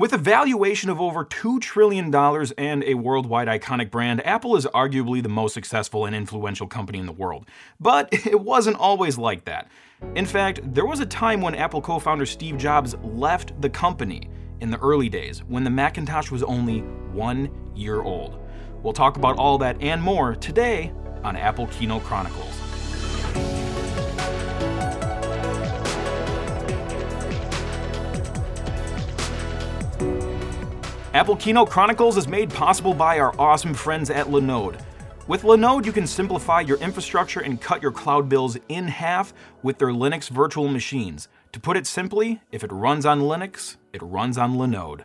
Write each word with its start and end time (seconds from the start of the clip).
With 0.00 0.14
a 0.14 0.16
valuation 0.16 0.88
of 0.88 0.98
over 0.98 1.26
$2 1.26 1.60
trillion 1.60 2.14
and 2.56 2.84
a 2.84 2.94
worldwide 2.94 3.48
iconic 3.48 3.90
brand, 3.90 4.26
Apple 4.26 4.56
is 4.56 4.64
arguably 4.64 5.22
the 5.22 5.28
most 5.28 5.52
successful 5.52 6.06
and 6.06 6.16
influential 6.16 6.66
company 6.66 6.98
in 6.98 7.04
the 7.04 7.12
world. 7.12 7.44
But 7.78 8.08
it 8.26 8.40
wasn't 8.40 8.78
always 8.78 9.18
like 9.18 9.44
that. 9.44 9.68
In 10.14 10.24
fact, 10.24 10.60
there 10.64 10.86
was 10.86 11.00
a 11.00 11.04
time 11.04 11.42
when 11.42 11.54
Apple 11.54 11.82
co 11.82 11.98
founder 11.98 12.24
Steve 12.24 12.56
Jobs 12.56 12.94
left 13.02 13.60
the 13.60 13.68
company 13.68 14.30
in 14.60 14.70
the 14.70 14.78
early 14.78 15.10
days 15.10 15.40
when 15.40 15.64
the 15.64 15.70
Macintosh 15.70 16.30
was 16.30 16.42
only 16.44 16.78
one 17.12 17.50
year 17.76 18.00
old. 18.00 18.38
We'll 18.82 18.94
talk 18.94 19.18
about 19.18 19.36
all 19.36 19.58
that 19.58 19.82
and 19.82 20.02
more 20.02 20.34
today 20.34 20.94
on 21.24 21.36
Apple 21.36 21.66
Keynote 21.66 22.04
Chronicles. 22.04 22.69
Apple 31.12 31.34
Keynote 31.34 31.68
Chronicles 31.68 32.16
is 32.16 32.28
made 32.28 32.50
possible 32.50 32.94
by 32.94 33.18
our 33.18 33.34
awesome 33.36 33.74
friends 33.74 34.10
at 34.10 34.28
Linode. 34.28 34.80
With 35.26 35.42
Linode, 35.42 35.84
you 35.84 35.90
can 35.90 36.06
simplify 36.06 36.60
your 36.60 36.78
infrastructure 36.78 37.40
and 37.40 37.60
cut 37.60 37.82
your 37.82 37.90
cloud 37.90 38.28
bills 38.28 38.56
in 38.68 38.86
half 38.86 39.34
with 39.64 39.78
their 39.78 39.88
Linux 39.88 40.28
virtual 40.28 40.68
machines. 40.68 41.26
To 41.50 41.58
put 41.58 41.76
it 41.76 41.88
simply, 41.88 42.40
if 42.52 42.62
it 42.62 42.70
runs 42.70 43.04
on 43.04 43.22
Linux, 43.22 43.76
it 43.92 44.00
runs 44.02 44.38
on 44.38 44.54
Linode. 44.54 45.02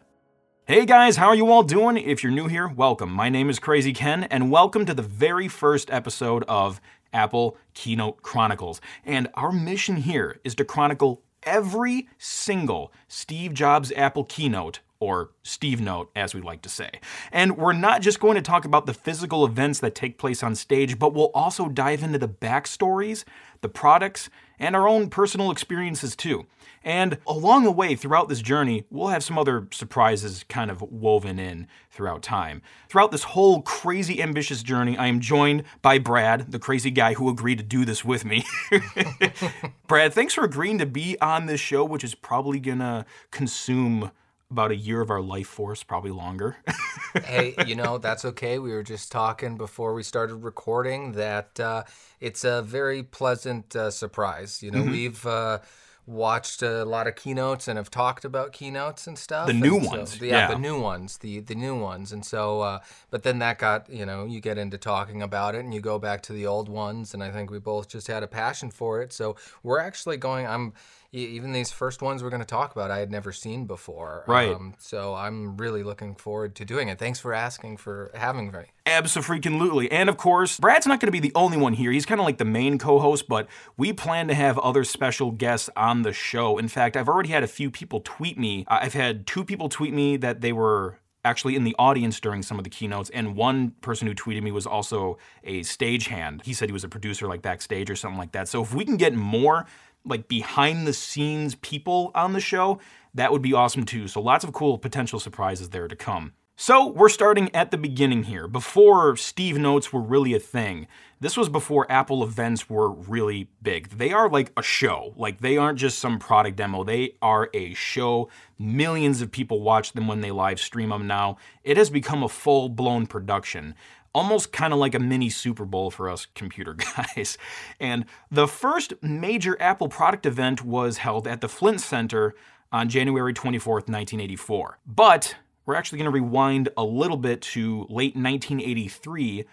Hey 0.68 0.86
guys, 0.86 1.18
how 1.18 1.30
are 1.30 1.36
you 1.36 1.50
all 1.50 1.64
doing? 1.64 1.98
If 1.98 2.22
you're 2.22 2.32
new 2.32 2.48
here, 2.48 2.68
welcome. 2.68 3.12
My 3.12 3.30
name 3.30 3.50
is 3.50 3.58
Crazy 3.58 3.92
Ken, 3.92 4.26
and 4.26 4.52
welcome 4.52 4.86
to 4.86 4.94
the 4.94 5.02
very 5.02 5.48
first 5.48 5.90
episode 5.90 6.44
of 6.48 6.80
Apple 7.14 7.58
Keynote 7.74 8.22
Chronicles. 8.22 8.80
And 9.04 9.28
our 9.34 9.52
mission 9.52 9.96
here 9.96 10.40
is 10.44 10.54
to 10.56 10.66
chronicle 10.66 11.24
every 11.42 12.08
single 12.20 12.94
Steve 13.08 13.56
Jobs 13.56 13.92
Apple 13.96 14.24
keynote 14.24 14.82
or 15.06 15.30
Steve 15.44 15.80
Note, 15.80 16.10
as 16.16 16.34
we 16.34 16.42
like 16.42 16.64
to 16.64 16.70
say. 16.70 16.90
And 17.32 17.58
we're 17.58 17.74
not 17.74 18.02
just 18.02 18.20
going 18.20 18.34
to 18.36 18.42
talk 18.42 18.66
about 18.66 18.88
the 18.88 18.94
physical 18.94 19.46
events 19.46 19.80
that 19.82 19.94
take 19.94 20.18
place 20.18 20.42
on 20.42 20.56
stage, 20.56 20.98
but 20.98 21.14
we'll 21.14 21.30
also 21.36 21.70
dive 21.70 22.02
into 22.02 22.18
the 22.18 22.28
backstories, 22.28 23.24
the 23.62 23.70
products, 23.70 24.32
and 24.58 24.76
our 24.76 24.88
own 24.88 25.12
personal 25.12 25.52
experiences 25.52 26.16
too. 26.16 26.48
And 26.84 27.18
along 27.28 27.66
the 27.66 27.72
way, 27.72 27.96
throughout 27.96 28.30
this 28.30 28.42
journey, 28.42 28.86
we'll 28.90 29.10
have 29.10 29.24
some 29.24 29.38
other 29.38 29.68
surprises 29.72 30.44
kind 30.50 30.72
of 30.72 30.82
woven 30.82 31.38
in 31.38 31.68
throughout 31.92 32.24
time. 32.24 32.64
Throughout 32.90 33.12
this 33.12 33.24
whole 33.24 33.62
crazy 33.62 34.22
ambitious 34.22 34.64
journey, 34.64 34.98
I 34.98 35.08
am 35.08 35.20
joined 35.20 35.64
by 35.82 36.00
Brad, 36.00 36.52
the 36.52 36.60
crazy 36.60 36.92
guy 36.92 37.14
who 37.14 37.30
agreed 37.30 37.58
to 37.58 37.64
do 37.64 37.86
this 37.86 38.04
with 38.06 38.26
me. 38.26 38.46
Brad, 39.88 40.14
thanks 40.14 40.34
for 40.34 40.44
agreeing 40.44 40.80
to 40.80 40.86
be 40.86 41.20
on 41.22 41.48
this 41.48 41.60
show, 41.60 41.84
which 41.84 42.04
is 42.04 42.16
probably 42.16 42.60
gonna 42.60 43.06
consume 43.32 44.12
about 44.52 44.72
a 44.72 44.76
year 44.76 45.02
of 45.02 45.10
our 45.10 45.22
life 45.22 45.48
force, 45.48 45.84
probably 45.84 46.12
longer. 46.12 46.58
hey, 47.26 47.56
you 47.66 47.76
know, 47.76 47.98
that's 47.98 48.26
okay. 48.26 48.60
We 48.60 48.72
were 48.72 48.84
just 48.84 49.12
talking 49.12 49.58
before 49.58 49.94
we 49.94 50.04
started 50.04 50.36
recording 50.36 51.14
that 51.14 51.60
uh, 51.60 51.84
it's 52.20 52.44
a 52.44 52.62
very 52.62 53.04
pleasant 53.04 53.76
uh, 53.76 53.92
surprise. 53.92 54.62
You 54.62 54.72
know, 54.72 54.82
mm-hmm. 54.82 54.92
we've. 54.92 55.26
Uh, 55.26 55.60
watched 56.08 56.62
a 56.62 56.86
lot 56.86 57.08
of 57.08 57.16
keynotes 57.16 57.68
and 57.68 57.78
have 57.78 57.90
talked 57.90 58.26
about 58.26 58.52
keynotes 58.52 59.08
and 59.08 59.18
stuff. 59.18 59.48
The 59.48 59.54
new 59.54 59.82
so, 59.82 59.90
ones, 59.90 60.22
yeah, 60.22 60.28
yeah, 60.28 60.48
the 60.50 60.60
new 60.60 60.80
ones, 60.80 61.18
the 61.18 61.40
the 61.40 61.56
new 61.56 61.76
ones, 61.76 62.12
and 62.12 62.26
so. 62.26 62.62
Uh, 62.62 62.80
but 63.10 63.24
then 63.24 63.40
that 63.40 63.58
got 63.58 63.90
you 63.90 64.06
know 64.06 64.26
you 64.26 64.40
get 64.40 64.58
into 64.58 64.78
talking 64.78 65.22
about 65.22 65.56
it 65.56 65.60
and 65.60 65.74
you 65.74 65.82
go 65.82 65.98
back 65.98 66.22
to 66.24 66.34
the 66.34 66.46
old 66.46 66.70
ones, 66.70 67.14
and 67.14 67.24
I 67.24 67.32
think 67.32 67.50
we 67.50 67.60
both 67.60 67.88
just 67.88 68.08
had 68.08 68.24
a 68.24 68.28
passion 68.28 68.72
for 68.72 69.02
it. 69.02 69.14
So 69.14 69.36
we're 69.64 69.80
actually 69.80 70.18
going. 70.18 70.46
I'm 70.46 70.74
even 71.16 71.54
these 71.54 71.72
first 71.72 72.02
ones 72.02 72.24
we're 72.24 72.30
going 72.30 72.42
to 72.42 72.46
talk 72.46 72.74
about, 72.74 72.92
I 72.92 73.00
had 73.00 73.12
never 73.12 73.32
seen 73.32 73.66
before. 73.66 74.24
Right. 74.28 74.54
Um, 74.54 74.76
so 74.78 75.16
I'm 75.16 75.58
really 75.58 75.84
looking 75.84 76.16
forward 76.16 76.56
to 76.56 76.66
doing 76.66 76.90
it. 76.90 77.00
Thanks 77.00 77.20
for 77.20 77.34
asking 77.34 77.78
for 77.78 78.12
having 78.14 78.52
me. 78.52 78.60
Absolutely. 78.86 79.92
And 79.92 80.10
of 80.10 80.18
course, 80.18 80.60
Brad's 80.60 80.86
not 80.86 81.00
going 81.00 81.08
to 81.08 81.12
be 81.12 81.20
the 81.20 81.32
only 81.36 81.58
one 81.58 81.74
here. 81.74 81.92
He's 81.92 82.06
kind 82.06 82.20
of 82.20 82.26
like 82.26 82.38
the 82.38 82.46
main 82.46 82.78
co 82.78 83.00
host, 83.00 83.28
but 83.28 83.48
we 83.78 83.94
plan 83.94 84.28
to 84.28 84.34
have 84.34 84.60
other 84.60 84.84
special 84.84 85.32
guests 85.32 85.70
on 85.76 86.04
the 86.04 86.14
show. 86.14 86.58
In 86.58 86.68
fact, 86.68 86.98
I've 86.98 87.08
already 87.08 87.30
had 87.30 87.44
a 87.44 87.48
few 87.48 87.72
people 87.72 88.02
tweet 88.04 88.38
me. 88.38 88.66
I've 88.68 88.94
had 88.94 89.26
two 89.26 89.44
people 89.44 89.70
tweet 89.70 89.94
me 89.94 90.18
that 90.18 90.42
they 90.42 90.54
were 90.54 91.00
actually 91.24 91.56
in 91.56 91.64
the 91.64 91.76
audience 91.80 92.20
during 92.20 92.44
some 92.44 92.60
of 92.60 92.64
the 92.64 92.70
keynotes 92.70 93.10
and 93.10 93.36
one 93.36 93.72
person 93.82 94.08
who 94.08 94.14
tweeted 94.14 94.44
me 94.44 94.52
was 94.52 94.68
also 94.68 95.18
a 95.44 95.62
stagehand 95.62 96.46
he 96.46 96.54
said 96.54 96.70
he 96.70 96.74
was 96.74 96.84
a 96.84 96.88
producer 96.88 97.28
like 97.28 97.42
backstage 97.42 97.90
or 97.90 97.96
something 97.96 98.20
like 98.20 98.32
that 98.32 98.48
so 98.48 98.62
if 98.62 98.76
we 98.76 98.86
can 98.86 98.96
get 98.96 99.12
more 99.12 99.66
like 100.06 100.28
behind 100.28 100.86
the 100.86 100.94
scenes 100.94 101.56
people 101.56 102.12
on 102.16 102.34
the 102.34 102.40
show, 102.40 102.80
that 103.14 103.32
would 103.32 103.42
be 103.42 103.54
awesome 103.54 103.86
too. 103.86 104.08
So 104.08 104.22
lots 104.22 104.44
of 104.44 104.54
cool 104.54 104.78
potential 104.78 105.20
surprises 105.20 105.70
there 105.70 105.88
to 105.88 105.96
come. 105.96 106.34
So 106.58 106.88
we're 106.88 107.10
starting 107.10 107.54
at 107.54 107.72
the 107.72 107.78
beginning 107.78 108.24
here, 108.24 108.48
before 108.48 109.18
Steve 109.18 109.58
Notes 109.58 109.92
were 109.92 110.00
really 110.00 110.34
a 110.34 110.40
thing. 110.40 110.88
This 111.20 111.36
was 111.36 111.50
before 111.50 111.92
Apple 111.92 112.24
events 112.24 112.70
were 112.70 112.90
really 112.90 113.50
big. 113.62 113.90
They 113.90 114.14
are 114.14 114.30
like 114.30 114.54
a 114.56 114.64
show. 114.64 115.14
Like 115.18 115.42
they 115.42 115.58
aren't 115.58 115.80
just 115.80 116.00
some 116.00 116.18
product 116.18 116.56
demo. 116.56 116.86
They 116.86 117.18
are 117.22 117.50
a 117.54 117.74
show. 117.74 118.30
Millions 118.58 119.22
of 119.22 119.32
people 119.32 119.60
watch 119.60 119.92
them 119.92 120.08
when 120.08 120.22
they 120.22 120.32
live 120.32 120.62
stream 120.62 120.90
them 120.90 121.08
now. 121.08 121.36
It 121.66 121.76
has 121.76 121.90
become 121.90 122.24
a 122.24 122.30
full-blown 122.30 123.08
production 123.08 123.76
almost 124.16 124.54
kind 124.54 124.72
of 124.72 124.80
like 124.80 124.96
a 124.96 125.00
mini 125.00 125.30
Super 125.30 125.66
Bowl 125.66 125.92
for 125.92 126.10
us 126.10 126.26
computer 126.36 126.74
guys. 126.96 127.38
And 127.80 128.06
the 128.32 128.48
first 128.48 128.94
major 129.02 129.62
Apple 129.62 129.90
product 129.90 130.26
event 130.26 130.64
was 130.64 130.98
held 130.98 131.28
at 131.28 131.42
the 131.42 131.50
Flint 131.50 131.82
Center 131.82 132.34
on 132.72 132.88
January 132.88 133.34
24th, 133.34 133.88
1984. 133.90 134.80
But 134.88 135.36
we're 135.66 135.76
actually 135.76 135.98
going 135.98 136.12
to 136.12 136.12
rewind 136.12 136.70
a 136.78 136.84
little 136.84 137.18
bit 137.18 137.42
to 137.42 137.82
late 137.90 138.16
1983 138.16 139.46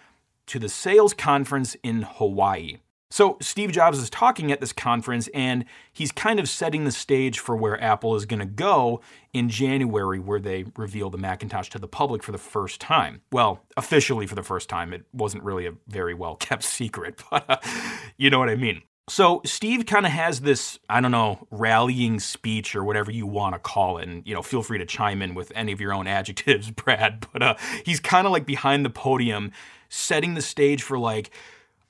to 0.45 0.59
the 0.59 0.69
sales 0.69 1.13
conference 1.13 1.75
in 1.83 2.03
Hawaii. 2.03 2.77
So, 3.13 3.37
Steve 3.41 3.71
Jobs 3.71 3.99
is 3.99 4.09
talking 4.09 4.51
at 4.51 4.59
this 4.59 4.73
conference 4.73 5.29
and 5.35 5.65
he's 5.91 6.11
kind 6.11 6.39
of 6.39 6.49
setting 6.49 6.83
the 6.83 6.91
stage 6.91 7.37
for 7.37 7.55
where 7.55 7.79
Apple 7.79 8.15
is 8.15 8.25
going 8.25 8.39
to 8.39 8.45
go 8.47 9.01
in 9.33 9.49
January, 9.49 10.17
where 10.17 10.39
they 10.39 10.65
reveal 10.75 11.11
the 11.11 11.19
Macintosh 11.19 11.69
to 11.69 11.77
the 11.77 11.87
public 11.87 12.23
for 12.23 12.31
the 12.31 12.39
first 12.39 12.81
time. 12.81 13.21
Well, 13.31 13.61
officially 13.77 14.25
for 14.25 14.33
the 14.33 14.41
first 14.41 14.67
time. 14.67 14.93
It 14.93 15.05
wasn't 15.13 15.43
really 15.43 15.67
a 15.67 15.73
very 15.87 16.15
well 16.15 16.35
kept 16.35 16.63
secret, 16.79 17.21
but 17.29 17.47
uh, 17.47 17.57
you 18.17 18.31
know 18.31 18.39
what 18.39 18.49
I 18.49 18.55
mean. 18.55 18.81
So 19.07 19.41
Steve 19.45 19.85
kind 19.85 20.07
of 20.07 20.11
has 20.11 20.41
this, 20.41 20.79
I 20.89 20.99
don't 20.99 21.11
know, 21.11 21.47
rallying 21.51 22.19
speech 22.19 22.75
or 22.75 22.83
whatever 22.83 23.11
you 23.11 23.27
want 23.27 23.53
to 23.53 23.59
call 23.59 23.99
it, 23.99 24.07
and 24.07 24.25
you 24.25 24.33
know, 24.33 24.41
feel 24.41 24.63
free 24.63 24.79
to 24.79 24.87
chime 24.87 25.21
in 25.21 25.35
with 25.35 25.51
any 25.53 25.71
of 25.71 25.79
your 25.79 25.93
own 25.93 26.07
adjectives, 26.17 26.71
Brad. 26.71 27.27
But 27.31 27.43
uh, 27.43 27.55
he's 27.85 27.99
kind 27.99 28.25
of 28.25 28.33
like 28.33 28.47
behind 28.47 28.83
the 28.83 28.89
podium, 28.89 29.51
setting 29.87 30.33
the 30.33 30.41
stage 30.41 30.81
for 30.81 30.97
like, 30.97 31.29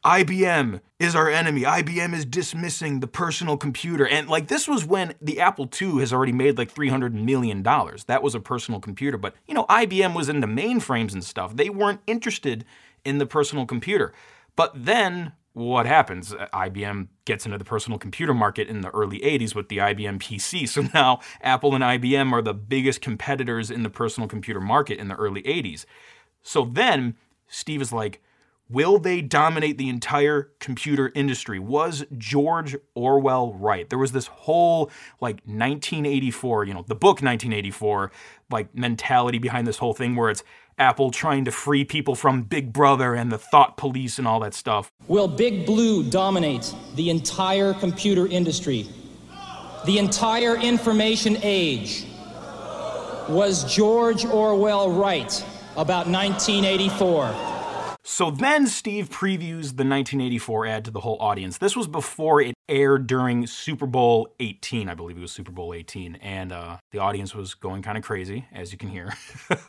IBM 0.05 0.81
is 0.99 1.15
our 1.15 1.29
enemy. 1.29 1.61
IBM 1.61 2.13
is 2.13 2.25
dismissing 2.25 2.99
the 2.99 3.07
personal 3.07 3.55
computer. 3.55 4.05
And 4.05 4.27
like 4.27 4.47
this 4.47 4.67
was 4.67 4.85
when 4.85 5.13
the 5.21 5.39
Apple 5.39 5.69
II 5.81 5.99
has 5.99 6.11
already 6.11 6.33
made 6.33 6.57
like 6.57 6.73
$300 6.73 7.13
million. 7.13 7.63
That 7.63 8.21
was 8.21 8.35
a 8.35 8.39
personal 8.39 8.81
computer. 8.81 9.17
But, 9.17 9.33
you 9.47 9.53
know, 9.53 9.65
IBM 9.65 10.13
was 10.13 10.27
into 10.27 10.47
mainframes 10.47 11.13
and 11.13 11.23
stuff. 11.23 11.55
They 11.55 11.69
weren't 11.69 12.01
interested 12.05 12.65
in 13.05 13.17
the 13.17 13.25
personal 13.25 13.65
computer. 13.65 14.13
But 14.55 14.73
then 14.75 15.33
what 15.53 15.85
happens? 15.85 16.33
IBM 16.33 17.07
gets 17.25 17.45
into 17.45 17.57
the 17.57 17.63
personal 17.63 17.97
computer 17.97 18.33
market 18.33 18.67
in 18.67 18.81
the 18.81 18.89
early 18.89 19.19
80s 19.19 19.55
with 19.55 19.69
the 19.69 19.77
IBM 19.77 20.19
PC. 20.19 20.67
So 20.73 20.81
now 20.93 21.19
Apple 21.41 21.75
and 21.75 21.83
IBM 21.83 22.33
are 22.33 22.41
the 22.41 22.53
biggest 22.53 22.99
competitors 23.01 23.71
in 23.71 23.83
the 23.83 23.89
personal 23.89 24.27
computer 24.27 24.59
market 24.59 24.99
in 24.99 25.07
the 25.07 25.15
early 25.15 25.43
80s. 25.43 25.85
So 26.41 26.65
then 26.65 27.15
Steve 27.47 27.81
is 27.81 27.93
like, 27.93 28.21
Will 28.69 28.97
they 28.97 29.21
dominate 29.21 29.77
the 29.77 29.89
entire 29.89 30.51
computer 30.59 31.11
industry? 31.13 31.59
Was 31.59 32.05
George 32.17 32.75
Orwell 32.95 33.53
right? 33.53 33.89
There 33.89 33.99
was 33.99 34.13
this 34.13 34.27
whole 34.27 34.89
like 35.19 35.35
1984, 35.45 36.65
you 36.65 36.73
know, 36.73 36.85
the 36.87 36.95
book 36.95 37.21
1984, 37.21 38.11
like 38.49 38.73
mentality 38.73 39.37
behind 39.37 39.67
this 39.67 39.77
whole 39.77 39.93
thing 39.93 40.15
where 40.15 40.29
it's 40.29 40.43
Apple 40.79 41.11
trying 41.11 41.45
to 41.45 41.51
free 41.51 41.85
people 41.85 42.15
from 42.15 42.43
Big 42.43 42.73
Brother 42.73 43.13
and 43.13 43.31
the 43.31 43.37
thought 43.37 43.77
police 43.77 44.17
and 44.17 44.27
all 44.27 44.39
that 44.39 44.53
stuff. 44.53 44.91
Will 45.07 45.27
Big 45.27 45.65
Blue 45.65 46.09
dominate 46.09 46.73
the 46.95 47.09
entire 47.09 47.73
computer 47.73 48.25
industry? 48.27 48.87
The 49.85 49.99
entire 49.99 50.55
information 50.55 51.37
age? 51.43 52.07
Was 53.29 53.71
George 53.73 54.25
Orwell 54.25 54.89
right 54.89 55.31
about 55.75 56.07
1984? 56.07 57.52
So 58.03 58.29
then 58.31 58.67
Steve 58.67 59.09
previews 59.09 59.75
the 59.77 59.85
1984 59.85 60.65
ad 60.67 60.85
to 60.85 60.91
the 60.91 60.99
whole 60.99 61.17
audience. 61.21 61.57
This 61.57 61.75
was 61.75 61.87
before 61.87 62.41
it 62.41 62.53
aired 62.67 63.07
during 63.07 63.47
Super 63.47 63.85
Bowl 63.85 64.33
18, 64.39 64.89
I 64.89 64.93
believe 64.93 65.17
it 65.17 65.21
was 65.21 65.31
Super 65.31 65.51
Bowl 65.51 65.73
18, 65.73 66.15
and 66.15 66.51
uh, 66.51 66.77
the 66.91 66.99
audience 66.99 67.33
was 67.33 67.53
going 67.53 67.81
kind 67.81 67.97
of 67.97 68.03
crazy, 68.03 68.45
as 68.51 68.71
you 68.73 68.77
can 68.77 68.89
hear. 68.89 69.13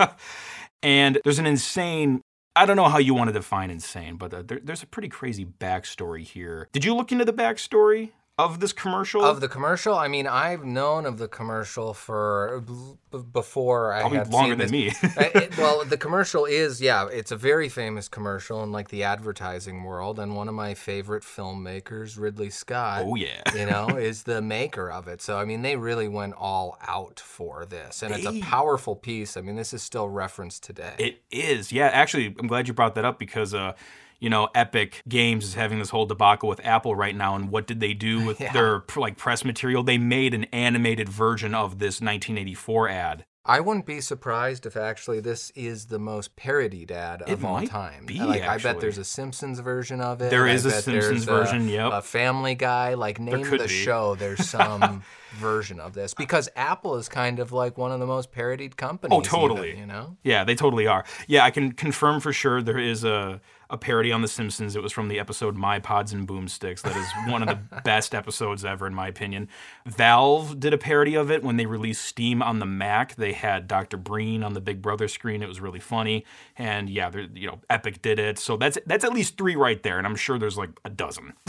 and 0.83 1.19
there's 1.23 1.39
an 1.39 1.47
insane 1.47 2.21
I 2.57 2.67
don't 2.67 2.77
know 2.77 2.89
how 2.89 2.99
you 2.99 3.15
want 3.15 3.29
to 3.29 3.33
define 3.33 3.71
insane, 3.71 4.15
but 4.15 4.33
uh, 4.33 4.43
there, 4.43 4.61
there's 4.63 4.85
a 4.85 4.87
pretty 4.87 5.09
crazy 5.09 5.45
backstory 5.45 6.23
here. 6.23 6.69
Did 6.73 6.85
you 6.85 6.95
look 6.95 7.11
into 7.11 7.25
the 7.25 7.33
backstory 7.33 8.11
of 8.37 8.59
this 8.59 8.73
commercial? 8.73 9.25
Of 9.25 9.41
the 9.41 9.49
commercial, 9.49 9.95
I 9.95 10.09
mean, 10.09 10.27
I've 10.27 10.65
known 10.65 11.07
of 11.07 11.19
the 11.19 11.29
commercial 11.29 11.95
for 11.95 12.65
b- 12.67 13.23
before 13.33 13.93
I 13.93 14.01
Probably 14.01 14.19
had 14.19 14.33
longer 14.33 14.57
than 14.57 14.71
me. 14.71 14.91
Uh, 15.17 15.31
it- 15.35 15.57
well, 15.57 15.85
the 15.85 15.97
commercial 15.97 16.45
is 16.45 16.81
yeah, 16.81 17.07
it's 17.13 17.31
a 17.31 17.37
very 17.37 17.69
famous 17.69 18.09
commercial 18.09 18.63
in 18.65 18.73
like 18.73 18.89
the 18.89 19.05
advertising 19.05 19.85
world, 19.85 20.19
and 20.19 20.35
one 20.35 20.49
of 20.49 20.55
my 20.55 20.75
favorite 20.75 21.23
filmmakers, 21.23 22.19
Ridley 22.19 22.51
Scott. 22.51 23.03
Oh, 23.07 23.15
yeah. 23.15 23.43
you 23.55 23.67
know, 23.67 23.89
is 23.97 24.25
the 24.25 24.43
maker 24.43 24.91
of 24.91 25.07
it. 25.07 25.23
So 25.23 25.39
I 25.39 25.45
mean, 25.45 25.63
they 25.63 25.77
really 25.77 26.09
went 26.09 26.35
all 26.37 26.77
out 26.83 27.21
for 27.21 27.65
this, 27.67 28.03
and 28.03 28.13
it's 28.15 28.27
a 28.27 28.41
powerful 28.41 28.97
piece. 28.97 29.37
I 29.37 29.43
mean, 29.43 29.55
this 29.55 29.73
is 29.73 29.83
still 29.83 30.09
referenced 30.09 30.65
today. 30.65 30.95
It 30.99 31.23
is. 31.31 31.71
Yeah, 31.71 31.87
actually, 31.87 32.35
I'm 32.39 32.49
glad 32.49 32.67
you 32.67 32.75
brought 32.75 32.97
that 32.97 33.05
up 33.05 33.19
because, 33.21 33.55
uh, 33.55 33.75
you 34.21 34.31
know, 34.31 34.49
Epic 34.55 35.03
Games 35.09 35.45
is 35.45 35.55
having 35.55 35.79
this 35.79 35.91
whole 35.91 36.07
debacle 36.07 36.49
with 36.49 36.65
Apple 36.65 36.95
right 36.95 37.15
now. 37.15 37.37
And 37.37 37.51
what 37.51 37.67
did 37.67 37.81
they 37.81 37.95
do 37.95 38.25
with 38.27 38.39
their 38.39 38.83
like 38.97 39.17
press 39.17 39.45
material? 39.45 39.83
They 39.83 39.99
made 39.99 40.35
an 40.35 40.45
animated 40.45 41.09
version 41.09 41.55
of 41.55 41.79
this 41.79 42.01
1984 42.01 42.89
ad. 42.89 43.25
I 43.47 43.61
wouldn't 43.61 43.85
be 43.85 44.01
surprised 44.01 44.65
if 44.65 44.75
actually 44.75 45.21
this 45.21 45.51
is 45.51 45.87
the 45.87 45.99
most 45.99 46.35
parodied 46.35 46.91
ad 46.91 47.21
of 47.21 47.29
It 47.29 47.45
all 47.45 47.53
might 47.53 47.69
time. 47.69 48.07
be, 48.07 48.19
like 48.19 48.41
I 48.43 48.57
bet 48.57 48.81
there's 48.81 48.97
a 48.97 49.05
Simpsons 49.05 49.59
version 49.59 50.01
of 50.01 50.23
it. 50.23 50.31
There 50.31 50.47
I 50.47 50.53
is 50.53 50.65
a 50.65 50.71
bet 50.71 50.85
Simpsons 50.85 51.25
version, 51.25 51.69
yep. 51.69 51.93
A 51.93 52.01
Family 52.01 52.55
Guy, 52.55 52.95
like 52.95 53.21
name 53.21 53.45
could 53.45 53.61
the 53.61 53.65
be. 53.65 53.71
show. 53.71 54.15
There's 54.15 54.49
some 54.49 55.03
version 55.35 55.79
of 55.79 55.93
this 55.93 56.15
because 56.15 56.49
Apple 56.57 56.97
is 56.97 57.11
kind 57.11 57.39
of 57.39 57.53
like 57.53 57.77
one 57.77 57.93
of 57.93 58.01
the 58.01 58.07
most 58.07 58.33
parodied 58.33 58.73
oh, 58.73 58.77
companies. 58.77 59.19
Oh, 59.19 59.21
totally. 59.21 59.71
even, 59.71 59.81
you 59.81 59.87
know. 59.87 60.17
Yeah, 60.23 60.45
they 60.45 60.55
totally 60.55 60.87
are. 60.87 61.05
Yeah, 61.27 61.45
I 61.45 61.51
can 61.51 61.73
confirm 61.73 62.21
for 62.21 62.33
sure 62.33 62.63
there 62.63 62.79
is 62.79 63.05
a 63.05 63.43
a 63.75 63.77
parody 63.77 64.13
on 64.13 64.23
The 64.23 64.29
Simpsons. 64.29 64.77
It 64.77 64.83
was 64.83 64.93
from 64.93 65.09
the 65.09 65.19
episode 65.19 65.57
My 65.57 65.81
Pods 65.81 66.13
and 66.13 66.27
Boomsticks. 66.29 66.81
That 66.83 66.97
is 66.97 67.07
one 67.31 67.43
of 67.43 67.49
the 67.49 67.81
best 67.85 68.15
episodes 68.15 68.65
ever, 68.65 68.87
in 68.87 68.95
my 68.95 69.09
opinion. 69.09 69.49
Valve 69.85 70.59
did 70.61 70.73
a 70.73 70.79
parody 70.79 71.15
of 71.17 71.31
it 71.31 71.43
when 71.43 71.57
they 71.57 71.67
released 71.67 72.05
Steam 72.05 72.41
on 72.43 72.61
the 72.61 72.67
Mac. 72.67 73.17
They 73.17 73.33
had 73.33 73.67
Dr. 73.69 73.97
Breen 73.97 74.43
on 74.45 74.55
the 74.55 74.61
Big 74.61 74.81
Brother 74.81 75.09
screen. 75.09 75.43
It 75.43 75.49
was 75.49 75.61
really 75.61 75.81
funny. 75.81 76.25
And 76.57 76.89
yeah, 76.89 77.11
you 77.35 77.49
know, 77.49 77.59
Epic 77.69 78.01
did 78.01 78.19
it. 78.19 78.39
So 78.39 78.57
that's 78.57 78.79
that's 78.87 79.05
at 79.05 79.13
least 79.13 79.37
three 79.37 79.57
right 79.57 79.83
there, 79.83 79.99
and 79.99 80.07
I'm 80.07 80.17
sure 80.17 80.39
there's 80.39 80.57
like 80.57 80.71
a 80.85 80.91
dozen. 80.91 81.35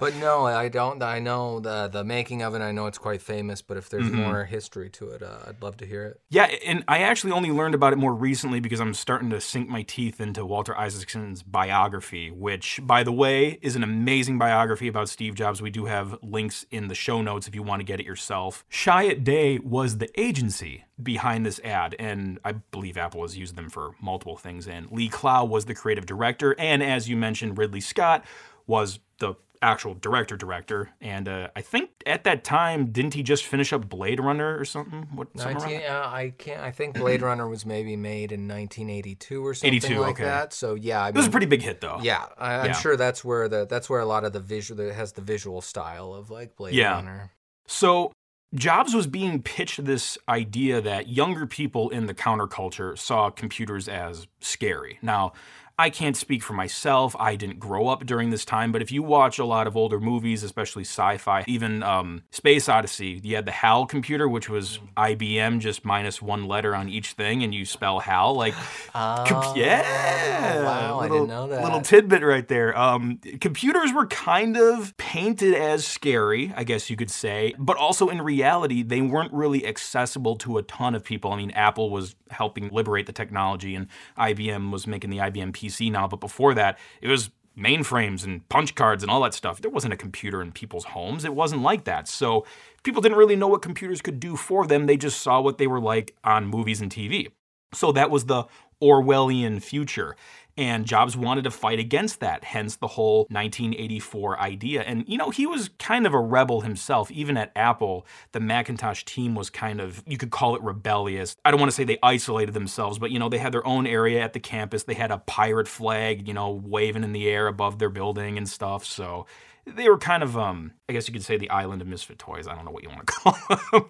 But 0.00 0.16
no, 0.16 0.46
I 0.46 0.68
don't. 0.68 1.02
I 1.02 1.18
know 1.20 1.60
the 1.60 1.88
the 1.88 2.02
making 2.02 2.42
of 2.42 2.54
it. 2.54 2.60
I 2.62 2.72
know 2.72 2.86
it's 2.86 2.98
quite 2.98 3.20
famous. 3.22 3.60
But 3.62 3.76
if 3.76 3.88
there's 3.90 4.06
Mm-hmm. 4.06 4.22
more 4.22 4.44
history 4.44 4.88
to 4.90 5.08
it, 5.10 5.22
uh, 5.22 5.38
I'd 5.48 5.60
love 5.62 5.76
to 5.78 5.86
hear 5.86 6.04
it. 6.04 6.20
Yeah, 6.30 6.44
and 6.64 6.84
I 6.86 6.98
actually 6.98 7.32
only 7.32 7.50
learned 7.50 7.74
about 7.74 7.92
it 7.92 7.96
more 7.96 8.14
recently 8.14 8.60
because 8.60 8.80
I'm 8.80 8.94
starting 8.94 9.30
to 9.30 9.40
sink 9.40 9.68
my 9.68 9.82
teeth 9.82 10.20
into 10.20 10.46
Walter 10.46 10.76
Isaacson's 10.78 11.42
biography, 11.66 12.30
which, 12.30 12.80
by 12.82 13.02
the 13.02 13.12
way, 13.12 13.58
is 13.60 13.74
an 13.74 13.82
amazing 13.82 14.38
biography 14.38 14.86
about 14.86 15.08
Steve 15.08 15.34
Jobs. 15.34 15.60
We 15.60 15.70
do 15.70 15.86
have 15.86 16.16
links 16.22 16.64
in 16.70 16.86
the 16.86 16.94
show 16.94 17.22
notes 17.22 17.48
if 17.48 17.54
you 17.56 17.62
want 17.62 17.80
to 17.80 17.84
get 17.84 17.98
it 17.98 18.06
yourself. 18.06 18.64
Chiat 18.70 19.24
Day 19.24 19.58
was 19.58 19.98
the 19.98 20.08
agency 20.20 20.84
behind 21.02 21.44
this 21.44 21.60
ad, 21.64 21.96
and 21.98 22.38
I 22.44 22.52
believe 22.52 22.96
Apple 22.96 23.22
has 23.22 23.36
used 23.36 23.56
them 23.56 23.68
for 23.68 23.92
multiple 24.00 24.36
things. 24.36 24.68
And 24.68 24.90
Lee 24.92 25.08
Clow 25.08 25.44
was 25.44 25.64
the 25.64 25.74
creative 25.74 26.06
director, 26.06 26.54
and 26.58 26.82
as 26.82 27.08
you 27.08 27.16
mentioned, 27.16 27.58
Ridley 27.58 27.80
Scott 27.80 28.24
was 28.66 29.00
the 29.18 29.34
actual 29.66 29.94
director 29.94 30.36
director 30.36 30.90
and 31.00 31.28
uh, 31.28 31.48
i 31.56 31.60
think 31.60 31.90
at 32.06 32.24
that 32.24 32.44
time 32.44 32.86
didn't 32.92 33.14
he 33.14 33.22
just 33.22 33.44
finish 33.44 33.72
up 33.72 33.88
blade 33.88 34.20
runner 34.20 34.56
or 34.58 34.64
something 34.64 35.08
what 35.14 35.28
something 35.36 35.72
19, 35.72 35.90
uh, 35.90 36.10
I 36.12 36.32
can't. 36.38 36.60
I 36.60 36.70
think 36.70 36.96
Blade 36.98 37.22
Runner 37.22 37.48
was 37.48 37.66
maybe 37.66 37.96
made 37.96 38.32
in 38.32 38.48
1982 38.48 39.44
or 39.46 39.54
something 39.54 39.74
82, 39.74 39.98
like 40.00 40.10
okay. 40.12 40.24
that. 40.24 40.52
So 40.52 40.74
yeah, 40.74 41.02
I 41.02 41.08
It 41.08 41.14
was 41.14 41.26
a 41.26 41.30
pretty 41.30 41.46
big 41.46 41.62
hit, 41.62 41.80
though. 41.80 41.98
yeah, 42.02 42.26
I, 42.38 42.54
I'm 42.54 42.66
Yeah. 42.66 42.72
sure 42.72 42.96
that's 42.96 43.24
where 43.24 43.48
the 43.48 43.66
that's 43.66 43.90
where 43.90 44.00
a 44.00 44.06
lot 44.06 44.24
of 44.24 44.32
the 44.32 44.40
visual 44.40 44.82
that 44.84 44.94
has 44.94 45.12
the 45.12 45.20
visual 45.22 45.60
style 45.60 46.14
of 46.14 46.30
like 46.30 46.56
Blade 46.56 46.74
Yeah. 46.74 46.94
Runner. 46.94 47.32
So 47.66 48.12
Jobs 48.54 48.94
was 48.94 49.06
being 49.06 49.42
pitched 49.42 49.84
this 49.84 50.16
idea 50.28 50.80
that 50.80 51.08
younger 51.08 51.46
people 51.46 51.90
in 51.90 52.06
the 52.06 52.14
counterculture 52.14 52.96
saw 52.96 53.30
computers 53.30 53.88
as 53.88 54.26
scary. 54.40 54.98
Now, 55.02 55.32
I 55.78 55.90
can't 55.90 56.16
speak 56.16 56.42
for 56.42 56.54
myself. 56.54 57.14
I 57.18 57.36
didn't 57.36 57.58
grow 57.58 57.88
up 57.88 58.06
during 58.06 58.30
this 58.30 58.46
time, 58.46 58.72
but 58.72 58.80
if 58.80 58.90
you 58.90 59.02
watch 59.02 59.38
a 59.38 59.44
lot 59.44 59.66
of 59.66 59.76
older 59.76 60.00
movies, 60.00 60.42
especially 60.42 60.84
sci-fi, 60.84 61.44
even 61.46 61.82
um, 61.82 62.22
Space 62.30 62.66
Odyssey, 62.66 63.20
you 63.22 63.36
had 63.36 63.44
the 63.44 63.52
HAL 63.52 63.84
computer, 63.84 64.26
which 64.26 64.48
was 64.48 64.78
IBM, 64.96 65.60
just 65.60 65.84
minus 65.84 66.22
one 66.22 66.46
letter 66.46 66.74
on 66.74 66.88
each 66.88 67.12
thing, 67.12 67.42
and 67.42 67.54
you 67.54 67.66
spell 67.66 67.98
HAL 68.00 68.34
like, 68.34 68.54
comp- 68.94 69.54
yeah, 69.56 70.54
Oh, 70.56 70.64
wow, 70.64 71.00
I 71.00 71.08
didn't 71.08 71.28
know 71.28 71.46
that. 71.48 71.62
Little 71.62 71.82
tidbit 71.82 72.22
right 72.22 72.48
there. 72.48 72.76
Um, 72.78 73.18
computers 73.40 73.92
were 73.92 74.06
kind 74.06 74.56
of 74.56 74.96
painted 74.96 75.52
as 75.52 75.86
scary, 75.86 76.54
I 76.56 76.64
guess 76.64 76.88
you 76.88 76.96
could 76.96 77.10
say, 77.10 77.54
but 77.58 77.76
also 77.76 78.08
in 78.08 78.22
reality, 78.22 78.82
they 78.82 79.02
weren't 79.02 79.32
really 79.32 79.66
accessible 79.66 80.36
to 80.36 80.56
a 80.56 80.62
ton 80.62 80.94
of 80.94 81.04
people. 81.04 81.32
I 81.32 81.36
mean, 81.36 81.50
Apple 81.50 81.90
was 81.90 82.14
helping 82.30 82.70
liberate 82.70 83.04
the 83.06 83.12
technology, 83.12 83.74
and 83.74 83.88
IBM 84.16 84.70
was 84.70 84.86
making 84.86 85.10
the 85.10 85.18
IBM 85.18 85.52
PC 85.52 85.65
now, 85.90 86.06
but 86.06 86.20
before 86.20 86.54
that, 86.54 86.78
it 87.00 87.08
was 87.08 87.30
mainframes 87.58 88.24
and 88.24 88.46
punch 88.48 88.74
cards 88.74 89.02
and 89.02 89.10
all 89.10 89.22
that 89.22 89.34
stuff. 89.34 89.60
There 89.60 89.70
wasn't 89.70 89.94
a 89.94 89.96
computer 89.96 90.42
in 90.42 90.52
people's 90.52 90.84
homes. 90.84 91.24
It 91.24 91.34
wasn't 91.34 91.62
like 91.62 91.84
that. 91.84 92.06
So 92.06 92.44
people 92.82 93.00
didn't 93.00 93.18
really 93.18 93.36
know 93.36 93.48
what 93.48 93.62
computers 93.62 94.02
could 94.02 94.20
do 94.20 94.36
for 94.36 94.66
them. 94.66 94.86
They 94.86 94.96
just 94.96 95.20
saw 95.22 95.40
what 95.40 95.58
they 95.58 95.66
were 95.66 95.80
like 95.80 96.14
on 96.22 96.46
movies 96.46 96.80
and 96.80 96.90
TV. 96.90 97.30
So 97.72 97.92
that 97.92 98.10
was 98.10 98.26
the 98.26 98.44
Orwellian 98.82 99.62
future. 99.62 100.16
And 100.58 100.86
Jobs 100.86 101.16
wanted 101.16 101.44
to 101.44 101.50
fight 101.50 101.78
against 101.78 102.20
that, 102.20 102.42
hence 102.44 102.76
the 102.76 102.86
whole 102.86 103.26
1984 103.30 104.40
idea. 104.40 104.82
And, 104.82 105.04
you 105.06 105.18
know, 105.18 105.28
he 105.28 105.46
was 105.46 105.68
kind 105.78 106.06
of 106.06 106.14
a 106.14 106.20
rebel 106.20 106.62
himself. 106.62 107.10
Even 107.10 107.36
at 107.36 107.52
Apple, 107.54 108.06
the 108.32 108.40
Macintosh 108.40 109.04
team 109.04 109.34
was 109.34 109.50
kind 109.50 109.80
of, 109.80 110.02
you 110.06 110.16
could 110.16 110.30
call 110.30 110.56
it 110.56 110.62
rebellious. 110.62 111.36
I 111.44 111.50
don't 111.50 111.60
want 111.60 111.70
to 111.70 111.76
say 111.76 111.84
they 111.84 111.98
isolated 112.02 112.54
themselves, 112.54 112.98
but, 112.98 113.10
you 113.10 113.18
know, 113.18 113.28
they 113.28 113.38
had 113.38 113.52
their 113.52 113.66
own 113.66 113.86
area 113.86 114.22
at 114.22 114.32
the 114.32 114.40
campus. 114.40 114.84
They 114.84 114.94
had 114.94 115.10
a 115.10 115.18
pirate 115.18 115.68
flag, 115.68 116.26
you 116.26 116.32
know, 116.32 116.50
waving 116.50 117.04
in 117.04 117.12
the 117.12 117.28
air 117.28 117.48
above 117.48 117.78
their 117.78 117.90
building 117.90 118.38
and 118.38 118.48
stuff. 118.48 118.84
So 118.84 119.26
they 119.66 119.88
were 119.88 119.98
kind 119.98 120.22
of, 120.22 120.38
um, 120.38 120.72
I 120.88 120.92
guess 120.92 121.08
you 121.08 121.12
could 121.12 121.24
say 121.24 121.36
the 121.36 121.50
island 121.50 121.82
of 121.82 121.88
misfit 121.88 122.18
toys. 122.18 122.46
I 122.46 122.54
don't 122.54 122.64
know 122.64 122.70
what 122.70 122.84
you 122.84 122.88
want 122.88 123.06
to 123.06 123.12
call 123.12 123.38
them. 123.72 123.84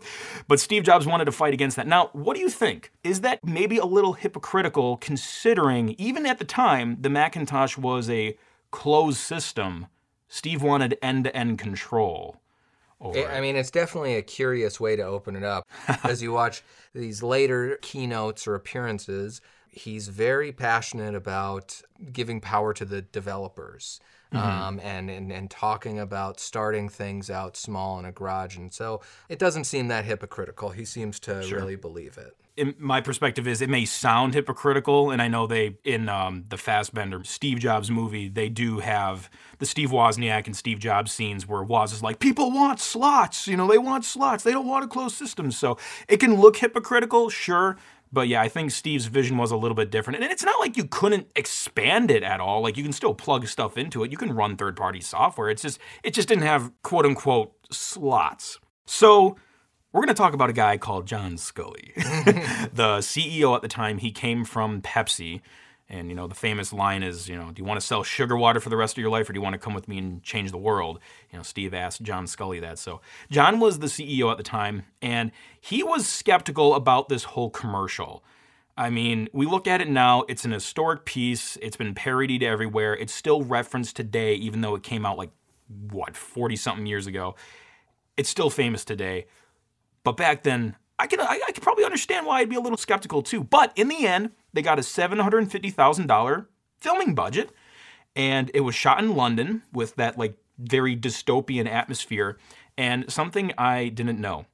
but 0.49 0.59
Steve 0.59 0.85
Jobs 0.85 1.07
wanted 1.07 1.27
to 1.27 1.33
fight 1.33 1.53
against 1.53 1.77
that. 1.77 1.87
Now, 1.87 2.11
what 2.13 2.35
do 2.35 2.41
you 2.41 2.49
think? 2.49 2.93
Is 3.05 3.21
that 3.21 3.45
maybe 3.45 3.77
a 3.77 3.85
little 3.85 4.15
hypocritical 4.15 4.97
considering, 4.97 5.95
even 5.99 6.25
at 6.25 6.39
the 6.39 6.45
time, 6.45 6.97
the 7.01 7.11
Macintosh 7.11 7.77
was 7.77 8.09
a 8.09 8.37
closed 8.71 9.19
system? 9.19 9.87
Steve 10.29 10.63
wanted 10.63 10.99
end 11.03 11.25
to 11.25 11.37
end 11.37 11.59
control. 11.59 12.41
I 13.01 13.41
mean, 13.41 13.57
it's 13.57 13.71
definitely 13.71 14.17
a 14.17 14.23
curious 14.23 14.81
way 14.81 14.97
to 14.97 15.03
open 15.03 15.37
it 15.37 15.45
up. 15.45 15.67
As 16.03 16.23
you 16.23 16.33
watch 16.33 16.63
these 16.95 17.23
later 17.23 17.79
keynotes 17.83 18.47
or 18.47 18.55
appearances, 18.55 19.43
he's 19.69 20.09
very 20.09 20.51
passionate 20.51 21.15
about 21.15 21.83
giving 22.13 22.41
power 22.41 22.73
to 22.73 22.85
the 22.85 23.03
developers. 23.03 24.01
Um, 24.33 24.81
and, 24.83 25.09
and 25.09 25.33
and 25.33 25.51
talking 25.51 25.99
about 25.99 26.41
starting 26.41 26.89
things 26.89 27.31
out 27.31 27.57
small 27.57 27.99
in 27.99 28.05
a 28.05 28.13
garage, 28.13 28.57
and 28.57 28.73
so 28.73 29.01
it 29.29 29.39
doesn't 29.39 29.65
seem 29.65 29.89
that 29.89 30.05
hypocritical. 30.05 30.71
He 30.71 30.85
seems 30.85 31.19
to 31.21 31.35
really 31.53 31.77
believe 31.77 32.19
it. 32.19 32.37
in 32.57 32.75
my 32.79 33.01
perspective 33.01 33.47
is 33.47 33.63
it 33.63 33.71
may 33.71 33.85
sound 33.85 34.35
hypocritical 34.35 35.11
and 35.11 35.23
i 35.23 35.29
know 35.29 35.47
they 35.47 35.77
in 35.85 36.09
um, 36.09 36.45
the 36.49 36.57
fassbender 36.57 37.23
steve 37.25 37.59
jobs 37.59 37.91
movie 37.91 38.29
they 38.29 38.49
do 38.49 38.79
have 38.81 39.31
the 39.59 39.67
steve 39.67 39.91
wozniak 39.91 40.47
and 40.47 40.57
steve 40.57 40.79
jobs 40.79 41.13
scenes 41.13 41.47
where 41.47 41.63
woz 41.63 41.93
is 41.93 42.03
like 42.03 42.19
people 42.19 42.51
want 42.51 42.81
slots 42.81 43.47
you 43.47 43.57
know 43.57 43.67
they 43.69 43.79
want 43.79 44.05
slots 44.05 44.43
they 44.43 44.53
don't 44.53 44.67
want 44.67 44.85
a 44.85 44.89
closed 44.89 45.15
system 45.17 45.51
so 45.53 45.79
it 46.09 46.17
can 46.19 46.35
look 46.41 46.57
hypocritical 46.57 47.29
sure 47.29 47.77
but 48.17 48.29
yeah, 48.29 48.41
I 48.41 48.49
think 48.49 48.71
Steve's 48.71 49.05
vision 49.05 49.37
was 49.37 49.51
a 49.51 49.59
little 49.59 49.75
bit 49.75 49.91
different. 49.91 50.23
And 50.23 50.33
it's 50.33 50.43
not 50.43 50.59
like 50.59 50.79
you 50.79 50.85
couldn't 50.85 51.27
expand 51.37 52.11
it 52.11 52.23
at 52.23 52.41
all. 52.41 52.63
Like 52.63 52.79
you 52.79 52.83
can 52.83 52.95
still 52.95 53.13
plug 53.13 53.47
stuff 53.47 53.77
into 53.77 54.03
it. 54.03 54.11
You 54.11 54.17
can 54.17 54.33
run 54.33 54.57
third-party 54.57 55.03
software. 55.03 55.51
It's 55.51 55.61
just 55.61 55.79
it 56.03 56.15
just 56.15 56.27
didn't 56.27 56.45
have 56.45 56.73
quote 56.83 57.05
unquote 57.05 57.53
slots. 57.71 58.59
So 58.87 59.37
we're 59.93 60.01
going 60.01 60.09
to 60.09 60.15
talk 60.15 60.33
about 60.33 60.49
a 60.49 60.55
guy 60.55 60.79
called 60.79 61.07
John 61.07 61.35
Sculley. 61.35 61.95
the 62.75 63.01
CEO 63.01 63.55
at 63.55 63.61
the 63.61 63.69
time, 63.69 63.99
he 63.99 64.11
came 64.11 64.47
from 64.47 64.81
Pepsi. 64.81 65.43
And, 65.89 66.09
you 66.09 66.17
know, 66.17 66.27
the 66.27 66.35
famous 66.35 66.73
line 66.73 67.05
is, 67.05 67.29
you 67.29 67.37
know, 67.37 67.53
do 67.53 67.61
you 67.61 67.65
want 67.65 67.81
to 67.81 67.87
sell 67.87 68.03
sugar 68.03 68.37
water 68.37 68.59
for 68.59 68.71
the 68.71 68.77
rest 68.77 68.95
of 68.95 68.99
your 68.99 69.11
life 69.11 69.31
or 69.31 69.33
do 69.33 69.39
you 69.39 69.43
want 69.43 69.53
to 69.53 69.59
come 69.59 69.73
with 69.73 69.87
me 69.87 69.99
and 69.99 70.21
change 70.23 70.51
the 70.51 70.59
world? 70.59 70.99
You 71.31 71.39
know, 71.39 71.45
Steve 71.45 71.73
asked 71.75 72.03
John 72.03 72.27
Sculley 72.27 72.61
that. 72.61 72.79
So, 72.79 73.01
John 73.31 73.61
was 73.61 73.79
the 73.79 73.87
CEO 73.87 74.31
at 74.31 74.37
the 74.37 74.43
time, 74.43 74.83
and 75.01 75.31
he 75.61 75.85
was 75.85 76.07
skeptical 76.07 76.75
about 76.75 77.09
this 77.09 77.25
whole 77.25 77.51
commercial. 77.51 78.25
I 78.77 78.91
mean, 78.91 79.29
we 79.33 79.47
look 79.47 79.67
at 79.67 79.81
it 79.81 79.89
now, 79.89 80.25
it's 80.29 80.45
an 80.45 80.51
historic 80.51 81.05
piece. 81.07 81.57
It's 81.63 81.77
been 81.77 81.95
parodied 81.95 82.43
everywhere. 82.43 82.95
It's 82.95 83.13
still 83.13 83.43
referenced 83.43 83.97
today, 83.97 84.35
even 84.35 84.61
though 84.61 84.75
it 84.75 84.83
came 84.83 85.07
out 85.07 85.17
like, 85.17 85.31
what, 85.91 86.17
40 86.17 86.57
something 86.57 86.87
years 86.87 87.07
ago. 87.07 87.37
It's 88.17 88.29
still 88.29 88.51
famous 88.51 88.85
today. 88.85 89.27
But 90.05 90.17
back 90.17 90.43
then, 90.43 90.77
I 90.99 91.07
can 91.07 91.21
I, 91.21 91.41
I 91.47 91.53
could 91.53 91.63
probably 91.63 91.85
understand 91.85 92.27
why 92.27 92.41
I'd 92.41 92.51
be 92.51 92.57
a 92.57 92.61
little 92.61 92.79
skeptical 92.79 93.23
too. 93.23 93.45
But 93.45 93.73
in 93.77 93.89
the 93.89 94.07
end, 94.07 94.31
they 94.53 94.63
got 94.63 94.79
a 94.79 94.83
seven 94.83 95.19
hundred 95.19 95.51
fifty 95.51 95.71
thousand 95.71 96.07
dollar 96.07 96.49
filming 96.81 97.15
budget, 97.15 97.51
and 98.15 98.51
it 98.55 98.61
was 98.61 98.75
shot 98.75 99.03
in 99.03 99.15
London 99.15 99.63
with 99.73 99.97
that 99.97 100.19
like 100.19 100.37
very 100.59 100.97
dystopian 100.97 101.69
atmosphere. 101.69 102.39
And 102.79 103.11
something 103.11 103.53
I 103.57 103.89
didn't 103.89 104.21
know. 104.21 104.47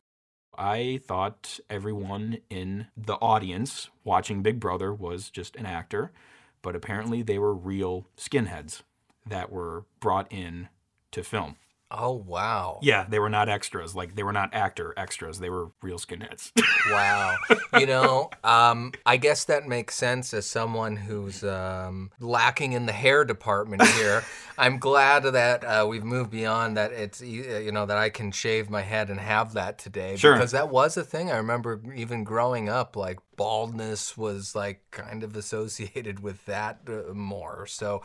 I 0.57 1.01
thought 1.05 1.61
everyone 1.71 2.39
in 2.51 2.89
the 2.97 3.15
audience 3.15 3.89
watching 4.05 4.43
Big 4.43 4.61
Brother 4.61 4.93
was 4.93 5.31
just 5.31 5.57
an 5.57 5.67
actor, 5.67 6.13
but 6.61 6.77
apparently 6.77 7.23
they 7.23 7.39
were 7.39 7.55
real 7.55 8.07
skinheads 8.17 8.83
that 9.27 9.51
were 9.51 9.87
brought 9.99 10.31
in 10.31 10.69
to 11.13 11.25
film. 11.25 11.57
Oh 11.95 12.13
wow. 12.13 12.79
Yeah, 12.83 13.05
they 13.09 13.19
were 13.19 13.29
not 13.29 13.49
extras. 13.49 13.95
Like 13.95 14.15
they 14.15 14.23
were 14.23 14.33
not 14.33 14.55
actor 14.55 14.95
extras. 14.97 15.39
They 15.39 15.51
were 15.51 15.69
real 15.83 15.99
skinheads. 15.99 16.53
Wow. 16.91 17.37
you 17.79 17.87
know, 17.87 18.29
um, 18.43 18.93
I 19.07 19.17
guess 19.17 19.45
that 19.45 19.69
makes 19.69 19.95
sense 19.95 20.35
as 20.35 20.47
someone 20.47 20.97
who's 20.97 21.45
um, 21.45 22.11
lacking 22.19 22.73
in 22.73 22.87
the 22.87 22.93
hair 22.93 23.25
department 23.25 23.83
here. 23.87 24.25
I'm 24.59 24.79
glad 24.79 25.23
that 25.23 25.63
uh, 25.65 25.87
we've 25.89 26.03
moved 26.03 26.31
beyond 26.31 26.77
that. 26.77 26.93
It's 26.93 27.23
uh, 27.23 27.25
you 27.27 27.71
know 27.71 27.87
that 27.87 27.97
I 27.99 28.09
can 28.11 28.33
shave 28.33 28.69
my 28.69 28.83
head 28.83 29.11
and 29.11 29.21
have 29.21 29.53
that 29.53 29.79
today 29.79 30.17
Sure. 30.17 30.33
because 30.33 30.51
that 30.53 30.71
was 30.71 30.97
a 30.97 31.05
thing. 31.05 31.31
I 31.31 31.37
remember 31.37 31.81
even 31.95 32.25
growing 32.25 32.69
up, 32.69 32.97
like 32.97 33.19
baldness 33.37 34.17
was 34.17 34.55
like 34.57 34.81
kind 34.91 35.23
of 35.23 35.37
associated 35.37 36.21
with 36.21 36.45
that 36.47 36.81
uh, 36.89 37.13
more. 37.15 37.67
So. 37.67 38.03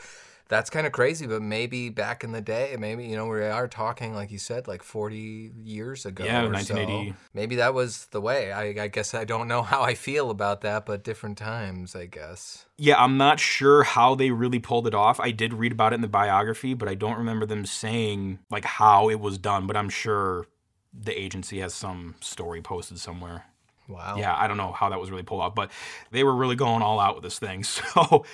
That's 0.49 0.69
kind 0.69 0.87
of 0.87 0.93
crazy, 0.93 1.27
but 1.27 1.41
maybe 1.41 1.89
back 1.89 2.23
in 2.23 2.31
the 2.31 2.41
day, 2.41 2.75
maybe 2.79 3.05
you 3.05 3.15
know 3.15 3.27
we 3.27 3.41
are 3.41 3.67
talking, 3.67 4.13
like 4.13 4.31
you 4.31 4.37
said, 4.37 4.67
like 4.67 4.81
40 4.83 5.51
years 5.63 6.05
ago. 6.05 6.23
Yeah, 6.23 6.43
or 6.43 6.51
1980. 6.51 7.09
So. 7.11 7.15
Maybe 7.33 7.55
that 7.57 7.73
was 7.73 8.05
the 8.07 8.21
way. 8.21 8.51
I, 8.51 8.83
I 8.83 8.87
guess 8.87 9.13
I 9.13 9.25
don't 9.25 9.47
know 9.47 9.61
how 9.73 9.81
I 9.81 9.93
feel 9.93 10.29
about 10.29 10.61
that, 10.61 10.85
but 10.85 11.03
different 11.03 11.37
times, 11.37 11.95
I 11.95 12.05
guess. 12.05 12.65
yeah, 12.77 13.01
I'm 13.01 13.17
not 13.17 13.39
sure 13.39 13.83
how 13.83 14.15
they 14.15 14.31
really 14.31 14.59
pulled 14.59 14.87
it 14.87 14.93
off. 14.93 15.19
I 15.19 15.31
did 15.31 15.53
read 15.53 15.71
about 15.71 15.93
it 15.93 15.95
in 15.95 16.01
the 16.01 16.07
biography, 16.07 16.73
but 16.73 16.87
I 16.87 16.95
don't 16.95 17.17
remember 17.17 17.45
them 17.45 17.65
saying 17.65 18.39
like 18.49 18.65
how 18.65 19.09
it 19.09 19.19
was 19.19 19.37
done, 19.37 19.67
but 19.67 19.75
I'm 19.75 19.89
sure 19.89 20.47
the 20.93 21.17
agency 21.19 21.59
has 21.59 21.73
some 21.73 22.15
story 22.21 22.61
posted 22.61 22.99
somewhere. 22.99 23.45
Wow. 23.87 24.17
Yeah, 24.17 24.35
I 24.35 24.47
don't 24.47 24.57
know 24.57 24.71
how 24.73 24.89
that 24.89 24.99
was 24.99 25.09
really 25.09 25.23
pulled 25.23 25.41
off, 25.41 25.55
but 25.55 25.71
they 26.11 26.23
were 26.23 26.35
really 26.35 26.55
going 26.55 26.81
all 26.81 26.99
out 26.99 27.15
with 27.15 27.23
this 27.23 27.39
thing. 27.39 27.63
So 27.95 28.25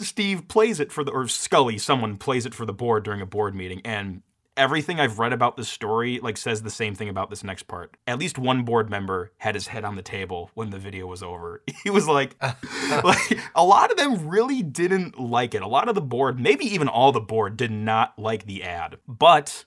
Steve 0.00 0.48
plays 0.48 0.80
it 0.80 0.90
for 0.90 1.04
the, 1.04 1.12
or 1.12 1.24
Sculley, 1.24 1.80
someone 1.80 2.16
plays 2.16 2.46
it 2.46 2.54
for 2.54 2.66
the 2.66 2.72
board 2.72 3.04
during 3.04 3.20
a 3.20 3.26
board 3.26 3.54
meeting, 3.54 3.80
and 3.84 4.22
everything 4.56 5.00
I've 5.00 5.18
read 5.18 5.32
about 5.32 5.56
this 5.56 5.68
story 5.68 6.20
like 6.20 6.36
says 6.36 6.62
the 6.62 6.70
same 6.70 6.94
thing 6.94 7.08
about 7.08 7.30
this 7.30 7.44
next 7.44 7.64
part. 7.64 7.96
At 8.06 8.18
least 8.18 8.38
one 8.38 8.64
board 8.64 8.90
member 8.90 9.32
had 9.38 9.54
his 9.54 9.68
head 9.68 9.84
on 9.84 9.96
the 9.96 10.02
table 10.02 10.50
when 10.54 10.70
the 10.70 10.78
video 10.78 11.06
was 11.06 11.22
over. 11.22 11.62
He 11.82 11.90
was 11.90 12.08
like, 12.08 12.34
like 13.04 13.38
a 13.54 13.62
lot 13.62 13.90
of 13.90 13.98
them 13.98 14.26
really 14.26 14.62
didn't 14.62 15.20
like 15.20 15.54
it. 15.54 15.60
A 15.60 15.68
lot 15.68 15.88
of 15.88 15.94
the 15.94 16.00
board, 16.00 16.40
maybe 16.40 16.64
even 16.64 16.88
all 16.88 17.12
the 17.12 17.20
board, 17.20 17.58
did 17.58 17.70
not 17.70 18.18
like 18.18 18.46
the 18.46 18.62
ad. 18.62 18.96
But 19.06 19.66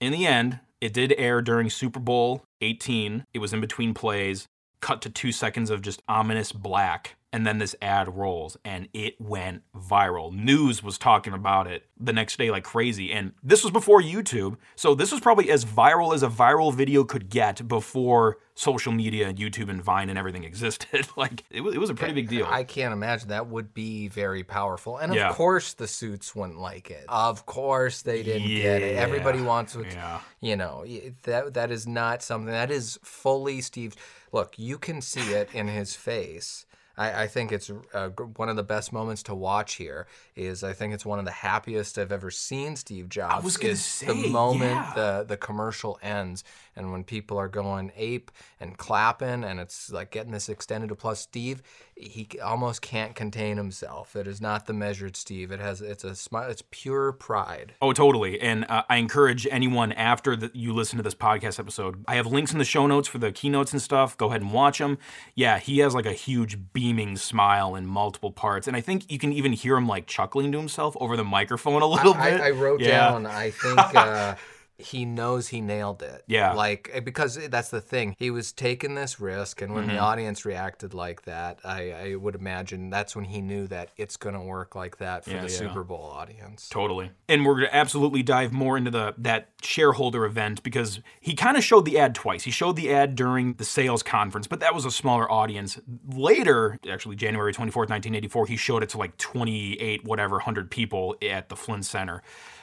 in 0.00 0.10
the 0.10 0.26
end, 0.26 0.60
it 0.80 0.94
did 0.94 1.14
air 1.18 1.42
during 1.42 1.68
Super 1.68 2.00
Bowl 2.00 2.44
18. 2.62 3.24
It 3.34 3.40
was 3.40 3.52
in 3.52 3.60
between 3.60 3.92
plays, 3.92 4.46
cut 4.84 5.00
to 5.02 5.10
two 5.10 5.32
seconds 5.32 5.70
of 5.70 5.80
just 5.82 6.02
ominous 6.08 6.52
black, 6.52 7.16
and 7.32 7.46
then 7.46 7.58
this 7.58 7.74
ad 7.82 8.14
rolls, 8.14 8.56
and 8.64 8.86
it 8.92 9.20
went 9.20 9.62
viral. 9.74 10.32
News 10.32 10.82
was 10.84 10.98
talking 10.98 11.32
about 11.32 11.66
it 11.66 11.84
the 11.98 12.12
next 12.12 12.36
day 12.38 12.50
like 12.50 12.64
crazy. 12.64 13.10
And 13.10 13.32
this 13.42 13.64
was 13.64 13.72
before 13.72 14.00
YouTube, 14.02 14.56
so 14.76 14.94
this 14.94 15.10
was 15.10 15.20
probably 15.20 15.50
as 15.50 15.64
viral 15.64 16.14
as 16.14 16.22
a 16.22 16.28
viral 16.28 16.72
video 16.72 17.02
could 17.02 17.30
get 17.30 17.66
before 17.66 18.36
social 18.54 18.92
media 18.92 19.26
and 19.28 19.36
YouTube 19.38 19.68
and 19.68 19.82
Vine 19.82 20.10
and 20.10 20.16
everything 20.18 20.44
existed. 20.52 21.08
like, 21.16 21.42
it 21.50 21.62
was, 21.62 21.74
it 21.74 21.78
was 21.78 21.90
a 21.90 21.94
pretty 21.94 22.14
big 22.14 22.28
deal. 22.28 22.46
I 22.48 22.62
can't 22.62 22.92
imagine 22.92 23.30
that 23.30 23.48
would 23.48 23.74
be 23.74 24.06
very 24.08 24.44
powerful. 24.44 24.98
And 24.98 25.10
of 25.10 25.16
Yeah. 25.16 25.32
course, 25.32 25.72
the 25.74 25.88
suits 25.88 26.36
wouldn't 26.36 26.60
like 26.60 26.88
it. 26.90 27.04
Of 27.08 27.46
course, 27.46 28.02
they 28.02 28.22
didn't 28.22 28.46
get 28.48 28.82
it. 28.82 28.96
Everybody 28.96 29.40
wants 29.40 29.72
to, 29.72 29.82
Yeah. 29.84 30.20
you 30.40 30.54
know, 30.54 30.84
that 31.24 31.54
that 31.54 31.72
is 31.72 31.86
not 31.88 32.22
something 32.22 32.52
that 32.52 32.70
is 32.70 32.98
fully 33.02 33.60
Steve. 33.60 33.96
Look, 34.34 34.58
you 34.58 34.78
can 34.78 35.00
see 35.00 35.32
it 35.32 35.48
in 35.54 35.68
his 35.68 35.94
face. 35.94 36.66
I, 36.96 37.22
I 37.22 37.26
think 37.28 37.52
it's 37.52 37.70
uh, 37.92 38.08
one 38.08 38.48
of 38.48 38.56
the 38.56 38.64
best 38.64 38.92
moments 38.92 39.22
to 39.24 39.34
watch 39.34 39.74
here. 39.74 40.08
Is 40.36 40.64
I 40.64 40.72
think 40.72 40.94
it's 40.94 41.06
one 41.06 41.20
of 41.20 41.24
the 41.24 41.30
happiest 41.30 41.96
I've 41.96 42.10
ever 42.10 42.30
seen 42.30 42.74
Steve 42.74 43.08
Jobs. 43.08 43.44
was 43.44 43.56
gonna 43.56 43.76
say, 43.76 44.06
the 44.06 44.28
moment 44.28 44.72
yeah. 44.72 44.92
the 44.94 45.24
the 45.28 45.36
commercial 45.36 45.96
ends 46.02 46.42
and 46.74 46.90
when 46.90 47.04
people 47.04 47.38
are 47.38 47.46
going 47.46 47.92
ape 47.96 48.32
and 48.58 48.76
clapping 48.76 49.44
and 49.44 49.60
it's 49.60 49.92
like 49.92 50.10
getting 50.10 50.32
this 50.32 50.48
extended 50.48 50.90
applause. 50.90 51.20
Steve, 51.20 51.62
he 51.94 52.28
almost 52.42 52.82
can't 52.82 53.14
contain 53.14 53.56
himself. 53.56 54.16
It 54.16 54.26
is 54.26 54.40
not 54.40 54.66
the 54.66 54.72
measured 54.72 55.16
Steve. 55.16 55.52
It 55.52 55.60
has 55.60 55.80
it's 55.80 56.02
a 56.02 56.16
smile. 56.16 56.50
It's 56.50 56.64
pure 56.72 57.12
pride. 57.12 57.74
Oh, 57.80 57.92
totally. 57.92 58.40
And 58.40 58.66
uh, 58.68 58.82
I 58.90 58.96
encourage 58.96 59.46
anyone 59.48 59.92
after 59.92 60.34
that 60.34 60.56
you 60.56 60.74
listen 60.74 60.96
to 60.96 61.04
this 61.04 61.14
podcast 61.14 61.60
episode. 61.60 62.04
I 62.08 62.16
have 62.16 62.26
links 62.26 62.52
in 62.52 62.58
the 62.58 62.64
show 62.64 62.88
notes 62.88 63.06
for 63.06 63.18
the 63.18 63.30
keynotes 63.30 63.72
and 63.72 63.80
stuff. 63.80 64.16
Go 64.16 64.30
ahead 64.30 64.42
and 64.42 64.52
watch 64.52 64.78
them. 64.78 64.98
Yeah, 65.36 65.60
he 65.60 65.78
has 65.78 65.94
like 65.94 66.06
a 66.06 66.12
huge 66.12 66.72
beaming 66.72 67.16
smile 67.16 67.76
in 67.76 67.86
multiple 67.86 68.32
parts, 68.32 68.66
and 68.66 68.76
I 68.76 68.80
think 68.80 69.12
you 69.12 69.18
can 69.20 69.32
even 69.32 69.52
hear 69.52 69.76
him 69.76 69.86
like 69.86 70.06
chuckling 70.06 70.23
to 70.52 70.58
himself 70.58 70.96
over 71.00 71.16
the 71.16 71.24
microphone 71.24 71.82
a 71.82 71.86
little 71.86 72.14
I, 72.14 72.30
bit. 72.30 72.40
I 72.40 72.50
wrote 72.50 72.80
Yeah. 72.80 73.10
down. 73.10 73.26
I 73.26 73.50
think 73.50 73.78
uh, 73.94 74.34
he 74.84 75.04
knows 75.04 75.48
he 75.48 75.60
nailed 75.60 76.02
it. 76.02 76.22
Yeah. 76.26 76.52
like 76.52 76.90
eh, 76.92 77.00
because 77.00 77.36
that's 77.48 77.70
the 77.70 77.80
thing. 77.80 78.14
He 78.18 78.30
was 78.30 78.52
taking 78.52 78.94
this 78.94 79.18
risk, 79.20 79.60
and 79.62 79.74
when 79.74 79.86
the 79.86 79.94
Mm-hmm. 79.94 80.02
audience 80.02 80.44
reacted 80.44 80.94
like 80.94 81.22
that, 81.22 81.58
I, 81.64 81.92
I 81.92 82.14
would 82.16 82.34
imagine 82.34 82.90
that's 82.90 83.14
when 83.16 83.24
he 83.26 83.40
knew 83.40 83.66
that 83.68 83.90
it's 83.96 84.16
going 84.16 84.34
to 84.34 84.40
work 84.40 84.74
like 84.74 84.98
that 84.98 85.24
for 85.24 85.30
Yeah, 85.30 85.42
the 85.42 85.50
yeah. 85.52 85.58
Super 85.58 85.84
Bowl 85.84 86.02
audience. 86.04 86.68
Totally. 86.68 87.10
And 87.28 87.44
we're 87.46 87.54
going 87.54 87.66
to 87.68 87.74
absolutely 87.76 88.22
dive 88.22 88.52
more 88.52 88.76
into 88.76 88.90
the 88.90 89.14
that 89.18 89.48
shareholder 89.62 90.24
event 90.24 90.62
because 90.62 91.00
he 91.20 91.34
kind 91.34 91.56
of 91.56 91.64
showed 91.64 91.84
the 91.84 91.98
ad 91.98 92.14
twice. 92.14 92.44
He 92.44 92.50
showed 92.50 92.76
the 92.76 92.92
ad 92.92 93.14
during 93.14 93.54
the 93.54 93.64
sales 93.64 94.02
conference, 94.02 94.46
but 94.46 94.60
that 94.60 94.74
was 94.74 94.84
a 94.84 94.90
smaller 94.90 95.30
audience. 95.30 95.78
Later, 96.12 96.78
actually 96.90 97.16
January 97.16 97.52
24th, 97.52 97.88
1984, 97.90 98.46
he 98.46 98.56
showed 98.56 98.82
it 98.82 98.88
to 98.90 98.98
like 98.98 99.16
28 99.18 100.04
whatever 100.04 100.36
100 100.36 100.70
people 100.70 101.16
at 101.22 101.48
the 101.48 101.56
Flint 101.56 101.84
Center. 101.84 102.22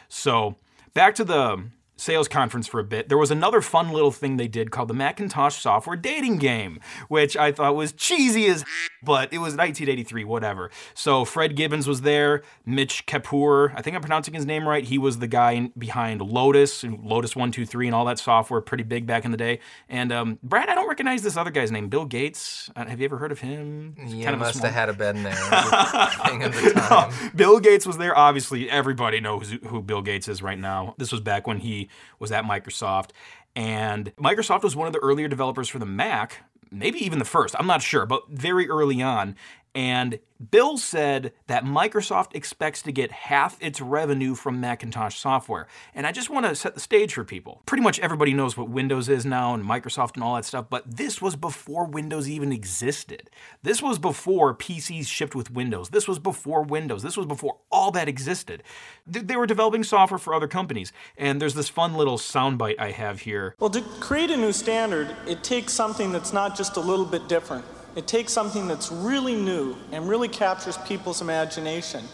So, 0.09 0.57
back 0.93 1.15
to 1.15 1.23
the 1.23 1.63
sales 2.01 2.27
conference 2.27 2.65
for 2.67 2.79
a 2.79 2.83
bit. 2.83 3.09
There 3.09 3.17
was 3.17 3.29
another 3.29 3.61
fun 3.61 3.91
little 3.91 4.11
thing 4.11 4.37
they 4.37 4.47
did 4.47 4.71
called 4.71 4.87
the 4.87 4.93
Macintosh 4.95 5.55
software 5.61 5.95
dating 5.95 6.37
game, 6.37 6.79
which 7.09 7.37
I 7.37 7.51
thought 7.51 7.75
was 7.75 7.91
cheesy 7.93 8.47
as 8.47 8.65
but 9.03 9.31
it 9.31 9.37
was 9.37 9.53
1983, 9.55 10.23
whatever. 10.23 10.71
So 10.95 11.25
Fred 11.25 11.55
Gibbons 11.55 11.87
was 11.87 12.01
there, 12.01 12.41
Mitch 12.65 13.05
Kapoor, 13.05 13.71
I 13.75 13.81
think 13.81 13.95
I'm 13.95 14.01
pronouncing 14.01 14.33
his 14.33 14.45
name 14.45 14.67
right. 14.67 14.83
He 14.83 14.97
was 14.97 15.19
the 15.19 15.27
guy 15.27 15.51
in- 15.51 15.73
behind 15.77 16.21
Lotus 16.21 16.83
and 16.83 17.03
Lotus 17.03 17.35
123 17.35 17.87
and 17.87 17.95
all 17.95 18.05
that 18.05 18.17
software, 18.19 18.61
pretty 18.61 18.83
big 18.83 19.05
back 19.05 19.23
in 19.25 19.31
the 19.31 19.37
day. 19.37 19.59
And 19.87 20.11
um, 20.11 20.39
Brad, 20.41 20.69
I 20.69 20.75
don't 20.75 20.87
recognize 20.89 21.21
this 21.21 21.37
other 21.37 21.51
guy's 21.51 21.71
name, 21.71 21.87
Bill 21.89 22.05
Gates. 22.05 22.69
Uh, 22.75 22.85
have 22.85 22.99
you 22.99 23.05
ever 23.05 23.17
heard 23.17 23.31
of 23.31 23.39
him? 23.41 23.95
He's 23.99 24.13
You 24.15 24.23
kind 24.23 24.33
of 24.33 24.39
must 24.39 24.55
small- 24.59 24.65
have 24.71 24.73
had 24.73 24.89
a 24.89 24.93
been 24.93 25.21
there. 25.23 25.35
thing 26.25 26.43
of 26.43 26.53
the 26.53 26.71
time. 26.89 27.13
Bill 27.35 27.59
Gates 27.59 27.85
was 27.85 27.97
there. 27.97 28.17
Obviously, 28.17 28.69
everybody 28.69 29.19
knows 29.19 29.55
who 29.67 29.81
Bill 29.81 30.01
Gates 30.01 30.27
is 30.27 30.41
right 30.41 30.57
now. 30.59 30.95
This 30.97 31.11
was 31.11 31.21
back 31.21 31.45
when 31.47 31.57
he 31.59 31.89
was 32.19 32.31
at 32.31 32.43
Microsoft. 32.43 33.09
And 33.55 34.15
Microsoft 34.15 34.63
was 34.63 34.75
one 34.75 34.87
of 34.87 34.93
the 34.93 34.99
earlier 34.99 35.27
developers 35.27 35.67
for 35.67 35.79
the 35.79 35.85
Mac, 35.85 36.43
maybe 36.71 37.03
even 37.03 37.19
the 37.19 37.25
first. 37.25 37.55
I'm 37.59 37.67
not 37.67 37.81
sure, 37.81 38.05
but 38.05 38.29
very 38.29 38.69
early 38.69 39.01
on. 39.01 39.35
And 39.73 40.19
Bill 40.49 40.77
said 40.77 41.33
that 41.47 41.63
Microsoft 41.63 42.35
expects 42.35 42.81
to 42.81 42.91
get 42.91 43.11
half 43.11 43.57
its 43.61 43.79
revenue 43.79 44.35
from 44.35 44.59
Macintosh 44.59 45.17
software. 45.17 45.67
And 45.93 46.07
I 46.07 46.11
just 46.11 46.29
want 46.29 46.45
to 46.45 46.55
set 46.55 46.73
the 46.73 46.79
stage 46.79 47.13
for 47.13 47.23
people. 47.23 47.61
Pretty 47.65 47.83
much 47.83 47.99
everybody 47.99 48.33
knows 48.33 48.57
what 48.57 48.69
Windows 48.69 49.07
is 49.07 49.25
now 49.25 49.53
and 49.53 49.63
Microsoft 49.63 50.15
and 50.15 50.23
all 50.23 50.35
that 50.35 50.45
stuff, 50.45 50.65
but 50.69 50.97
this 50.97 51.21
was 51.21 51.35
before 51.35 51.85
Windows 51.85 52.27
even 52.27 52.51
existed. 52.51 53.29
This 53.63 53.81
was 53.81 53.99
before 53.99 54.55
PCs 54.55 55.07
shipped 55.07 55.35
with 55.35 55.51
Windows. 55.51 55.89
This 55.89 56.07
was 56.07 56.19
before 56.19 56.63
Windows. 56.63 57.03
This 57.03 57.15
was 57.15 57.27
before 57.27 57.57
all 57.71 57.91
that 57.91 58.09
existed. 58.09 58.63
They 59.05 59.35
were 59.35 59.47
developing 59.47 59.83
software 59.83 60.17
for 60.17 60.33
other 60.33 60.47
companies. 60.47 60.91
And 61.17 61.41
there's 61.41 61.53
this 61.53 61.69
fun 61.69 61.93
little 61.93 62.17
soundbite 62.17 62.79
I 62.79 62.91
have 62.91 63.21
here. 63.21 63.55
Well, 63.59 63.69
to 63.69 63.81
create 63.99 64.31
a 64.31 64.37
new 64.37 64.51
standard, 64.51 65.15
it 65.27 65.43
takes 65.43 65.71
something 65.71 66.11
that's 66.11 66.33
not 66.33 66.57
just 66.57 66.77
a 66.77 66.81
little 66.81 67.05
bit 67.05 67.29
different. 67.29 67.63
It 67.95 68.07
takes 68.07 68.31
something 68.31 68.67
that's 68.67 68.91
really 68.91 69.35
new 69.35 69.75
and 69.91 70.07
really 70.07 70.29
captures 70.29 70.77
people's 70.77 71.21
imagination. 71.21 72.05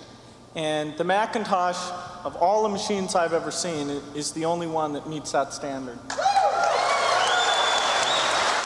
And 0.56 0.98
the 0.98 1.04
Macintosh, 1.04 1.78
of 2.24 2.36
all 2.38 2.64
the 2.64 2.70
machines 2.70 3.14
I've 3.14 3.34
ever 3.34 3.52
seen, 3.52 3.90
is 4.16 4.32
the 4.32 4.46
only 4.46 4.66
one 4.66 4.94
that 4.94 5.08
meets 5.08 5.34
that 5.34 5.54
standard. 5.54 6.00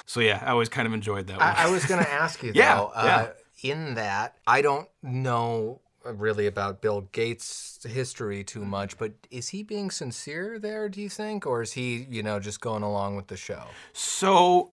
So 0.05 0.19
yeah, 0.19 0.41
I 0.45 0.51
always 0.51 0.69
kind 0.69 0.87
of 0.87 0.93
enjoyed 0.93 1.27
that 1.27 1.37
one. 1.37 1.47
I, 1.47 1.67
I 1.67 1.69
was 1.69 1.85
going 1.85 2.01
to 2.03 2.09
ask 2.09 2.41
you 2.43 2.53
Yeah, 2.55 2.75
though. 2.75 2.91
Uh, 2.95 3.27
in 3.61 3.95
that, 3.95 4.35
I 4.47 4.61
don't 4.61 4.87
know 5.03 5.81
really 6.03 6.47
about 6.47 6.81
Bill 6.81 7.01
Gates' 7.11 7.79
history 7.87 8.43
too 8.43 8.65
much, 8.65 8.97
but 8.97 9.13
is 9.29 9.49
he 9.49 9.63
being 9.63 9.91
sincere 9.91 10.59
there? 10.59 10.89
Do 10.89 11.01
you 11.01 11.09
think, 11.09 11.45
or 11.45 11.61
is 11.61 11.73
he, 11.73 12.07
you 12.09 12.23
know, 12.23 12.39
just 12.39 12.61
going 12.61 12.83
along 12.83 13.17
with 13.17 13.27
the 13.27 13.37
show? 13.37 13.63
So 13.93 14.71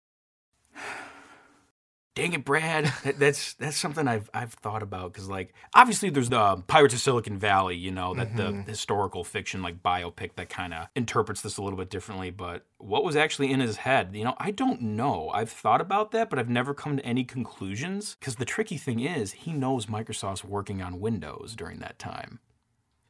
dang 2.17 2.33
it, 2.33 2.45
Brad. 2.45 2.93
that's 3.19 3.55
that's 3.55 3.77
something 3.77 4.09
I've 4.09 4.29
I've 4.35 4.55
thought 4.55 4.83
about 4.83 5.13
because 5.13 5.29
like 5.29 5.55
obviously 5.75 6.11
there's 6.11 6.31
the 6.31 6.57
Pirates 6.67 6.95
of 6.95 7.01
Silicon 7.01 7.39
Valley, 7.39 7.77
you 7.77 7.93
know, 7.93 8.15
that 8.15 8.35
Mm-hmm. 8.35 8.63
the 8.65 8.71
historical 8.71 9.23
fiction 9.23 9.63
like 9.63 9.83
biopic 9.85 10.35
that 10.35 10.49
kind 10.49 10.75
of 10.75 10.89
interprets 10.97 11.43
this 11.43 11.59
a 11.59 11.63
little 11.63 11.79
bit 11.79 11.91
differently. 11.91 12.31
But 12.31 12.67
what 12.79 13.05
was 13.05 13.15
actually 13.15 13.53
in 13.53 13.61
his 13.61 13.77
head, 13.77 14.11
you 14.15 14.25
know, 14.25 14.35
I 14.39 14.51
don't 14.51 14.81
know. 14.83 15.31
I've 15.33 15.51
thought 15.53 15.81
about 15.81 16.11
that, 16.11 16.29
but 16.31 16.41
I've 16.41 16.49
never 16.49 16.75
come 16.75 16.97
to 16.97 17.05
any 17.07 17.23
conclusions 17.23 18.17
because 18.19 18.37
the 18.37 18.45
tricky 18.45 18.79
thing 18.79 18.99
is 19.01 19.33
he 19.33 19.53
knows 19.53 19.87
Microsoft's 19.87 20.43
working 20.43 20.83
on 20.83 20.99
Windows 20.99 21.55
during 21.57 21.79
that 21.81 21.99
time. 22.01 22.41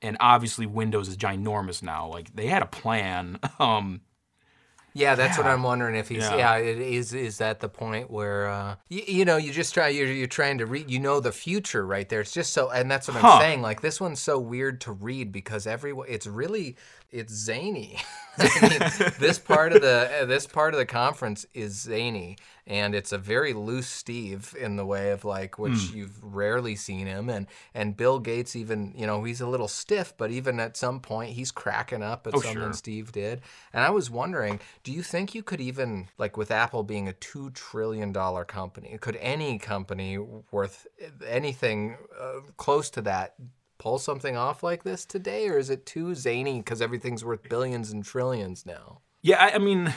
And 0.02 0.16
obviously 0.20 0.66
Windows 0.66 1.08
is 1.08 1.16
ginormous 1.16 1.82
now. 1.82 2.06
Like 2.08 2.34
they 2.36 2.48
had 2.48 2.62
a 2.62 2.66
plan. 2.66 3.38
Um 3.58 4.02
Yeah, 4.98 5.14
that's 5.14 5.36
what 5.38 5.46
I'm 5.46 5.62
wondering 5.62 5.94
if 5.94 6.08
he's 6.08 6.22
Yeah. 6.24 6.36
yeah, 6.36 6.56
it 6.56 6.78
is 6.78 7.12
is 7.12 7.38
that 7.38 7.60
the 7.60 7.68
point 7.68 8.10
where 8.10 8.48
uh 8.48 8.76
you, 8.88 9.02
you 9.06 9.24
know 9.24 9.36
you 9.36 9.52
just 9.52 9.74
try 9.74 9.88
you're 9.88 10.06
you're 10.08 10.26
trying 10.26 10.58
to 10.58 10.66
read 10.66 10.90
you 10.90 10.98
know 10.98 11.20
the 11.20 11.32
future 11.32 11.86
right 11.86 12.08
there 12.08 12.20
it's 12.22 12.32
just 12.32 12.52
so 12.52 12.70
and 12.70 12.90
that's 12.90 13.06
what 13.08 13.16
Huh. 13.18 13.28
I'm 13.28 13.40
saying 13.40 13.62
like 13.62 13.80
this 13.82 14.00
one's 14.00 14.20
so 14.20 14.38
weird 14.38 14.80
to 14.82 14.92
read 14.92 15.32
because 15.32 15.66
everyone 15.66 16.06
it's 16.08 16.26
really 16.26 16.76
it's 17.10 17.32
zany 17.32 17.98
I 18.38 18.68
mean, 19.00 19.12
this 19.18 19.38
part 19.38 19.72
of 19.72 19.80
the 19.80 20.10
uh, 20.22 20.24
this 20.26 20.46
part 20.46 20.74
of 20.74 20.78
the 20.78 20.84
conference 20.84 21.46
is 21.54 21.80
zany 21.80 22.36
and 22.66 22.94
it's 22.94 23.10
a 23.12 23.16
very 23.18 23.54
loose 23.54 23.86
Steve 23.88 24.54
in 24.60 24.76
the 24.76 24.84
way 24.84 25.10
of 25.10 25.24
like 25.24 25.58
which 25.58 25.72
Hmm. 25.88 25.96
you've 25.96 26.22
rarely 26.22 26.76
seen 26.76 27.06
him 27.06 27.30
and 27.30 27.46
and 27.74 27.96
Bill 27.96 28.18
Gates 28.18 28.54
even 28.54 28.92
you 28.94 29.06
know 29.06 29.24
he's 29.24 29.40
a 29.40 29.46
little 29.46 29.68
stiff 29.68 30.12
but 30.18 30.30
even 30.30 30.60
at 30.60 30.76
some 30.76 31.00
point 31.00 31.30
he's 31.30 31.50
cracking 31.50 32.02
up 32.02 32.26
at 32.26 32.34
Oh, 32.34 32.40
something 32.40 32.60
sure. 32.62 32.72
Steve 32.74 33.10
did. 33.12 33.40
And 33.72 33.82
I 33.82 33.88
was 33.90 34.10
wondering, 34.10 34.60
do 34.84 34.92
you 34.92 35.02
think 35.02 35.34
you 35.34 35.42
could 35.42 35.60
even, 35.60 36.08
like 36.18 36.36
with 36.36 36.50
Apple 36.50 36.82
being 36.82 37.08
a 37.08 37.12
$2 37.12 37.54
trillion 37.54 38.12
company, 38.12 38.98
could 39.00 39.16
any 39.16 39.58
company 39.58 40.18
worth 40.18 40.86
anything 41.26 41.96
uh, 42.20 42.40
close 42.58 42.90
to 42.90 43.02
that 43.02 43.34
pull 43.78 43.98
something 43.98 44.36
off 44.36 44.62
like 44.62 44.84
this 44.84 45.04
today? 45.04 45.48
Or 45.48 45.58
is 45.58 45.70
it 45.70 45.86
too 45.86 46.14
zany 46.14 46.58
because 46.58 46.82
everything's 46.82 47.24
worth 47.24 47.48
billions 47.48 47.90
and 47.90 48.04
trillions 48.04 48.64
now? 48.66 49.00
Yeah, 49.22 49.42
I, 49.42 49.54
I 49.54 49.58
mean, 49.58 49.92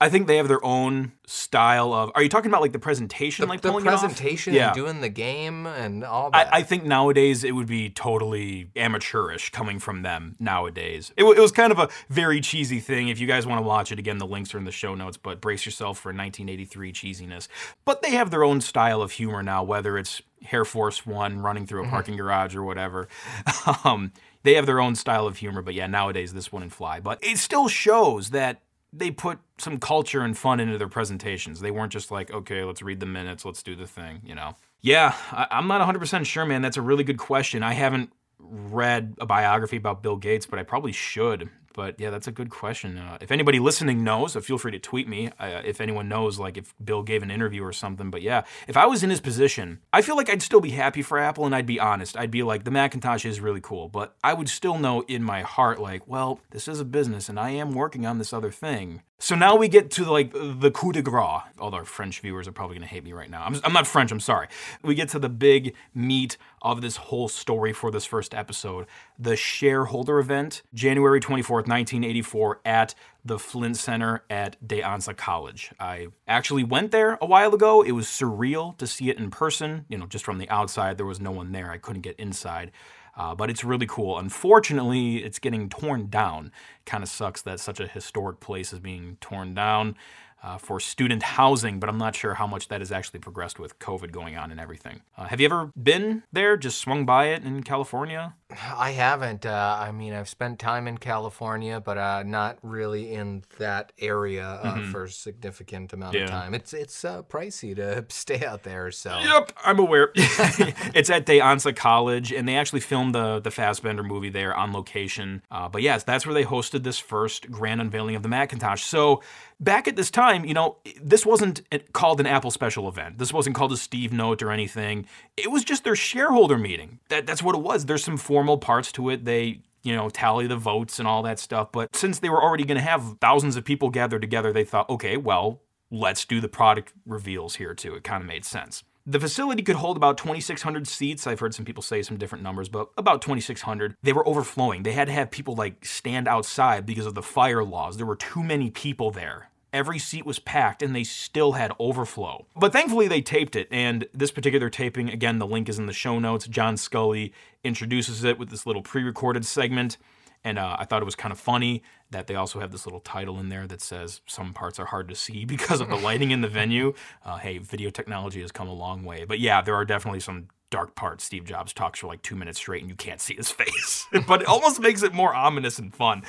I 0.00 0.08
think 0.08 0.28
they 0.28 0.36
have 0.36 0.46
their 0.46 0.64
own 0.64 1.10
style 1.26 1.92
of. 1.92 2.12
Are 2.14 2.22
you 2.22 2.28
talking 2.28 2.50
about 2.50 2.60
like 2.60 2.70
the 2.72 2.78
presentation, 2.78 3.48
like 3.48 3.62
the 3.62 3.70
pulling 3.70 3.84
it 3.84 3.88
off? 3.92 4.00
presentation 4.00 4.54
Yeah. 4.54 4.68
and 4.68 4.74
doing 4.76 5.00
the 5.00 5.08
game 5.08 5.66
and 5.66 6.04
all 6.04 6.30
that. 6.30 6.52
I, 6.54 6.58
I 6.58 6.62
think 6.62 6.84
nowadays 6.84 7.42
it 7.42 7.50
would 7.52 7.66
be 7.66 7.90
totally 7.90 8.70
amateurish 8.76 9.50
coming 9.50 9.80
from 9.80 10.02
them 10.02 10.36
nowadays. 10.38 11.12
It, 11.16 11.24
wa- 11.24 11.32
it 11.32 11.40
was 11.40 11.50
kind 11.50 11.72
of 11.72 11.80
a 11.80 11.88
very 12.08 12.40
cheesy 12.40 12.78
thing. 12.78 13.08
If 13.08 13.18
you 13.18 13.26
guys 13.26 13.44
want 13.44 13.58
to 13.58 13.66
watch 13.66 13.90
it 13.90 13.98
again, 13.98 14.18
the 14.18 14.26
links 14.26 14.54
are 14.54 14.58
in 14.58 14.64
the 14.64 14.70
show 14.70 14.94
notes, 14.94 15.16
but 15.16 15.40
brace 15.40 15.66
yourself 15.66 15.98
for 15.98 16.10
1983 16.10 16.92
cheesiness. 16.92 17.48
But 17.84 18.00
they 18.02 18.12
have 18.12 18.30
their 18.30 18.44
own 18.44 18.60
style 18.60 19.02
of 19.02 19.10
humor 19.12 19.42
now, 19.42 19.64
whether 19.64 19.98
it's 19.98 20.22
Air 20.52 20.64
Force 20.64 21.04
One 21.04 21.40
running 21.40 21.66
through 21.66 21.84
a 21.84 21.88
parking 21.88 22.16
garage 22.16 22.54
or 22.54 22.62
whatever. 22.62 23.08
Um, 23.84 24.12
they 24.44 24.54
have 24.54 24.66
their 24.66 24.80
own 24.80 24.94
style 24.94 25.26
of 25.26 25.36
humor, 25.38 25.60
but 25.62 25.74
yeah, 25.74 25.86
nowadays 25.86 26.32
this 26.32 26.52
wouldn't 26.52 26.72
fly. 26.72 27.00
But 27.00 27.18
it 27.22 27.38
still 27.38 27.68
shows 27.68 28.30
that 28.30 28.62
they 28.92 29.10
put 29.10 29.38
some 29.58 29.78
culture 29.78 30.22
and 30.22 30.36
fun 30.36 30.60
into 30.60 30.78
their 30.78 30.88
presentations. 30.88 31.60
They 31.60 31.70
weren't 31.70 31.92
just 31.92 32.10
like, 32.10 32.30
okay, 32.30 32.64
let's 32.64 32.82
read 32.82 33.00
the 33.00 33.06
minutes, 33.06 33.44
let's 33.44 33.62
do 33.62 33.74
the 33.74 33.86
thing, 33.86 34.20
you 34.24 34.34
know? 34.34 34.56
Yeah, 34.80 35.14
I, 35.30 35.46
I'm 35.50 35.66
not 35.66 35.86
100% 35.86 36.24
sure, 36.24 36.46
man. 36.46 36.62
That's 36.62 36.76
a 36.76 36.82
really 36.82 37.04
good 37.04 37.18
question. 37.18 37.62
I 37.62 37.72
haven't 37.74 38.12
read 38.38 39.14
a 39.20 39.26
biography 39.26 39.76
about 39.76 40.02
Bill 40.02 40.16
Gates, 40.16 40.46
but 40.46 40.58
I 40.58 40.62
probably 40.62 40.92
should. 40.92 41.50
But 41.78 42.00
yeah, 42.00 42.10
that's 42.10 42.26
a 42.26 42.32
good 42.32 42.50
question. 42.50 42.98
Uh, 42.98 43.18
if 43.20 43.30
anybody 43.30 43.60
listening 43.60 44.02
knows, 44.02 44.34
uh, 44.34 44.40
feel 44.40 44.58
free 44.58 44.72
to 44.72 44.80
tweet 44.80 45.06
me 45.06 45.30
uh, 45.38 45.62
if 45.64 45.80
anyone 45.80 46.08
knows, 46.08 46.36
like 46.36 46.56
if 46.56 46.74
Bill 46.84 47.04
gave 47.04 47.22
an 47.22 47.30
interview 47.30 47.62
or 47.62 47.72
something. 47.72 48.10
But 48.10 48.20
yeah, 48.20 48.42
if 48.66 48.76
I 48.76 48.86
was 48.86 49.04
in 49.04 49.10
his 49.10 49.20
position, 49.20 49.78
I 49.92 50.02
feel 50.02 50.16
like 50.16 50.28
I'd 50.28 50.42
still 50.42 50.60
be 50.60 50.70
happy 50.70 51.02
for 51.02 51.20
Apple 51.20 51.46
and 51.46 51.54
I'd 51.54 51.66
be 51.66 51.78
honest. 51.78 52.16
I'd 52.16 52.32
be 52.32 52.42
like, 52.42 52.64
the 52.64 52.72
Macintosh 52.72 53.24
is 53.24 53.40
really 53.40 53.60
cool, 53.60 53.88
but 53.88 54.16
I 54.24 54.34
would 54.34 54.48
still 54.48 54.76
know 54.76 55.02
in 55.02 55.22
my 55.22 55.42
heart, 55.42 55.80
like, 55.80 56.02
well, 56.08 56.40
this 56.50 56.66
is 56.66 56.80
a 56.80 56.84
business 56.84 57.28
and 57.28 57.38
I 57.38 57.50
am 57.50 57.70
working 57.70 58.04
on 58.06 58.18
this 58.18 58.32
other 58.32 58.50
thing. 58.50 59.02
So 59.20 59.34
now 59.34 59.56
we 59.56 59.66
get 59.66 59.90
to 59.92 60.04
like 60.04 60.32
the 60.32 60.70
coup 60.72 60.92
de 60.92 61.02
grace. 61.02 61.42
All 61.58 61.74
our 61.74 61.84
French 61.84 62.20
viewers 62.20 62.46
are 62.46 62.52
probably 62.52 62.76
going 62.76 62.86
to 62.86 62.94
hate 62.94 63.02
me 63.02 63.12
right 63.12 63.28
now. 63.28 63.42
I'm, 63.42 63.60
I'm 63.64 63.72
not 63.72 63.84
French, 63.84 64.12
I'm 64.12 64.20
sorry. 64.20 64.46
We 64.82 64.94
get 64.94 65.08
to 65.10 65.18
the 65.18 65.28
big 65.28 65.74
meat 65.92 66.36
of 66.62 66.82
this 66.82 66.96
whole 66.96 67.26
story 67.26 67.72
for 67.72 67.90
this 67.90 68.04
first 68.04 68.32
episode 68.32 68.86
the 69.18 69.34
shareholder 69.34 70.20
event, 70.20 70.62
January 70.72 71.20
24th, 71.20 71.66
1984, 71.66 72.60
at 72.64 72.94
the 73.24 73.40
Flint 73.40 73.76
Center 73.76 74.22
at 74.30 74.56
De 74.66 74.80
Anza 74.80 75.16
College. 75.16 75.72
I 75.80 76.08
actually 76.28 76.62
went 76.62 76.92
there 76.92 77.18
a 77.20 77.26
while 77.26 77.52
ago. 77.52 77.82
It 77.82 77.92
was 77.92 78.06
surreal 78.06 78.76
to 78.78 78.86
see 78.86 79.10
it 79.10 79.18
in 79.18 79.30
person. 79.30 79.84
You 79.88 79.98
know, 79.98 80.06
just 80.06 80.24
from 80.24 80.38
the 80.38 80.48
outside, 80.48 80.96
there 80.96 81.04
was 81.04 81.20
no 81.20 81.32
one 81.32 81.50
there. 81.50 81.72
I 81.72 81.78
couldn't 81.78 82.02
get 82.02 82.14
inside. 82.20 82.70
Uh, 83.18 83.34
but 83.34 83.50
it's 83.50 83.64
really 83.64 83.86
cool. 83.86 84.16
Unfortunately, 84.16 85.16
it's 85.16 85.40
getting 85.40 85.68
torn 85.68 86.08
down. 86.08 86.52
Kind 86.86 87.02
of 87.02 87.10
sucks 87.10 87.42
that 87.42 87.58
such 87.58 87.80
a 87.80 87.86
historic 87.88 88.38
place 88.38 88.72
is 88.72 88.78
being 88.78 89.18
torn 89.20 89.54
down 89.54 89.96
uh, 90.42 90.56
for 90.56 90.78
student 90.78 91.22
housing, 91.24 91.80
but 91.80 91.88
I'm 91.88 91.98
not 91.98 92.14
sure 92.14 92.34
how 92.34 92.46
much 92.46 92.68
that 92.68 92.80
has 92.80 92.92
actually 92.92 93.18
progressed 93.18 93.58
with 93.58 93.78
COVID 93.80 94.12
going 94.12 94.36
on 94.36 94.52
and 94.52 94.60
everything. 94.60 95.02
Uh, 95.16 95.24
have 95.24 95.40
you 95.40 95.46
ever 95.46 95.72
been 95.80 96.22
there? 96.32 96.56
Just 96.56 96.78
swung 96.78 97.04
by 97.04 97.26
it 97.26 97.42
in 97.42 97.64
California? 97.64 98.34
I 98.50 98.92
haven't. 98.92 99.44
Uh, 99.44 99.76
I 99.78 99.92
mean, 99.92 100.14
I've 100.14 100.28
spent 100.28 100.58
time 100.58 100.88
in 100.88 100.96
California, 100.96 101.80
but 101.80 101.98
uh, 101.98 102.22
not 102.22 102.56
really 102.62 103.12
in 103.12 103.44
that 103.58 103.92
area 103.98 104.42
uh, 104.62 104.90
for 104.90 105.04
a 105.04 105.10
significant 105.10 105.92
amount 105.92 106.14
Mm-hmm. 106.14 106.18
Yeah. 106.20 106.24
of 106.24 106.30
time. 106.30 106.54
It's 106.54 106.72
it's 106.72 107.04
uh, 107.04 107.22
pricey 107.24 107.76
to 107.76 108.06
stay 108.08 108.46
out 108.46 108.62
there. 108.62 108.90
So 108.90 109.18
Yep, 109.18 109.52
I'm 109.62 109.78
aware. 109.78 110.12
it's 110.14 111.10
at 111.10 111.26
De 111.26 111.40
Anza 111.40 111.76
College, 111.76 112.32
and 112.32 112.48
they 112.48 112.56
actually 112.56 112.80
filmed 112.80 113.14
the 113.14 113.38
the 113.40 113.50
Fassbender 113.50 114.02
movie 114.02 114.30
there 114.30 114.54
on 114.56 114.72
location. 114.72 115.42
Uh, 115.50 115.68
but 115.68 115.82
yes, 115.82 116.02
that's 116.04 116.24
where 116.24 116.32
they 116.34 116.44
hosted 116.44 116.84
this 116.84 116.98
first 116.98 117.50
grand 117.50 117.82
unveiling 117.82 118.14
of 118.16 118.22
the 118.22 118.28
Macintosh. 118.30 118.82
So 118.82 119.22
back 119.60 119.86
at 119.88 119.96
this 119.96 120.10
time, 120.10 120.46
you 120.46 120.54
know, 120.54 120.78
this 121.02 121.26
wasn't 121.26 121.60
called 121.92 122.18
an 122.18 122.26
Apple 122.26 122.50
special 122.50 122.88
event. 122.88 123.18
This 123.18 123.30
wasn't 123.32 123.56
called 123.56 123.72
a 123.72 123.76
Steve 123.76 124.10
Note 124.12 124.42
or 124.42 124.50
anything. 124.50 125.04
It 125.36 125.50
was 125.50 125.64
just 125.64 125.84
their 125.84 125.96
shareholder 125.96 126.56
meeting. 126.56 126.98
That 127.10 127.26
that's 127.26 127.42
what 127.42 127.54
it 127.54 127.60
was. 127.60 127.84
There's 127.84 128.02
some 128.04 128.16
formal 128.38 128.58
parts 128.58 128.92
to 128.92 129.10
it. 129.10 129.24
They 129.24 129.62
you 129.82 129.94
know, 129.94 130.08
tally 130.10 130.46
the 130.46 130.56
votes 130.56 130.98
and 130.98 131.08
all 131.08 131.22
that 131.22 131.38
stuff. 131.38 131.72
But 131.72 131.94
since 131.94 132.18
they 132.18 132.28
were 132.28 132.42
already 132.42 132.64
going 132.64 132.76
to 132.76 132.84
have 132.84 133.16
thousands 133.20 133.56
of 133.56 133.64
people 133.64 133.90
gathered 133.90 134.20
together, 134.20 134.52
they 134.52 134.64
thought, 134.64 134.90
okay, 134.90 135.16
well, 135.16 135.62
let's 135.90 136.24
do 136.24 136.40
the 136.40 136.48
product 136.48 136.92
reveals 137.06 137.56
here 137.56 137.74
too. 137.74 137.94
It 137.94 138.04
kind 138.04 138.22
of 138.22 138.28
made 138.28 138.44
sense. 138.44 138.82
The 139.06 139.20
facility 139.20 139.62
could 139.62 139.76
hold 139.76 139.96
about 139.96 140.18
2,600 140.18 140.86
seats. 140.86 141.26
I've 141.26 141.40
heard 141.40 141.54
some 141.54 141.64
people 141.64 141.82
say 141.82 142.02
some 142.02 142.18
different 142.18 142.44
numbers, 142.44 142.68
but 142.68 142.90
about 142.98 143.22
2,600. 143.22 143.96
They 144.02 144.12
were 144.12 144.28
overflowing. 144.28 144.82
They 144.82 144.92
had 144.92 145.06
to 145.06 145.14
have 145.14 145.30
people 145.30 145.54
like 145.54 145.86
stand 145.86 146.28
outside 146.28 146.84
because 146.84 147.06
of 147.06 147.14
the 147.14 147.22
fire 147.22 147.64
laws. 147.64 147.96
There 147.96 148.04
were 148.04 148.16
too 148.16 148.42
many 148.42 148.68
people 148.70 149.10
there. 149.10 149.48
Every 149.72 149.98
seat 149.98 150.24
was 150.24 150.38
packed 150.38 150.82
and 150.82 150.94
they 150.96 151.04
still 151.04 151.52
had 151.52 151.72
overflow. 151.78 152.46
But 152.56 152.72
thankfully, 152.72 153.08
they 153.08 153.20
taped 153.20 153.54
it. 153.54 153.68
And 153.70 154.06
this 154.14 154.30
particular 154.30 154.70
taping, 154.70 155.10
again, 155.10 155.38
the 155.38 155.46
link 155.46 155.68
is 155.68 155.78
in 155.78 155.86
the 155.86 155.92
show 155.92 156.18
notes. 156.18 156.46
John 156.46 156.76
Sculley 156.76 157.32
introduces 157.62 158.24
it 158.24 158.38
with 158.38 158.50
this 158.50 158.66
little 158.66 158.82
pre 158.82 159.02
recorded 159.02 159.44
segment. 159.44 159.98
And 160.44 160.58
uh, 160.58 160.76
I 160.78 160.84
thought 160.84 161.02
it 161.02 161.04
was 161.04 161.16
kind 161.16 161.32
of 161.32 161.38
funny 161.38 161.82
that 162.10 162.26
they 162.26 162.34
also 162.34 162.60
have 162.60 162.70
this 162.70 162.86
little 162.86 163.00
title 163.00 163.38
in 163.38 163.48
there 163.48 163.66
that 163.66 163.80
says 163.80 164.20
some 164.26 164.54
parts 164.54 164.78
are 164.78 164.86
hard 164.86 165.08
to 165.08 165.14
see 165.14 165.44
because 165.46 165.80
of 165.80 165.88
the 165.88 165.96
lighting 165.96 166.30
in 166.30 166.40
the 166.40 166.48
venue. 166.48 166.94
Uh, 167.24 167.36
hey, 167.38 167.58
video 167.58 167.90
technology 167.90 168.40
has 168.40 168.52
come 168.52 168.68
a 168.68 168.72
long 168.72 169.04
way. 169.04 169.24
But 169.24 169.40
yeah, 169.40 169.60
there 169.60 169.74
are 169.74 169.84
definitely 169.84 170.20
some 170.20 170.48
dark 170.70 170.94
parts. 170.94 171.24
Steve 171.24 171.44
Jobs 171.44 171.72
talks 171.72 171.98
for 172.00 172.06
like 172.06 172.22
two 172.22 172.36
minutes 172.36 172.58
straight 172.58 172.82
and 172.82 172.90
you 172.90 172.96
can't 172.96 173.20
see 173.20 173.34
his 173.34 173.50
face. 173.50 174.06
but 174.26 174.42
it 174.42 174.48
almost 174.48 174.80
makes 174.80 175.02
it 175.02 175.12
more 175.12 175.34
ominous 175.34 175.78
and 175.78 175.94
fun. 175.94 176.22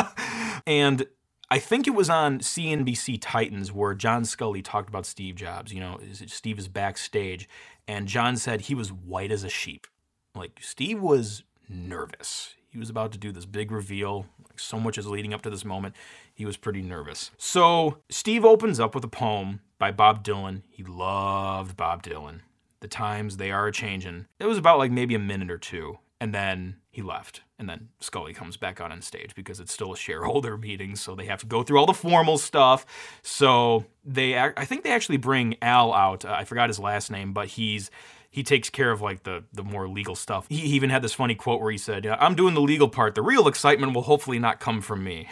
and 0.66 1.06
I 1.50 1.58
think 1.58 1.86
it 1.86 1.94
was 1.94 2.10
on 2.10 2.40
CNBC 2.40 3.18
Titans 3.20 3.72
where 3.72 3.94
John 3.94 4.22
Sculley 4.24 4.62
talked 4.62 4.88
about 4.88 5.06
Steve 5.06 5.34
Jobs. 5.34 5.72
You 5.72 5.80
know, 5.80 5.98
Steve 6.12 6.58
is 6.58 6.68
backstage, 6.68 7.48
and 7.86 8.06
John 8.06 8.36
said 8.36 8.62
he 8.62 8.74
was 8.74 8.92
white 8.92 9.32
as 9.32 9.44
a 9.44 9.48
sheep. 9.48 9.86
Like, 10.34 10.58
Steve 10.60 11.00
was 11.00 11.44
nervous. 11.68 12.54
He 12.68 12.78
was 12.78 12.90
about 12.90 13.12
to 13.12 13.18
do 13.18 13.32
this 13.32 13.46
big 13.46 13.72
reveal. 13.72 14.26
Like, 14.46 14.60
so 14.60 14.78
much 14.78 14.98
is 14.98 15.06
leading 15.06 15.32
up 15.32 15.40
to 15.42 15.50
this 15.50 15.64
moment. 15.64 15.96
He 16.34 16.44
was 16.44 16.58
pretty 16.58 16.82
nervous. 16.82 17.30
So, 17.38 17.98
Steve 18.10 18.44
opens 18.44 18.78
up 18.78 18.94
with 18.94 19.04
a 19.04 19.08
poem 19.08 19.60
by 19.78 19.90
Bob 19.90 20.22
Dylan. 20.22 20.62
He 20.68 20.84
loved 20.84 21.76
Bob 21.76 22.02
Dylan. 22.02 22.40
The 22.80 22.88
times 22.88 23.38
they 23.38 23.50
are 23.50 23.66
a 23.66 23.72
changin'. 23.72 24.26
It 24.38 24.46
was 24.46 24.58
about 24.58 24.78
like 24.78 24.92
maybe 24.92 25.14
a 25.14 25.18
minute 25.18 25.50
or 25.50 25.58
two, 25.58 25.98
and 26.20 26.34
then 26.34 26.76
he 26.90 27.02
left. 27.02 27.42
And 27.58 27.68
then 27.68 27.88
Sculley 28.00 28.34
comes 28.34 28.56
back 28.56 28.80
on 28.80 29.00
stage 29.02 29.34
because 29.34 29.60
it's 29.60 29.72
still 29.72 29.92
a 29.92 29.96
shareholder 29.96 30.56
meeting, 30.58 30.96
so 30.96 31.14
they 31.14 31.26
have 31.26 31.40
to 31.40 31.46
go 31.46 31.62
through 31.62 31.78
all 31.78 31.86
the 31.86 31.94
formal 31.94 32.38
stuff. 32.38 32.86
So 33.22 33.86
they, 34.04 34.38
I 34.38 34.64
think 34.64 34.84
they 34.84 34.90
actually 34.90 35.18
bring 35.18 35.56
Al 35.62 35.92
out. 35.92 36.24
Uh, 36.24 36.32
I 36.32 36.44
forgot 36.44 36.68
his 36.68 36.78
last 36.78 37.10
name, 37.10 37.32
but 37.32 37.48
he's 37.48 37.90
he 38.30 38.42
takes 38.42 38.68
care 38.68 38.90
of 38.90 39.00
like 39.00 39.22
the 39.22 39.44
the 39.52 39.64
more 39.64 39.88
legal 39.88 40.14
stuff. 40.14 40.46
He 40.48 40.56
even 40.56 40.90
had 40.90 41.02
this 41.02 41.14
funny 41.14 41.34
quote 41.34 41.60
where 41.60 41.70
he 41.70 41.78
said, 41.78 42.04
"Yeah, 42.04 42.16
"I'm 42.20 42.34
doing 42.34 42.54
the 42.54 42.60
legal 42.60 42.88
part. 42.88 43.14
The 43.14 43.22
real 43.22 43.48
excitement 43.48 43.94
will 43.94 44.02
hopefully 44.02 44.38
not 44.38 44.60
come 44.60 44.80
from 44.80 45.02
me." 45.02 45.28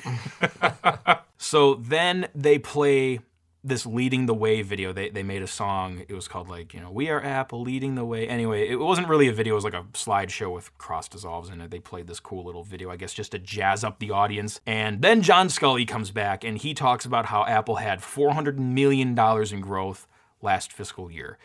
so 1.39 1.75
then 1.75 2.29
they 2.35 2.59
play 2.59 3.21
this 3.69 3.87
leading 3.87 4.27
the 4.27 4.35
way 4.35 4.63
video. 4.63 4.93
They, 4.93 5.11
they 5.11 5.23
made 5.23 5.43
a 5.43 5.47
song. 5.47 6.05
It 6.09 6.15
was 6.15 6.29
called 6.29 6.49
like, 6.49 6.75
you 6.75 6.81
know, 6.81 6.91
We 6.91 7.09
Are 7.09 7.23
Apple 7.23 7.63
leading 7.63 7.95
the 7.95 8.05
way. 8.05 8.29
Anyway, 8.29 8.69
it 8.69 8.77
wasn't 8.77 9.09
really 9.09 9.29
a 9.29 9.33
video. 9.33 9.55
It 9.55 9.57
was 9.57 9.65
like 9.65 9.75
a 9.75 9.85
slideshow 9.93 10.53
with 10.53 10.77
cross 10.79 11.09
dissolves 11.09 11.49
in 11.49 11.61
it. 11.61 11.71
They 11.71 11.79
played 11.79 12.07
this 12.07 12.21
cool 12.21 12.45
little 12.45 12.65
video, 12.65 12.91
I 12.91 12.97
guess, 12.97 13.13
just 13.13 13.33
to 13.33 13.39
jazz 13.39 13.85
up 13.85 13.99
the 13.99 14.11
audience. 14.11 14.61
And 14.67 15.03
then 15.03 15.23
John 15.23 15.49
Sculley 15.49 15.87
comes 15.87 16.11
back 16.11 16.45
and 16.45 16.59
he 16.59 16.75
talks 16.75 17.05
about 17.05 17.27
how 17.27 17.45
Apple 17.45 17.77
had 17.77 18.01
$400 18.01 18.59
million 18.59 19.19
in 19.19 19.61
growth 19.61 20.07
last 20.43 20.73
fiscal 20.73 21.11
year. 21.11 21.39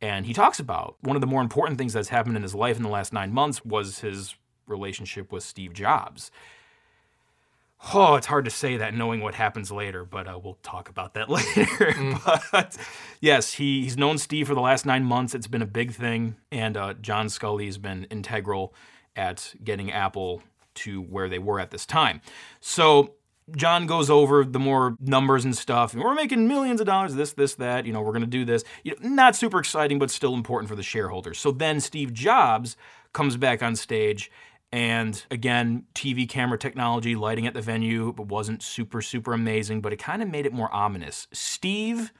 And 0.00 0.24
he 0.24 0.32
talks 0.32 0.58
about 0.58 0.96
one 1.00 1.16
of 1.16 1.20
the 1.20 1.26
more 1.26 1.42
important 1.42 1.78
things 1.78 1.92
that's 1.92 2.08
happened 2.08 2.36
in 2.36 2.42
his 2.42 2.54
life 2.54 2.76
in 2.76 2.82
the 2.82 2.88
last 2.88 3.12
nine 3.12 3.32
months 3.32 3.64
was 3.64 3.98
his 3.98 4.34
relationship 4.66 5.30
with 5.30 5.42
Steve 5.42 5.74
Jobs. 5.74 6.30
Oh, 7.94 8.14
it's 8.16 8.26
hard 8.26 8.44
to 8.44 8.50
say 8.50 8.76
that 8.76 8.94
knowing 8.94 9.20
what 9.20 9.34
happens 9.34 9.72
later, 9.72 10.04
but 10.04 10.28
uh, 10.28 10.38
we'll 10.42 10.58
talk 10.62 10.88
about 10.88 11.14
that 11.14 11.28
later. 11.30 11.94
but 12.52 12.76
yes, 13.20 13.54
he, 13.54 13.82
he's 13.82 13.96
known 13.96 14.18
Steve 14.18 14.46
for 14.48 14.54
the 14.54 14.60
last 14.60 14.84
nine 14.84 15.04
months. 15.04 15.34
It's 15.34 15.46
been 15.46 15.62
a 15.62 15.66
big 15.66 15.92
thing, 15.92 16.36
and 16.52 16.76
uh, 16.76 16.94
John 16.94 17.26
Sculley 17.26 17.66
has 17.66 17.78
been 17.78 18.04
integral 18.04 18.74
at 19.16 19.54
getting 19.64 19.90
Apple 19.90 20.42
to 20.74 21.00
where 21.02 21.28
they 21.28 21.38
were 21.38 21.58
at 21.58 21.70
this 21.70 21.86
time. 21.86 22.20
So 22.60 23.14
John 23.56 23.86
goes 23.86 24.10
over 24.10 24.44
the 24.44 24.58
more 24.58 24.96
numbers 25.00 25.44
and 25.44 25.56
stuff. 25.56 25.92
And 25.92 26.02
we're 26.02 26.14
making 26.14 26.46
millions 26.46 26.80
of 26.80 26.86
dollars, 26.86 27.14
this, 27.14 27.32
this, 27.32 27.54
that. 27.56 27.86
You 27.86 27.92
know, 27.92 28.00
we're 28.00 28.12
going 28.12 28.22
to 28.22 28.26
do 28.26 28.44
this. 28.44 28.64
You 28.84 28.92
know, 28.92 29.08
not 29.08 29.36
super 29.36 29.58
exciting, 29.58 29.98
but 29.98 30.10
still 30.10 30.34
important 30.34 30.68
for 30.68 30.76
the 30.76 30.82
shareholders. 30.82 31.38
So 31.38 31.50
then 31.50 31.80
Steve 31.80 32.12
Jobs 32.12 32.76
comes 33.12 33.36
back 33.36 33.62
on 33.62 33.74
stage. 33.76 34.30
And 34.72 35.22
again, 35.30 35.84
TV 35.94 36.28
camera 36.28 36.58
technology, 36.58 37.16
lighting 37.16 37.46
at 37.46 37.54
the 37.54 37.60
venue, 37.60 38.14
wasn't 38.16 38.62
super, 38.62 39.02
super 39.02 39.32
amazing, 39.32 39.80
but 39.80 39.92
it 39.92 39.96
kind 39.96 40.22
of 40.22 40.28
made 40.28 40.46
it 40.46 40.52
more 40.52 40.72
ominous. 40.72 41.26
Steve 41.32 42.12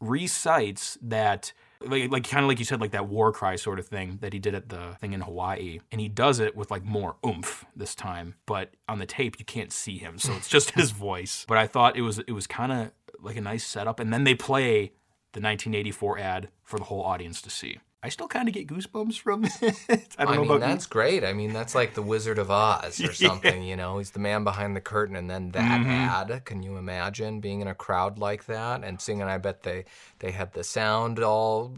recites 0.00 0.98
that 1.00 1.52
like, 1.80 2.10
like 2.10 2.28
kind 2.28 2.44
of 2.44 2.48
like 2.48 2.58
you 2.58 2.64
said, 2.64 2.80
like 2.80 2.92
that 2.92 3.08
war 3.08 3.32
cry 3.32 3.56
sort 3.56 3.78
of 3.78 3.86
thing 3.86 4.18
that 4.20 4.32
he 4.32 4.38
did 4.38 4.54
at 4.54 4.68
the 4.68 4.96
thing 5.00 5.12
in 5.12 5.20
Hawaii, 5.20 5.80
and 5.92 6.00
he 6.00 6.08
does 6.08 6.40
it 6.40 6.56
with 6.56 6.70
like 6.70 6.84
more 6.84 7.16
oomph 7.26 7.64
this 7.74 7.94
time. 7.94 8.34
But 8.46 8.74
on 8.88 8.98
the 8.98 9.06
tape, 9.06 9.38
you 9.38 9.44
can't 9.44 9.72
see 9.72 9.98
him, 9.98 10.18
so 10.18 10.32
it's 10.34 10.48
just 10.48 10.70
his 10.74 10.90
voice. 10.90 11.44
But 11.48 11.58
I 11.58 11.66
thought 11.66 11.96
it 11.96 12.02
was 12.02 12.18
it 12.20 12.32
was 12.32 12.46
kind 12.46 12.72
of 12.72 12.90
like 13.20 13.36
a 13.36 13.40
nice 13.40 13.64
setup, 13.64 14.00
and 14.00 14.12
then 14.12 14.24
they 14.24 14.34
play 14.34 14.92
the 15.32 15.40
1984 15.40 16.18
ad 16.18 16.48
for 16.62 16.78
the 16.78 16.84
whole 16.84 17.02
audience 17.02 17.42
to 17.42 17.50
see. 17.50 17.78
I 18.04 18.10
still 18.10 18.28
kind 18.28 18.46
of 18.48 18.54
get 18.54 18.66
goosebumps 18.66 19.18
from 19.18 19.44
it. 19.62 20.14
I 20.18 20.24
don't 20.26 20.34
I 20.34 20.38
mean, 20.42 20.60
that's 20.60 20.86
great. 20.86 21.24
I 21.24 21.32
mean, 21.32 21.54
that's 21.54 21.74
like 21.74 21.94
the 21.94 22.02
Wizard 22.02 22.38
of 22.38 22.50
Oz 22.50 23.00
or 23.00 23.12
something, 23.28 23.62
you 23.62 23.76
know? 23.76 23.96
He's 23.98 24.10
the 24.10 24.18
man 24.18 24.44
behind 24.44 24.76
the 24.76 24.80
curtain, 24.82 25.16
and 25.16 25.30
then 25.30 25.50
that 25.52 25.64
Mm-hmm. 25.80 25.90
ad. 25.90 26.44
Can 26.44 26.62
you 26.62 26.76
imagine 26.76 27.40
being 27.40 27.60
in 27.62 27.66
a 27.68 27.74
crowd 27.74 28.18
like 28.18 28.44
that 28.44 28.84
and 28.84 29.00
singing? 29.00 29.22
I 29.24 29.38
bet 29.38 29.62
they, 29.62 29.86
they 30.18 30.30
had 30.32 30.52
the 30.52 30.62
sound 30.62 31.18
all 31.18 31.74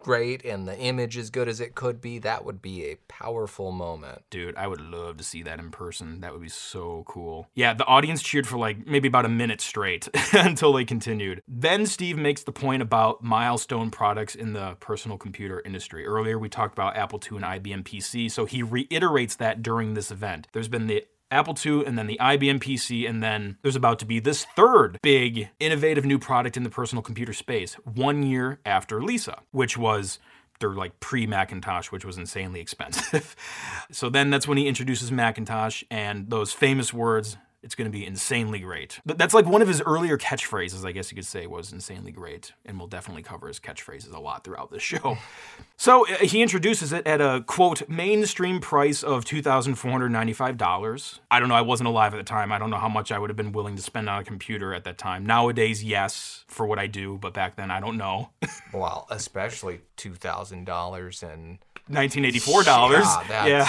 great 0.00 0.44
and 0.44 0.68
the 0.68 0.78
image 0.78 1.16
as 1.16 1.30
good 1.30 1.48
as 1.48 1.60
it 1.60 1.74
could 1.74 2.00
be. 2.00 2.18
That 2.18 2.44
would 2.44 2.60
be 2.60 2.84
a 2.84 2.96
powerful 3.08 3.72
moment. 3.72 4.22
Dude, 4.30 4.56
I 4.56 4.66
would 4.66 4.80
love 4.80 5.16
to 5.16 5.24
see 5.24 5.42
that 5.44 5.58
in 5.58 5.70
person. 5.70 6.20
That 6.20 6.32
would 6.32 6.42
be 6.42 6.48
so 6.50 7.04
cool. 7.08 7.48
Yeah, 7.54 7.72
the 7.74 7.86
audience 7.86 8.22
cheered 8.22 8.46
for 8.46 8.58
like 8.58 8.86
maybe 8.86 9.08
about 9.08 9.24
a 9.24 9.28
minute 9.30 9.60
straight 9.62 10.08
until 10.32 10.72
they 10.74 10.84
continued. 10.84 11.42
Then 11.48 11.86
Steve 11.86 12.18
makes 12.18 12.42
the 12.42 12.52
point 12.52 12.82
about 12.82 13.22
milestone 13.22 13.90
products 13.90 14.34
in 14.34 14.52
the 14.52 14.76
personal 14.80 15.16
computer 15.16 15.61
industry. 15.64 16.06
Earlier, 16.06 16.38
we 16.38 16.48
talked 16.48 16.72
about 16.72 16.96
Apple 16.96 17.20
II 17.20 17.36
and 17.36 17.44
IBM 17.44 17.84
PC, 17.84 18.30
so 18.30 18.44
he 18.44 18.62
reiterates 18.62 19.36
that 19.36 19.62
during 19.62 19.94
this 19.94 20.10
event. 20.10 20.48
There's 20.52 20.68
been 20.68 20.86
the 20.86 21.04
Apple 21.30 21.56
II 21.64 21.84
and 21.86 21.98
then 21.98 22.06
the 22.06 22.18
IBM 22.20 22.60
PC, 22.60 23.08
and 23.08 23.22
then 23.22 23.56
there's 23.62 23.74
about 23.74 23.98
to 24.00 24.04
be 24.04 24.20
this 24.20 24.44
third 24.54 24.98
big 25.02 25.48
innovative 25.58 26.04
new 26.04 26.18
product 26.18 26.56
in 26.56 26.62
the 26.62 26.70
personal 26.70 27.02
computer 27.02 27.32
space 27.32 27.74
one 27.84 28.22
year 28.22 28.60
after 28.66 29.02
Lisa, 29.02 29.40
which 29.50 29.78
was 29.78 30.18
their 30.60 30.70
like 30.70 31.00
pre 31.00 31.26
Macintosh, 31.26 31.90
which 31.90 32.04
was 32.04 32.18
insanely 32.18 32.60
expensive. 32.60 33.34
so 33.90 34.10
then 34.10 34.30
that's 34.30 34.46
when 34.46 34.58
he 34.58 34.68
introduces 34.68 35.10
Macintosh 35.10 35.82
and 35.90 36.30
those 36.30 36.52
famous 36.52 36.92
words. 36.92 37.36
It's 37.62 37.76
going 37.76 37.90
to 37.90 37.96
be 37.96 38.04
insanely 38.04 38.58
great. 38.58 39.00
But 39.06 39.18
that's 39.18 39.34
like 39.34 39.46
one 39.46 39.62
of 39.62 39.68
his 39.68 39.80
earlier 39.80 40.18
catchphrases, 40.18 40.84
I 40.84 40.90
guess 40.90 41.12
you 41.12 41.14
could 41.14 41.26
say, 41.26 41.46
was 41.46 41.72
insanely 41.72 42.10
great. 42.10 42.52
And 42.64 42.76
we'll 42.78 42.88
definitely 42.88 43.22
cover 43.22 43.46
his 43.46 43.60
catchphrases 43.60 44.12
a 44.12 44.18
lot 44.18 44.42
throughout 44.42 44.70
this 44.70 44.82
show. 44.82 45.18
So 45.78 46.06
uh, 46.06 46.18
he 46.18 46.42
introduces 46.42 46.92
it 46.92 47.04
at 47.08 47.20
a 47.20 47.42
quote 47.44 47.88
mainstream 47.88 48.60
price 48.60 49.02
of 49.02 49.24
$2,495. 49.24 51.18
I 51.28 51.40
don't 51.40 51.48
know, 51.48 51.56
I 51.56 51.62
wasn't 51.62 51.88
alive 51.88 52.14
at 52.14 52.18
the 52.18 52.22
time. 52.22 52.52
I 52.52 52.58
don't 52.58 52.70
know 52.70 52.76
how 52.76 52.88
much 52.88 53.10
I 53.10 53.18
would 53.18 53.30
have 53.30 53.36
been 53.36 53.50
willing 53.50 53.74
to 53.74 53.82
spend 53.82 54.08
on 54.08 54.20
a 54.20 54.24
computer 54.24 54.74
at 54.74 54.84
that 54.84 54.96
time. 54.96 55.26
Nowadays, 55.26 55.82
yes, 55.82 56.44
for 56.46 56.66
what 56.66 56.78
I 56.78 56.86
do, 56.86 57.18
but 57.18 57.34
back 57.34 57.56
then 57.56 57.72
I 57.72 57.80
don't 57.80 57.96
know. 57.96 58.30
Well, 58.72 59.06
especially 59.10 59.80
$2,000 59.96 61.32
and. 61.32 61.58
$1984. 61.90 63.28
Yeah, 63.28 63.46
yeah. 63.46 63.68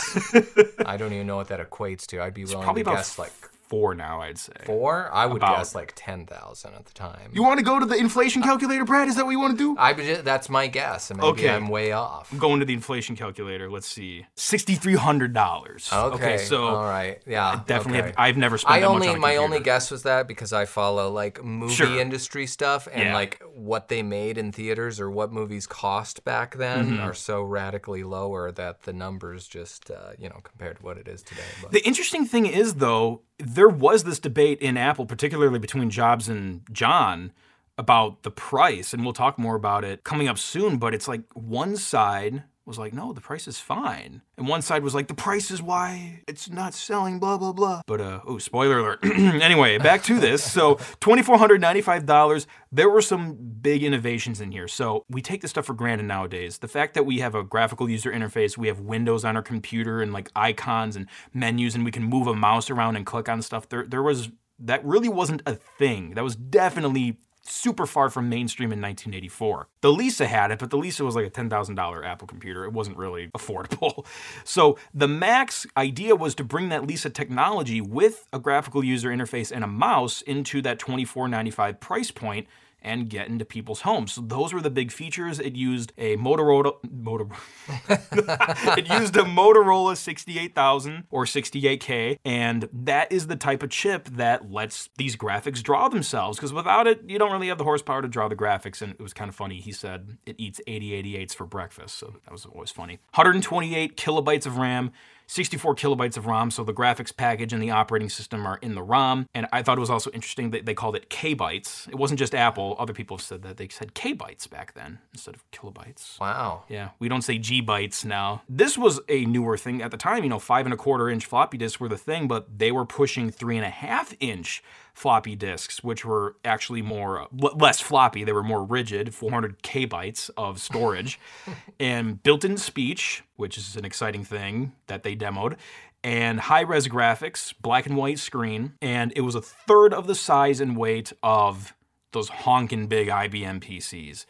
I 0.86 0.98
don't 0.98 1.12
even 1.14 1.26
know 1.28 1.36
what 1.36 1.48
that 1.48 1.68
equates 1.68 2.06
to. 2.08 2.22
I'd 2.22 2.34
be 2.34 2.46
willing 2.46 2.76
to 2.76 2.84
guess 2.84 3.18
like 3.18 3.34
four 3.74 3.96
now, 3.96 4.22
I'd 4.22 4.38
say. 4.38 4.54
four. 4.66 5.10
I 5.12 5.26
would 5.26 5.38
About. 5.38 5.58
guess 5.58 5.74
like 5.74 5.94
10,000 5.96 6.74
at 6.76 6.86
the 6.86 6.94
time. 6.94 7.32
You 7.34 7.42
want 7.42 7.58
to 7.58 7.66
go 7.66 7.80
to 7.80 7.86
the 7.88 7.96
inflation 7.96 8.44
calculator, 8.44 8.86
Brad? 8.86 9.08
Is 9.08 9.16
that 9.16 9.26
what 9.26 9.32
you 9.32 9.40
want 9.40 9.58
to 9.58 9.64
do? 9.76 9.76
I 9.80 9.94
that's 10.22 10.48
my 10.48 10.68
guess. 10.68 11.10
and 11.10 11.20
Maybe 11.20 11.30
Okay. 11.30 11.50
I'm 11.50 11.70
way 11.70 11.92
off. 11.92 12.32
I'm 12.32 12.38
going 12.38 12.60
to 12.60 12.66
the 12.66 12.74
inflation 12.76 13.16
calculator. 13.16 13.72
Let's 13.72 13.88
see, 13.88 14.28
sixty-three 14.36 14.94
hundred 14.96 15.34
dollars. 15.34 15.90
Okay. 15.92 16.38
so 16.38 16.68
all 16.68 16.84
right. 16.84 17.20
Yeah. 17.26 17.62
definitely, 17.66 18.00
okay. 18.02 18.08
have, 18.10 18.16
I've 18.20 18.38
never 18.38 18.60
spent 18.60 18.76
I 18.76 18.80
that 18.82 18.86
only 18.86 19.08
much 19.08 19.14
on 19.14 19.16
a 19.16 19.20
my 19.20 19.36
only 19.38 19.60
guess 19.60 19.90
was 19.90 20.04
that 20.04 20.28
because 20.28 20.54
I 20.54 20.66
follow 20.66 21.10
like 21.12 21.44
movie 21.44 21.74
Sure. 21.74 22.00
industry 22.00 22.46
stuff 22.46 22.88
and 22.92 23.02
Yeah. 23.06 23.14
like 23.16 23.42
what 23.56 23.88
they 23.88 24.04
made 24.04 24.38
in 24.38 24.52
theaters 24.52 25.00
or 25.00 25.10
what 25.10 25.32
movies 25.34 25.66
cost 25.66 26.24
back 26.24 26.58
then 26.58 26.84
Mm-hmm. 26.92 27.04
are 27.04 27.14
so 27.16 27.42
radically 27.42 28.04
lower 28.04 28.52
that 28.52 28.84
the 28.84 28.94
numbers 28.94 29.48
just 29.48 29.90
uh, 29.90 30.12
you 30.20 30.30
know 30.30 30.40
compared 30.44 30.78
to 30.78 30.84
what 30.84 30.98
it 31.00 31.08
is 31.08 31.24
today. 31.24 31.42
But 31.62 31.72
The 31.72 31.84
interesting 31.88 32.26
thing 32.26 32.46
is, 32.46 32.76
though, 32.76 33.22
there 33.46 33.70
was 33.70 34.04
this 34.04 34.20
debate 34.20 34.60
in 34.60 34.78
Apple, 34.78 35.06
particularly 35.06 35.60
between 35.60 35.90
Jobs 35.90 36.30
and 36.30 36.62
John, 36.72 37.32
about 37.78 38.24
the 38.24 38.32
price, 38.32 38.94
and 38.94 39.04
we'll 39.04 39.14
talk 39.14 39.38
more 39.40 39.56
about 39.56 39.84
it 39.84 40.04
coming 40.04 40.28
up 40.28 40.38
soon. 40.38 40.78
But 40.78 40.94
it's 40.94 41.08
like 41.08 41.24
one 41.34 41.76
side 41.76 42.44
was 42.66 42.78
like, 42.78 42.94
no, 42.94 43.12
the 43.12 43.22
price 43.22 43.48
is 43.48 43.60
fine. 43.60 44.22
And 44.38 44.48
one 44.48 44.62
side 44.62 44.84
was 44.84 44.96
like, 44.96 45.08
the 45.08 45.14
price 45.14 45.52
is 45.52 45.62
why 45.62 46.22
it's 46.28 46.50
not 46.50 46.74
selling, 46.74 47.20
blah, 47.20 47.38
blah, 47.38 47.52
blah. 47.52 47.82
But, 47.86 48.00
uh, 48.00 48.22
oh, 48.26 48.38
spoiler 48.38 48.80
alert. 48.80 49.00
anyway, 49.06 49.78
back 49.78 50.04
to 50.04 50.20
this. 50.20 50.44
So, 50.44 50.76
$2,495, 51.02 52.46
there 52.72 52.90
were 52.90 53.02
some 53.02 53.38
big 53.62 53.84
innovations 53.84 54.40
in 54.40 54.52
here. 54.52 54.68
So, 54.68 55.04
we 55.10 55.22
take 55.22 55.42
this 55.42 55.52
stuff 55.52 55.66
for 55.66 55.74
granted 55.74 56.06
nowadays. 56.06 56.60
The 56.60 56.68
fact 56.68 56.94
that 56.94 57.06
we 57.06 57.20
have 57.20 57.36
a 57.36 57.44
graphical 57.44 57.90
user 57.90 58.12
interface, 58.12 58.58
we 58.58 58.68
have 58.68 58.80
windows 58.80 59.26
on 59.26 59.36
our 59.36 59.44
computer 59.44 60.02
and 60.02 60.14
like 60.14 60.30
icons 60.36 60.96
and 60.96 61.08
menus, 61.34 61.76
and 61.76 61.84
we 61.84 61.92
can 61.92 62.04
move 62.04 62.28
a 62.28 62.36
mouse 62.36 62.70
around 62.70 62.96
and 62.96 63.06
click 63.06 63.28
on 63.28 63.42
stuff, 63.42 63.68
there, 63.68 63.86
there 63.86 64.04
was, 64.04 64.30
that 64.60 64.84
really 64.86 65.10
wasn't 65.10 65.42
a 65.46 65.56
thing. 65.56 66.12
That 66.12 66.24
was 66.24 66.36
definitely 66.36 67.18
super 67.44 67.86
far 67.86 68.10
from 68.10 68.30
mainstream 68.30 68.72
in 68.72 68.80
1984. 68.82 69.68
The 69.82 69.92
Lisa 69.92 70.28
had 70.28 70.52
it, 70.52 70.60
but 70.60 70.70
the 70.70 70.78
Lisa 70.78 71.04
was 71.04 71.16
like 71.16 71.26
a 71.26 71.30
$10,000 71.30 72.06
Apple 72.06 72.28
computer. 72.28 72.64
It 72.66 72.72
wasn't 72.72 72.98
really 72.98 73.28
affordable. 73.38 74.06
So 74.44 74.78
the 74.94 75.08
Mac's 75.08 75.68
idea 75.76 76.16
was 76.16 76.36
to 76.36 76.44
bring 76.44 76.70
that 76.70 76.88
Lisa 76.88 77.10
technology 77.10 77.82
with 77.82 78.28
a 78.32 78.40
graphical 78.40 78.84
user 78.84 79.10
interface 79.10 79.52
and 79.52 79.64
a 79.64 79.68
mouse 79.68 80.22
into 80.22 80.62
that 80.62 80.80
$24.95 80.80 81.80
price 81.80 82.12
point 82.12 82.48
and 82.84 83.10
get 83.10 83.28
into 83.28 83.46
people's 83.46 83.82
homes. 83.82 84.14
So 84.14 84.22
those 84.22 84.54
were 84.54 84.62
the 84.62 84.70
big 84.70 84.92
features. 84.92 85.40
It 85.40 85.56
used 85.56 85.94
a 85.98 86.18
Motorola 86.18 86.74
Motor 86.92 87.26
it 87.90 88.90
used 88.90 89.16
a 89.16 89.24
Motorola 89.24 89.96
68000 89.96 91.06
or 91.10 91.26
68K 91.26 92.18
and 92.26 92.68
that 92.74 93.12
is 93.12 93.28
the 93.28 93.36
type 93.36 93.64
of 93.64 93.70
chip 93.70 94.10
that 94.10 94.52
lets 94.52 94.90
these 94.98 95.16
graphics 95.16 95.64
draw 95.64 95.88
themselves 95.88 96.38
because 96.38 96.52
without 96.52 96.88
it 96.88 97.02
you 97.08 97.18
don't 97.18 97.32
really 97.32 97.48
have 97.48 97.58
the 97.58 97.64
horsepower 97.64 98.02
to 98.02 98.08
draw 98.08 98.28
the 98.28 98.36
graphics 98.36 98.82
and 98.82 98.92
it 98.92 99.02
was 99.02 99.14
kind 99.14 99.30
of 99.30 99.36
funny. 99.36 99.60
He 99.60 99.72
said 99.72 100.18
it 100.26 100.36
eats 100.38 100.60
8088s 100.68 101.34
for 101.34 101.46
breakfast. 101.46 101.98
So 101.98 102.16
that 102.26 102.32
was 102.32 102.46
always 102.46 102.72
funny. 102.72 103.00
128 103.14 103.96
kilobytes 103.96 104.46
of 104.46 104.58
RAM 104.58 104.92
64 105.28 105.76
kilobytes 105.76 106.18
of 106.18 106.26
ROM, 106.26 106.52
so 106.52 106.64
the 106.64 106.74
graphics 106.74 107.16
package 107.16 107.54
and 107.54 107.62
the 107.62 107.72
operating 107.72 108.10
system 108.10 108.46
are 108.46 108.58
in 108.58 108.76
the 108.76 108.84
ROM. 108.84 109.28
And 109.34 109.48
I 109.52 109.62
thought 109.62 109.78
it 109.78 109.82
was 109.82 109.90
also 109.90 110.12
interesting 110.12 110.52
that 110.52 110.66
they 110.66 110.74
called 110.74 110.96
it 110.96 111.10
K 111.10 111.36
bytes. 111.36 111.88
It 111.88 111.96
wasn't 111.96 112.20
just 112.20 112.36
Apple, 112.36 112.76
other 112.80 112.94
people 112.94 113.18
have 113.18 113.24
said 113.24 113.42
that. 113.44 113.58
They 113.58 113.68
said 113.68 113.94
K 113.94 114.14
bytes 114.14 114.50
back 114.50 114.74
then 114.74 115.00
instead 115.14 115.36
of 115.36 115.50
kilobytes. 115.52 116.20
wow. 116.20 116.64
Yeah, 116.70 116.90
we 117.00 117.10
don't 117.10 117.22
say 117.22 117.38
G 117.38 117.62
bytes 117.62 118.06
now. 118.06 118.42
This 118.48 118.78
was 118.78 119.00
a 119.10 119.26
newer 119.26 119.58
thing 119.58 119.82
at 119.82 119.92
the 119.92 119.98
time. 119.98 120.24
You 120.24 120.30
know, 120.30 120.40
five 120.40 120.66
and 120.66 120.74
a 120.74 120.78
quarter 120.78 121.10
inch 121.10 121.26
floppy 121.26 121.58
disks 121.58 121.80
were 121.80 121.90
the 121.90 121.98
thing, 121.98 122.28
but 122.28 122.60
they 122.60 122.72
were 122.72 122.86
pushing 122.86 123.32
three 123.32 123.58
and 123.58 123.66
a 123.66 123.70
half 123.70 124.14
inch 124.20 124.64
floppy 124.94 125.36
disks, 125.36 125.84
which 125.84 126.06
were 126.06 126.38
actually 126.46 126.82
more 126.82 127.28
less 127.32 127.80
floppy. 127.80 128.24
They 128.24 128.32
were 128.32 128.44
more 128.44 128.64
rigid, 128.64 129.14
400 129.14 129.62
k 129.64 129.88
bytes 129.88 130.30
of 130.38 130.60
storage, 130.62 131.20
and 131.80 132.22
built-in 132.22 132.58
speech, 132.58 133.24
which 133.36 133.58
is 133.58 133.76
an 133.76 133.86
exciting 133.86 134.24
thing 134.24 134.74
that 134.88 135.04
they 135.04 135.16
demoed. 135.16 135.58
And 136.04 136.40
high 136.42 136.62
res 136.62 136.88
graphics, 136.88 137.54
black 137.62 137.86
and 137.86 137.96
white 137.96 138.20
screen, 138.20 138.74
and 138.82 139.14
it 139.16 139.22
was 139.22 139.36
a 139.36 139.42
third 139.42 139.94
of 139.94 140.06
the 140.06 140.16
size 140.16 140.60
and 140.60 140.78
weight 140.78 141.14
of 141.24 141.74
those 142.12 142.30
honking 142.30 142.88
big 142.88 143.08
IBM 143.08 143.62
PCs. 143.62 144.26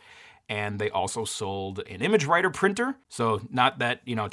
And 0.49 0.78
they 0.78 0.89
also 0.89 1.26
sold 1.26 1.80
an 1.80 2.02
ImageWriter 2.02 2.54
printer. 2.54 2.95
So, 3.10 3.41
not 3.49 3.80
that, 3.80 4.02
you 4.06 4.15
know, 4.15 4.30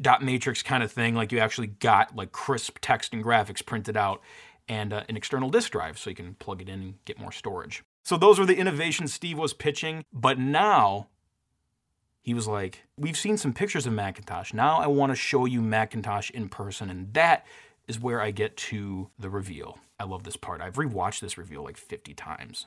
dot 0.00 0.22
matrix 0.22 0.62
kind 0.62 0.82
of 0.82 0.92
thing, 0.92 1.14
like 1.14 1.32
you 1.32 1.38
actually 1.38 1.68
got 1.68 2.14
like 2.14 2.32
crisp 2.32 2.78
text 2.80 3.12
and 3.12 3.24
graphics 3.24 3.64
printed 3.64 3.96
out, 3.96 4.20
and 4.68 4.92
uh, 4.92 5.04
an 5.08 5.16
external 5.16 5.50
disk 5.50 5.72
drive 5.72 5.98
so 5.98 6.10
you 6.10 6.16
can 6.16 6.34
plug 6.34 6.62
it 6.62 6.68
in 6.68 6.80
and 6.80 6.94
get 7.04 7.18
more 7.18 7.32
storage. 7.32 7.82
So, 8.02 8.16
those 8.16 8.38
were 8.38 8.46
the 8.46 8.56
innovations 8.56 9.12
Steve 9.12 9.38
was 9.38 9.54
pitching. 9.54 10.04
But 10.12 10.38
now, 10.38 11.08
he 12.24 12.34
was 12.34 12.48
like, 12.48 12.82
We've 12.96 13.16
seen 13.16 13.36
some 13.36 13.52
pictures 13.52 13.86
of 13.86 13.92
Macintosh. 13.92 14.52
Now 14.52 14.78
I 14.80 14.86
want 14.86 15.12
to 15.12 15.16
show 15.16 15.44
you 15.44 15.60
Macintosh 15.60 16.30
in 16.30 16.48
person. 16.48 16.90
And 16.90 17.12
that 17.14 17.46
is 17.86 18.00
where 18.00 18.20
I 18.20 18.30
get 18.30 18.56
to 18.56 19.10
the 19.18 19.30
reveal. 19.30 19.78
I 20.00 20.04
love 20.04 20.24
this 20.24 20.36
part. 20.36 20.60
I've 20.60 20.74
rewatched 20.74 21.20
this 21.20 21.38
reveal 21.38 21.62
like 21.62 21.76
50 21.76 22.14
times. 22.14 22.66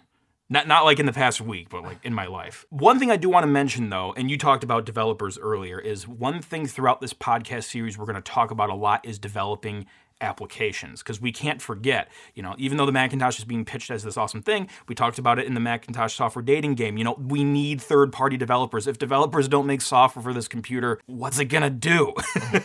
Not, 0.50 0.66
not 0.66 0.86
like 0.86 1.00
in 1.00 1.06
the 1.06 1.14
past 1.14 1.42
week, 1.42 1.68
but 1.70 1.84
like 1.84 1.98
in 2.04 2.14
my 2.14 2.26
life. 2.26 2.66
One 2.70 3.00
thing 3.00 3.12
I 3.12 3.18
do 3.18 3.30
want 3.30 3.44
to 3.44 3.48
mention 3.48 3.90
though, 3.90 4.14
and 4.16 4.32
you 4.32 4.38
talked 4.38 4.64
about 4.64 4.86
developers 4.86 5.38
earlier, 5.38 5.78
is 5.80 6.08
one 6.08 6.42
thing 6.42 6.68
throughout 6.68 7.02
this 7.02 7.14
podcast 7.14 7.64
series 7.64 7.98
we're 7.98 8.06
going 8.06 8.16
to 8.16 8.22
talk 8.22 8.52
about 8.52 8.70
a 8.70 8.76
lot 8.76 9.06
is 9.06 9.20
developing 9.20 9.88
applications 10.22 11.04
because 11.04 11.22
we 11.22 11.32
can't 11.32 11.62
forget 11.62 12.10
you 12.34 12.42
know 12.42 12.56
even 12.58 12.78
though 12.78 12.86
the 12.86 12.92
macintosh 12.92 13.38
is 13.38 13.46
being 13.46 13.64
pitched 13.64 13.92
as 13.92 14.04
this 14.04 14.18
awesome 14.18 14.42
thing 14.42 14.68
we 14.88 14.96
talked 14.96 15.20
about 15.20 15.38
it 15.38 15.46
in 15.46 15.54
the 15.54 15.60
macintosh 15.60 16.16
software 16.16 16.44
dating 16.44 16.76
game. 16.76 16.98
You 16.98 17.04
know 17.04 17.16
we 17.20 17.44
need 17.44 17.82
third 17.82 18.12
party 18.12 18.38
developers. 18.38 18.88
If 18.88 18.98
developers 18.98 19.48
don't 19.48 19.68
make 19.68 19.82
software 19.82 20.24
for 20.24 20.34
this 20.34 20.48
computer 20.48 21.00
what's 21.06 21.40
it 21.40 21.46
gonna 21.46 21.70
do? 21.70 22.14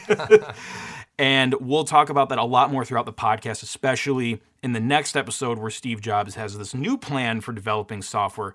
And 1.19 1.55
we'll 1.61 1.85
talk 1.85 2.09
about 2.09 2.31
that 2.31 2.38
a 2.38 2.45
lot 2.45 2.73
more 2.73 2.85
throughout 2.85 3.07
the 3.07 3.12
podcast 3.12 3.62
especially 3.62 4.41
in 4.62 4.73
the 4.73 4.81
next 4.81 5.15
episode 5.15 5.59
where 5.59 5.71
steve 5.71 6.01
jobs 6.01 6.35
has 6.37 6.57
this 6.57 6.75
new 6.75 6.97
plan 6.97 7.41
for 7.41 7.53
developing 7.53 8.03
software 8.03 8.55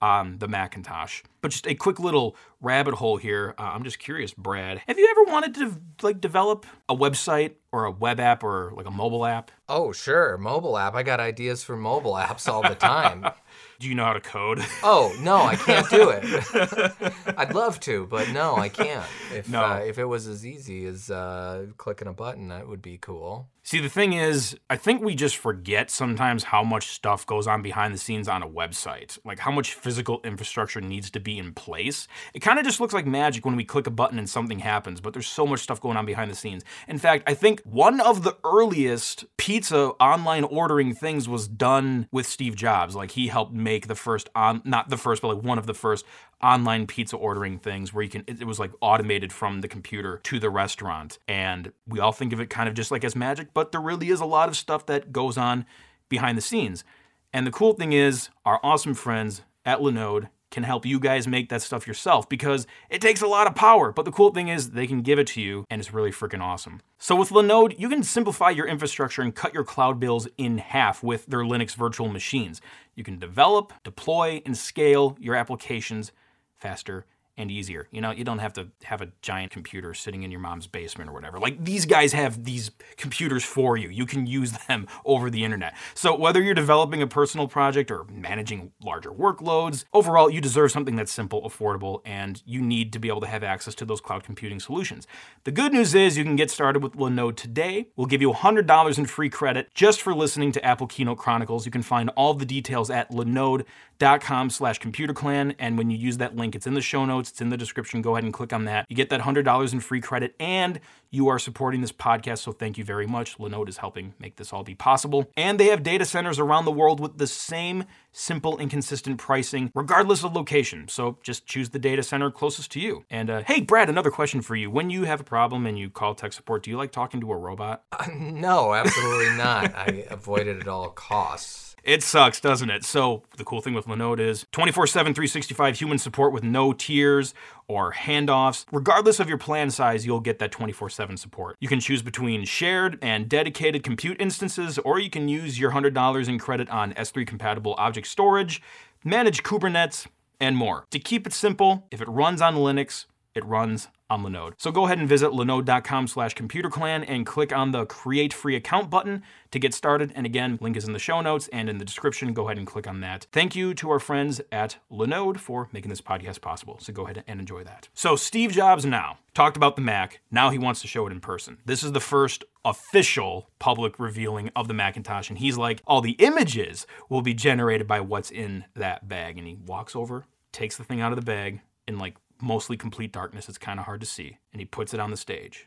on 0.00 0.38
the 0.38 0.48
Macintosh. 0.48 1.22
But 1.40 1.50
just 1.52 1.66
a 1.66 1.74
quick 1.74 1.98
little 2.00 2.36
rabbit 2.60 2.94
hole 2.94 3.16
here. 3.16 3.54
Uh, 3.58 3.62
I'm 3.74 3.84
just 3.84 3.98
curious, 3.98 4.32
Brad. 4.34 4.80
Have 4.86 4.98
you 4.98 5.08
ever 5.10 5.30
wanted 5.32 5.54
to 5.56 5.80
like 6.02 6.20
develop 6.20 6.66
a 6.88 6.94
website 6.96 7.52
or 7.72 7.84
a 7.84 7.90
web 7.90 8.18
app 8.20 8.42
or 8.42 8.72
like 8.76 8.86
a 8.86 8.90
mobile 8.90 9.24
app? 9.24 9.50
Oh, 9.68 9.92
sure. 9.92 10.36
Mobile 10.38 10.76
app. 10.78 10.94
I 10.94 11.02
got 11.02 11.20
ideas 11.20 11.62
for 11.62 11.76
mobile 11.76 12.12
apps 12.14 12.48
all 12.48 12.62
the 12.62 12.74
time. 12.74 13.26
Do 13.80 13.88
you 13.88 13.94
know 13.94 14.04
how 14.04 14.12
to 14.14 14.20
code? 14.20 14.58
oh, 14.82 15.14
no, 15.20 15.36
I 15.36 15.54
can't 15.54 15.88
do 15.88 16.10
it. 16.10 17.12
I'd 17.38 17.54
love 17.54 17.78
to, 17.80 18.06
but 18.06 18.28
no, 18.30 18.56
I 18.56 18.68
can't. 18.68 19.06
If, 19.32 19.48
No. 19.48 19.62
uh, 19.64 19.76
if 19.86 19.98
it 19.98 20.04
was 20.04 20.26
as 20.26 20.44
easy 20.44 20.84
as 20.86 21.10
uh, 21.10 21.66
clicking 21.76 22.08
a 22.08 22.12
button, 22.12 22.48
that 22.48 22.66
would 22.66 22.82
be 22.82 22.98
cool. 22.98 23.48
See, 23.68 23.80
the 23.80 23.90
thing 23.90 24.14
is, 24.14 24.56
I 24.70 24.76
think 24.76 25.02
we 25.02 25.14
just 25.14 25.36
forget 25.36 25.90
sometimes 25.90 26.44
how 26.44 26.64
much 26.64 26.86
stuff 26.86 27.26
goes 27.26 27.46
on 27.46 27.60
behind 27.60 27.92
the 27.92 27.98
scenes 27.98 28.26
on 28.26 28.42
a 28.42 28.48
website. 28.48 29.18
Like 29.26 29.40
how 29.40 29.50
much 29.50 29.74
physical 29.74 30.22
infrastructure 30.24 30.80
needs 30.80 31.10
to 31.10 31.20
be 31.20 31.38
in 31.38 31.52
place. 31.52 32.08
It 32.32 32.40
kind 32.40 32.58
of 32.58 32.64
just 32.64 32.80
looks 32.80 32.94
like 32.94 33.04
magic 33.04 33.44
when 33.44 33.56
we 33.56 33.66
click 33.66 33.86
a 33.86 33.90
button 33.90 34.18
and 34.18 34.26
something 34.26 34.60
happens, 34.60 35.02
but 35.02 35.12
there's 35.12 35.28
so 35.28 35.46
much 35.46 35.60
stuff 35.60 35.82
going 35.82 35.98
on 35.98 36.06
behind 36.06 36.30
the 36.30 36.34
scenes. 36.34 36.64
In 36.88 36.96
fact, 36.96 37.24
I 37.26 37.34
think 37.34 37.60
one 37.64 38.00
of 38.00 38.22
the 38.22 38.38
earliest 38.42 39.26
pizza 39.36 39.88
online 40.00 40.44
ordering 40.44 40.94
things 40.94 41.28
was 41.28 41.46
done 41.46 42.08
with 42.10 42.24
Steve 42.24 42.56
Jobs. 42.56 42.96
Like 42.96 43.10
he 43.10 43.28
helped 43.28 43.52
make 43.52 43.86
the 43.86 43.94
first 43.94 44.30
on 44.34 44.62
not 44.64 44.88
the 44.88 44.96
first, 44.96 45.20
but 45.20 45.36
like 45.36 45.44
one 45.44 45.58
of 45.58 45.66
the 45.66 45.74
first 45.74 46.06
online 46.42 46.86
pizza 46.86 47.16
ordering 47.16 47.58
things 47.58 47.92
where 47.92 48.04
you 48.04 48.10
can 48.10 48.24
it, 48.26 48.46
was 48.46 48.58
like 48.58 48.70
automated 48.80 49.32
from 49.32 49.60
the 49.60 49.68
computer 49.68 50.20
to 50.24 50.38
the 50.38 50.50
restaurant. 50.50 51.18
And 51.26 51.72
we 51.86 51.98
all 51.98 52.12
think 52.12 52.32
of 52.32 52.40
it 52.40 52.48
kind 52.48 52.68
of 52.68 52.74
just 52.74 52.90
like 52.90 53.04
as 53.04 53.16
magic 53.16 53.48
but 53.54 53.72
there 53.72 53.80
really 53.80 54.10
is 54.10 54.20
a 54.20 54.26
lot 54.26 54.48
of 54.48 54.56
stuff 54.56 54.86
that 54.86 55.12
goes 55.12 55.36
on 55.36 55.66
behind 56.08 56.38
the 56.38 56.42
scenes. 56.42 56.84
And 57.32 57.46
the 57.46 57.50
cool 57.50 57.72
thing 57.72 57.92
is 57.92 58.30
our 58.44 58.60
awesome 58.62 58.94
friends 58.94 59.42
at 59.64 59.80
linode 59.80 60.28
can 60.50 60.62
help 60.62 60.86
you 60.86 60.98
guys 60.98 61.28
make 61.28 61.50
that 61.50 61.60
stuff 61.60 61.86
yourself 61.86 62.26
because 62.28 62.66
it 62.88 63.02
takes 63.02 63.20
a 63.20 63.26
lot 63.26 63.46
of 63.46 63.54
power. 63.54 63.92
But 63.92 64.06
the 64.06 64.12
cool 64.12 64.32
thing 64.32 64.48
is 64.48 64.70
they 64.70 64.86
can 64.86 65.02
give 65.02 65.18
it 65.18 65.26
to 65.28 65.42
you 65.42 65.66
and 65.68 65.80
it's 65.80 65.92
really 65.92 66.10
freaking 66.10 66.40
awesome. 66.40 66.80
So 66.98 67.16
with 67.16 67.30
linode 67.30 67.78
you 67.78 67.88
can 67.88 68.02
simplify 68.02 68.50
your 68.50 68.66
infrastructure 68.66 69.22
and 69.22 69.34
cut 69.34 69.52
your 69.52 69.64
cloud 69.64 70.00
bills 70.00 70.28
in 70.38 70.58
half 70.58 71.02
with 71.02 71.26
their 71.26 71.40
linux 71.40 71.74
virtual 71.74 72.08
machines. 72.08 72.60
You 72.94 73.04
can 73.04 73.18
develop 73.18 73.72
deploy 73.84 74.40
and 74.46 74.56
scale 74.56 75.16
your 75.20 75.34
applications 75.34 76.12
faster 76.58 77.06
and 77.38 77.52
easier. 77.52 77.86
You 77.92 78.00
know, 78.00 78.10
you 78.10 78.24
don't 78.24 78.40
have 78.40 78.52
to 78.54 78.68
have 78.82 79.00
a 79.00 79.08
giant 79.22 79.52
computer 79.52 79.94
sitting 79.94 80.24
in 80.24 80.30
your 80.30 80.40
mom's 80.40 80.66
basement 80.66 81.08
or 81.08 81.12
whatever. 81.12 81.38
Like 81.38 81.64
these 81.64 81.86
guys 81.86 82.12
have 82.12 82.44
these 82.44 82.72
computers 82.96 83.44
for 83.44 83.76
you. 83.76 83.88
You 83.88 84.04
can 84.04 84.26
use 84.26 84.52
them 84.66 84.88
over 85.04 85.30
the 85.30 85.44
internet. 85.44 85.74
So 85.94 86.16
whether 86.16 86.42
you're 86.42 86.54
developing 86.54 87.00
a 87.00 87.06
personal 87.06 87.46
project 87.46 87.90
or 87.92 88.04
managing 88.10 88.72
larger 88.82 89.10
workloads, 89.10 89.84
overall 89.94 90.28
you 90.28 90.40
deserve 90.40 90.72
something 90.72 90.96
that's 90.96 91.12
simple, 91.12 91.42
affordable, 91.48 92.02
and 92.04 92.42
you 92.44 92.60
need 92.60 92.92
to 92.92 92.98
be 92.98 93.08
able 93.08 93.20
to 93.20 93.28
have 93.28 93.44
access 93.44 93.74
to 93.76 93.84
those 93.84 94.00
cloud 94.00 94.24
computing 94.24 94.58
solutions. 94.58 95.06
The 95.44 95.52
good 95.52 95.72
news 95.72 95.94
is 95.94 96.18
you 96.18 96.24
can 96.24 96.36
get 96.36 96.50
started 96.50 96.82
with 96.82 96.94
Linode 96.94 97.36
today. 97.36 97.88
We'll 97.94 98.08
give 98.08 98.20
you 98.20 98.32
$100 98.32 98.98
in 98.98 99.06
free 99.06 99.30
credit 99.30 99.72
just 99.74 100.02
for 100.02 100.12
listening 100.12 100.50
to 100.52 100.64
Apple 100.64 100.88
Keynote 100.88 101.18
Chronicles. 101.18 101.64
You 101.64 101.70
can 101.70 101.82
find 101.82 102.10
all 102.10 102.34
the 102.34 102.44
details 102.44 102.90
at 102.90 103.12
linode.com 103.12 103.64
slash 104.00 104.80
computerclan. 104.80 105.54
And 105.58 105.78
when 105.78 105.90
you 105.90 105.96
use 105.96 106.18
that 106.18 106.36
link, 106.36 106.54
it's 106.54 106.66
in 106.66 106.74
the 106.74 106.80
show 106.80 107.04
notes, 107.04 107.30
it's 107.30 107.40
in 107.40 107.48
the 107.48 107.56
description. 107.56 108.02
Go 108.02 108.14
ahead 108.14 108.24
and 108.24 108.32
click 108.32 108.52
on 108.52 108.64
that. 108.64 108.86
You 108.88 108.96
get 108.96 109.10
that 109.10 109.20
$100 109.20 109.72
in 109.72 109.80
free 109.80 110.00
credit 110.00 110.34
and 110.38 110.80
you 111.10 111.28
are 111.28 111.38
supporting 111.38 111.80
this 111.80 111.92
podcast. 111.92 112.38
So 112.38 112.52
thank 112.52 112.78
you 112.78 112.84
very 112.84 113.06
much. 113.06 113.38
Linode 113.38 113.68
is 113.68 113.78
helping 113.78 114.14
make 114.18 114.36
this 114.36 114.52
all 114.52 114.62
be 114.62 114.74
possible. 114.74 115.30
And 115.36 115.58
they 115.58 115.66
have 115.66 115.82
data 115.82 116.04
centers 116.04 116.38
around 116.38 116.64
the 116.64 116.70
world 116.72 117.00
with 117.00 117.18
the 117.18 117.26
same 117.26 117.84
simple 118.12 118.58
and 118.58 118.70
consistent 118.70 119.18
pricing, 119.18 119.70
regardless 119.74 120.24
of 120.24 120.34
location. 120.34 120.88
So 120.88 121.18
just 121.22 121.46
choose 121.46 121.70
the 121.70 121.78
data 121.78 122.02
center 122.02 122.30
closest 122.30 122.70
to 122.72 122.80
you. 122.80 123.04
And 123.10 123.30
uh, 123.30 123.42
hey, 123.46 123.60
Brad, 123.60 123.88
another 123.88 124.10
question 124.10 124.42
for 124.42 124.56
you. 124.56 124.70
When 124.70 124.90
you 124.90 125.04
have 125.04 125.20
a 125.20 125.24
problem 125.24 125.66
and 125.66 125.78
you 125.78 125.88
call 125.88 126.14
tech 126.14 126.32
support, 126.32 126.62
do 126.62 126.70
you 126.70 126.76
like 126.76 126.92
talking 126.92 127.20
to 127.20 127.32
a 127.32 127.36
robot? 127.36 127.84
No, 128.18 128.74
absolutely 128.74 129.36
not. 129.36 129.74
I 129.74 130.06
avoid 130.10 130.46
it 130.46 130.60
at 130.60 130.68
all 130.68 130.88
costs. 130.90 131.67
It 131.82 132.02
sucks, 132.02 132.40
doesn't 132.40 132.70
it? 132.70 132.84
So, 132.84 133.22
the 133.36 133.44
cool 133.44 133.60
thing 133.60 133.74
with 133.74 133.86
Linode 133.86 134.20
is 134.20 134.46
24 134.52 134.86
7, 134.86 135.14
365 135.14 135.78
human 135.78 135.98
support 135.98 136.32
with 136.32 136.42
no 136.42 136.72
tiers 136.72 137.34
or 137.66 137.92
handoffs. 137.92 138.64
Regardless 138.72 139.20
of 139.20 139.28
your 139.28 139.38
plan 139.38 139.70
size, 139.70 140.04
you'll 140.04 140.20
get 140.20 140.38
that 140.38 140.50
24 140.50 140.90
7 140.90 141.16
support. 141.16 141.56
You 141.60 141.68
can 141.68 141.80
choose 141.80 142.02
between 142.02 142.44
shared 142.44 142.98
and 143.02 143.28
dedicated 143.28 143.82
compute 143.82 144.20
instances, 144.20 144.78
or 144.78 144.98
you 144.98 145.10
can 145.10 145.28
use 145.28 145.58
your 145.58 145.72
$100 145.72 146.28
in 146.28 146.38
credit 146.38 146.68
on 146.70 146.92
S3 146.94 147.26
compatible 147.26 147.74
object 147.78 148.06
storage, 148.06 148.60
manage 149.04 149.42
Kubernetes, 149.42 150.06
and 150.40 150.56
more. 150.56 150.86
To 150.90 150.98
keep 150.98 151.26
it 151.26 151.32
simple, 151.32 151.86
if 151.90 152.00
it 152.00 152.08
runs 152.08 152.40
on 152.40 152.56
Linux, 152.56 153.06
it 153.38 153.44
runs 153.44 153.88
on 154.10 154.22
Linode. 154.22 154.54
So 154.56 154.70
go 154.70 154.86
ahead 154.86 154.98
and 154.98 155.08
visit 155.08 155.30
linode.com 155.30 156.06
slash 156.08 156.34
computerclan 156.34 157.04
and 157.06 157.26
click 157.26 157.52
on 157.52 157.72
the 157.72 157.86
create 157.86 158.32
free 158.32 158.56
account 158.56 158.90
button 158.90 159.22
to 159.50 159.58
get 159.58 159.74
started. 159.74 160.12
And 160.14 160.24
again, 160.24 160.58
link 160.60 160.76
is 160.76 160.84
in 160.84 160.92
the 160.92 160.98
show 160.98 161.20
notes 161.20 161.48
and 161.52 161.68
in 161.68 161.78
the 161.78 161.84
description. 161.84 162.32
Go 162.32 162.46
ahead 162.46 162.58
and 162.58 162.66
click 162.66 162.86
on 162.86 163.00
that. 163.00 163.26
Thank 163.32 163.54
you 163.54 163.74
to 163.74 163.90
our 163.90 163.98
friends 163.98 164.40
at 164.50 164.78
Linode 164.90 165.38
for 165.38 165.68
making 165.72 165.90
this 165.90 166.00
podcast 166.00 166.40
possible. 166.40 166.78
So 166.80 166.92
go 166.92 167.04
ahead 167.04 167.22
and 167.26 167.40
enjoy 167.40 167.64
that. 167.64 167.88
So 167.94 168.16
Steve 168.16 168.52
Jobs 168.52 168.84
now 168.84 169.18
talked 169.34 169.56
about 169.56 169.76
the 169.76 169.82
Mac. 169.82 170.20
Now 170.30 170.50
he 170.50 170.58
wants 170.58 170.80
to 170.80 170.88
show 170.88 171.06
it 171.06 171.12
in 171.12 171.20
person. 171.20 171.58
This 171.64 171.82
is 171.82 171.92
the 171.92 172.00
first 172.00 172.44
official 172.64 173.50
public 173.58 173.98
revealing 173.98 174.50
of 174.56 174.68
the 174.68 174.74
Macintosh. 174.74 175.28
And 175.28 175.38
he's 175.38 175.56
like, 175.56 175.82
all 175.86 176.00
the 176.00 176.12
images 176.12 176.86
will 177.08 177.22
be 177.22 177.34
generated 177.34 177.86
by 177.86 178.00
what's 178.00 178.30
in 178.30 178.64
that 178.74 179.06
bag. 179.06 179.38
And 179.38 179.46
he 179.46 179.54
walks 179.54 179.94
over, 179.94 180.24
takes 180.52 180.76
the 180.76 180.84
thing 180.84 181.00
out 181.00 181.12
of 181.12 181.16
the 181.16 181.22
bag, 181.22 181.60
and 181.86 181.98
like 181.98 182.16
mostly 182.40 182.76
complete 182.76 183.12
darkness. 183.12 183.48
It's 183.48 183.58
kind 183.58 183.78
of 183.78 183.86
hard 183.86 184.00
to 184.00 184.06
see. 184.06 184.38
And 184.52 184.60
he 184.60 184.66
puts 184.66 184.94
it 184.94 185.00
on 185.00 185.10
the 185.10 185.16
stage 185.16 185.66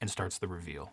and 0.00 0.10
starts 0.10 0.38
the 0.38 0.48
reveal. 0.48 0.92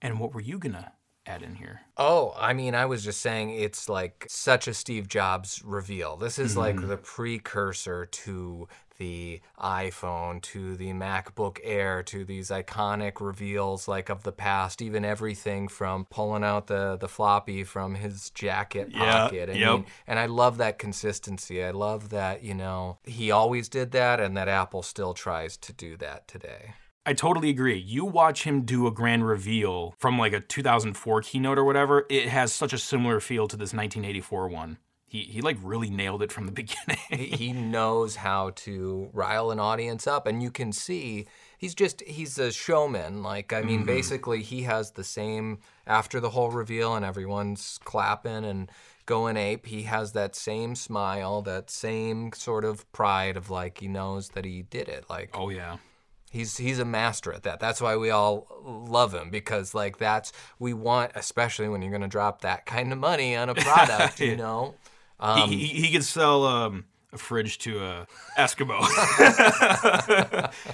And 0.00 0.18
what 0.18 0.34
were 0.34 0.40
you 0.40 0.58
going 0.58 0.74
to 0.74 0.92
add 1.26 1.42
in 1.42 1.54
here? 1.54 1.82
Oh, 1.96 2.34
I 2.36 2.52
mean, 2.52 2.74
I 2.74 2.86
was 2.86 3.04
just 3.04 3.20
saying 3.20 3.50
it's 3.50 3.88
like 3.88 4.26
such 4.28 4.68
a 4.68 4.74
Steve 4.74 5.08
Jobs 5.08 5.62
reveal. 5.64 6.16
This 6.16 6.38
is 6.38 6.56
like 6.56 6.76
mm-hmm. 6.76 6.88
the 6.88 6.96
precursor 6.96 8.06
to 8.06 8.68
the 8.98 9.40
iPhone, 9.60 10.42
to 10.42 10.76
the 10.76 10.92
MacBook 10.92 11.58
Air, 11.62 12.02
to 12.04 12.24
these 12.24 12.50
iconic 12.50 13.20
reveals 13.20 13.88
like 13.88 14.08
of 14.08 14.22
the 14.22 14.32
past, 14.32 14.80
even 14.82 15.04
everything 15.04 15.68
from 15.68 16.04
pulling 16.06 16.44
out 16.44 16.66
the, 16.66 16.96
the 16.96 17.08
floppy 17.08 17.64
from 17.64 17.94
his 17.94 18.30
jacket 18.30 18.88
Yeah, 18.90 18.98
pocket. 18.98 19.50
I 19.50 19.54
yep. 19.54 19.72
mean, 19.72 19.86
and 20.06 20.18
I 20.18 20.26
love 20.26 20.58
that 20.58 20.78
consistency. 20.78 21.62
I 21.64 21.70
love 21.70 22.10
that, 22.10 22.42
you 22.42 22.54
know, 22.54 22.98
he 23.04 23.30
always 23.30 23.68
did 23.68 23.92
that 23.92 24.20
and 24.20 24.36
that 24.36 24.48
Apple 24.48 24.82
still 24.82 25.14
tries 25.14 25.56
to 25.58 25.72
do 25.72 25.96
that 25.98 26.28
today. 26.28 26.74
I 27.06 27.12
totally 27.12 27.50
agree. 27.50 27.78
You 27.78 28.06
watch 28.06 28.44
him 28.44 28.62
do 28.62 28.86
a 28.86 28.90
grand 28.90 29.26
reveal 29.26 29.94
from 29.98 30.18
like 30.18 30.32
a 30.32 30.40
2004 30.40 31.20
keynote 31.20 31.58
or 31.58 31.64
whatever, 31.64 32.06
it 32.08 32.28
has 32.28 32.52
such 32.52 32.72
a 32.72 32.78
similar 32.78 33.20
feel 33.20 33.46
to 33.48 33.56
this 33.56 33.74
1984 33.74 34.48
one. 34.48 34.78
He, 35.14 35.22
he 35.22 35.40
like 35.42 35.58
really 35.62 35.90
nailed 35.90 36.22
it 36.22 36.32
from 36.32 36.46
the 36.46 36.52
beginning. 36.62 36.98
he, 37.08 37.26
he 37.26 37.52
knows 37.52 38.16
how 38.16 38.50
to 38.56 39.10
rile 39.12 39.50
an 39.50 39.60
audience 39.60 40.06
up 40.06 40.26
and 40.26 40.42
you 40.42 40.50
can 40.50 40.72
see 40.72 41.26
he's 41.56 41.74
just 41.74 42.02
he's 42.02 42.36
a 42.38 42.50
showman 42.50 43.22
like 43.22 43.52
i 43.52 43.62
mean 43.62 43.80
mm-hmm. 43.80 43.86
basically 43.86 44.42
he 44.42 44.62
has 44.62 44.90
the 44.92 45.04
same 45.04 45.58
after 45.86 46.18
the 46.18 46.30
whole 46.30 46.50
reveal 46.50 46.94
and 46.94 47.04
everyone's 47.04 47.78
clapping 47.84 48.44
and 48.44 48.70
going 49.06 49.36
ape. 49.36 49.66
He 49.66 49.82
has 49.82 50.12
that 50.12 50.34
same 50.34 50.74
smile, 50.74 51.42
that 51.42 51.70
same 51.70 52.32
sort 52.32 52.64
of 52.64 52.90
pride 52.92 53.36
of 53.36 53.50
like 53.50 53.78
he 53.78 53.88
knows 53.88 54.30
that 54.30 54.44
he 54.44 54.62
did 54.62 54.88
it. 54.88 55.04
Like 55.08 55.30
Oh 55.34 55.48
yeah. 55.50 55.78
He's 56.30 56.56
he's 56.56 56.80
a 56.80 56.84
master 56.84 57.32
at 57.32 57.44
that. 57.44 57.60
That's 57.60 57.80
why 57.80 57.96
we 57.96 58.10
all 58.10 58.48
love 58.64 59.14
him 59.14 59.30
because 59.30 59.74
like 59.74 59.98
that's 59.98 60.32
we 60.58 60.72
want, 60.72 61.12
especially 61.14 61.68
when 61.68 61.80
you're 61.80 61.92
gonna 61.92 62.08
drop 62.08 62.40
that 62.40 62.66
kind 62.66 62.92
of 62.92 62.98
money 62.98 63.36
on 63.36 63.48
a 63.48 63.54
product, 63.54 64.20
you 64.20 64.36
know. 64.44 64.74
Um, 65.24 65.50
he, 65.50 65.66
he, 65.66 65.82
he 65.82 65.92
could 65.92 66.04
sell 66.04 66.44
um, 66.44 66.84
a 67.12 67.18
fridge 67.18 67.58
to 67.60 67.82
a 67.82 68.06
Eskimo. 68.36 68.80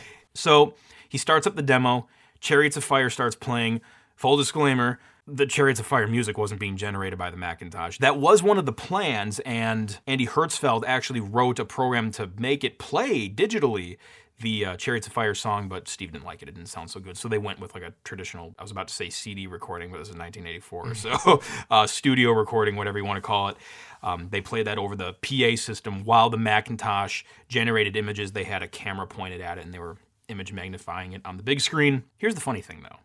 so 0.35 0.75
he 1.09 1.19
starts 1.19 1.47
up 1.47 1.55
the 1.55 1.63
demo. 1.63 2.09
Chariots 2.41 2.77
of 2.77 2.83
Fire 2.83 3.11
starts 3.11 3.37
playing. 3.37 3.81
Full 4.17 4.37
disclaimer: 4.37 4.99
the 5.27 5.47
Chariots 5.47 5.79
of 5.79 5.87
Fire 5.87 6.09
music 6.09 6.37
wasn't 6.37 6.59
being 6.59 6.77
generated 6.77 7.19
by 7.19 7.31
the 7.31 7.37
Macintosh. 7.37 7.99
That 7.99 8.19
was 8.19 8.43
one 8.43 8.59
of 8.59 8.67
the 8.67 8.73
plans, 8.73 9.39
and 9.41 9.99
Andy 10.07 10.27
Hertzfeld 10.27 10.83
actually 10.85 11.21
wrote 11.21 11.59
a 11.59 11.65
program 11.65 12.11
to 12.13 12.31
make 12.39 12.65
it 12.65 12.79
play 12.79 13.29
digitally 13.29 13.99
the 14.41 14.65
uh, 14.65 14.77
Chariots 14.77 15.07
of 15.07 15.13
Fire 15.13 15.35
song, 15.35 15.69
but 15.69 15.89
Steve 15.89 16.13
didn't 16.13 16.25
like 16.25 16.43
it. 16.43 16.49
It 16.49 16.55
didn't 16.55 16.69
sound 16.69 16.91
so 16.91 17.01
good. 17.01 17.17
So 17.17 17.29
they 17.29 17.39
went 17.39 17.61
with 17.61 17.75
like 17.75 17.83
a 17.83 17.93
traditional, 18.05 18.55
I 18.59 18.63
was 18.63 18.71
about 18.71 18.89
to 18.89 18.95
say 18.95 19.11
CD 19.11 19.47
recording, 19.47 19.91
but 19.91 19.99
this 19.99 20.09
is 20.09 20.17
1984. 20.17 20.95
so 20.95 21.43
uh, 21.71 21.87
studio 21.87 22.33
recording, 22.33 22.77
whatever 22.77 22.99
you 22.99 23.05
want 23.05 23.19
to 23.19 23.23
call 23.23 23.49
it. 23.49 23.57
Um, 24.03 24.29
they 24.31 24.41
played 24.41 24.67
that 24.67 24.79
over 24.79 24.97
the 24.97 25.13
PA 25.15 25.57
system 25.57 26.05
while 26.05 26.31
the 26.31 26.39
Macintosh 26.39 27.23
generated 27.49 27.97
images. 27.97 28.33
They 28.33 28.45
had 28.45 28.63
a 28.63 28.69
camera 28.69 29.07
pointed 29.07 29.41
at 29.41 29.59
it 29.59 29.65
and 29.65 29.75
they 29.75 29.79
were 29.79 29.99
image 30.29 30.53
magnifying 30.53 31.13
it 31.13 31.23
on 31.25 31.37
the 31.37 31.43
big 31.43 31.61
screen. 31.61 32.05
Here's 32.17 32.35
the 32.35 32.41
funny 32.41 32.63
thing 32.63 32.83
though. 32.83 32.99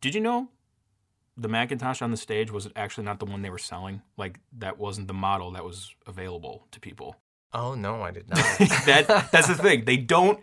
Did 0.00 0.14
you 0.14 0.20
know 0.20 0.48
the 1.36 1.48
Macintosh 1.48 2.02
on 2.02 2.10
the 2.10 2.16
stage 2.16 2.50
was 2.50 2.68
actually 2.76 3.04
not 3.04 3.18
the 3.18 3.24
one 3.24 3.42
they 3.42 3.50
were 3.50 3.58
selling? 3.58 4.02
Like 4.16 4.40
that 4.58 4.78
wasn't 4.78 5.08
the 5.08 5.14
model 5.14 5.52
that 5.52 5.64
was 5.64 5.94
available 6.06 6.66
to 6.72 6.80
people. 6.80 7.16
Oh 7.52 7.74
no, 7.74 8.02
I 8.02 8.10
did 8.10 8.28
not. 8.30 8.38
that 8.86 9.28
that's 9.32 9.48
the 9.48 9.54
thing. 9.62 9.84
They 9.84 9.96
don't 9.96 10.40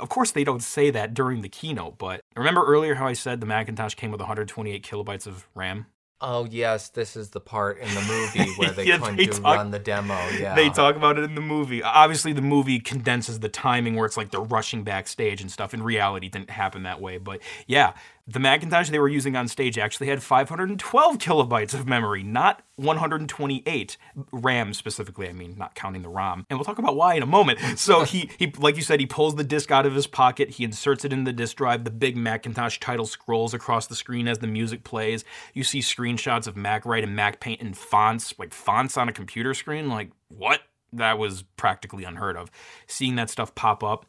of 0.00 0.08
course 0.08 0.32
they 0.32 0.44
don't 0.44 0.62
say 0.62 0.90
that 0.90 1.14
during 1.14 1.42
the 1.42 1.48
keynote, 1.48 1.98
but 1.98 2.20
remember 2.36 2.64
earlier 2.64 2.94
how 2.96 3.06
I 3.06 3.12
said 3.12 3.40
the 3.40 3.46
Macintosh 3.46 3.94
came 3.94 4.10
with 4.10 4.20
128 4.20 4.82
kilobytes 4.84 5.26
of 5.26 5.46
RAM? 5.54 5.86
oh 6.20 6.46
yes, 6.46 6.88
this 6.88 7.16
is 7.16 7.30
the 7.30 7.40
part 7.40 7.78
in 7.78 7.88
the 7.94 8.00
movie 8.02 8.50
where 8.56 8.70
they 8.70 8.84
Yeah, 8.86 8.96
couldn't 8.98 9.16
they 9.16 9.26
talk- 9.26 9.56
run 9.56 9.70
the 9.72 9.78
demo. 9.78 10.14
Yeah, 10.38 10.54
They 10.54 10.70
talk 10.70 10.96
about 10.96 11.18
it 11.18 11.24
in 11.24 11.34
the 11.34 11.42
movie. 11.42 11.82
Obviously, 11.82 12.32
the 12.32 12.40
movie 12.40 12.80
condenses 12.80 13.40
the 13.40 13.48
timing 13.50 13.94
where 13.96 14.06
it's 14.06 14.16
like 14.16 14.30
they're 14.30 14.40
rushing 14.40 14.84
backstage 14.84 15.42
and 15.42 15.50
stuff. 15.50 15.74
In 15.74 15.82
reality, 15.82 16.28
it 16.28 16.32
didn't 16.32 16.50
happen 16.50 16.84
that 16.84 17.00
way. 17.00 17.18
But 17.18 17.40
yeah, 17.66 17.92
the 18.26 18.40
Macintosh 18.40 18.88
they 18.88 18.98
were 18.98 19.08
using 19.08 19.36
on 19.36 19.48
stage 19.48 19.76
actually 19.76 20.06
had 20.06 20.22
512 20.22 21.18
kilobytes 21.18 21.74
of 21.74 21.86
memory, 21.86 22.22
not 22.22 22.62
128 22.76 23.98
RAM 24.32 24.72
specifically. 24.72 25.28
I 25.28 25.32
mean, 25.32 25.56
not 25.58 25.74
counting 25.74 26.00
the 26.00 26.08
ROM. 26.08 26.46
And 26.48 26.58
we'll 26.58 26.64
talk 26.64 26.78
about 26.78 26.96
why 26.96 27.14
in 27.14 27.22
a 27.22 27.26
moment. 27.26 27.58
So 27.84 28.04
he, 28.04 28.30
he, 28.38 28.50
like 28.58 28.76
you 28.76 28.82
said, 28.82 28.98
he 28.98 29.06
pulls 29.06 29.34
the 29.34 29.44
disc 29.44 29.70
out 29.70 29.84
of 29.84 29.94
his 29.94 30.06
pocket. 30.06 30.50
He 30.50 30.64
inserts 30.64 31.04
it 31.04 31.12
in 31.12 31.24
the 31.24 31.32
disk 31.32 31.56
drive. 31.56 31.84
The 31.84 31.90
big 31.90 32.16
Macintosh 32.16 32.78
title 32.78 33.04
scrolls 33.04 33.52
across 33.52 33.86
the 33.88 33.94
screen 33.94 34.26
as 34.26 34.38
the 34.38 34.46
music 34.46 34.84
plays. 34.84 35.24
You 35.52 35.64
see 35.64 35.80
screenshots 35.80 36.46
of 36.46 36.54
MacWrite 36.54 37.02
and 37.02 37.18
MacPaint 37.18 37.60
in 37.60 37.74
fonts, 37.74 38.32
like 38.38 38.54
fonts 38.54 38.96
on 38.96 39.08
a 39.08 39.12
computer 39.12 39.52
screen. 39.52 39.88
Like 39.88 40.12
what? 40.28 40.60
That 40.94 41.18
was 41.18 41.42
practically 41.56 42.04
unheard 42.04 42.36
of. 42.36 42.50
Seeing 42.86 43.16
that 43.16 43.28
stuff 43.28 43.54
pop 43.54 43.82
up, 43.82 44.06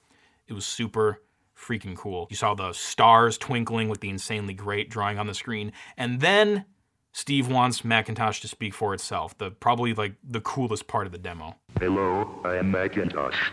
it 0.47 0.54
was 0.54 0.65
super 0.65 1.19
freaking 1.58 1.96
cool. 1.96 2.28
You 2.30 2.36
saw 2.36 2.54
the 2.54 2.74
stars 2.74 3.38
twinkling 3.38 3.89
with 3.89 4.02
the 4.02 4.10
insanely 4.10 4.54
great 4.54 4.89
drawing 4.89 5.18
on 5.18 5.28
the 5.28 5.34
screen. 5.34 5.72
And 5.98 6.20
then 6.22 6.65
Steve 7.12 7.48
wants 7.48 7.86
Macintosh 7.86 8.41
to 8.41 8.48
speak 8.48 8.74
for 8.74 8.94
itself. 8.94 9.38
The 9.38 9.52
probably 9.52 9.94
like 9.94 10.15
the 10.24 10.41
coolest 10.41 10.88
part 10.88 11.06
of 11.06 11.12
the 11.12 11.18
demo. 11.18 11.56
Hello, 11.80 12.41
I 12.44 12.56
am 12.58 12.72
Macintosh. 12.72 13.52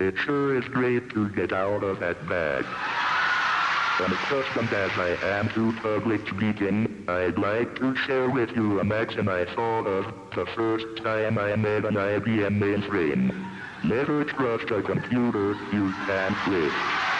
It 0.00 0.16
sure 0.18 0.58
is 0.58 0.64
great 0.64 1.10
to 1.10 1.28
get 1.30 1.52
out 1.52 1.84
of 1.84 2.00
that 2.00 2.28
bag. 2.28 2.64
Unaccustomed 4.00 4.72
as 4.72 4.90
I 4.98 5.16
am 5.38 5.48
to 5.50 5.72
public 5.74 6.26
speaking, 6.26 7.04
I'd 7.06 7.38
like 7.38 7.76
to 7.76 7.94
share 7.98 8.28
with 8.28 8.50
you 8.56 8.80
a 8.80 8.84
maxim 8.84 9.28
I 9.28 9.44
thought 9.44 9.86
of 9.86 10.12
the 10.34 10.46
first 10.56 10.84
time 11.04 11.38
I 11.38 11.54
made 11.54 11.84
an 11.84 11.94
IBM 11.94 12.58
mainframe. 12.58 13.32
Never 13.84 14.24
trust 14.24 14.72
a 14.72 14.82
computer 14.82 15.54
you 15.72 15.92
can't 16.06 16.48
live. 16.48 17.13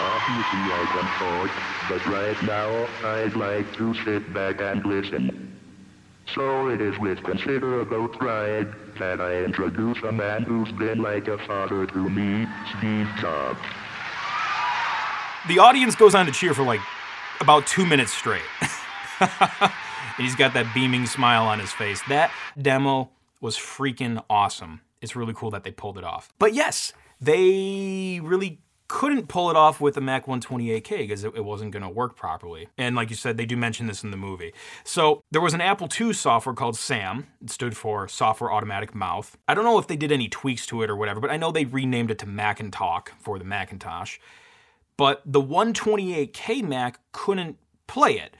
Obviously 0.00 0.60
I 0.72 0.84
can 0.92 1.06
talk, 1.18 1.50
but 1.88 2.06
right 2.06 2.42
now 2.44 2.86
I'd 3.04 3.34
like 3.34 3.72
to 3.76 3.94
sit 4.04 4.32
back 4.32 4.60
and 4.60 4.84
listen. 4.84 5.58
So 6.34 6.68
it 6.68 6.80
is 6.80 6.96
with 6.98 7.22
considerable 7.24 8.06
pride 8.06 8.72
that 8.98 9.20
I 9.20 9.42
introduce 9.42 9.98
a 10.02 10.12
man 10.12 10.42
who's 10.42 10.70
been 10.72 11.02
like 11.02 11.26
a 11.26 11.38
father 11.46 11.86
to 11.86 12.10
me, 12.10 12.46
Steve 12.76 13.08
Jobs. 13.18 13.58
The 15.48 15.58
audience 15.58 15.94
goes 15.94 16.14
on 16.14 16.26
to 16.26 16.32
cheer 16.32 16.54
for 16.54 16.62
like 16.62 16.80
about 17.40 17.66
two 17.66 17.86
minutes 17.86 18.12
straight. 18.12 18.42
and 19.20 19.72
he's 20.18 20.36
got 20.36 20.54
that 20.54 20.72
beaming 20.74 21.06
smile 21.06 21.44
on 21.44 21.58
his 21.58 21.72
face. 21.72 22.02
That 22.08 22.30
demo 22.60 23.10
was 23.40 23.56
freaking 23.56 24.22
awesome. 24.28 24.82
It's 25.00 25.16
really 25.16 25.34
cool 25.34 25.50
that 25.52 25.64
they 25.64 25.70
pulled 25.70 25.98
it 25.98 26.04
off. 26.04 26.32
But 26.38 26.54
yes, 26.54 26.92
they 27.20 28.20
really 28.22 28.60
couldn't 28.88 29.28
pull 29.28 29.50
it 29.50 29.56
off 29.56 29.80
with 29.80 29.94
the 29.94 30.00
Mac 30.00 30.26
128K 30.26 30.98
because 30.98 31.24
it, 31.24 31.34
it 31.36 31.44
wasn't 31.44 31.72
going 31.72 31.82
to 31.82 31.88
work 31.88 32.16
properly. 32.16 32.68
And 32.76 32.96
like 32.96 33.10
you 33.10 33.16
said, 33.16 33.36
they 33.36 33.46
do 33.46 33.56
mention 33.56 33.86
this 33.86 34.02
in 34.02 34.10
the 34.10 34.16
movie. 34.16 34.52
So 34.84 35.22
there 35.30 35.40
was 35.42 35.54
an 35.54 35.60
Apple 35.60 35.88
II 36.00 36.12
software 36.12 36.54
called 36.54 36.76
SAM. 36.76 37.26
It 37.42 37.50
stood 37.50 37.76
for 37.76 38.08
Software 38.08 38.52
Automatic 38.52 38.94
Mouth. 38.94 39.36
I 39.46 39.54
don't 39.54 39.64
know 39.64 39.78
if 39.78 39.86
they 39.86 39.96
did 39.96 40.10
any 40.10 40.28
tweaks 40.28 40.66
to 40.66 40.82
it 40.82 40.90
or 40.90 40.96
whatever, 40.96 41.20
but 41.20 41.30
I 41.30 41.36
know 41.36 41.52
they 41.52 41.66
renamed 41.66 42.10
it 42.10 42.18
to 42.20 42.26
Macintalk 42.26 43.10
for 43.18 43.38
the 43.38 43.44
Macintosh 43.44 44.18
but 44.98 45.22
the 45.24 45.40
128K 45.40 46.62
Mac 46.62 47.00
couldn't 47.12 47.56
play 47.86 48.18
it. 48.18 48.36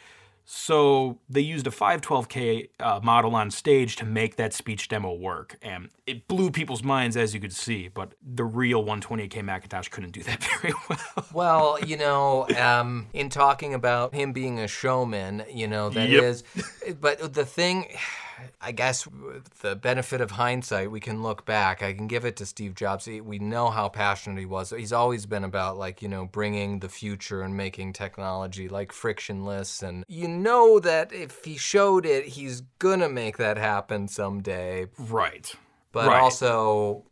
So 0.51 1.19
they 1.29 1.43
used 1.43 1.67
a 1.67 1.71
512K 1.71 2.71
uh, 2.81 3.01
model 3.03 3.35
on 3.35 3.51
stage 3.51 3.97
to 3.97 4.07
make 4.07 4.37
that 4.37 4.55
speech 4.55 4.89
demo 4.89 5.13
work. 5.13 5.59
And 5.61 5.91
it 6.07 6.27
blew 6.27 6.51
people's 6.51 6.83
minds, 6.83 7.19
as 7.19 7.35
you 7.35 7.41
could 7.41 7.53
see, 7.53 7.89
but 7.89 8.15
the 8.23 8.45
real 8.45 8.83
128K 8.83 9.45
Macintosh 9.45 9.89
couldn't 9.89 10.13
do 10.13 10.23
that 10.23 10.43
very 10.63 10.73
well. 10.89 11.27
Well, 11.35 11.79
you 11.85 11.99
know, 11.99 12.49
um, 12.57 13.09
in 13.13 13.29
talking 13.29 13.75
about 13.75 14.15
him 14.15 14.33
being 14.33 14.59
a 14.59 14.67
showman, 14.69 15.45
you 15.53 15.69
know, 15.69 15.91
that 15.91 16.09
Yep. 16.09 16.23
is. 16.23 16.45
But 16.99 17.35
the 17.35 17.45
thing, 17.45 17.89
I 18.61 18.73
guess, 18.73 19.07
with 19.07 19.61
the 19.61 19.75
benefit 19.77 20.21
of 20.21 20.33
hindsight, 20.33 20.91
we 20.91 21.01
can 21.01 21.23
look 21.23 21.45
back. 21.45 21.83
I 21.83 21.93
can 21.93 22.07
give 22.07 22.25
it 22.25 22.37
to 22.37 22.47
Steve 22.47 22.75
Jobs. 22.75 23.07
We 23.07 23.39
know 23.39 23.71
how 23.71 23.89
passionate 23.89 24.39
he 24.39 24.47
was. 24.47 24.71
He's 24.71 24.93
always 24.93 25.27
been 25.27 25.45
about, 25.45 25.77
like, 25.77 26.03
you 26.03 26.09
know, 26.09 26.27
bringing 26.27 26.81
the 26.81 26.89
future 26.89 27.43
and 27.43 27.57
making 27.57 27.93
technology, 27.93 28.69
like, 28.69 28.93
frictionless. 28.93 29.83
And 29.83 30.05
you 30.09 30.29
know 30.29 30.79
that 30.81 31.13
if 31.13 31.45
he 31.45 31.57
showed 31.57 32.05
it, 32.07 32.25
he's 32.27 32.63
gonna 32.79 33.09
make 33.09 33.37
that 33.39 33.57
happen 33.57 34.09
someday. 34.09 34.87
right. 34.99 35.53
But 35.91 36.09
Right. 36.09 36.21
also, 36.21 37.05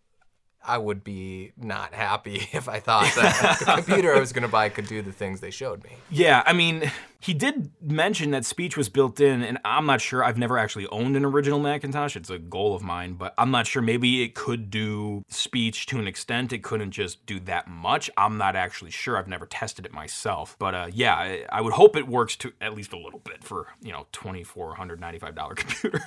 I 0.65 0.79
would 0.79 1.03
be 1.05 1.53
not 1.57 1.95
happy 1.95 2.49
if 2.53 2.69
I 2.69 2.81
thought 2.81 3.11
that 3.15 3.59
the 3.61 3.65
computer 3.77 4.15
I 4.15 4.21
was 4.21 4.33
going 4.33 4.43
to 4.43 4.49
buy 4.49 4.69
could 4.69 4.87
do 4.87 5.01
the 5.01 5.13
things 5.13 5.41
they 5.41 5.51
showed 5.51 5.83
me. 5.85 5.91
Yeah, 6.11 6.43
I 6.45 6.53
mean, 6.53 6.91
he 7.21 7.35
did 7.35 7.71
mention 7.81 8.31
that 8.31 8.45
speech 8.45 8.77
was 8.77 8.89
built 8.89 9.21
in, 9.21 9.43
and 9.43 9.59
I'm 9.65 9.87
not 9.87 10.01
sure. 10.01 10.25
I've 10.25 10.39
never 10.39 10.59
actually 10.59 10.87
owned 10.89 11.17
an 11.17 11.25
original 11.25 11.59
Macintosh. 11.59 12.17
It's 12.17 12.31
a 12.31 12.39
goal 12.39 12.75
of 12.75 12.83
mine, 12.83 13.15
but 13.15 13.35
I'm 13.39 13.51
not 13.51 13.67
sure. 13.67 13.83
Maybe 13.83 14.23
it 14.23 14.35
could 14.35 14.71
do 14.71 15.23
speech 15.29 15.87
to 15.87 15.99
an 15.99 16.07
extent. 16.07 16.53
It 16.53 16.63
couldn't 16.63 16.93
just 16.93 17.25
do 17.27 17.41
that 17.41 17.69
much. 17.69 18.11
I'm 18.17 18.39
not 18.39 18.57
actually 18.57 18.91
sure. 18.91 19.17
I've 19.17 19.29
never 19.29 19.47
tested 19.47 19.87
it 19.87 19.93
myself. 19.93 20.57
But 20.59 20.75
uh, 20.75 20.89
yeah, 20.93 21.15
I, 21.15 21.45
I 21.51 21.61
would 21.61 21.73
hope 21.73 21.97
it 21.97 22.07
works 22.07 22.37
to 22.37 22.53
at 22.61 22.75
least 22.75 22.93
a 22.93 22.99
little 22.99 23.21
bit 23.21 23.43
for, 23.43 23.69
you 23.83 23.93
know, 23.93 24.07
$2,495 24.13 25.57
computer. 25.57 26.03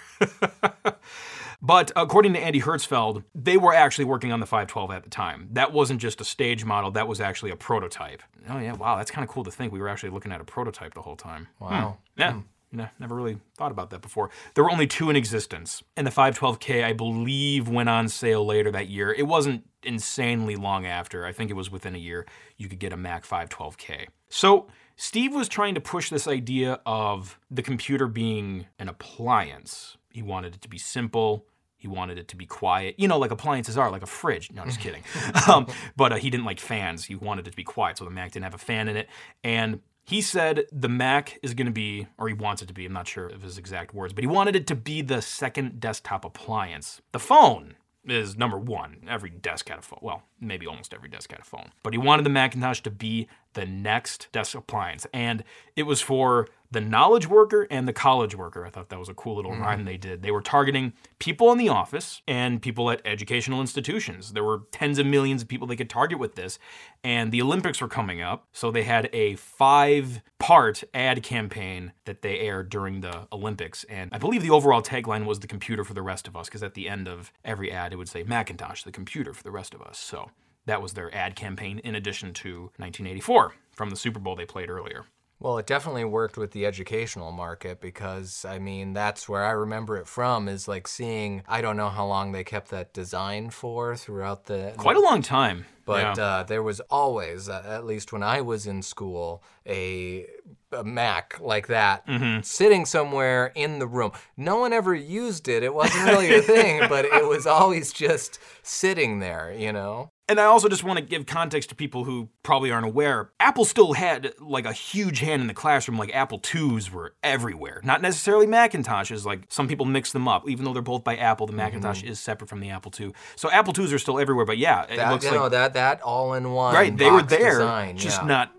But 1.62 1.92
according 1.96 2.34
to 2.34 2.40
Andy 2.40 2.62
Hertzfeld, 2.62 3.24
they 3.36 3.58
were 3.58 3.74
actually 3.74 4.06
working 4.06 4.32
on 4.32 4.40
the 4.40 4.46
512 4.46 4.92
at 4.92 5.04
the 5.04 5.10
time. 5.10 5.50
That 5.52 5.74
wasn't 5.74 6.00
just 6.00 6.22
a 6.22 6.24
stage 6.24 6.64
model, 6.64 6.92
that 6.92 7.08
was 7.08 7.20
actually 7.20 7.52
a 7.52 7.58
prototype. 7.58 8.24
Oh, 8.50 8.60
yeah, 8.60 8.74
wow, 8.74 8.96
that's 8.96 9.12
kind 9.12 9.28
of 9.28 9.30
cool 9.30 9.44
to 9.44 9.52
think 9.52 9.74
we 9.74 9.80
were 9.80 9.90
actually 9.90 10.12
looking 10.12 10.32
at 10.32 10.40
a 10.40 10.46
prototype 10.46 10.94
the 11.00 11.04
whole 11.04 11.16
time. 11.16 11.48
Wow. 11.62 11.98
Yeah. 12.18 12.42
No, 12.72 12.88
never 13.00 13.16
really 13.16 13.40
thought 13.58 13.72
about 13.72 13.90
that 13.90 14.02
before. 14.02 14.30
There 14.54 14.64
were 14.64 14.70
only 14.70 14.86
two 14.86 15.10
in 15.10 15.16
existence, 15.16 15.82
and 15.98 16.06
the 16.06 16.12
512K, 16.12 16.84
I 16.84 16.94
believe, 16.94 17.68
went 17.68 17.90
on 17.90 18.08
sale 18.10 18.46
later 18.46 18.70
that 18.70 18.90
year. 18.90 19.12
It 19.12 19.26
wasn't 19.26 19.64
insanely 19.82 20.56
long 20.56 20.86
after. 20.86 21.26
I 21.26 21.32
think 21.32 21.50
it 21.50 21.56
was 21.56 21.72
within 21.72 21.96
a 21.96 21.98
year 21.98 22.28
you 22.58 22.68
could 22.68 22.78
get 22.78 22.94
a 22.94 22.98
Mac 22.98 23.26
512K. 23.26 24.08
So 24.28 24.68
Steve 24.98 25.34
was 25.34 25.48
trying 25.48 25.74
to 25.76 25.82
push 25.82 26.12
this 26.12 26.28
idea 26.28 26.80
of 26.86 27.40
the 27.50 27.64
computer 27.64 28.06
being 28.06 28.68
an 28.78 28.88
appliance. 28.88 29.98
He 30.12 30.22
wanted 30.22 30.54
it 30.54 30.62
to 30.62 30.70
be 30.70 30.78
simple. 30.78 31.48
He 31.76 31.88
wanted 31.88 32.20
it 32.20 32.28
to 32.28 32.36
be 32.36 32.46
quiet, 32.46 32.96
you 32.98 33.08
know, 33.08 33.18
like 33.18 33.32
appliances 33.32 33.78
are, 33.78 33.90
like 33.90 34.04
a 34.04 34.06
fridge. 34.06 34.52
No, 34.52 34.62
I'm 34.62 34.68
just 34.68 34.82
kidding. 34.82 35.02
um, 35.48 35.66
but 35.96 36.12
uh, 36.12 36.18
he 36.18 36.30
didn't 36.30 36.46
like 36.46 36.60
fans. 36.60 37.06
He 37.06 37.16
wanted 37.16 37.48
it 37.48 37.52
to 37.52 37.56
be 37.56 37.64
quiet, 37.64 37.98
so 37.98 38.04
the 38.04 38.12
Mac 38.12 38.34
didn't 38.34 38.44
have 38.44 38.54
a 38.54 38.58
fan 38.60 38.90
in 38.90 38.98
it. 38.98 39.08
And 39.46 39.80
He 40.04 40.22
said 40.22 40.66
the 40.72 40.90
Mac 40.90 41.38
is 41.44 41.54
going 41.54 41.68
to 41.68 41.72
be, 41.72 42.08
or 42.18 42.28
he 42.28 42.34
wants 42.34 42.62
it 42.62 42.68
to 42.68 42.74
be, 42.74 42.86
I'm 42.86 42.94
not 42.94 43.08
sure 43.08 43.28
of 43.28 43.44
his 43.44 43.58
exact 43.58 43.94
words, 43.94 44.14
but 44.14 44.24
he 44.24 44.28
wanted 44.28 44.56
it 44.56 44.66
to 44.68 44.76
be 44.76 45.02
the 45.02 45.22
second 45.22 45.80
desktop 45.80 46.26
appliance. 46.26 47.02
The 47.12 47.20
phone 47.20 47.76
is 48.06 48.38
number 48.38 48.58
one. 48.58 48.98
Every 49.08 49.30
desk 49.30 49.70
had 49.70 49.80
a 49.80 49.82
phone. 49.82 50.00
Well, 50.02 50.24
maybe 50.40 50.66
almost 50.66 50.94
every 50.94 51.10
desk 51.10 51.32
had 51.32 51.42
a 51.42 51.46
phone. 51.46 51.72
But 51.84 51.94
he 51.94 52.00
wanted 52.00 52.26
the 52.26 52.30
Macintosh 52.30 52.82
to 52.82 52.92
be 52.92 53.28
the 53.54 53.66
next 53.66 54.30
desk 54.32 54.56
appliance. 54.56 55.06
And 55.14 55.44
it 55.76 55.84
was 55.84 56.02
for 56.02 56.48
the 56.72 56.82
knowledge 56.82 57.28
worker 57.28 57.68
and 57.72 57.88
the 57.88 57.94
college 57.94 58.36
worker. 58.36 58.66
I 58.66 58.70
thought 58.70 58.90
that 58.90 59.00
was 59.00 59.10
a 59.10 59.14
cool 59.14 59.36
little 59.36 59.52
mm-hmm. 59.52 59.62
rhyme 59.62 59.86
they 59.86 59.98
did. 59.98 60.22
They 60.22 60.32
were 60.32 60.42
targeting 60.42 60.94
people 61.18 61.52
in 61.52 61.58
the 61.58 61.70
office 61.70 62.22
and 62.28 62.62
people 62.62 62.92
at 62.92 63.02
educational 63.06 63.60
institutions. 63.60 64.34
There 64.34 64.44
were 64.44 64.64
tens 64.72 65.00
of 65.00 65.06
millions 65.08 65.42
of 65.42 65.48
people 65.48 65.68
they 65.68 65.76
could 65.76 65.90
target 65.90 66.20
with 66.20 66.36
this. 66.36 66.60
And 67.04 67.32
the 67.32 67.42
Olympics 67.42 67.82
were 67.82 67.88
coming 67.88 68.22
up. 68.22 68.48
So 68.52 68.70
they 68.70 68.84
had 68.84 69.10
a 69.14 69.36
five 69.36 70.22
part 70.38 70.84
ad 70.94 71.24
campaign 71.24 71.94
that 72.06 72.22
they 72.22 72.40
aired 72.40 72.70
during 72.70 73.02
the 73.02 73.28
Olympics. 73.32 73.84
And 73.86 74.12
I 74.14 74.20
believe 74.20 74.44
the 74.44 74.52
overall 74.52 74.84
tagline 74.84 75.26
was 75.26 75.40
the 75.40 75.48
computer 75.48 75.84
for 75.84 75.94
the 75.94 76.04
rest 76.04 76.28
of 76.28 76.36
us, 76.36 76.48
because 76.48 76.64
at 76.64 76.76
the 76.76 76.88
end 76.88 77.08
of 77.08 77.32
every 77.44 77.72
ad, 77.72 77.94
it 77.94 77.96
would 77.96 78.10
say 78.10 78.24
Macintosh, 78.24 78.84
the 78.84 78.92
computer 78.92 79.34
for 79.34 79.44
the 79.44 79.52
rest 79.52 79.74
of 79.74 79.82
us. 79.82 79.98
So 79.98 80.30
that 80.66 80.82
was 80.84 80.94
their 80.94 81.14
ad 81.16 81.36
campaign 81.36 81.80
in 81.80 81.96
addition 81.96 82.34
to 82.34 82.62
1984 82.78 83.56
from 83.72 83.90
the 83.90 83.96
Super 83.96 84.20
Bowl 84.20 84.36
they 84.36 84.46
played 84.46 84.70
earlier. 84.70 85.06
Well, 85.42 85.58
it 85.58 85.66
definitely 85.66 86.04
worked 86.04 86.38
with 86.38 86.52
the 86.52 86.66
educational 86.66 87.32
market 87.32 87.80
because, 87.80 88.44
I 88.44 88.60
mean, 88.60 88.92
that's 88.92 89.30
where 89.30 89.46
I 89.46 89.52
remember 89.52 89.96
it 89.98 90.06
from 90.08 90.50
is 90.50 90.68
like 90.68 90.86
seeing, 90.86 91.44
I 91.48 91.62
don't 91.62 91.78
know 91.78 91.90
how 91.90 92.06
long 92.06 92.34
they 92.34 92.44
kept 92.44 92.70
that 92.72 92.94
design 92.94 93.50
for 93.50 93.96
throughout 93.96 94.46
the. 94.46 94.74
Quite 94.78 94.98
a 94.98 95.02
long 95.02 95.22
time. 95.22 95.66
But 95.86 96.18
yeah. 96.18 96.24
uh, 96.24 96.44
there 96.44 96.62
was 96.62 96.82
always, 96.82 97.48
uh, 97.48 97.64
at 97.66 97.86
least 97.86 98.12
when 98.12 98.22
I 98.22 98.42
was 98.42 98.68
in 98.68 98.82
school, 98.82 99.42
a, 99.66 100.28
a 100.72 100.84
Mac 100.84 101.40
like 101.40 101.68
that 101.68 102.06
Mm-hmm. 102.06 102.42
sitting 102.42 102.86
somewhere 102.86 103.52
in 103.56 103.80
the 103.80 103.88
room. 103.88 104.12
No 104.36 104.58
one 104.58 104.74
ever 104.74 104.94
used 104.94 105.48
it. 105.48 105.64
It 105.64 105.74
wasn't 105.74 106.04
really 106.06 106.36
a 106.36 106.42
thing, 106.42 106.82
but 106.90 107.06
it 107.06 107.26
was 107.26 107.48
always 107.48 107.94
just 107.94 108.40
sitting 108.62 109.20
there, 109.20 109.54
you 109.58 109.72
know? 109.72 110.12
And 110.30 110.40
I 110.40 110.44
also 110.46 110.70
just 110.70 110.84
want 110.84 111.00
to 111.00 111.04
give 111.04 111.26
context 111.26 111.70
to 111.70 111.76
people 111.76 112.04
who 112.04 112.30
probably 112.44 112.70
aren't 112.72 112.86
aware. 112.86 113.32
Apple 113.40 113.66
still 113.66 113.94
had 113.94 114.32
like 114.40 114.66
a 114.66 114.72
huge 114.72 115.20
hand 115.22 115.42
in 115.42 115.48
the 115.48 115.56
classroom. 115.56 115.98
Like 115.98 116.16
Apple 116.16 116.40
IIs 116.54 116.92
were 116.92 117.16
everywhere. 117.24 117.82
Not 117.84 118.04
necessarily 118.04 118.46
Macintoshes. 118.46 119.26
Like 119.26 119.42
some 119.50 119.68
people 119.68 119.88
mix 119.88 120.12
them 120.12 120.28
up. 120.28 120.48
Even 120.48 120.66
though 120.66 120.74
they're 120.74 120.84
both 120.84 121.04
by 121.04 121.16
Apple, 121.16 121.48
the 121.48 121.54
Macintosh 121.54 122.02
mm-hmm. 122.04 122.12
is 122.12 122.20
separate 122.20 122.48
from 122.48 122.60
the 122.60 122.70
Apple 122.70 122.94
II. 122.98 123.12
So 123.36 123.50
Apple 123.50 123.74
IIs 123.76 123.92
are 123.92 123.98
still 123.98 124.20
everywhere. 124.20 124.46
But 124.46 124.60
yeah, 124.60 124.84
it 124.84 124.98
That, 124.98 125.12
looks 125.12 125.26
you 125.26 125.32
like 125.32 125.40
know, 125.40 125.50
that, 125.50 125.74
that 125.74 126.02
all 126.04 126.36
in 126.36 126.52
one. 126.52 126.76
right. 126.76 126.96
They 126.96 127.10
were 127.10 127.24
there, 127.24 127.58
design, 127.58 127.98
just 127.98 128.22
yeah. 128.22 128.28
not 128.28 128.56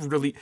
really. 0.00 0.34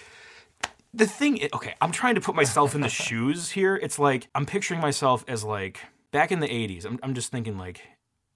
The 0.95 1.07
thing, 1.07 1.39
i- 1.43 1.51
okay, 1.55 1.75
I'm 1.83 1.93
trying 1.93 2.15
to 2.15 2.23
put 2.23 2.35
myself 2.35 2.75
in 2.75 2.81
the 2.81 2.89
shoes 3.05 3.51
here. 3.51 3.77
It's 3.77 3.99
like 3.99 4.29
I'm 4.35 4.47
picturing 4.47 4.81
myself 4.81 5.23
as 5.29 5.45
like 5.45 5.81
back 6.13 6.33
in 6.33 6.41
the 6.41 6.49
'80s. 6.49 6.87
I'm, 6.87 6.99
I'm 7.03 7.13
just 7.13 7.31
thinking 7.31 7.59
like 7.59 7.83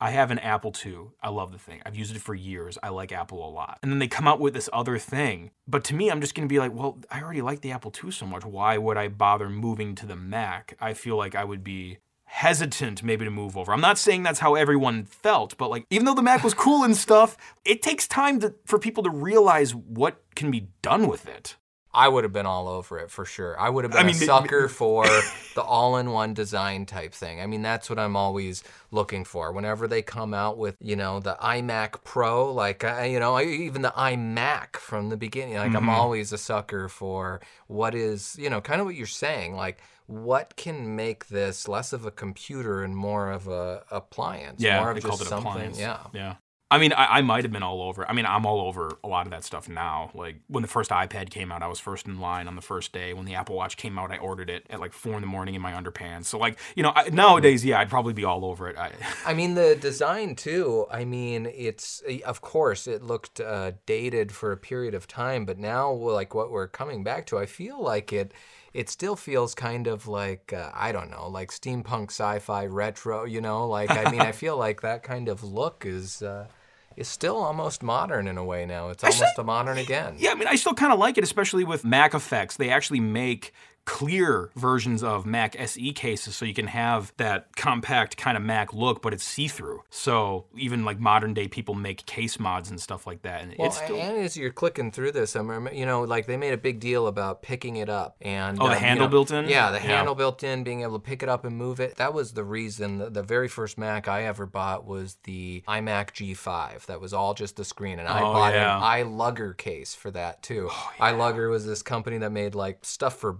I 0.00 0.10
have 0.10 0.30
an 0.30 0.38
Apple 0.40 0.74
II. 0.84 1.08
I 1.22 1.30
love 1.30 1.52
the 1.52 1.58
thing. 1.58 1.80
I've 1.86 1.96
used 1.96 2.14
it 2.14 2.20
for 2.20 2.34
years. 2.34 2.76
I 2.82 2.90
like 2.90 3.12
Apple 3.12 3.46
a 3.46 3.48
lot. 3.48 3.78
And 3.82 3.90
then 3.90 3.98
they 3.98 4.08
come 4.08 4.28
out 4.28 4.40
with 4.40 4.52
this 4.52 4.68
other 4.72 4.98
thing. 4.98 5.50
But 5.66 5.84
to 5.84 5.94
me, 5.94 6.10
I'm 6.10 6.20
just 6.20 6.34
going 6.34 6.46
to 6.46 6.52
be 6.52 6.58
like, 6.58 6.72
well, 6.72 6.98
I 7.10 7.22
already 7.22 7.40
like 7.40 7.62
the 7.62 7.72
Apple 7.72 7.92
II 8.04 8.10
so 8.10 8.26
much. 8.26 8.44
Why 8.44 8.76
would 8.76 8.98
I 8.98 9.08
bother 9.08 9.48
moving 9.48 9.94
to 9.96 10.06
the 10.06 10.16
Mac? 10.16 10.76
I 10.80 10.92
feel 10.92 11.16
like 11.16 11.34
I 11.34 11.44
would 11.44 11.64
be 11.64 11.98
hesitant 12.26 13.02
maybe 13.02 13.24
to 13.24 13.30
move 13.30 13.56
over. 13.56 13.72
I'm 13.72 13.80
not 13.80 13.98
saying 13.98 14.22
that's 14.22 14.40
how 14.40 14.54
everyone 14.54 15.04
felt, 15.04 15.56
but 15.56 15.70
like 15.70 15.86
even 15.90 16.04
though 16.04 16.14
the 16.14 16.22
Mac 16.22 16.44
was 16.44 16.54
cool 16.54 16.84
and 16.84 16.96
stuff, 16.96 17.36
it 17.64 17.80
takes 17.80 18.06
time 18.06 18.40
to, 18.40 18.54
for 18.66 18.78
people 18.78 19.02
to 19.04 19.10
realize 19.10 19.74
what 19.74 20.20
can 20.34 20.50
be 20.50 20.68
done 20.82 21.08
with 21.08 21.26
it. 21.26 21.56
I 21.96 22.08
would 22.08 22.24
have 22.24 22.32
been 22.32 22.44
all 22.44 22.68
over 22.68 22.98
it 22.98 23.10
for 23.10 23.24
sure. 23.24 23.58
I 23.58 23.70
would 23.70 23.84
have 23.84 23.90
been 23.90 24.00
I 24.00 24.06
mean, 24.06 24.16
a 24.16 24.18
the- 24.18 24.26
sucker 24.26 24.68
for 24.68 25.06
the 25.54 25.62
all-in-one 25.62 26.34
design 26.34 26.84
type 26.84 27.14
thing. 27.14 27.40
I 27.40 27.46
mean, 27.46 27.62
that's 27.62 27.88
what 27.88 27.98
I'm 27.98 28.16
always 28.16 28.62
looking 28.90 29.24
for. 29.24 29.50
Whenever 29.50 29.88
they 29.88 30.02
come 30.02 30.34
out 30.34 30.58
with, 30.58 30.76
you 30.78 30.94
know, 30.94 31.20
the 31.20 31.38
iMac 31.42 32.04
Pro, 32.04 32.52
like, 32.52 32.84
I, 32.84 33.06
you 33.06 33.18
know, 33.18 33.40
even 33.40 33.80
the 33.80 33.94
iMac 33.96 34.76
from 34.76 35.08
the 35.08 35.16
beginning, 35.16 35.54
like, 35.54 35.68
I'm 35.68 35.74
mm-hmm. 35.74 35.88
always 35.88 36.34
a 36.34 36.38
sucker 36.38 36.90
for 36.90 37.40
what 37.66 37.94
is, 37.94 38.36
you 38.38 38.50
know, 38.50 38.60
kind 38.60 38.80
of 38.80 38.86
what 38.86 38.94
you're 38.94 39.06
saying, 39.06 39.56
like. 39.56 39.80
What 40.08 40.54
can 40.54 40.94
make 40.94 41.26
this 41.26 41.66
less 41.66 41.92
of 41.92 42.06
a 42.06 42.12
computer 42.12 42.84
and 42.84 42.94
more 42.94 43.32
of 43.32 43.48
a 43.48 43.82
appliance? 43.90 44.62
Yeah, 44.62 44.78
more 44.78 44.92
of 44.92 44.98
just 44.98 45.08
called 45.08 45.20
it 45.20 45.26
something. 45.26 45.50
appliance. 45.50 45.80
Yeah. 45.80 45.98
yeah. 46.14 46.34
I 46.68 46.78
mean, 46.78 46.92
I, 46.92 47.18
I 47.18 47.22
might 47.22 47.44
have 47.44 47.52
been 47.52 47.62
all 47.62 47.80
over. 47.80 48.08
I 48.08 48.12
mean, 48.12 48.26
I'm 48.26 48.44
all 48.44 48.60
over 48.60 48.98
a 49.04 49.06
lot 49.06 49.26
of 49.26 49.30
that 49.30 49.44
stuff 49.44 49.68
now. 49.68 50.10
Like 50.14 50.36
when 50.48 50.62
the 50.62 50.68
first 50.68 50.90
iPad 50.90 51.30
came 51.30 51.52
out, 51.52 51.62
I 51.62 51.68
was 51.68 51.78
first 51.78 52.06
in 52.06 52.18
line 52.18 52.48
on 52.48 52.56
the 52.56 52.62
first 52.62 52.92
day. 52.92 53.14
When 53.14 53.24
the 53.24 53.34
Apple 53.34 53.54
Watch 53.54 53.76
came 53.76 54.00
out, 54.00 54.10
I 54.10 54.18
ordered 54.18 54.50
it 54.50 54.66
at 54.68 54.80
like 54.80 54.92
four 54.92 55.14
in 55.14 55.20
the 55.20 55.28
morning 55.28 55.54
in 55.54 55.62
my 55.62 55.72
underpants. 55.72 56.24
So 56.24 56.38
like, 56.38 56.58
you 56.74 56.82
know, 56.82 56.92
I, 56.96 57.08
nowadays, 57.10 57.64
yeah, 57.64 57.78
I'd 57.78 57.88
probably 57.88 58.14
be 58.14 58.24
all 58.24 58.44
over 58.44 58.68
it. 58.68 58.76
I, 58.76 58.90
I 59.24 59.32
mean, 59.32 59.54
the 59.54 59.76
design 59.80 60.34
too. 60.34 60.86
I 60.90 61.04
mean, 61.04 61.46
it's 61.54 62.02
of 62.24 62.40
course 62.40 62.88
it 62.88 63.00
looked 63.00 63.40
uh, 63.40 63.72
dated 63.86 64.32
for 64.32 64.50
a 64.50 64.56
period 64.56 64.94
of 64.94 65.06
time, 65.06 65.44
but 65.44 65.58
now 65.58 65.92
like 65.92 66.34
what 66.34 66.50
we're 66.50 66.66
coming 66.66 67.04
back 67.04 67.26
to, 67.26 67.38
I 67.38 67.46
feel 67.46 67.80
like 67.80 68.12
it. 68.12 68.32
It 68.74 68.90
still 68.90 69.16
feels 69.16 69.54
kind 69.54 69.86
of 69.86 70.06
like 70.06 70.52
uh, 70.52 70.70
I 70.74 70.92
don't 70.92 71.10
know, 71.10 71.30
like 71.30 71.50
steampunk 71.50 72.10
sci-fi 72.10 72.66
retro. 72.66 73.24
You 73.24 73.40
know, 73.40 73.66
like 73.66 73.90
I 73.90 74.10
mean, 74.10 74.20
I 74.20 74.32
feel 74.42 74.58
like 74.58 74.82
that 74.82 75.02
kind 75.02 75.30
of 75.30 75.42
look 75.42 75.84
is 75.86 76.20
uh, 76.20 76.48
is 76.96 77.08
still 77.08 77.36
almost 77.36 77.82
modern 77.82 78.26
in 78.26 78.38
a 78.38 78.44
way 78.44 78.64
now. 78.66 78.88
It's 78.88 79.04
almost 79.04 79.38
a 79.38 79.44
modern 79.44 79.78
again. 79.78 80.16
Yeah, 80.18 80.30
I 80.30 80.34
mean, 80.34 80.48
I 80.48 80.56
still 80.56 80.74
kind 80.74 80.92
of 80.92 80.98
like 80.98 81.18
it, 81.18 81.24
especially 81.24 81.64
with 81.64 81.82
MacEffects. 81.82 82.56
They 82.56 82.70
actually 82.70 83.00
make 83.00 83.52
clear 83.86 84.50
versions 84.56 85.02
of 85.02 85.24
Mac 85.24 85.58
SE 85.58 85.92
cases 85.92 86.36
so 86.36 86.44
you 86.44 86.52
can 86.52 86.66
have 86.66 87.12
that 87.16 87.54
compact 87.56 88.16
kind 88.16 88.36
of 88.36 88.42
Mac 88.42 88.74
look, 88.74 89.00
but 89.00 89.14
it's 89.14 89.24
see 89.24 89.48
through. 89.48 89.82
So 89.90 90.44
even 90.56 90.84
like 90.84 90.98
modern 91.00 91.32
day 91.32 91.48
people 91.48 91.74
make 91.74 92.04
case 92.04 92.38
mods 92.38 92.68
and 92.68 92.80
stuff 92.80 93.06
like 93.06 93.22
that. 93.22 93.42
And 93.42 93.54
Well, 93.58 93.68
it's 93.68 93.78
still. 93.78 93.96
and 93.96 94.18
as 94.18 94.36
you're 94.36 94.50
clicking 94.52 94.90
through 94.90 95.12
this, 95.12 95.34
I'm, 95.36 95.68
you 95.72 95.86
know, 95.86 96.02
like 96.02 96.26
they 96.26 96.36
made 96.36 96.52
a 96.52 96.58
big 96.58 96.80
deal 96.80 97.06
about 97.06 97.42
picking 97.42 97.76
it 97.76 97.88
up 97.88 98.16
and 98.20 98.58
Oh, 98.60 98.64
the 98.64 98.70
um, 98.70 98.72
you 98.74 98.78
handle 98.80 99.06
know- 99.06 99.10
built 99.10 99.30
in? 99.30 99.48
Yeah, 99.48 99.70
the 99.70 99.76
Yeah. 99.78 99.96
handle 99.96 100.14
built 100.14 100.42
in, 100.42 100.64
being 100.64 100.82
able 100.82 100.98
to 100.98 101.04
pick 101.04 101.22
it 101.22 101.28
up 101.28 101.44
and 101.44 101.56
move 101.56 101.80
it. 101.80 101.96
That 101.96 102.12
was 102.12 102.32
the 102.32 102.44
reason. 102.44 102.98
The, 102.98 103.08
the 103.08 103.22
very 103.22 103.48
first 103.48 103.78
Mac 103.78 104.08
I 104.08 104.24
ever 104.24 104.46
bought 104.46 104.84
was 104.84 105.16
the 105.22 105.62
iMac 105.68 106.10
G5. 106.12 106.86
That 106.86 107.00
was 107.00 107.12
all 107.14 107.34
just 107.34 107.56
the 107.56 107.64
screen, 107.64 107.98
and 108.00 108.08
I 108.08 108.18
Oh, 108.20 108.32
bought 108.32 108.52
yeah. 108.52 108.74
Oh, 108.74 108.84
an 108.84 109.06
iLugger 109.06 109.56
case 109.56 109.94
for 109.94 110.10
that 110.10 110.42
too. 110.42 110.68
iLugger 110.98 111.48
was 111.50 111.64
this 111.66 111.82
company 111.82 112.18
that 112.18 112.30
made 112.32 112.54
like 112.56 112.78
stuff 112.82 113.16
for 113.16 113.32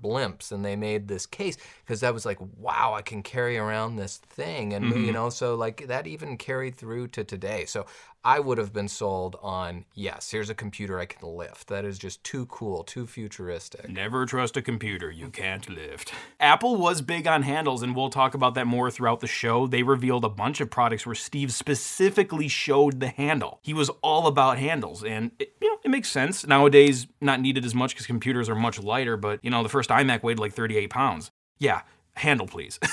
and 0.53 0.65
they 0.65 0.77
made 0.77 1.09
this 1.09 1.27
case 1.27 1.57
because 1.85 2.01
that 2.01 2.15
was 2.15 2.25
like, 2.27 2.39
wow, 2.59 2.95
I 2.95 3.03
can 3.03 3.23
carry 3.23 3.57
around 3.59 3.97
this 3.97 4.19
thing, 4.19 4.73
and 4.75 4.85
Mm-hmm. 4.85 5.05
you 5.05 5.13
know, 5.13 5.31
so 5.31 5.55
like 5.55 5.87
that 5.89 6.07
even 6.07 6.37
carried 6.37 6.77
through 6.77 7.09
to 7.09 7.25
today. 7.25 7.65
So 7.67 7.87
I 8.27 8.41
would 8.41 8.59
have 8.59 8.73
been 8.73 8.89
sold 8.89 9.37
on 9.41 9.85
yes, 9.95 10.33
here's 10.33 10.51
a 10.51 10.55
computer 10.55 10.99
I 10.99 11.07
can 11.07 11.29
lift. 11.29 11.69
That 11.69 11.85
is 11.85 11.97
just 11.97 12.25
too 12.25 12.47
cool, 12.47 12.83
too 12.83 13.07
futuristic. 13.07 13.89
Never 13.89 14.27
trust 14.27 14.57
a 14.57 14.63
computer 14.63 15.13
you 15.13 15.31
can't 15.31 15.69
lift. 15.69 16.13
Apple 16.41 16.75
was 16.75 17.03
big 17.03 17.29
on 17.29 17.45
handles, 17.45 17.85
and 17.85 17.95
we'll 17.95 18.11
talk 18.11 18.35
about 18.35 18.55
that 18.55 18.67
more 18.67 18.91
throughout 18.91 19.21
the 19.21 19.29
show. 19.29 19.69
They 19.69 19.85
revealed 19.85 20.25
a 20.25 20.29
bunch 20.29 20.61
of 20.61 20.71
products 20.71 21.07
where 21.07 21.15
Steve 21.15 21.53
specifically 21.53 22.49
showed 22.49 22.99
the 22.99 23.11
handle. 23.11 23.61
He 23.63 23.73
was 23.73 23.91
all 24.03 24.27
about 24.27 24.59
handles, 24.59 25.05
and 25.05 25.31
it, 25.39 25.55
you 25.61 25.71
know, 25.71 25.79
it 25.85 25.91
makes 25.93 26.11
sense. 26.11 26.45
Nowadays, 26.45 27.07
not 27.21 27.41
needed 27.41 27.65
as 27.65 27.77
much 27.77 27.95
because 27.95 28.09
computers 28.09 28.49
are 28.49 28.57
much 28.57 28.83
lighter, 28.83 29.17
but 29.17 29.39
you 29.45 29.51
know, 29.53 29.63
the 29.63 29.69
first 29.69 29.89
iMac 29.91 30.25
weighed 30.25 30.41
like 30.41 30.53
38 30.53 30.91
pounds. 30.91 31.31
Yeah, 31.61 31.83
handle 32.17 32.47
please. 32.47 32.79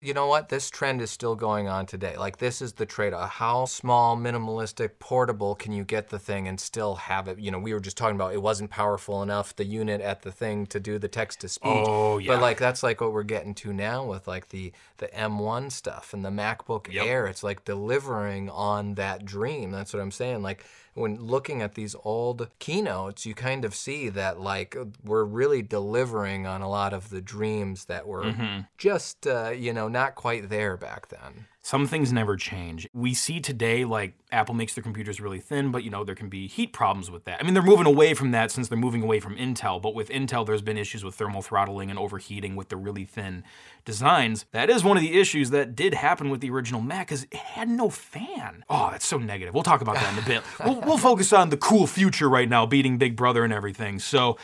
You 0.00 0.14
know 0.14 0.28
what? 0.28 0.48
This 0.48 0.70
trend 0.70 1.02
is 1.02 1.10
still 1.10 1.34
going 1.34 1.66
on 1.66 1.84
today. 1.84 2.16
Like 2.16 2.38
this 2.38 2.62
is 2.62 2.74
the 2.74 2.86
trade. 2.86 3.12
off 3.12 3.30
How 3.30 3.64
small, 3.64 4.16
minimalistic, 4.16 5.00
portable 5.00 5.56
can 5.56 5.72
you 5.72 5.82
get 5.82 6.08
the 6.10 6.20
thing 6.20 6.46
and 6.46 6.60
still 6.60 6.94
have 6.94 7.26
it? 7.26 7.40
You 7.40 7.50
know, 7.50 7.58
we 7.58 7.74
were 7.74 7.80
just 7.80 7.96
talking 7.96 8.14
about 8.14 8.32
it 8.32 8.40
wasn't 8.40 8.70
powerful 8.70 9.24
enough, 9.24 9.56
the 9.56 9.64
unit 9.64 10.00
at 10.00 10.22
the 10.22 10.30
thing 10.30 10.66
to 10.68 10.78
do 10.78 11.00
the 11.00 11.08
text 11.08 11.40
to 11.40 11.48
speech. 11.48 11.84
Oh, 11.88 12.18
yeah. 12.18 12.28
But 12.28 12.42
like 12.42 12.58
that's 12.58 12.84
like 12.84 13.00
what 13.00 13.12
we're 13.12 13.24
getting 13.24 13.54
to 13.56 13.72
now 13.72 14.04
with 14.04 14.28
like 14.28 14.50
the 14.50 14.72
the 14.98 15.08
M1 15.08 15.72
stuff 15.72 16.14
and 16.14 16.24
the 16.24 16.30
MacBook 16.30 16.92
Yep. 16.92 17.04
Air. 17.04 17.26
It's 17.26 17.42
like 17.42 17.64
delivering 17.64 18.50
on 18.50 18.94
that 18.94 19.24
dream. 19.24 19.72
That's 19.72 19.92
what 19.92 20.00
I'm 20.00 20.12
saying. 20.12 20.42
Like 20.42 20.64
when 20.98 21.16
looking 21.16 21.62
at 21.62 21.74
these 21.74 21.94
old 22.04 22.48
keynotes, 22.58 23.24
you 23.24 23.34
kind 23.34 23.64
of 23.64 23.74
see 23.74 24.08
that 24.10 24.40
like 24.40 24.76
we're 25.04 25.24
really 25.24 25.62
delivering 25.62 26.46
on 26.46 26.60
a 26.62 26.68
lot 26.68 26.92
of 26.92 27.10
the 27.10 27.20
dreams 27.20 27.84
that 27.86 28.06
were 28.06 28.24
Mm-hmm. 28.24 28.60
just 28.76 29.26
uh, 29.26 29.50
you 29.50 29.72
know 29.72 29.88
not 29.88 30.14
quite 30.14 30.48
there 30.48 30.76
back 30.76 31.08
then. 31.08 31.46
Some 31.68 31.86
things 31.86 32.14
never 32.14 32.34
change. 32.34 32.88
We 32.94 33.12
see 33.12 33.40
today, 33.40 33.84
like 33.84 34.14
Apple 34.32 34.54
makes 34.54 34.72
their 34.72 34.82
computers 34.82 35.20
really 35.20 35.38
thin, 35.38 35.70
but 35.70 35.84
you 35.84 35.90
know, 35.90 36.02
there 36.02 36.14
can 36.14 36.30
be 36.30 36.46
heat 36.46 36.72
problems 36.72 37.10
with 37.10 37.24
that. 37.24 37.38
I 37.38 37.42
mean, 37.42 37.52
they're 37.52 37.62
moving 37.62 37.84
away 37.84 38.14
from 38.14 38.30
that 38.30 38.50
since 38.50 38.68
they're 38.68 38.78
moving 38.78 39.02
away 39.02 39.20
from 39.20 39.36
Intel, 39.36 39.78
but 39.82 39.94
with 39.94 40.08
Intel, 40.08 40.46
there's 40.46 40.62
been 40.62 40.78
issues 40.78 41.04
with 41.04 41.16
thermal 41.16 41.42
throttling 41.42 41.90
and 41.90 41.98
overheating 41.98 42.56
with 42.56 42.70
the 42.70 42.78
really 42.78 43.04
thin 43.04 43.44
designs. 43.84 44.46
That 44.52 44.70
is 44.70 44.82
one 44.82 44.96
of 44.96 45.02
the 45.02 45.20
issues 45.20 45.50
that 45.50 45.76
did 45.76 45.92
happen 45.92 46.30
with 46.30 46.40
the 46.40 46.48
original 46.48 46.80
Mac, 46.80 47.08
because 47.08 47.24
it 47.24 47.34
had 47.34 47.68
no 47.68 47.90
fan. 47.90 48.64
Oh, 48.70 48.88
that's 48.90 49.06
so 49.06 49.18
negative. 49.18 49.52
We'll 49.52 49.62
talk 49.62 49.82
about 49.82 49.96
that 49.96 50.10
in 50.14 50.24
a 50.24 50.26
bit. 50.26 50.42
We'll, 50.64 50.80
we'll 50.80 50.98
focus 50.98 51.34
on 51.34 51.50
the 51.50 51.58
cool 51.58 51.86
future 51.86 52.30
right 52.30 52.48
now, 52.48 52.64
beating 52.64 52.96
Big 52.96 53.14
Brother 53.14 53.44
and 53.44 53.52
everything. 53.52 53.98
So, 53.98 54.38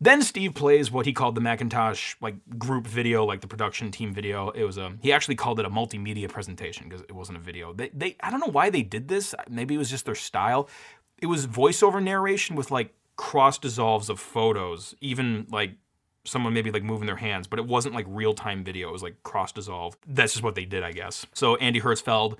Then 0.00 0.22
Steve 0.22 0.54
plays 0.54 0.92
what 0.92 1.06
he 1.06 1.12
called 1.12 1.34
the 1.34 1.40
Macintosh 1.40 2.14
like 2.20 2.36
group 2.56 2.86
video, 2.86 3.24
like 3.24 3.40
the 3.40 3.48
production 3.48 3.90
team 3.90 4.14
video. 4.14 4.50
It 4.50 4.64
was 4.64 4.78
a 4.78 4.92
he 5.00 5.12
actually 5.12 5.34
called 5.34 5.58
it 5.58 5.66
a 5.66 5.70
multimedia 5.70 6.28
presentation 6.28 6.88
because 6.88 7.02
it 7.02 7.12
wasn't 7.12 7.38
a 7.38 7.40
video. 7.40 7.72
They 7.72 7.90
they 7.92 8.16
I 8.20 8.30
don't 8.30 8.40
know 8.40 8.52
why 8.52 8.70
they 8.70 8.82
did 8.82 9.08
this. 9.08 9.34
Maybe 9.48 9.74
it 9.74 9.78
was 9.78 9.90
just 9.90 10.04
their 10.04 10.14
style. 10.14 10.68
It 11.20 11.26
was 11.26 11.46
voiceover 11.46 12.02
narration 12.02 12.54
with 12.54 12.70
like 12.70 12.94
cross 13.16 13.58
dissolves 13.58 14.08
of 14.08 14.20
photos, 14.20 14.94
even 15.00 15.46
like 15.50 15.72
someone 16.24 16.52
maybe 16.52 16.70
like 16.70 16.84
moving 16.84 17.06
their 17.06 17.16
hands, 17.16 17.48
but 17.48 17.58
it 17.58 17.66
wasn't 17.66 17.94
like 17.94 18.06
real 18.08 18.34
time 18.34 18.62
video. 18.62 18.88
It 18.88 18.92
was 18.92 19.02
like 19.02 19.20
cross 19.24 19.50
dissolve. 19.50 19.96
That's 20.06 20.32
just 20.32 20.44
what 20.44 20.54
they 20.54 20.64
did, 20.64 20.84
I 20.84 20.92
guess. 20.92 21.26
So 21.34 21.56
Andy 21.56 21.80
Hertzfeld 21.80 22.36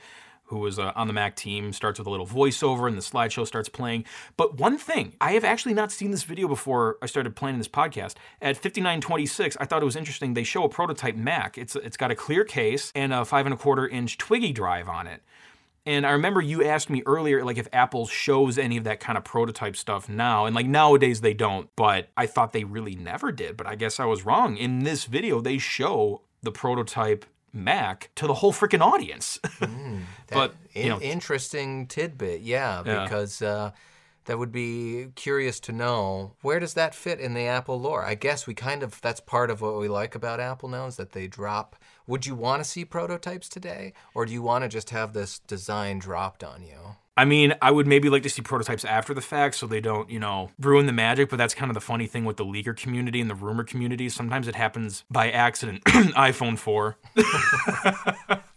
who 0.48 0.58
was 0.58 0.78
uh, 0.78 0.92
on 0.96 1.06
the 1.06 1.12
Mac 1.12 1.36
team, 1.36 1.72
starts 1.72 1.98
with 1.98 2.06
a 2.06 2.10
little 2.10 2.26
voiceover 2.26 2.88
and 2.88 2.96
the 2.96 3.02
slideshow 3.02 3.46
starts 3.46 3.68
playing. 3.68 4.04
But 4.36 4.58
one 4.58 4.78
thing, 4.78 5.14
I 5.20 5.32
have 5.32 5.44
actually 5.44 5.74
not 5.74 5.92
seen 5.92 6.10
this 6.10 6.24
video 6.24 6.48
before 6.48 6.98
I 7.02 7.06
started 7.06 7.36
planning 7.36 7.58
this 7.58 7.68
podcast. 7.68 8.14
At 8.40 8.56
5926, 8.56 9.56
I 9.60 9.64
thought 9.64 9.82
it 9.82 9.84
was 9.84 9.96
interesting. 9.96 10.34
They 10.34 10.44
show 10.44 10.64
a 10.64 10.68
prototype 10.68 11.16
Mac. 11.16 11.58
It's 11.58 11.76
it's 11.76 11.96
got 11.96 12.10
a 12.10 12.14
clear 12.14 12.44
case 12.44 12.92
and 12.94 13.12
a 13.12 13.24
five 13.24 13.46
and 13.46 13.54
a 13.54 13.58
quarter 13.58 13.86
inch 13.86 14.18
Twiggy 14.18 14.52
drive 14.52 14.88
on 14.88 15.06
it. 15.06 15.22
And 15.88 16.04
I 16.04 16.10
remember 16.10 16.42
you 16.42 16.62
asked 16.64 16.90
me 16.90 17.02
earlier, 17.06 17.42
like, 17.42 17.56
if 17.56 17.66
Apple 17.72 18.06
shows 18.06 18.58
any 18.58 18.76
of 18.76 18.84
that 18.84 19.00
kind 19.00 19.16
of 19.16 19.24
prototype 19.24 19.74
stuff 19.74 20.06
now. 20.06 20.44
And 20.44 20.54
like 20.54 20.66
nowadays 20.66 21.22
they 21.22 21.32
don't, 21.32 21.70
but 21.76 22.10
I 22.14 22.26
thought 22.26 22.52
they 22.52 22.64
really 22.64 22.94
never 22.94 23.32
did. 23.32 23.56
But 23.56 23.66
I 23.66 23.74
guess 23.74 23.98
I 23.98 24.04
was 24.04 24.22
wrong. 24.26 24.58
In 24.58 24.80
this 24.80 25.06
video, 25.06 25.40
they 25.40 25.56
show 25.56 26.20
the 26.42 26.52
prototype 26.52 27.24
Mac 27.52 28.10
to 28.16 28.26
the 28.26 28.34
whole 28.34 28.52
freaking 28.52 28.80
audience. 28.82 29.38
Mm, 29.60 30.02
but 30.30 30.54
in- 30.74 30.82
you 30.84 30.88
know, 30.90 31.00
interesting 31.00 31.86
tidbit, 31.86 32.42
yeah, 32.42 32.82
Yeah. 32.84 33.04
because 33.04 33.40
uh, 33.42 33.70
that 34.26 34.38
would 34.38 34.52
be 34.52 35.08
curious 35.16 35.58
to 35.60 35.72
know 35.72 36.34
where 36.42 36.60
does 36.60 36.74
that 36.74 36.94
fit 36.94 37.18
in 37.18 37.32
the 37.34 37.46
Apple 37.46 37.80
lore. 37.80 38.04
I 38.04 38.14
guess 38.14 38.46
we 38.46 38.54
kind 38.54 38.82
of 38.82 39.00
that's 39.00 39.20
part 39.20 39.50
of 39.50 39.60
what 39.62 39.78
we 39.78 39.88
like 39.88 40.14
about 40.14 40.38
Apple 40.40 40.68
now 40.68 40.86
is 40.86 40.96
that 40.96 41.12
they 41.12 41.26
drop. 41.26 41.76
Would 42.06 42.26
you 42.26 42.34
want 42.34 42.62
to 42.62 42.68
see 42.68 42.84
prototypes 42.84 43.48
today, 43.48 43.94
or 44.14 44.26
do 44.26 44.32
you 44.32 44.42
want 44.42 44.64
to 44.64 44.68
just 44.68 44.90
have 44.90 45.12
this 45.12 45.38
design 45.40 45.98
dropped 45.98 46.44
on 46.44 46.62
you? 46.62 46.96
I 47.18 47.24
mean, 47.24 47.52
I 47.60 47.72
would 47.72 47.88
maybe 47.88 48.08
like 48.08 48.22
to 48.22 48.30
see 48.30 48.42
prototypes 48.42 48.84
after 48.84 49.12
the 49.12 49.20
fact 49.20 49.56
so 49.56 49.66
they 49.66 49.80
don't, 49.80 50.08
you 50.08 50.20
know, 50.20 50.50
ruin 50.60 50.86
the 50.86 50.92
magic, 50.92 51.30
but 51.30 51.36
that's 51.36 51.52
kind 51.52 51.68
of 51.68 51.74
the 51.74 51.80
funny 51.80 52.06
thing 52.06 52.24
with 52.24 52.36
the 52.36 52.44
leaker 52.44 52.76
community 52.76 53.20
and 53.20 53.28
the 53.28 53.34
rumor 53.34 53.64
community. 53.64 54.08
Sometimes 54.08 54.46
it 54.46 54.54
happens 54.54 55.02
by 55.10 55.28
accident. 55.28 55.82
iPhone 55.86 56.56
4. 56.56 56.96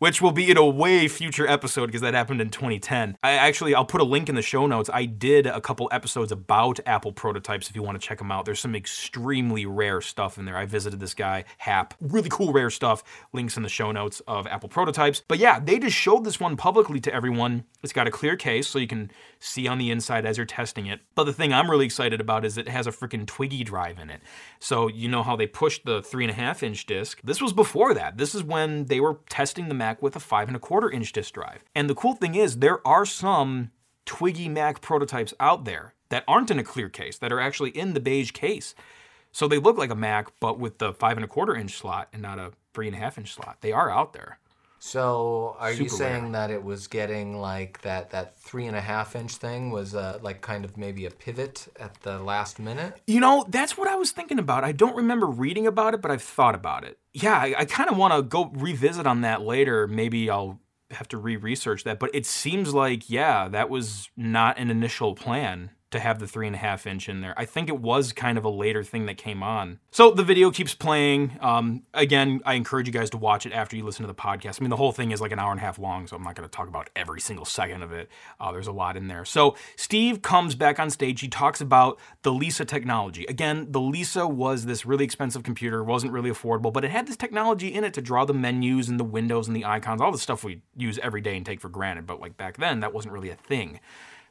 Which 0.00 0.22
will 0.22 0.32
be 0.32 0.50
in 0.50 0.56
a 0.56 0.64
way 0.64 1.08
future 1.08 1.46
episode 1.46 1.84
because 1.88 2.00
that 2.00 2.14
happened 2.14 2.40
in 2.40 2.48
2010. 2.48 3.18
I 3.22 3.32
actually, 3.32 3.74
I'll 3.74 3.84
put 3.84 4.00
a 4.00 4.04
link 4.04 4.30
in 4.30 4.34
the 4.34 4.40
show 4.40 4.66
notes. 4.66 4.88
I 4.90 5.04
did 5.04 5.46
a 5.46 5.60
couple 5.60 5.90
episodes 5.92 6.32
about 6.32 6.80
Apple 6.86 7.12
prototypes 7.12 7.68
if 7.68 7.76
you 7.76 7.82
want 7.82 8.00
to 8.00 8.08
check 8.08 8.16
them 8.16 8.32
out. 8.32 8.46
There's 8.46 8.60
some 8.60 8.74
extremely 8.74 9.66
rare 9.66 10.00
stuff 10.00 10.38
in 10.38 10.46
there. 10.46 10.56
I 10.56 10.64
visited 10.64 11.00
this 11.00 11.12
guy, 11.12 11.44
Hap. 11.58 11.92
Really 12.00 12.30
cool, 12.30 12.50
rare 12.50 12.70
stuff. 12.70 13.04
Links 13.34 13.58
in 13.58 13.62
the 13.62 13.68
show 13.68 13.92
notes 13.92 14.22
of 14.26 14.46
Apple 14.46 14.70
prototypes. 14.70 15.22
But 15.28 15.36
yeah, 15.36 15.60
they 15.60 15.78
just 15.78 15.98
showed 15.98 16.24
this 16.24 16.40
one 16.40 16.56
publicly 16.56 17.00
to 17.00 17.12
everyone. 17.12 17.64
It's 17.82 17.92
got 17.92 18.06
a 18.08 18.10
clear 18.10 18.36
case 18.36 18.68
so 18.68 18.78
you 18.78 18.86
can 18.86 19.10
see 19.40 19.66
on 19.66 19.78
the 19.78 19.90
inside 19.90 20.26
as 20.26 20.36
you're 20.36 20.46
testing 20.46 20.86
it. 20.86 21.00
But 21.14 21.24
the 21.24 21.32
thing 21.32 21.52
I'm 21.52 21.70
really 21.70 21.86
excited 21.86 22.20
about 22.20 22.44
is 22.44 22.56
it 22.56 22.68
has 22.68 22.86
a 22.86 22.92
freaking 22.92 23.26
Twiggy 23.26 23.64
drive 23.64 23.98
in 23.98 24.10
it. 24.10 24.20
So 24.60 24.88
you 24.88 25.08
know 25.08 25.22
how 25.22 25.34
they 25.34 25.46
pushed 25.46 25.84
the 25.84 26.02
three 26.02 26.24
and 26.24 26.30
a 26.30 26.34
half 26.34 26.62
inch 26.62 26.86
disc? 26.86 27.20
This 27.24 27.40
was 27.40 27.52
before 27.52 27.94
that. 27.94 28.18
This 28.18 28.34
is 28.34 28.44
when 28.44 28.84
they 28.84 29.00
were 29.00 29.18
testing 29.28 29.68
the 29.68 29.74
Mac 29.74 30.02
with 30.02 30.14
a 30.14 30.20
five 30.20 30.48
and 30.48 30.56
a 30.56 30.60
quarter 30.60 30.90
inch 30.90 31.12
disk 31.12 31.34
drive. 31.34 31.64
And 31.74 31.88
the 31.88 31.94
cool 31.94 32.14
thing 32.14 32.34
is, 32.34 32.58
there 32.58 32.86
are 32.86 33.06
some 33.06 33.70
Twiggy 34.04 34.48
Mac 34.48 34.80
prototypes 34.80 35.34
out 35.40 35.64
there 35.64 35.94
that 36.10 36.24
aren't 36.28 36.50
in 36.50 36.58
a 36.58 36.64
clear 36.64 36.88
case, 36.88 37.16
that 37.18 37.32
are 37.32 37.40
actually 37.40 37.70
in 37.70 37.94
the 37.94 38.00
beige 38.00 38.32
case. 38.32 38.74
So 39.32 39.46
they 39.46 39.58
look 39.58 39.78
like 39.78 39.90
a 39.90 39.94
Mac, 39.94 40.32
but 40.40 40.58
with 40.58 40.78
the 40.78 40.92
five 40.92 41.16
and 41.16 41.24
a 41.24 41.28
quarter 41.28 41.54
inch 41.54 41.78
slot 41.78 42.08
and 42.12 42.20
not 42.20 42.38
a 42.38 42.52
three 42.74 42.88
and 42.88 42.96
a 42.96 42.98
half 42.98 43.16
inch 43.16 43.32
slot. 43.32 43.58
They 43.60 43.72
are 43.72 43.90
out 43.90 44.12
there. 44.12 44.38
So, 44.82 45.56
are 45.58 45.70
you 45.70 45.90
Super 45.90 46.04
rare. 46.04 46.12
saying 46.12 46.32
that 46.32 46.50
it 46.50 46.64
was 46.64 46.88
getting 46.88 47.38
like 47.38 47.82
that 47.82 48.10
that 48.10 48.38
three 48.40 48.66
and 48.66 48.74
a 48.74 48.80
half 48.80 49.14
inch 49.14 49.36
thing 49.36 49.70
was 49.70 49.94
uh, 49.94 50.18
like 50.22 50.40
kind 50.40 50.64
of 50.64 50.78
maybe 50.78 51.04
a 51.04 51.10
pivot 51.10 51.68
at 51.78 52.00
the 52.00 52.18
last 52.18 52.58
minute? 52.58 52.98
You 53.06 53.20
know, 53.20 53.44
that's 53.46 53.76
what 53.76 53.88
I 53.88 53.96
was 53.96 54.10
thinking 54.10 54.38
about. 54.38 54.64
I 54.64 54.72
don't 54.72 54.96
remember 54.96 55.26
reading 55.26 55.66
about 55.66 55.92
it, 55.92 56.00
but 56.00 56.10
I've 56.10 56.22
thought 56.22 56.54
about 56.54 56.84
it. 56.84 56.98
Yeah, 57.12 57.36
I, 57.36 57.54
I 57.58 57.64
kind 57.66 57.90
of 57.90 57.98
want 57.98 58.14
to 58.14 58.22
go 58.22 58.50
revisit 58.54 59.06
on 59.06 59.20
that 59.20 59.42
later. 59.42 59.86
Maybe 59.86 60.30
I'll 60.30 60.58
have 60.92 61.08
to 61.08 61.18
re 61.18 61.36
research 61.36 61.84
that. 61.84 61.98
But 61.98 62.14
it 62.14 62.24
seems 62.24 62.72
like, 62.72 63.10
yeah, 63.10 63.48
that 63.48 63.68
was 63.68 64.08
not 64.16 64.58
an 64.58 64.70
initial 64.70 65.14
plan 65.14 65.70
to 65.90 65.98
have 65.98 66.18
the 66.20 66.26
three 66.26 66.46
and 66.46 66.54
a 66.54 66.58
half 66.58 66.86
inch 66.86 67.08
in 67.08 67.20
there. 67.20 67.34
I 67.36 67.44
think 67.44 67.68
it 67.68 67.80
was 67.80 68.12
kind 68.12 68.38
of 68.38 68.44
a 68.44 68.48
later 68.48 68.84
thing 68.84 69.06
that 69.06 69.16
came 69.16 69.42
on. 69.42 69.80
So 69.90 70.12
the 70.12 70.22
video 70.22 70.50
keeps 70.50 70.74
playing. 70.74 71.36
Um, 71.40 71.82
again, 71.94 72.40
I 72.44 72.54
encourage 72.54 72.86
you 72.86 72.92
guys 72.92 73.10
to 73.10 73.16
watch 73.16 73.44
it 73.44 73.52
after 73.52 73.76
you 73.76 73.84
listen 73.84 74.02
to 74.02 74.06
the 74.06 74.14
podcast. 74.14 74.60
I 74.60 74.62
mean, 74.62 74.70
the 74.70 74.76
whole 74.76 74.92
thing 74.92 75.10
is 75.10 75.20
like 75.20 75.32
an 75.32 75.38
hour 75.38 75.50
and 75.50 75.60
a 75.60 75.64
half 75.64 75.78
long, 75.78 76.06
so 76.06 76.16
I'm 76.16 76.22
not 76.22 76.36
going 76.36 76.48
to 76.48 76.54
talk 76.54 76.68
about 76.68 76.90
every 76.94 77.20
single 77.20 77.44
second 77.44 77.82
of 77.82 77.92
it. 77.92 78.08
Uh, 78.38 78.52
there's 78.52 78.68
a 78.68 78.72
lot 78.72 78.96
in 78.96 79.08
there. 79.08 79.24
So 79.24 79.56
Steve 79.76 80.22
comes 80.22 80.54
back 80.54 80.78
on 80.78 80.90
stage. 80.90 81.20
He 81.20 81.28
talks 81.28 81.60
about 81.60 81.98
the 82.22 82.32
Lisa 82.32 82.64
technology. 82.64 83.26
Again, 83.26 83.66
the 83.70 83.80
Lisa 83.80 84.28
was 84.28 84.66
this 84.66 84.86
really 84.86 85.04
expensive 85.04 85.42
computer, 85.42 85.82
wasn't 85.82 86.12
really 86.12 86.30
affordable, 86.30 86.72
but 86.72 86.84
it 86.84 86.90
had 86.90 87.06
this 87.06 87.16
technology 87.16 87.74
in 87.74 87.84
it 87.84 87.94
to 87.94 88.00
draw 88.00 88.24
the 88.24 88.34
menus 88.34 88.88
and 88.88 89.00
the 89.00 89.04
windows 89.04 89.48
and 89.48 89.56
the 89.56 89.64
icons, 89.64 90.00
all 90.00 90.12
the 90.12 90.18
stuff 90.18 90.44
we 90.44 90.62
use 90.76 90.98
every 91.02 91.20
day 91.20 91.36
and 91.36 91.44
take 91.44 91.60
for 91.60 91.68
granted. 91.68 92.06
But 92.06 92.20
like 92.20 92.36
back 92.36 92.58
then, 92.58 92.80
that 92.80 92.94
wasn't 92.94 93.12
really 93.12 93.30
a 93.30 93.36
thing. 93.36 93.80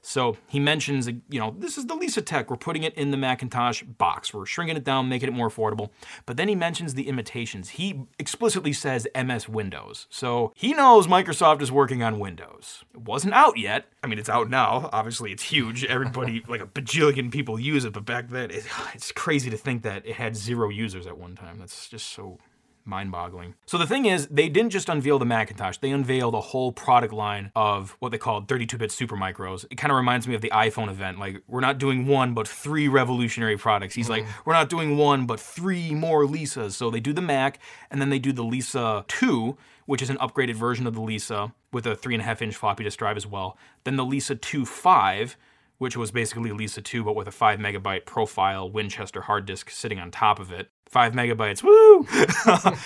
So 0.01 0.37
he 0.47 0.59
mentions, 0.59 1.07
you 1.07 1.39
know, 1.39 1.55
this 1.57 1.77
is 1.77 1.87
the 1.87 1.95
Lisa 1.95 2.21
Tech. 2.21 2.49
We're 2.49 2.57
putting 2.57 2.83
it 2.83 2.93
in 2.95 3.11
the 3.11 3.17
Macintosh 3.17 3.83
box. 3.83 4.33
We're 4.33 4.45
shrinking 4.45 4.77
it 4.77 4.83
down, 4.83 5.09
making 5.09 5.29
it 5.29 5.33
more 5.33 5.49
affordable. 5.49 5.89
But 6.25 6.37
then 6.37 6.47
he 6.47 6.55
mentions 6.55 6.93
the 6.93 7.07
imitations. 7.07 7.69
He 7.69 8.01
explicitly 8.17 8.73
says 8.73 9.07
MS 9.15 9.49
Windows. 9.49 10.07
So 10.09 10.53
he 10.55 10.73
knows 10.73 11.07
Microsoft 11.07 11.61
is 11.61 11.71
working 11.71 12.03
on 12.03 12.19
Windows. 12.19 12.83
It 12.93 13.01
wasn't 13.01 13.33
out 13.33 13.57
yet. 13.57 13.85
I 14.03 14.07
mean, 14.07 14.19
it's 14.19 14.29
out 14.29 14.49
now. 14.49 14.89
Obviously, 14.93 15.31
it's 15.31 15.43
huge. 15.43 15.83
Everybody, 15.85 16.43
like 16.47 16.61
a 16.61 16.67
bajillion 16.67 17.31
people 17.31 17.59
use 17.59 17.85
it. 17.85 17.93
But 17.93 18.05
back 18.05 18.29
then, 18.29 18.51
it, 18.51 18.65
it's 18.93 19.11
crazy 19.11 19.49
to 19.49 19.57
think 19.57 19.83
that 19.83 20.05
it 20.05 20.15
had 20.15 20.35
zero 20.35 20.69
users 20.69 21.07
at 21.07 21.17
one 21.17 21.35
time. 21.35 21.59
That's 21.59 21.89
just 21.89 22.07
so 22.07 22.39
mind 22.85 23.11
boggling. 23.11 23.55
So 23.65 23.77
the 23.77 23.87
thing 23.87 24.05
is, 24.05 24.27
they 24.27 24.49
didn't 24.49 24.71
just 24.71 24.89
unveil 24.89 25.19
the 25.19 25.25
Macintosh, 25.25 25.77
they 25.77 25.91
unveiled 25.91 26.33
a 26.33 26.41
whole 26.41 26.71
product 26.71 27.13
line 27.13 27.51
of 27.55 27.95
what 27.99 28.11
they 28.11 28.17
called 28.17 28.47
32 28.47 28.77
bit 28.77 28.91
super 28.91 29.15
micros. 29.15 29.65
It 29.69 29.75
kind 29.75 29.91
of 29.91 29.97
reminds 29.97 30.27
me 30.27 30.35
of 30.35 30.41
the 30.41 30.49
iPhone 30.49 30.89
event. 30.89 31.19
Like, 31.19 31.41
we're 31.47 31.59
not 31.61 31.77
doing 31.77 32.07
one, 32.07 32.33
but 32.33 32.47
three 32.47 32.87
revolutionary 32.87 33.57
products. 33.57 33.95
He's 33.95 34.09
like, 34.09 34.23
mm-hmm. 34.23 34.41
we're 34.45 34.53
not 34.53 34.69
doing 34.69 34.97
one, 34.97 35.25
but 35.25 35.39
three 35.39 35.93
more 35.93 36.25
Lisas. 36.25 36.71
So 36.71 36.89
they 36.89 36.99
do 36.99 37.13
the 37.13 37.21
Mac, 37.21 37.59
and 37.91 38.01
then 38.01 38.09
they 38.09 38.19
do 38.19 38.31
the 38.31 38.43
Lisa 38.43 39.05
2, 39.07 39.57
which 39.85 40.01
is 40.01 40.09
an 40.09 40.17
upgraded 40.17 40.55
version 40.55 40.87
of 40.87 40.93
the 40.93 41.01
Lisa 41.01 41.53
with 41.71 41.85
a 41.85 41.95
three 41.95 42.13
and 42.13 42.21
a 42.21 42.25
half 42.25 42.41
inch 42.41 42.55
floppy 42.55 42.83
disk 42.83 42.99
drive 42.99 43.17
as 43.17 43.27
well. 43.27 43.57
Then 43.83 43.95
the 43.95 44.05
Lisa 44.05 44.35
2 44.35 44.65
5 44.65 45.37
which 45.79 45.97
was 45.97 46.11
basically 46.11 46.51
Lisa 46.51 46.81
2, 46.81 47.03
but 47.03 47.15
with 47.15 47.27
a 47.27 47.31
5 47.31 47.57
megabyte 47.57 48.05
profile 48.05 48.69
Winchester 48.69 49.21
hard 49.21 49.45
disk 49.45 49.71
sitting 49.71 49.99
on 49.99 50.11
top 50.11 50.39
of 50.39 50.51
it. 50.51 50.69
5 50.87 51.13
megabytes, 51.13 51.63
woo! 51.63 52.05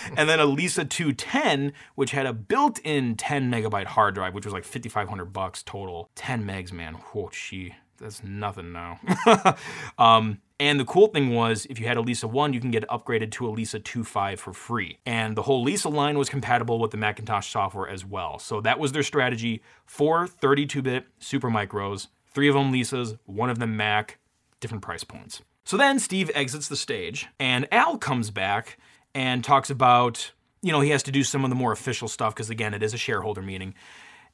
and 0.17 0.29
then 0.29 0.39
a 0.39 0.45
Lisa 0.45 0.85
210, 0.85 1.73
which 1.95 2.11
had 2.11 2.25
a 2.25 2.33
built 2.33 2.79
in 2.79 3.15
10 3.15 3.51
megabyte 3.51 3.85
hard 3.85 4.15
drive, 4.15 4.33
which 4.33 4.45
was 4.45 4.53
like 4.53 4.63
5,500 4.63 5.25
bucks 5.25 5.63
total. 5.63 6.09
10 6.15 6.45
megs, 6.45 6.71
man. 6.71 6.93
Whoa, 6.93 7.29
gee, 7.31 7.75
that's 7.97 8.23
nothing 8.23 8.71
now. 8.71 8.99
um, 9.97 10.39
and 10.59 10.79
the 10.79 10.85
cool 10.85 11.07
thing 11.07 11.33
was, 11.33 11.65
if 11.65 11.79
you 11.79 11.87
had 11.87 11.97
a 11.97 12.01
Lisa 12.01 12.27
1, 12.27 12.53
you 12.53 12.59
can 12.59 12.71
get 12.71 12.87
upgraded 12.89 13.31
to 13.31 13.47
a 13.47 13.49
Lisa 13.49 13.79
2.5 13.79 14.37
for 14.37 14.53
free. 14.53 14.99
And 15.05 15.35
the 15.35 15.41
whole 15.41 15.63
Lisa 15.63 15.89
line 15.89 16.17
was 16.17 16.29
compatible 16.29 16.79
with 16.79 16.91
the 16.91 16.97
Macintosh 16.97 17.49
software 17.49 17.89
as 17.89 18.05
well. 18.05 18.37
So 18.37 18.61
that 18.61 18.79
was 18.79 18.91
their 18.91 19.03
strategy 19.03 19.63
for 19.85 20.27
32 20.27 20.81
bit 20.81 21.07
super 21.19 21.49
micros. 21.49 22.07
Three 22.33 22.47
of 22.47 22.55
them 22.55 22.71
Lisas, 22.71 23.17
one 23.25 23.49
of 23.49 23.59
them 23.59 23.77
Mac, 23.77 24.19
different 24.59 24.83
price 24.83 25.03
points. 25.03 25.41
So 25.65 25.77
then 25.77 25.99
Steve 25.99 26.29
exits 26.35 26.67
the 26.67 26.75
stage, 26.75 27.27
and 27.39 27.67
Al 27.71 27.97
comes 27.97 28.31
back 28.31 28.77
and 29.15 29.43
talks 29.43 29.69
about, 29.69 30.31
you 30.61 30.71
know, 30.71 30.81
he 30.81 30.89
has 30.89 31.03
to 31.03 31.11
do 31.11 31.23
some 31.23 31.43
of 31.43 31.49
the 31.49 31.55
more 31.55 31.71
official 31.71 32.07
stuff 32.07 32.35
because, 32.35 32.49
again, 32.49 32.73
it 32.73 32.83
is 32.83 32.93
a 32.93 32.97
shareholder 32.97 33.41
meeting. 33.41 33.73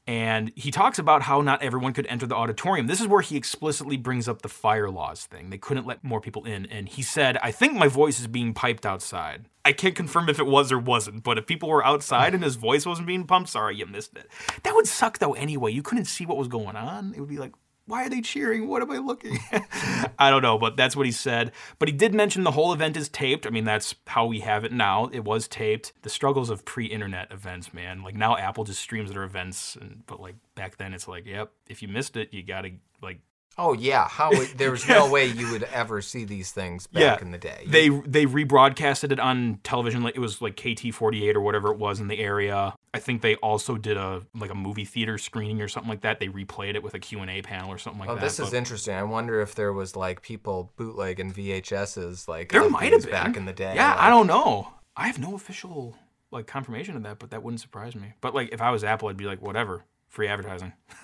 And 0.07 0.51
he 0.55 0.71
talks 0.71 0.97
about 0.97 1.21
how 1.21 1.41
not 1.41 1.61
everyone 1.61 1.93
could 1.93 2.07
enter 2.07 2.25
the 2.25 2.33
auditorium. 2.33 2.87
This 2.87 2.99
is 2.99 3.07
where 3.07 3.21
he 3.21 3.37
explicitly 3.37 3.95
brings 3.95 4.27
up 4.27 4.41
the 4.41 4.49
fire 4.49 4.89
laws 4.89 5.25
thing. 5.25 5.51
They 5.51 5.59
couldn't 5.59 5.85
let 5.85 6.03
more 6.03 6.19
people 6.19 6.45
in. 6.45 6.65
And 6.65 6.89
he 6.89 7.03
said, 7.03 7.37
I 7.43 7.51
think 7.51 7.73
my 7.73 7.87
voice 7.87 8.19
is 8.19 8.25
being 8.25 8.55
piped 8.55 8.87
outside. 8.87 9.45
I 9.63 9.71
can't 9.71 9.93
confirm 9.93 10.27
if 10.27 10.39
it 10.39 10.47
was 10.47 10.71
or 10.71 10.79
wasn't, 10.79 11.23
but 11.23 11.37
if 11.37 11.45
people 11.45 11.69
were 11.69 11.85
outside 11.85 12.33
and 12.33 12.43
his 12.43 12.55
voice 12.55 12.87
wasn't 12.87 13.07
being 13.07 13.27
pumped, 13.27 13.51
sorry, 13.51 13.75
you 13.75 13.85
missed 13.85 14.15
it. 14.15 14.27
That 14.63 14.73
would 14.73 14.87
suck 14.87 15.19
though 15.19 15.33
anyway. 15.33 15.73
You 15.73 15.83
couldn't 15.83 16.05
see 16.05 16.25
what 16.25 16.37
was 16.37 16.47
going 16.47 16.75
on. 16.75 17.13
It 17.13 17.19
would 17.19 17.29
be 17.29 17.37
like, 17.37 17.53
why 17.89 18.05
are 18.05 18.09
they 18.09 18.21
cheering? 18.21 18.67
What 18.67 18.81
am 18.81 18.91
I 18.91 18.97
looking 18.97 19.37
at? 19.51 20.13
I 20.19 20.29
don't 20.29 20.41
know, 20.41 20.57
but 20.57 20.77
that's 20.77 20.95
what 20.95 21.05
he 21.05 21.11
said. 21.11 21.51
But 21.79 21.89
he 21.89 21.93
did 21.93 22.13
mention 22.13 22.43
the 22.43 22.51
whole 22.51 22.71
event 22.71 22.95
is 22.95 23.09
taped. 23.09 23.45
I 23.45 23.49
mean, 23.49 23.65
that's 23.65 23.95
how 24.07 24.25
we 24.25 24.39
have 24.41 24.63
it 24.63 24.71
now. 24.71 25.09
It 25.11 25.23
was 25.23 25.47
taped. 25.47 25.93
The 26.03 26.09
struggles 26.09 26.49
of 26.49 26.65
pre-internet 26.65 27.31
events, 27.31 27.73
man. 27.73 28.03
Like 28.03 28.15
now 28.15 28.37
Apple 28.37 28.63
just 28.63 28.79
streams 28.79 29.11
their 29.11 29.23
events, 29.23 29.75
and 29.75 30.03
but 30.05 30.21
like 30.21 30.35
back 30.55 30.77
then 30.77 30.93
it's 30.93 31.07
like, 31.07 31.25
yep, 31.25 31.51
if 31.67 31.81
you 31.81 31.87
missed 31.87 32.15
it, 32.15 32.33
you 32.33 32.43
gotta 32.43 32.71
like 33.01 33.19
Oh 33.61 33.73
yeah, 33.73 34.07
how 34.07 34.31
there 34.55 34.71
was 34.71 34.87
no 34.87 35.09
way 35.09 35.25
you 35.25 35.51
would 35.51 35.63
ever 35.63 36.01
see 36.01 36.23
these 36.23 36.49
things 36.51 36.87
back 36.87 37.21
in 37.21 37.31
the 37.31 37.37
day. 37.37 37.65
They 37.67 37.89
they 37.89 38.25
rebroadcasted 38.25 39.11
it 39.11 39.19
on 39.19 39.59
television. 39.63 40.05
It 40.07 40.19
was 40.19 40.41
like 40.41 40.55
KT48 40.55 41.35
or 41.35 41.41
whatever 41.41 41.69
it 41.73 41.77
was 41.77 41.99
in 41.99 42.07
the 42.07 42.19
area. 42.19 42.73
I 42.93 42.99
think 42.99 43.21
they 43.21 43.35
also 43.35 43.75
did 43.77 43.97
a 43.97 44.23
like 44.33 44.49
a 44.49 44.55
movie 44.55 44.85
theater 44.85 45.17
screening 45.17 45.61
or 45.61 45.67
something 45.67 45.89
like 45.89 46.01
that. 46.01 46.19
They 46.19 46.27
replayed 46.27 46.75
it 46.75 46.81
with 46.83 46.93
a 46.95 46.99
Q 46.99 47.19
and 47.19 47.29
A 47.29 47.41
panel 47.41 47.69
or 47.71 47.77
something 47.77 47.99
like 47.99 48.09
Oh, 48.09 48.15
that. 48.15 48.21
this 48.21 48.39
is 48.39 48.49
but- 48.49 48.57
interesting. 48.57 48.95
I 48.95 49.03
wonder 49.03 49.41
if 49.41 49.53
there 49.55 49.71
was 49.73 49.95
like 49.95 50.21
people 50.21 50.71
bootlegging 50.75 51.31
VHSs 51.33 52.27
like 52.27 52.51
There 52.51 52.67
might 52.69 52.91
have 52.91 53.03
been 53.03 53.11
back 53.11 53.37
in 53.37 53.45
the 53.45 53.53
day. 53.53 53.73
Yeah, 53.75 53.91
like- 53.91 53.99
I 54.01 54.09
don't 54.09 54.27
know. 54.27 54.73
I 54.97 55.07
have 55.07 55.19
no 55.19 55.35
official 55.35 55.95
like 56.31 56.47
confirmation 56.47 56.95
of 56.95 57.03
that, 57.03 57.19
but 57.19 57.29
that 57.31 57.43
wouldn't 57.43 57.61
surprise 57.61 57.95
me. 57.95 58.13
But 58.21 58.33
like 58.33 58.49
if 58.51 58.61
I 58.61 58.71
was 58.71 58.83
Apple, 58.83 59.09
I'd 59.09 59.17
be 59.17 59.25
like, 59.25 59.41
whatever, 59.41 59.83
free 60.07 60.27
advertising. 60.27 60.73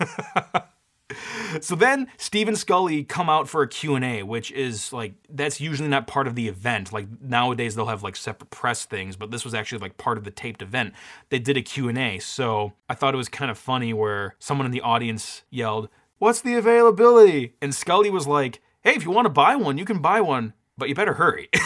so 1.60 1.76
then 1.76 2.08
Steve 2.16 2.48
and 2.48 2.56
Sculley 2.56 3.06
come 3.06 3.30
out 3.30 3.48
for 3.48 3.62
a 3.62 3.68
Q&A, 3.68 4.22
which 4.22 4.50
is 4.52 4.92
like 4.92 5.14
that's 5.28 5.60
usually 5.60 5.88
not 5.88 6.06
part 6.06 6.26
of 6.26 6.34
the 6.34 6.48
event. 6.48 6.92
Like 6.92 7.06
nowadays 7.20 7.74
they'll 7.74 7.86
have 7.86 8.02
like 8.02 8.16
separate 8.16 8.50
press 8.50 8.84
things, 8.84 9.16
but 9.16 9.30
this 9.30 9.44
was 9.44 9.54
actually 9.54 9.78
like 9.78 9.96
part 9.98 10.18
of 10.18 10.24
the 10.24 10.30
taped 10.30 10.62
event. 10.62 10.94
They 11.28 11.38
did 11.38 11.56
a 11.56 11.62
Q&A. 11.62 12.18
So 12.18 12.72
I 12.88 12.94
thought 12.94 13.14
it 13.14 13.18
was 13.18 13.28
kind 13.28 13.50
of 13.50 13.58
funny 13.58 13.92
where 13.92 14.34
someone 14.38 14.66
in 14.66 14.72
the 14.72 14.80
audience 14.80 15.42
yelled, 15.50 15.88
"What's 16.18 16.40
the 16.40 16.54
availability?" 16.54 17.54
And 17.62 17.72
Sculley 17.72 18.10
was 18.10 18.26
like, 18.26 18.60
"Hey, 18.82 18.94
if 18.94 19.04
you 19.04 19.10
want 19.10 19.26
to 19.26 19.30
buy 19.30 19.54
one, 19.56 19.78
you 19.78 19.84
can 19.84 19.98
buy 19.98 20.20
one, 20.20 20.54
but 20.76 20.88
you 20.88 20.94
better 20.94 21.14
hurry." 21.14 21.48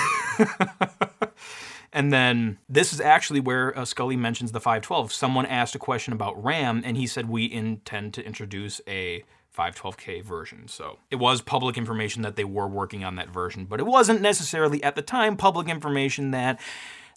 And 1.93 2.13
then 2.13 2.59
this 2.69 2.93
is 2.93 3.01
actually 3.01 3.41
where 3.41 3.77
uh, 3.77 3.83
Sculley 3.83 4.17
mentions 4.17 4.53
the 4.53 4.61
512. 4.61 5.13
Someone 5.13 5.47
asked 5.47 5.75
a 5.75 5.79
question 5.79 6.13
about 6.13 6.43
RAM, 6.43 6.83
and 6.85 6.97
he 6.97 7.07
said, 7.07 7.29
We 7.29 7.51
intend 7.51 8.15
to 8.15 8.25
introduce 8.25 8.81
a 8.87 9.25
512K 9.57 10.23
version. 10.23 10.69
So 10.69 10.99
it 11.11 11.17
was 11.17 11.41
public 11.41 11.77
information 11.77 12.23
that 12.23 12.37
they 12.37 12.45
were 12.45 12.69
working 12.69 13.05
on 13.05 13.17
that 13.17 13.29
version, 13.29 13.65
but 13.65 13.81
it 13.81 13.87
wasn't 13.87 14.21
necessarily 14.21 14.83
at 14.83 14.95
the 14.95 15.03
time 15.03 15.37
public 15.37 15.69
information 15.69 16.31
that. 16.31 16.61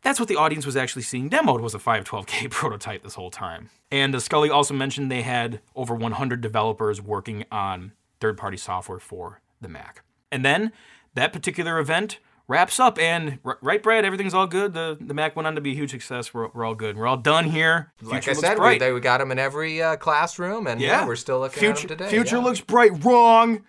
That's 0.01 0.19
what 0.19 0.27
the 0.27 0.35
audience 0.35 0.65
was 0.65 0.75
actually 0.75 1.03
seeing 1.03 1.29
demoed 1.29 1.61
was 1.61 1.73
a 1.73 1.79
512K 1.79 2.51
prototype 2.51 3.03
this 3.03 3.15
whole 3.15 3.31
time. 3.31 3.69
And 3.89 4.13
uh, 4.13 4.17
Sculley 4.17 4.51
also 4.51 4.73
mentioned 4.73 5.09
they 5.09 5.21
had 5.21 5.61
over 5.77 5.95
100 5.95 6.41
developers 6.41 7.01
working 7.01 7.45
on 7.49 7.93
third-party 8.19 8.57
software 8.57 8.99
for 8.99 9.39
the 9.61 9.69
Mac. 9.69 10.03
And 10.29 10.43
then 10.43 10.73
that 11.13 11.31
particular 11.31 11.79
event 11.79 12.19
wraps 12.47 12.79
up 12.79 12.99
and 12.99 13.39
r- 13.45 13.57
right 13.61 13.81
brad 13.81 14.03
everything's 14.05 14.33
all 14.33 14.47
good 14.47 14.73
the 14.73 14.97
the 14.99 15.13
mac 15.13 15.35
went 15.35 15.47
on 15.47 15.55
to 15.55 15.61
be 15.61 15.71
a 15.71 15.75
huge 15.75 15.91
success 15.91 16.33
we're, 16.33 16.49
we're 16.49 16.65
all 16.65 16.75
good 16.75 16.97
we're 16.97 17.07
all 17.07 17.17
done 17.17 17.45
here 17.45 17.91
Like 18.01 18.23
Future 18.23 18.31
I 18.31 18.33
looks 18.33 18.47
said, 18.47 18.53
we, 18.53 18.59
bright. 18.59 18.79
they, 18.79 18.91
we 18.91 18.99
got 18.99 19.19
them 19.19 19.31
in 19.31 19.39
every 19.39 19.81
uh, 19.81 19.95
classroom, 19.95 20.67
and 20.67 20.81
yeah. 20.81 21.07
we're 21.07 21.15
still 21.15 21.39
looking 21.39 21.59
future, 21.59 21.83
at 21.83 21.87
them 21.89 21.97
today. 21.99 22.09
future 22.09 22.37
yeah. 22.37 22.43
looks 22.43 22.59
bright 22.61 23.03
wrong 23.03 23.63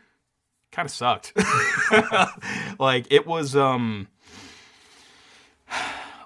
kind 0.72 0.87
of 0.87 0.93
sucked 0.93 1.33
like 2.81 3.07
it 3.11 3.27
was 3.27 3.55
um 3.55 4.09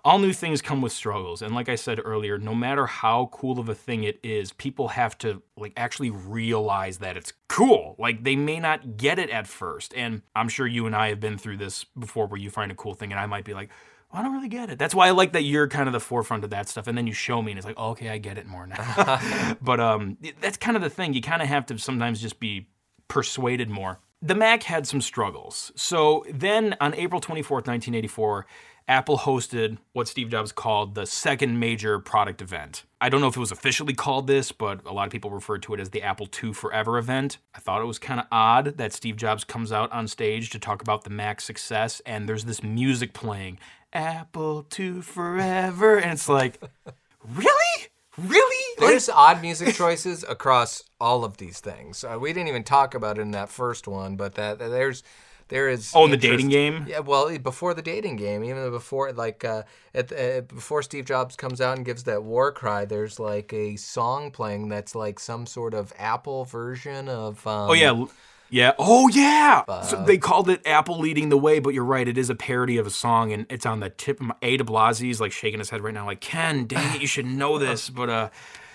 all 0.09 0.18
new 0.18 0.32
things 0.32 0.62
come 0.62 0.80
with 0.80 0.90
struggles 0.90 1.42
and 1.42 1.54
like 1.54 1.68
i 1.68 1.74
said 1.74 2.00
earlier 2.02 2.38
no 2.38 2.54
matter 2.54 2.86
how 2.86 3.28
cool 3.30 3.61
of 3.61 3.68
a 3.68 3.74
thing 3.74 4.04
it 4.04 4.18
is 4.22 4.54
people 4.54 4.88
have 4.88 5.18
to 5.18 5.42
like 5.54 5.70
actually 5.76 6.09
realize 6.09 6.96
that 6.96 7.14
it's 7.14 7.34
cool 7.46 7.94
like 7.98 8.24
they 8.24 8.34
may 8.34 8.59
not 8.59 8.96
get 8.96 9.18
it 9.18 9.28
at 9.28 9.46
first 9.46 9.92
and 9.94 10.22
i'm 10.34 10.48
sure 10.48 10.66
you 10.66 10.86
and 10.86 10.96
i 10.96 11.11
have 11.11 11.20
been 11.20 11.36
through 11.36 11.59
this 11.59 11.84
before 11.84 12.26
where 12.26 12.40
you 12.40 12.48
find 12.48 12.72
a 12.72 12.74
cool 12.74 12.94
thing 12.94 13.12
and 13.12 13.20
i 13.20 13.26
might 13.26 13.44
be 13.44 13.52
like 13.52 13.68
"Well, 14.11 14.20
I 14.20 14.24
don't 14.24 14.32
really 14.32 14.48
get 14.48 14.70
it. 14.70 14.78
That's 14.78 14.94
why 14.94 15.09
I 15.09 15.11
like 15.11 15.32
that 15.32 15.42
you're 15.42 15.68
kind 15.68 15.86
of 15.86 15.92
the 15.92 16.00
forefront 16.00 16.42
of 16.42 16.48
that 16.48 16.66
stuff, 16.70 16.86
and 16.86 16.96
then 16.96 17.06
you 17.06 17.12
show 17.12 17.42
me, 17.42 17.52
and 17.52 17.59
it's 17.59 17.66
like, 17.66 17.76
oh, 17.76 17.90
okay, 17.90 18.09
I 18.09 18.16
get 18.16 18.38
it 18.38 18.46
more 18.46 18.66
now. 18.66 19.56
but 19.61 19.80
um, 19.80 20.16
that's 20.40 20.56
kind 20.56 20.78
of 20.78 20.82
the 20.82 20.88
thing. 20.88 21.12
You 21.12 21.20
kind 21.20 21.42
of 21.42 21.48
have 21.48 21.66
to 21.66 21.78
sometimes 21.78 22.18
just 22.18 22.40
be 22.40 22.68
persuaded 23.09 23.68
more. 23.68 24.00
The 24.22 24.34
Mac 24.34 24.62
had 24.62 24.86
some 24.86 25.02
struggles. 25.02 25.72
So 25.76 26.24
then 26.32 26.74
on 26.80 26.94
April 26.94 27.20
24th, 27.20 27.68
1984, 27.68 28.46
Apple 28.89 29.18
hosted 29.18 29.76
what 29.93 30.09
Steve 30.09 30.30
Jobs 30.30 30.51
called 30.51 30.95
the 30.95 31.05
second 31.05 31.61
major 31.61 31.99
product 31.99 32.41
event. 32.41 32.84
I 33.01 33.11
don't 33.11 33.20
know 33.20 33.28
if 33.28 33.36
it 33.36 33.41
was 33.41 33.53
officially 33.53 33.93
called 33.93 34.26
this, 34.26 34.51
but 34.51 34.80
a 34.86 34.93
lot 34.93 35.07
of 35.07 35.12
people 35.12 35.30
referred 35.30 35.62
to 35.64 35.74
it 35.74 35.80
as 35.80 35.91
the 35.91 36.03
Apple 36.03 36.26
II 36.43 36.55
Forever 36.55 36.97
event. 36.97 37.36
I 37.55 37.61
thought 37.61 37.82
it 37.82 37.86
was 37.86 37.99
kind 37.99 38.18
of 38.18 38.26
odd 38.32 38.78
that 38.78 38.95
Steve 38.95 39.16
Jobs 39.16 39.45
comes 39.45 39.72
out 39.72 39.93
on 39.93 40.09
stage 40.09 40.49
to 40.51 40.59
talk 40.59 40.80
about 40.80 41.05
the 41.05 41.11
Mac's 41.11 41.45
success, 41.45 42.01
and 42.07 42.26
there's 42.26 42.47
this 42.47 42.62
music 42.62 43.12
playing 43.12 43.59
Apple 43.93 44.66
II 44.78 45.03
Forever, 45.03 45.99
and 45.99 46.12
it's 46.12 46.28
like, 46.28 46.59
really? 47.28 47.89
Really? 48.16 48.74
Like, 48.78 48.91
There's 48.91 49.09
odd 49.09 49.43
music 49.43 49.74
choices 49.76 50.24
across 50.28 50.82
all 51.01 51.24
of 51.24 51.36
these 51.36 51.61
things. 51.61 52.03
Uh, 52.03 52.18
we 52.20 52.32
didn't 52.32 52.49
even 52.49 52.64
talk 52.64 52.95
about 52.95 53.18
it 53.18 53.20
in 53.20 53.30
that 53.32 53.49
first 53.49 53.86
one, 53.86 54.16
but 54.16 54.34
that 54.34 54.59
there's 54.59 55.05
there 55.49 55.68
is 55.68 55.92
Oh, 55.94 56.05
in 56.05 56.11
the 56.11 56.16
dating 56.16 56.49
game? 56.49 56.84
Yeah, 56.88 57.01
well, 57.01 57.36
before 57.38 57.74
the 57.74 57.82
dating 57.82 58.16
game, 58.16 58.44
even 58.44 58.70
before 58.70 59.12
like 59.12 59.44
uh, 59.44 59.62
at 59.94 60.09
the, 60.09 60.38
uh, 60.38 60.40
before 60.42 60.82
Steve 60.82 61.05
Jobs 61.07 61.36
comes 61.36 61.61
out 61.61 61.76
and 61.76 61.84
gives 61.86 62.05
that 62.05 62.22
war 62.22 62.53
cry, 62.53 62.84
there's 62.84 63.18
like 63.18 63.53
a 63.53 63.76
song 63.76 64.30
playing 64.30 64.68
that's 64.68 64.94
like 64.94 65.18
some 65.18 65.46
sort 65.46 65.74
of 65.74 65.92
Apple 65.99 66.44
version 66.44 67.09
of. 67.09 67.46
Um, 67.46 67.70
Oh 67.70 67.72
yeah, 67.74 68.05
yeah. 68.51 68.72
Oh 68.78 69.09
yeah. 69.09 69.64
so 69.82 70.03
they 70.05 70.18
called 70.18 70.49
it 70.49 70.66
Apple 70.66 70.99
leading 70.99 71.28
the 71.28 71.38
way, 71.38 71.59
but 71.59 71.74
you're 71.74 71.84
right. 71.84 72.07
It 72.09 72.16
is 72.18 72.30
a 72.30 72.34
parody 72.34 72.76
of 72.78 72.86
a 72.86 72.90
song, 72.90 73.32
and 73.32 73.46
it's 73.51 73.66
on 73.66 73.80
the 73.80 73.90
tip 73.90 74.20
of 74.20 74.26
my. 74.28 74.34
A. 74.42 74.57
De 74.57 74.64
Blasie's 74.64 75.20
like 75.20 75.32
shaking 75.32 75.59
his 75.61 75.70
head 75.70 75.82
right 75.82 75.94
now, 75.94 76.07
like 76.07 76.20
Ken, 76.20 76.66
dang 76.66 76.96
it, 76.96 77.01
you 77.01 77.07
should 77.07 77.26
know 77.26 77.59
this. 77.66 77.90
But 77.90 78.09
uh, 78.11 78.28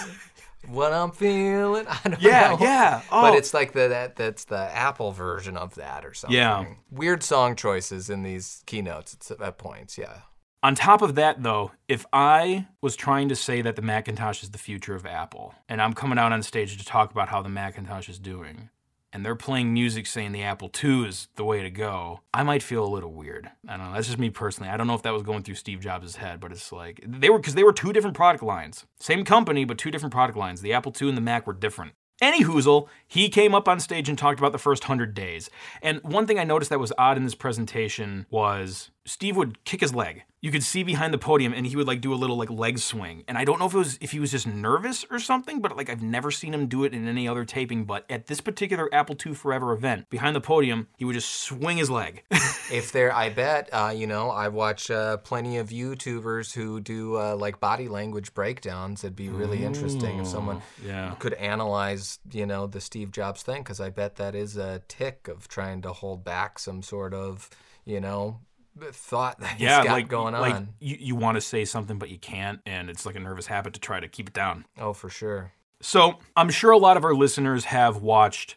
What 0.69 0.93
I'm 0.93 1.11
feeling, 1.11 1.87
I 2.05 2.09
don't 2.09 2.21
Yeah, 2.23 2.51
know. 2.51 2.59
yeah. 2.61 3.03
But 3.11 3.35
Oh. 3.35 3.37
it's 3.37 3.53
like 3.53 3.73
the 3.73 3.89
that 3.89 4.17
that's 4.17 4.45
the 4.45 4.57
Apple 4.59 5.13
version 5.13 5.57
of 5.57 5.75
that 5.75 6.05
or 6.05 6.15
something. 6.15 6.37
Yeah. 6.37 6.67
Weird 6.91 7.23
song 7.23 7.57
choices 7.57 8.09
in 8.11 8.23
these 8.23 8.63
keynotes 8.67 9.31
at, 9.31 9.41
at 9.41 9.59
points. 9.59 9.99
Yeah. 9.99 10.19
on 10.65 10.77
top 10.77 11.03
of 11.03 11.17
that, 11.17 11.43
though, 11.43 11.73
if 11.89 12.07
I 12.13 12.69
was 12.81 12.95
trying 12.95 13.29
to 13.31 13.35
say 13.37 13.63
that 13.63 13.75
the 13.75 13.83
Macintosh 13.83 14.45
is 14.45 14.51
the 14.51 14.59
future 14.59 14.95
of 14.95 15.05
Apple, 15.05 15.55
and 15.69 15.83
I'm 15.83 15.93
coming 15.93 16.19
out 16.19 16.31
on 16.33 16.41
stage 16.45 16.79
to 16.79 16.85
talk 16.85 17.11
about 17.11 17.29
how 17.29 17.43
the 17.43 17.49
Macintosh 17.49 18.09
is 18.09 18.21
doing, 18.21 18.71
and 19.13 19.25
they're 19.25 19.37
playing 19.37 19.73
music 19.73 20.07
saying 20.07 20.33
the 20.33 20.43
Apple 20.43 20.71
II 20.83 21.07
is 21.07 21.29
the 21.37 21.45
way 21.45 21.63
to 21.63 21.71
go, 21.71 22.21
I 22.33 22.43
might 22.43 22.63
feel 22.63 22.85
a 22.85 22.89
little 22.89 23.13
weird. 23.13 23.51
I 23.69 23.77
don't 23.77 23.89
know. 23.89 23.95
That's 23.95 24.07
just 24.07 24.19
me 24.19 24.31
personally. 24.31 24.71
I 24.71 24.77
don't 24.77 24.87
know 24.87 24.95
if 24.95 25.03
that 25.03 25.13
was 25.13 25.23
going 25.23 25.43
through 25.43 25.57
Steve 25.57 25.81
Jobs' 25.81 26.17
head, 26.17 26.41
but 26.41 26.53
it's 26.53 26.73
like 26.73 27.05
they 27.07 27.31
were 27.31 27.39
because 27.39 27.55
they 27.55 27.65
were 27.65 27.73
two 27.73 27.93
different 27.93 28.17
product 28.17 28.43
lines, 28.43 28.87
same 28.99 29.25
company, 29.25 29.65
but 29.65 29.79
two 29.79 29.91
different 29.91 30.13
product 30.13 30.39
lines. 30.39 30.63
The 30.63 30.73
Apple 30.73 30.95
II 31.01 31.09
and 31.09 31.17
the 31.17 31.23
Mac 31.23 31.47
were 31.47 31.53
different. 31.53 31.93
Any 32.21 32.45
hoozle, 32.45 32.87
he 33.09 33.29
came 33.29 33.53
up 33.53 33.67
on 33.67 33.81
stage 33.81 34.09
and 34.09 34.17
talked 34.17 34.39
about 34.39 34.53
the 34.53 34.59
first 34.59 34.85
100 34.85 35.13
days. 35.13 35.51
And 35.83 36.01
one 36.05 36.25
thing 36.25 36.39
I 36.39 36.45
noticed 36.45 36.71
that 36.71 36.79
was 36.79 36.93
odd 36.97 37.17
in 37.17 37.25
this 37.25 37.35
presentation 37.35 38.27
was 38.31 38.92
Steve 39.05 39.37
would 39.37 39.65
kick 39.65 39.81
his 39.81 39.95
leg. 39.95 40.23
You 40.41 40.51
could 40.51 40.63
see 40.63 40.83
behind 40.83 41.13
the 41.15 41.19
podium 41.19 41.53
and 41.53 41.67
he 41.67 41.77
would 41.77 41.87
like 41.87 42.01
do 42.01 42.13
a 42.13 42.17
little 42.17 42.37
like 42.37 42.51
leg 42.51 42.79
swing. 42.79 43.25
And 43.29 43.37
I 43.37 43.45
don't 43.45 43.59
know 43.59 43.67
if 43.67 43.75
it 43.75 43.79
was 43.79 43.99
if 44.01 44.13
he 44.13 44.21
was 44.21 44.31
just 44.31 44.47
nervous 44.47 45.05
or 45.11 45.19
something, 45.19 45.61
but 45.61 45.77
like 45.77 45.89
I've 45.89 46.03
never 46.03 46.31
seen 46.31 46.55
him 46.55 46.67
do 46.67 46.85
it 46.85 46.95
in 46.95 47.07
any 47.09 47.27
other 47.27 47.45
taping, 47.45 47.85
but 47.85 48.05
at 48.11 48.27
this 48.27 48.41
particular 48.41 48.93
Apple 48.93 49.17
II 49.25 49.35
Forever 49.35 49.73
event, 49.73 50.09
behind 50.11 50.37
the 50.37 50.41
podium, 50.41 50.89
he 50.97 51.05
would 51.05 51.15
just 51.15 51.31
swing 51.31 51.77
his 51.79 51.91
leg. 51.91 52.25
If 52.73 52.91
there, 52.91 53.15
I 53.15 53.29
bet, 53.29 53.69
uh, 53.71 53.93
you 53.95 54.07
know, 54.07 54.31
I 54.31 54.49
watch 54.49 54.91
uh, 54.91 55.19
plenty 55.19 55.59
of 55.59 55.69
YouTubers 55.69 56.55
who 56.55 56.81
do 56.81 57.19
uh, 57.19 57.37
like 57.37 57.61
body 57.61 57.87
language 57.87 58.33
breakdowns. 58.33 59.05
It'd 59.05 59.15
be 59.15 59.29
really 59.29 59.63
interesting 59.63 60.19
if 60.21 60.27
someone 60.27 60.63
yeah. 60.83 61.15
could 61.19 61.35
analyze, 61.35 62.19
you 62.31 62.47
know, 62.47 62.67
the 62.67 62.81
Steve 62.81 63.13
Jobs 63.13 63.43
thing, 63.43 63.63
because 63.63 63.79
I 63.79 63.91
bet 63.91 64.17
that 64.17 64.35
is 64.35 64.57
a 64.57 64.81
tick 64.89 65.29
of 65.29 65.49
trying 65.49 65.83
to 65.83 65.93
hold 65.93 66.25
back 66.25 66.59
some 66.59 66.83
sort 66.83 67.13
of, 67.13 67.51
you 67.85 68.01
know, 68.01 68.41
thought 68.93 69.41
that 69.41 69.53
he's 69.53 69.63
yeah, 69.63 69.85
got 69.85 69.93
like 69.93 70.09
going 70.09 70.35
on. 70.35 70.41
like 70.41 70.63
you, 70.81 70.97
you 70.99 71.17
want 71.17 71.37
to 71.37 71.41
say 71.41 71.65
something 71.65 71.99
but 71.99 72.11
you 72.11 72.19
can't, 72.19 72.61
and 72.67 72.91
it's 72.91 73.07
like 73.07 73.17
a 73.17 73.21
nervous 73.21 73.47
habit 73.47 73.75
to 73.75 73.81
try 73.81 74.01
to 74.01 74.09
keep 74.09 74.29
it 74.29 74.35
down. 74.35 74.65
Oh, 74.79 74.93
for 74.93 75.09
sure. 75.09 75.53
So 75.81 76.19
I'm 76.37 76.51
sure 76.51 76.71
a 76.71 76.79
lot 76.79 76.97
of 76.97 77.05
our 77.05 77.15
listeners 77.15 77.67
have 77.67 78.03
watched 78.03 78.57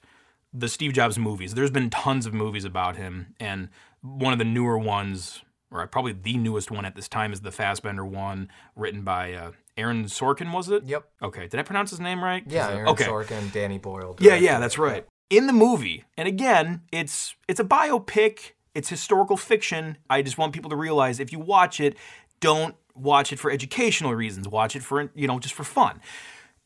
the 0.53 0.69
Steve 0.69 0.93
Jobs 0.93 1.17
movies. 1.17 1.53
There's 1.53 1.71
been 1.71 1.89
tons 1.89 2.25
of 2.25 2.33
movies 2.33 2.65
about 2.65 2.95
him, 2.95 3.35
and 3.39 3.69
one 4.01 4.31
of 4.31 4.39
the 4.39 4.45
newer 4.45 4.77
ones, 4.77 5.41
or 5.71 5.85
probably 5.87 6.13
the 6.13 6.37
newest 6.37 6.71
one 6.71 6.85
at 6.85 6.95
this 6.95 7.09
time, 7.09 7.33
is 7.33 7.41
the 7.41 7.51
Fassbender 7.51 8.05
one, 8.05 8.49
written 8.75 9.01
by 9.01 9.33
uh, 9.33 9.51
Aaron 9.77 10.05
Sorkin. 10.05 10.53
Was 10.53 10.69
it? 10.69 10.85
Yep. 10.85 11.09
Okay. 11.21 11.47
Did 11.47 11.59
I 11.59 11.63
pronounce 11.63 11.89
his 11.89 11.99
name 11.99 12.23
right? 12.23 12.43
Yeah, 12.47 12.69
Aaron 12.69 12.89
okay. 12.89 13.05
Sorkin, 13.05 13.51
Danny 13.51 13.77
Boyle. 13.77 14.15
Yeah, 14.19 14.35
yeah, 14.35 14.59
that's 14.59 14.77
right. 14.77 15.05
In 15.29 15.47
the 15.47 15.53
movie, 15.53 16.05
and 16.17 16.27
again, 16.27 16.81
it's 16.91 17.35
it's 17.47 17.59
a 17.59 17.63
biopic, 17.63 18.51
it's 18.75 18.89
historical 18.89 19.37
fiction. 19.37 19.97
I 20.09 20.21
just 20.21 20.37
want 20.37 20.53
people 20.53 20.69
to 20.69 20.75
realize 20.75 21.19
if 21.19 21.31
you 21.31 21.39
watch 21.39 21.79
it, 21.79 21.97
don't 22.41 22.75
watch 22.93 23.33
it 23.33 23.39
for 23.39 23.49
educational 23.49 24.13
reasons. 24.13 24.47
Watch 24.47 24.75
it 24.75 24.83
for, 24.83 25.09
you 25.15 25.27
know, 25.27 25.39
just 25.39 25.53
for 25.53 25.63
fun. 25.63 26.01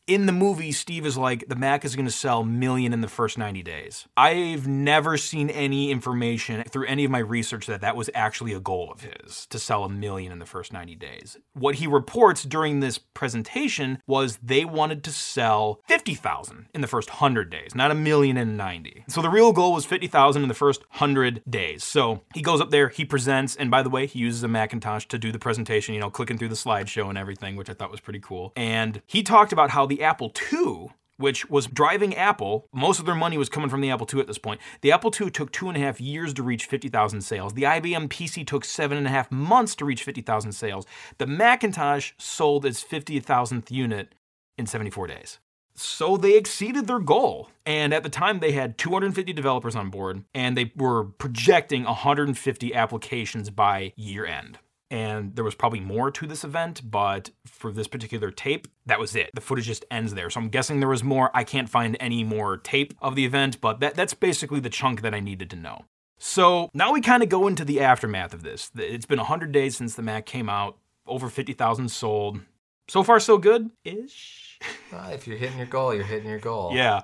In 0.06 0.26
the 0.26 0.32
movie, 0.32 0.72
Steve 0.72 1.06
is 1.06 1.16
like, 1.16 1.46
the 1.48 1.56
Mac 1.56 1.84
is 1.84 1.94
going 1.94 2.06
to 2.06 2.12
sell 2.12 2.42
million 2.42 2.92
in 2.92 3.00
the 3.00 3.08
first 3.08 3.38
90 3.38 3.62
days. 3.62 4.06
I've 4.16 4.66
never 4.66 5.16
seen 5.16 5.50
any 5.50 5.90
information 5.90 6.64
through 6.64 6.86
any 6.86 7.04
of 7.04 7.10
my 7.10 7.18
research 7.18 7.66
that 7.66 7.80
that 7.82 7.96
was 7.96 8.10
actually 8.14 8.52
a 8.52 8.60
goal 8.60 8.90
of 8.90 9.02
his 9.02 9.46
to 9.46 9.58
sell 9.58 9.84
a 9.84 9.88
million 9.88 10.32
in 10.32 10.38
the 10.38 10.46
first 10.46 10.72
90 10.72 10.96
days. 10.96 11.36
What 11.52 11.76
he 11.76 11.86
reports 11.86 12.44
during 12.44 12.80
this 12.80 12.98
presentation 12.98 14.02
was 14.06 14.38
they 14.42 14.64
wanted 14.64 15.04
to 15.04 15.12
sell 15.12 15.80
50,000 15.86 16.66
in 16.74 16.80
the 16.80 16.86
first 16.86 17.10
100 17.10 17.50
days, 17.50 17.74
not 17.74 17.90
a 17.90 17.94
million 17.94 18.36
in 18.36 18.56
90. 18.56 19.04
So 19.08 19.22
the 19.22 19.30
real 19.30 19.52
goal 19.52 19.74
was 19.74 19.84
50,000 19.84 20.42
in 20.42 20.48
the 20.48 20.54
first 20.54 20.80
100 20.90 21.42
days. 21.48 21.84
So 21.84 22.22
he 22.34 22.42
goes 22.42 22.60
up 22.60 22.70
there, 22.70 22.88
he 22.88 23.04
presents, 23.04 23.54
and 23.56 23.70
by 23.70 23.82
the 23.82 23.90
way, 23.90 24.06
he 24.06 24.18
uses 24.18 24.42
a 24.42 24.48
Macintosh 24.48 25.06
to 25.06 25.18
do 25.18 25.30
the 25.30 25.38
presentation, 25.38 25.94
you 25.94 26.00
know, 26.00 26.10
clicking 26.10 26.38
through 26.38 26.48
the 26.48 26.54
slideshow 26.54 27.08
and 27.08 27.18
everything, 27.18 27.56
which 27.56 27.70
I 27.70 27.74
thought 27.74 27.90
was 27.90 28.00
pretty 28.00 28.20
cool. 28.20 28.52
And 28.56 29.02
he 29.06 29.22
talked 29.22 29.52
about 29.52 29.70
how 29.70 29.86
the 29.90 30.02
Apple 30.02 30.32
II 30.52 30.90
which 31.20 31.48
was 31.50 31.66
driving 31.66 32.14
Apple. 32.16 32.66
Most 32.72 32.98
of 32.98 33.06
their 33.06 33.14
money 33.14 33.36
was 33.36 33.50
coming 33.50 33.68
from 33.68 33.82
the 33.82 33.90
Apple 33.90 34.08
II 34.12 34.20
at 34.20 34.26
this 34.26 34.38
point. 34.38 34.60
The 34.80 34.90
Apple 34.90 35.12
II 35.18 35.30
took 35.30 35.52
two 35.52 35.68
and 35.68 35.76
a 35.76 35.80
half 35.80 36.00
years 36.00 36.32
to 36.34 36.42
reach 36.42 36.64
50,000 36.64 37.20
sales. 37.20 37.52
The 37.52 37.64
IBM 37.64 38.08
PC 38.08 38.46
took 38.46 38.64
seven 38.64 38.96
and 38.96 39.06
a 39.06 39.10
half 39.10 39.30
months 39.30 39.74
to 39.76 39.84
reach 39.84 40.02
50,000 40.02 40.52
sales. 40.52 40.86
The 41.18 41.26
Macintosh 41.26 42.12
sold 42.16 42.64
its 42.64 42.82
50,000th 42.82 43.70
unit 43.70 44.14
in 44.56 44.66
74 44.66 45.08
days. 45.08 45.38
So 45.74 46.16
they 46.16 46.36
exceeded 46.36 46.86
their 46.86 46.98
goal. 46.98 47.50
And 47.64 47.94
at 47.94 48.02
the 48.02 48.08
time, 48.08 48.40
they 48.40 48.52
had 48.52 48.78
250 48.78 49.32
developers 49.32 49.76
on 49.76 49.90
board, 49.90 50.24
and 50.34 50.56
they 50.56 50.72
were 50.74 51.04
projecting 51.04 51.84
150 51.84 52.74
applications 52.74 53.50
by 53.50 53.92
year 53.96 54.26
end 54.26 54.58
and 54.90 55.36
there 55.36 55.44
was 55.44 55.54
probably 55.54 55.80
more 55.80 56.10
to 56.10 56.26
this 56.26 56.42
event, 56.42 56.82
but 56.84 57.30
for 57.46 57.70
this 57.70 57.86
particular 57.86 58.30
tape, 58.30 58.66
that 58.86 58.98
was 58.98 59.14
it. 59.14 59.30
The 59.34 59.40
footage 59.40 59.66
just 59.66 59.84
ends 59.90 60.14
there. 60.14 60.28
So 60.30 60.40
I'm 60.40 60.48
guessing 60.48 60.80
there 60.80 60.88
was 60.88 61.04
more. 61.04 61.30
I 61.32 61.44
can't 61.44 61.68
find 61.68 61.96
any 62.00 62.24
more 62.24 62.56
tape 62.56 62.94
of 63.00 63.14
the 63.14 63.24
event, 63.24 63.60
but 63.60 63.80
that, 63.80 63.94
that's 63.94 64.14
basically 64.14 64.58
the 64.58 64.70
chunk 64.70 65.02
that 65.02 65.14
I 65.14 65.20
needed 65.20 65.48
to 65.50 65.56
know. 65.56 65.84
So 66.18 66.70
now 66.74 66.92
we 66.92 67.00
kind 67.00 67.22
of 67.22 67.28
go 67.28 67.46
into 67.46 67.64
the 67.64 67.80
aftermath 67.80 68.34
of 68.34 68.42
this. 68.42 68.70
It's 68.76 69.06
been 69.06 69.18
100 69.18 69.52
days 69.52 69.76
since 69.76 69.94
the 69.94 70.02
Mac 70.02 70.26
came 70.26 70.48
out, 70.48 70.76
over 71.06 71.28
50,000 71.28 71.88
sold. 71.88 72.40
So 72.88 73.04
far, 73.04 73.20
so 73.20 73.38
good 73.38 73.70
ish. 73.84 74.58
Well, 74.90 75.02
ah, 75.04 75.10
if 75.12 75.26
you're 75.26 75.38
hitting 75.38 75.58
your 75.58 75.66
goal, 75.66 75.94
you're 75.94 76.04
hitting 76.04 76.28
your 76.28 76.40
goal. 76.40 76.72
Yeah. 76.74 77.02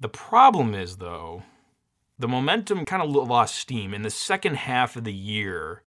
The 0.00 0.08
problem 0.10 0.74
is, 0.74 0.98
though, 0.98 1.42
the 2.18 2.28
momentum 2.28 2.84
kind 2.84 3.02
of 3.02 3.10
lost 3.10 3.54
steam. 3.54 3.94
In 3.94 4.02
the 4.02 4.10
second 4.10 4.56
half 4.56 4.94
of 4.96 5.04
the 5.04 5.12
year, 5.12 5.82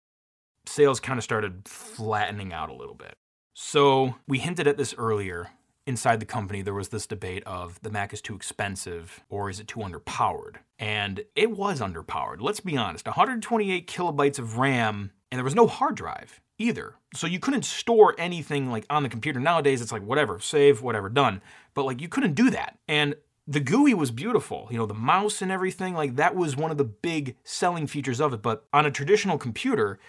sales 0.68 1.00
kind 1.00 1.18
of 1.18 1.24
started 1.24 1.68
flattening 1.68 2.54
out 2.54 2.70
a 2.70 2.76
little 2.76 2.96
bit. 2.96 3.16
So 3.54 4.16
we 4.28 4.40
hinted 4.40 4.68
at 4.68 4.78
this 4.78 4.94
earlier. 4.98 5.50
Inside 5.88 6.20
the 6.20 6.26
company, 6.26 6.62
there 6.62 6.74
was 6.74 6.90
this 6.90 7.08
debate 7.08 7.44
of 7.46 7.82
the 7.82 7.90
Mac 7.90 8.12
is 8.12 8.22
too 8.22 8.36
expensive 8.36 9.24
or 9.30 9.50
is 9.50 9.62
it 9.62 9.70
too 9.70 9.80
underpowered? 9.80 10.58
And 10.78 11.24
it 11.34 11.52
was 11.52 11.80
underpowered. 11.80 12.42
Let's 12.42 12.60
be 12.60 12.76
honest 12.76 13.06
128 13.06 13.88
kilobytes 13.88 14.38
of 14.38 14.58
RAM, 14.58 15.12
and 15.32 15.40
there 15.40 15.46
was 15.46 15.56
no 15.56 15.66
hard 15.66 15.96
drive 15.96 16.42
either. 16.58 16.96
So 17.14 17.26
you 17.26 17.40
couldn't 17.40 17.64
store 17.64 18.16
anything 18.18 18.70
like 18.70 18.86
on 18.90 19.04
the 19.04 19.10
computer. 19.10 19.40
Nowadays, 19.40 19.82
it's 19.82 19.94
like 19.94 20.04
whatever, 20.04 20.40
save, 20.42 20.82
whatever, 20.82 21.08
done. 21.08 21.42
But 21.74 21.86
like 21.86 22.02
you 22.02 22.10
couldn't 22.10 22.36
do 22.36 22.50
that. 22.50 22.78
And 22.90 23.16
the 23.48 23.62
GUI 23.62 23.94
was 23.94 24.12
beautiful. 24.12 24.68
You 24.70 24.78
know, 24.78 24.86
the 24.86 24.94
mouse 24.94 25.42
and 25.42 25.52
everything, 25.52 25.94
like 25.94 26.18
that 26.18 26.36
was 26.36 26.58
one 26.58 26.70
of 26.70 26.78
the 26.78 26.84
big 26.84 27.38
selling 27.46 27.88
features 27.88 28.20
of 28.20 28.34
it. 28.34 28.42
But 28.42 28.66
on 28.74 28.86
a 28.86 28.92
traditional 28.92 29.38
computer, 29.38 30.00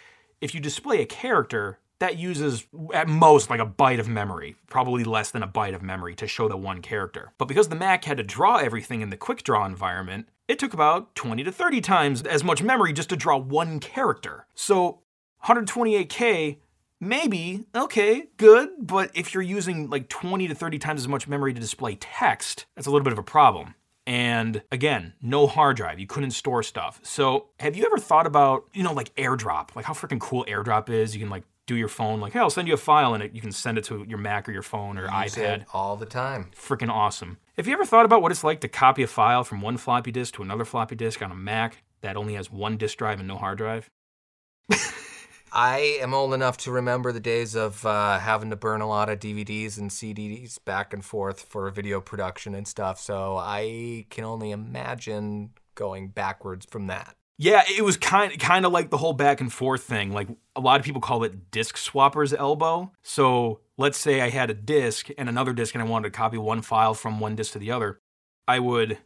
if 0.41 0.55
you 0.55 0.61
display 0.61 1.01
a 1.03 1.07
character, 1.07 1.79
that 1.99 2.19
uses 2.19 2.67
at 2.95 3.09
most 3.09 3.51
like 3.51 3.61
a 3.61 3.67
byte 3.67 3.99
of 3.99 4.09
memory, 4.09 4.57
probably 4.69 5.05
less 5.05 5.31
than 5.31 5.43
a 5.43 5.49
byte 5.49 5.75
of 5.75 5.83
memory 5.83 6.15
to 6.17 6.29
show 6.29 6.49
the 6.49 6.57
one 6.57 6.81
character. 6.81 7.33
But 7.39 7.49
because 7.49 7.69
the 7.69 7.77
Mac 7.77 8.05
had 8.05 8.19
to 8.19 8.23
draw 8.23 8.57
everything 8.57 9.01
in 9.01 9.11
the 9.11 9.17
QuickDraw 9.17 9.67
environment, 9.67 10.29
it 10.47 10.59
took 10.59 10.73
about 10.73 11.15
20 11.15 11.45
to 11.45 11.53
30 11.53 11.81
times 11.81 12.23
as 12.23 12.45
much 12.45 12.63
memory 12.63 12.93
just 12.93 13.09
to 13.11 13.17
draw 13.17 13.37
one 13.37 13.81
character. 13.81 14.47
So 14.55 15.01
128K, 15.45 16.59
maybe, 17.01 17.65
okay, 17.75 18.29
good, 18.37 18.71
but 18.81 19.11
if 19.15 19.35
you're 19.35 19.43
using 19.43 19.91
like 19.91 20.09
20 20.09 20.49
to 20.49 20.55
30 20.55 20.79
times 20.79 21.03
as 21.03 21.09
much 21.09 21.29
memory 21.29 21.53
to 21.53 21.61
display 21.61 21.97
text, 21.97 22.67
that's 22.75 22.87
a 22.87 22.91
little 22.91 23.05
bit 23.05 23.13
of 23.13 23.19
a 23.19 23.25
problem. 23.25 23.75
And 24.09 24.63
again, 24.73 25.13
no 25.21 25.47
hard 25.47 25.77
drive. 25.77 25.99
You 26.01 26.07
couldn't 26.07 26.31
store 26.31 26.63
stuff. 26.63 26.99
So, 27.03 27.49
have 27.61 27.77
you 27.77 27.85
ever 27.85 27.99
thought 27.99 28.27
about, 28.27 28.65
you 28.73 28.83
know, 28.83 28.95
like 28.95 29.15
AirDrop? 29.17 29.77
Like 29.77 29.85
how 29.85 29.93
freaking 29.93 30.19
cool 30.19 30.47
AirDrop 30.47 30.89
is? 30.89 31.15
You 31.15 31.21
can 31.21 31.29
like 31.29 31.45
do 31.67 31.77
your 31.77 31.89
phone, 31.89 32.19
like, 32.19 32.33
hey, 32.33 32.39
I'll 32.39 32.49
send 32.49 32.67
you 32.67 32.73
a 32.73 32.79
file 32.79 33.13
and 33.13 33.23
it, 33.23 33.35
you 33.35 33.43
can 33.43 33.53
send 33.53 33.77
it 33.77 33.85
to 33.85 34.03
your 34.09 34.17
Mac 34.17 34.49
or 34.49 34.53
your 34.53 34.63
phone 34.63 34.97
or 34.97 35.03
Use 35.03 35.35
iPad. 35.35 35.67
all 35.75 35.97
the 35.97 36.07
time. 36.07 36.51
Freaking 36.57 36.89
awesome. 36.89 37.37
Have 37.59 37.67
you 37.67 37.75
ever 37.75 37.85
thought 37.85 38.07
about 38.07 38.23
what 38.23 38.33
it's 38.33 38.43
like 38.43 38.63
to 38.63 38.69
copy 38.69 39.03
a 39.03 39.07
file 39.07 39.45
from 39.45 39.61
one 39.61 39.77
floppy 39.77 40.11
disk 40.11 40.35
to 40.37 40.43
another 40.43 40.65
floppy 40.65 40.95
disk 40.97 41.21
on 41.21 41.31
a 41.31 41.35
Mac 41.35 41.83
that 42.01 42.17
only 42.17 42.33
has 42.33 42.51
one 42.51 42.79
disk 42.79 42.97
drive 42.97 43.19
and 43.19 43.29
no 43.29 43.37
hard 43.37 43.59
drive? 43.59 43.91
I 45.53 45.99
am 46.01 46.15
old 46.15 46.35
enough 46.35 46.57
to 46.59 46.73
remember 46.73 47.13
the 47.13 47.21
days 47.21 47.55
of 47.55 47.85
uh, 47.87 48.19
having 48.19 48.51
to 48.51 48.57
burn 48.57 48.81
a 48.81 48.89
lot 48.89 49.09
of 49.09 49.19
DVDs 49.19 49.79
and 49.79 49.91
CDs 49.91 50.59
back 50.65 50.93
and 50.93 51.05
forth 51.05 51.41
for 51.41 51.71
video 51.71 52.01
production 52.01 52.55
and 52.55 52.67
stuff. 52.67 53.01
So 53.01 53.37
I 53.37 54.07
can 54.11 54.25
only 54.25 54.51
imagine 54.51 55.51
going 55.75 56.09
backwards 56.09 56.67
from 56.67 56.89
that. 56.89 57.15
Yeah, 57.41 57.63
it 57.69 57.85
was 57.85 57.97
kind 57.97 58.37
kind 58.41 58.67
of 58.67 58.73
like 58.73 58.91
the 58.91 58.97
whole 58.97 59.13
back 59.13 59.41
and 59.41 59.53
forth 59.53 59.85
thing. 59.85 60.13
Like 60.13 60.29
a 60.57 60.61
lot 60.61 60.81
of 60.81 60.85
people 60.85 61.01
call 61.01 61.23
it 61.23 61.53
disk 61.53 61.77
swapper's 61.77 62.35
elbow. 62.35 62.91
So 63.03 63.61
let's 63.77 63.97
say 63.97 64.21
I 64.21 64.31
had 64.31 64.51
a 64.51 64.55
disk 64.55 65.09
and 65.17 65.29
another 65.29 65.53
disk, 65.53 65.75
and 65.75 65.83
I 65.83 65.87
wanted 65.87 66.13
to 66.13 66.17
copy 66.17 66.37
one 66.37 66.63
file 66.63 66.95
from 66.95 67.21
one 67.21 67.37
disk 67.37 67.53
to 67.53 67.61
the 67.61 67.71
other. 67.71 68.01
I 68.49 68.59
would 68.59 68.99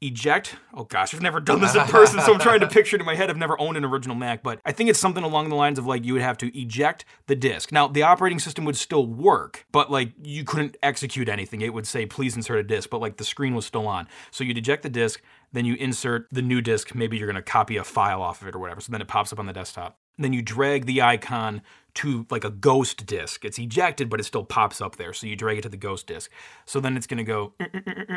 eject. 0.00 0.56
Oh 0.74 0.84
gosh, 0.84 1.14
I've 1.14 1.22
never 1.22 1.40
done 1.40 1.60
this 1.60 1.74
in 1.74 1.82
person, 1.86 2.20
so 2.20 2.32
I'm 2.32 2.40
trying 2.40 2.60
to 2.60 2.66
picture 2.66 2.96
it 2.96 3.00
in 3.00 3.06
my 3.06 3.14
head. 3.14 3.30
I've 3.30 3.36
never 3.36 3.60
owned 3.60 3.76
an 3.76 3.84
original 3.84 4.16
Mac, 4.16 4.42
but 4.42 4.60
I 4.64 4.72
think 4.72 4.90
it's 4.90 4.98
something 4.98 5.24
along 5.24 5.48
the 5.48 5.54
lines 5.54 5.78
of 5.78 5.86
like 5.86 6.04
you 6.04 6.14
would 6.14 6.22
have 6.22 6.38
to 6.38 6.58
eject 6.58 7.04
the 7.26 7.36
disk. 7.36 7.72
Now, 7.72 7.88
the 7.88 8.02
operating 8.02 8.38
system 8.38 8.64
would 8.64 8.76
still 8.76 9.06
work, 9.06 9.66
but 9.72 9.90
like 9.90 10.12
you 10.22 10.44
couldn't 10.44 10.76
execute 10.82 11.28
anything. 11.28 11.60
It 11.60 11.74
would 11.74 11.86
say, 11.86 12.06
please 12.06 12.36
insert 12.36 12.58
a 12.58 12.62
disk, 12.62 12.90
but 12.90 13.00
like 13.00 13.16
the 13.16 13.24
screen 13.24 13.54
was 13.54 13.66
still 13.66 13.86
on. 13.86 14.08
So 14.30 14.44
you'd 14.44 14.58
eject 14.58 14.82
the 14.82 14.90
disk, 14.90 15.22
then 15.52 15.64
you 15.64 15.74
insert 15.74 16.26
the 16.32 16.42
new 16.42 16.60
disk. 16.60 16.94
Maybe 16.94 17.18
you're 17.18 17.26
going 17.26 17.36
to 17.36 17.42
copy 17.42 17.76
a 17.76 17.84
file 17.84 18.22
off 18.22 18.42
of 18.42 18.48
it 18.48 18.54
or 18.54 18.58
whatever. 18.58 18.80
So 18.80 18.92
then 18.92 19.00
it 19.00 19.08
pops 19.08 19.32
up 19.32 19.38
on 19.38 19.46
the 19.46 19.52
desktop. 19.52 19.98
And 20.16 20.24
then 20.24 20.32
you 20.32 20.42
drag 20.42 20.84
the 20.84 21.00
icon 21.00 21.62
to 21.94 22.26
like 22.30 22.44
a 22.44 22.50
ghost 22.50 23.06
disk. 23.06 23.44
It's 23.44 23.58
ejected, 23.58 24.08
but 24.08 24.20
it 24.20 24.24
still 24.24 24.44
pops 24.44 24.80
up 24.80 24.96
there. 24.96 25.12
So 25.12 25.26
you 25.26 25.36
drag 25.36 25.58
it 25.58 25.62
to 25.62 25.68
the 25.68 25.76
ghost 25.76 26.06
disk. 26.06 26.30
So 26.66 26.80
then 26.80 26.96
it's 26.96 27.06
going 27.06 27.18
to 27.18 27.24
go, 27.24 27.52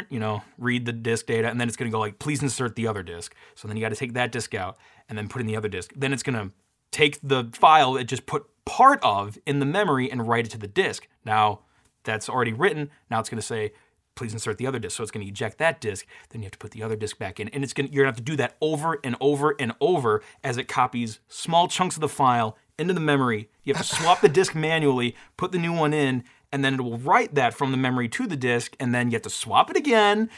you 0.09 0.19
know, 0.19 0.43
read 0.57 0.86
the 0.86 0.93
disk 0.93 1.26
data, 1.26 1.49
and 1.49 1.59
then 1.59 1.67
it's 1.67 1.78
going 1.78 1.89
to 1.89 1.95
go 1.95 1.99
like, 1.99 2.19
please 2.19 2.41
insert 2.41 2.76
the 2.76 2.88
other 2.88 3.03
disk. 3.03 3.36
So 3.55 3.67
then 3.67 3.78
you 3.78 3.82
got 3.82 3.89
to 3.89 3.95
take 3.95 4.13
that 4.13 4.32
disk 4.32 4.53
out 4.53 4.78
and 5.09 5.17
then 5.17 5.28
put 5.28 5.41
in 5.41 5.47
the 5.47 5.55
other 5.57 5.69
disk. 5.69 5.91
Then 5.95 6.13
it's 6.13 6.24
going 6.24 6.38
to 6.38 6.53
take 6.91 7.19
the 7.24 7.49
file 7.53 7.97
it 7.97 8.05
just 8.05 8.26
put 8.26 8.45
part 8.65 8.99
of 9.03 9.38
in 9.45 9.59
the 9.59 9.65
memory 9.65 10.11
and 10.11 10.28
write 10.28 10.45
it 10.45 10.51
to 10.51 10.57
the 10.57 10.67
disk. 10.67 11.07
Now 11.26 11.61
that's 12.03 12.30
already 12.30 12.53
written. 12.53 12.91
Now 13.09 13.19
it's 13.19 13.30
going 13.30 13.41
to 13.41 13.45
say, 13.45 13.74
please 14.15 14.32
insert 14.32 14.59
the 14.59 14.67
other 14.67 14.78
disk. 14.78 14.97
So 14.97 15.03
it's 15.03 15.11
going 15.11 15.26
to 15.26 15.30
eject 15.30 15.57
that 15.57 15.82
disk. 15.82 16.05
Then 16.30 16.41
you 16.41 16.45
have 16.45 16.51
to 16.51 16.59
put 16.59 16.71
the 16.71 16.84
other 16.84 16.95
disk 16.95 17.17
back 17.17 17.39
in, 17.39 17.49
and 17.49 17.63
it's 17.63 17.74
going 17.74 17.88
to, 17.88 17.93
you're 17.93 18.03
going 18.03 18.13
to 18.13 18.17
have 18.19 18.26
to 18.26 18.32
do 18.32 18.36
that 18.38 18.55
over 18.61 18.99
and 19.03 19.15
over 19.19 19.55
and 19.59 19.74
over 19.82 20.21
as 20.43 20.57
it 20.57 20.67
copies 20.67 21.19
small 21.28 21.67
chunks 21.67 21.95
of 21.95 22.01
the 22.01 22.07
file 22.07 22.57
into 22.78 22.93
the 22.93 22.99
memory. 22.99 23.49
You 23.63 23.74
have 23.74 23.86
to 23.86 23.95
swap 23.95 24.21
the 24.21 24.30
disk 24.30 24.55
manually, 24.55 25.15
put 25.38 25.51
the 25.51 25.57
new 25.57 25.74
one 25.74 25.93
in, 25.93 26.24
and 26.51 26.63
then 26.63 26.76
it 26.76 26.82
will 26.82 26.97
write 26.97 27.36
that 27.36 27.53
from 27.53 27.71
the 27.71 27.78
memory 27.78 28.07
to 28.09 28.28
the 28.28 28.38
disk, 28.38 28.76
and 28.80 28.93
then 28.93 29.09
you 29.09 29.15
have 29.15 29.24
to 29.24 29.30
swap 29.30 29.69
it 29.69 29.78
again. 29.78 30.30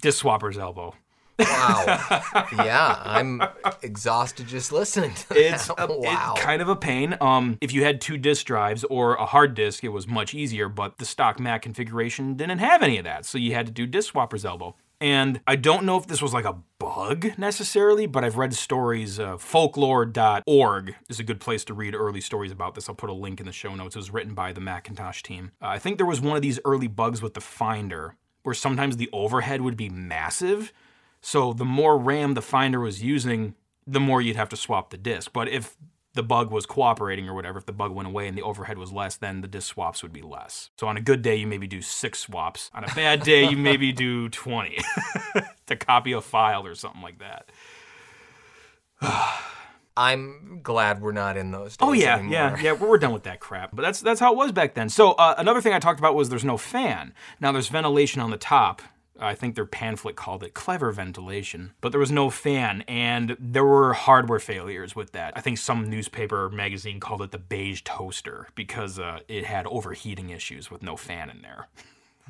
Disk 0.00 0.24
swapper's 0.24 0.58
elbow. 0.58 0.94
Wow. 1.38 1.84
yeah, 2.52 3.00
I'm 3.04 3.42
exhausted 3.82 4.46
just 4.46 4.72
listening 4.72 5.14
to 5.14 5.28
that. 5.30 5.38
It's 5.38 5.70
a, 5.70 5.86
wow. 5.88 6.34
kind 6.36 6.62
of 6.62 6.68
a 6.68 6.76
pain. 6.76 7.16
Um, 7.20 7.58
if 7.60 7.72
you 7.72 7.84
had 7.84 8.00
two 8.00 8.16
disk 8.16 8.46
drives 8.46 8.84
or 8.84 9.14
a 9.14 9.26
hard 9.26 9.54
disk, 9.54 9.84
it 9.84 9.88
was 9.88 10.06
much 10.06 10.34
easier. 10.34 10.68
But 10.68 10.98
the 10.98 11.04
stock 11.04 11.40
Mac 11.40 11.62
configuration 11.62 12.34
didn't 12.34 12.58
have 12.58 12.82
any 12.82 12.98
of 12.98 13.04
that, 13.04 13.24
so 13.24 13.38
you 13.38 13.54
had 13.54 13.66
to 13.66 13.72
do 13.72 13.86
disk 13.86 14.12
swapper's 14.12 14.44
elbow. 14.44 14.76
And 15.02 15.40
I 15.48 15.56
don't 15.56 15.84
know 15.84 15.96
if 15.96 16.06
this 16.06 16.22
was 16.22 16.32
like 16.32 16.44
a 16.44 16.58
bug 16.78 17.36
necessarily, 17.36 18.06
but 18.06 18.22
I've 18.22 18.36
read 18.36 18.54
stories. 18.54 19.18
Uh, 19.18 19.36
folklore.org 19.36 20.94
is 21.08 21.18
a 21.18 21.24
good 21.24 21.40
place 21.40 21.64
to 21.64 21.74
read 21.74 21.96
early 21.96 22.20
stories 22.20 22.52
about 22.52 22.76
this. 22.76 22.88
I'll 22.88 22.94
put 22.94 23.10
a 23.10 23.12
link 23.12 23.40
in 23.40 23.46
the 23.46 23.52
show 23.52 23.74
notes. 23.74 23.96
It 23.96 23.98
was 23.98 24.12
written 24.12 24.32
by 24.32 24.52
the 24.52 24.60
Macintosh 24.60 25.24
team. 25.24 25.50
Uh, 25.60 25.66
I 25.66 25.80
think 25.80 25.96
there 25.96 26.06
was 26.06 26.20
one 26.20 26.36
of 26.36 26.42
these 26.42 26.60
early 26.64 26.86
bugs 26.86 27.20
with 27.20 27.34
the 27.34 27.40
Finder 27.40 28.14
where 28.44 28.54
sometimes 28.54 28.96
the 28.96 29.10
overhead 29.12 29.62
would 29.62 29.76
be 29.76 29.88
massive. 29.88 30.72
So 31.20 31.52
the 31.52 31.64
more 31.64 31.98
RAM 31.98 32.34
the 32.34 32.40
Finder 32.40 32.78
was 32.78 33.02
using, 33.02 33.56
the 33.84 33.98
more 33.98 34.22
you'd 34.22 34.36
have 34.36 34.50
to 34.50 34.56
swap 34.56 34.90
the 34.90 34.98
disk. 34.98 35.32
But 35.32 35.48
if 35.48 35.76
the 36.14 36.22
bug 36.22 36.50
was 36.50 36.66
cooperating 36.66 37.28
or 37.28 37.34
whatever, 37.34 37.58
if 37.58 37.66
the 37.66 37.72
bug 37.72 37.90
went 37.92 38.06
away 38.06 38.28
and 38.28 38.36
the 38.36 38.42
overhead 38.42 38.76
was 38.78 38.92
less, 38.92 39.16
then 39.16 39.40
the 39.40 39.48
disk 39.48 39.68
swaps 39.74 40.02
would 40.02 40.12
be 40.12 40.20
less. 40.22 40.70
So 40.78 40.86
on 40.86 40.96
a 40.96 41.00
good 41.00 41.22
day, 41.22 41.36
you 41.36 41.46
maybe 41.46 41.66
do 41.66 41.80
six 41.80 42.18
swaps. 42.18 42.70
On 42.74 42.84
a 42.84 42.94
bad 42.94 43.22
day, 43.22 43.48
you 43.48 43.56
maybe 43.56 43.92
do 43.92 44.28
20 44.28 44.78
to 45.66 45.76
copy 45.76 46.12
a 46.12 46.20
file 46.20 46.66
or 46.66 46.74
something 46.74 47.00
like 47.02 47.18
that. 47.20 47.50
I'm 49.96 50.60
glad 50.62 51.02
we're 51.02 51.12
not 51.12 51.36
in 51.36 51.50
those 51.50 51.76
days 51.76 51.86
Oh 51.86 51.92
yeah, 51.92 52.14
anymore. 52.14 52.32
yeah, 52.32 52.60
yeah. 52.60 52.72
We're, 52.72 52.88
we're 52.90 52.98
done 52.98 53.12
with 53.12 53.24
that 53.24 53.40
crap. 53.40 53.70
But 53.74 53.82
that's 53.82 54.00
that's 54.00 54.20
how 54.20 54.32
it 54.32 54.36
was 54.38 54.50
back 54.52 54.72
then. 54.74 54.88
So 54.88 55.12
uh, 55.12 55.34
another 55.36 55.60
thing 55.60 55.74
I 55.74 55.78
talked 55.80 55.98
about 56.00 56.14
was 56.14 56.30
there's 56.30 56.44
no 56.44 56.56
fan. 56.56 57.12
Now 57.40 57.52
there's 57.52 57.68
ventilation 57.68 58.22
on 58.22 58.30
the 58.30 58.38
top. 58.38 58.80
I 59.20 59.34
think 59.34 59.54
their 59.54 59.66
pamphlet 59.66 60.16
called 60.16 60.42
it 60.42 60.54
clever 60.54 60.90
ventilation, 60.90 61.72
but 61.80 61.90
there 61.92 62.00
was 62.00 62.10
no 62.10 62.30
fan, 62.30 62.82
and 62.88 63.36
there 63.38 63.64
were 63.64 63.92
hardware 63.92 64.38
failures 64.38 64.96
with 64.96 65.12
that. 65.12 65.32
I 65.36 65.40
think 65.40 65.58
some 65.58 65.88
newspaper 65.88 66.48
magazine 66.48 66.98
called 66.98 67.22
it 67.22 67.30
the 67.30 67.38
beige 67.38 67.82
toaster 67.84 68.48
because 68.54 68.98
uh, 68.98 69.20
it 69.28 69.44
had 69.44 69.66
overheating 69.66 70.30
issues 70.30 70.70
with 70.70 70.82
no 70.82 70.96
fan 70.96 71.30
in 71.30 71.42
there. 71.42 71.68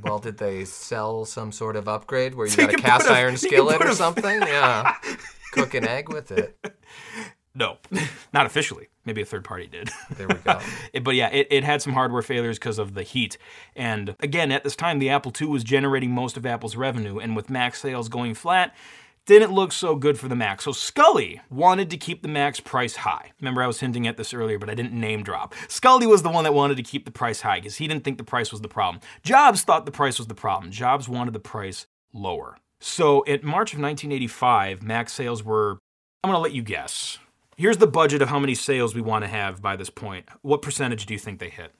Well, 0.02 0.18
did 0.18 0.38
they 0.38 0.64
sell 0.64 1.26
some 1.26 1.52
sort 1.52 1.76
of 1.76 1.86
upgrade 1.86 2.34
where 2.34 2.46
you 2.46 2.52
you 2.52 2.66
got 2.66 2.74
a 2.74 2.78
cast 2.78 3.06
put 3.06 3.12
a- 3.12 3.16
iron 3.18 3.36
skillet 3.46 3.82
or 3.82 3.92
something? 3.92 4.40
Yeah. 4.46 4.96
Cook 5.52 5.74
an 5.74 5.86
egg 5.86 6.08
with 6.08 6.32
it. 6.32 6.58
No, 7.54 7.78
not 8.32 8.46
officially. 8.46 8.88
Maybe 9.04 9.20
a 9.22 9.26
third 9.26 9.44
party 9.44 9.66
did. 9.66 9.90
There 10.16 10.28
we 10.28 10.34
go. 10.34 10.58
But 11.02 11.14
yeah, 11.14 11.28
it, 11.28 11.48
it 11.50 11.64
had 11.64 11.82
some 11.82 11.92
hardware 11.92 12.22
failures 12.22 12.58
because 12.58 12.78
of 12.78 12.94
the 12.94 13.02
heat. 13.02 13.38
And 13.74 14.14
again, 14.20 14.52
at 14.52 14.64
this 14.64 14.76
time, 14.76 14.98
the 14.98 15.10
Apple 15.10 15.32
II 15.38 15.48
was 15.48 15.64
generating 15.64 16.10
most 16.10 16.36
of 16.36 16.46
Apple's 16.46 16.76
revenue, 16.76 17.18
and 17.18 17.34
with 17.34 17.50
Mac 17.50 17.74
sales 17.74 18.08
going 18.08 18.34
flat, 18.34 18.74
didn't 19.24 19.52
look 19.52 19.72
so 19.72 19.94
good 19.94 20.18
for 20.18 20.28
the 20.28 20.34
Mac. 20.34 20.60
So 20.60 20.72
Sculley 20.72 21.40
wanted 21.48 21.90
to 21.90 21.96
keep 21.96 22.22
the 22.22 22.28
Mac's 22.28 22.60
price 22.60 22.96
high. 22.96 23.32
Remember, 23.40 23.62
I 23.62 23.66
was 23.66 23.80
hinting 23.80 24.06
at 24.06 24.16
this 24.16 24.34
earlier, 24.34 24.58
but 24.58 24.68
I 24.68 24.74
didn't 24.74 24.92
name 24.92 25.22
drop. 25.22 25.54
Sculley 25.68 26.08
was 26.08 26.22
the 26.22 26.30
one 26.30 26.44
that 26.44 26.54
wanted 26.54 26.76
to 26.78 26.82
keep 26.82 27.04
the 27.04 27.10
price 27.10 27.40
high 27.40 27.60
because 27.60 27.76
he 27.76 27.86
didn't 27.86 28.04
think 28.04 28.18
the 28.18 28.24
price 28.24 28.50
was 28.50 28.62
the 28.62 28.68
problem. 28.68 29.00
Jobs 29.22 29.62
thought 29.62 29.86
the 29.86 29.92
price 29.92 30.18
was 30.18 30.26
the 30.26 30.34
problem. 30.34 30.72
Jobs 30.72 31.08
wanted 31.08 31.34
the 31.34 31.40
price 31.40 31.86
lower. 32.12 32.56
So 32.80 33.22
in 33.22 33.40
March 33.44 33.72
of 33.72 33.80
1985, 33.80 34.82
Mac 34.82 35.08
sales 35.08 35.44
were, 35.44 35.78
I'm 36.24 36.30
going 36.30 36.34
to 36.34 36.42
let 36.42 36.52
you 36.52 36.62
guess. 36.62 37.18
Here's 37.62 37.76
the 37.76 37.86
budget 37.86 38.20
of 38.22 38.28
how 38.28 38.40
many 38.40 38.56
sales 38.56 38.92
we 38.92 39.00
want 39.00 39.22
to 39.22 39.28
have 39.28 39.62
by 39.62 39.76
this 39.76 39.88
point. 39.88 40.28
What 40.40 40.62
percentage 40.62 41.06
do 41.06 41.14
you 41.14 41.18
think 41.20 41.38
they 41.38 41.48
hit? 41.48 41.72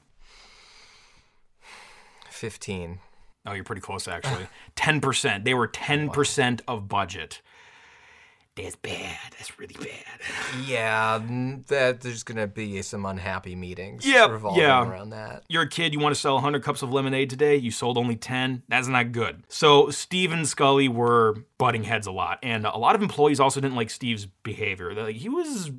15. 2.31 3.01
Oh, 3.45 3.53
you're 3.53 3.65
pretty 3.65 3.81
close 3.81 4.07
actually. 4.07 4.47
10%. 4.77 5.43
They 5.43 5.55
were 5.55 5.67
10% 5.67 6.61
of 6.69 6.87
budget. 6.87 7.43
That's 8.55 8.77
bad. 8.77 9.17
That's 9.31 9.59
really 9.59 9.75
bad. 9.79 10.67
Yeah, 10.67 11.21
that 11.69 12.03
there's 12.03 12.23
gonna 12.23 12.47
be 12.47 12.83
some 12.83 13.07
unhappy 13.07 13.57
meetings 13.57 14.07
Yep, 14.07 14.31
revolving 14.31 14.63
yeah. 14.63 14.87
around 14.87 15.11
that. 15.11 15.45
You're 15.49 15.63
a 15.63 15.69
kid, 15.69 15.95
you 15.95 16.01
want 16.01 16.15
to 16.15 16.21
sell 16.21 16.35
100 16.35 16.63
cups 16.63 16.83
of 16.83 16.93
lemonade 16.93 17.31
today, 17.31 17.57
you 17.57 17.71
sold 17.71 17.97
only 17.97 18.17
10. 18.17 18.63
That's 18.69 18.89
not 18.89 19.13
good. 19.13 19.45
So, 19.49 19.89
Steve 19.91 20.33
and 20.33 20.45
Sculley 20.45 20.89
were 20.89 21.37
butting 21.57 21.85
heads 21.85 22.07
a 22.07 22.13
lot, 22.13 22.39
and 22.43 22.67
a 22.67 22.77
lot 22.77 22.95
of 22.95 23.03
employees 23.03 23.41
also 23.41 23.61
didn't 23.61 23.77
like 23.77 23.89
Steve's 23.89 24.27
behavior. 24.27 24.93
Like, 24.93 25.17
he 25.17 25.31
was 25.31 25.71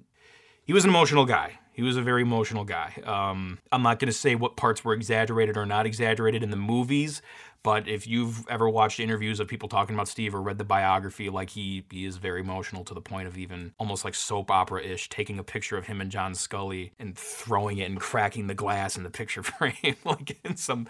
he 0.66 0.74
was 0.74 0.84
an 0.84 0.90
emotional 0.90 1.26
guy. 1.26 1.60
He 1.74 1.82
was 1.82 1.98
a 1.98 2.02
very 2.02 2.22
emotional 2.22 2.64
guy. 2.66 2.94
Um, 3.04 3.58
I'm 3.72 3.82
not 3.82 4.00
going 4.00 4.08
to 4.08 4.18
say 4.18 4.36
what 4.36 4.56
parts 4.56 4.86
were 4.86 4.94
exaggerated 4.94 5.58
or 5.58 5.66
not 5.66 5.86
exaggerated 5.88 6.44
in 6.44 6.52
the 6.52 6.56
movies, 6.56 7.22
but 7.64 7.88
if 7.88 8.06
you've 8.06 8.46
ever 8.50 8.70
watched 8.70 9.00
interviews 9.00 9.40
of 9.40 9.48
people 9.48 9.70
talking 9.70 9.96
about 9.96 10.10
Steve 10.10 10.36
or 10.36 10.42
read 10.42 10.58
the 10.58 10.66
biography, 10.66 11.30
like 11.30 11.50
he 11.50 11.86
he 11.90 12.06
is 12.06 12.18
very 12.18 12.42
emotional 12.42 12.84
to 12.84 12.94
the 12.94 13.02
point 13.02 13.28
of 13.28 13.38
even 13.38 13.74
almost 13.80 14.04
like 14.04 14.14
soap 14.16 14.52
opera 14.52 14.84
ish, 14.84 15.08
taking 15.08 15.40
a 15.40 15.44
picture 15.44 15.78
of 15.78 15.86
him 15.86 16.02
and 16.02 16.12
John 16.12 16.34
Sculley 16.34 16.92
and 17.00 17.18
throwing 17.18 17.78
it 17.78 17.90
and 17.90 18.00
cracking 18.00 18.48
the 18.48 18.54
glass 18.54 18.98
in 18.98 19.04
the 19.04 19.10
picture 19.10 19.44
frame, 19.44 19.96
like 20.04 20.38
in 20.44 20.58
some 20.58 20.88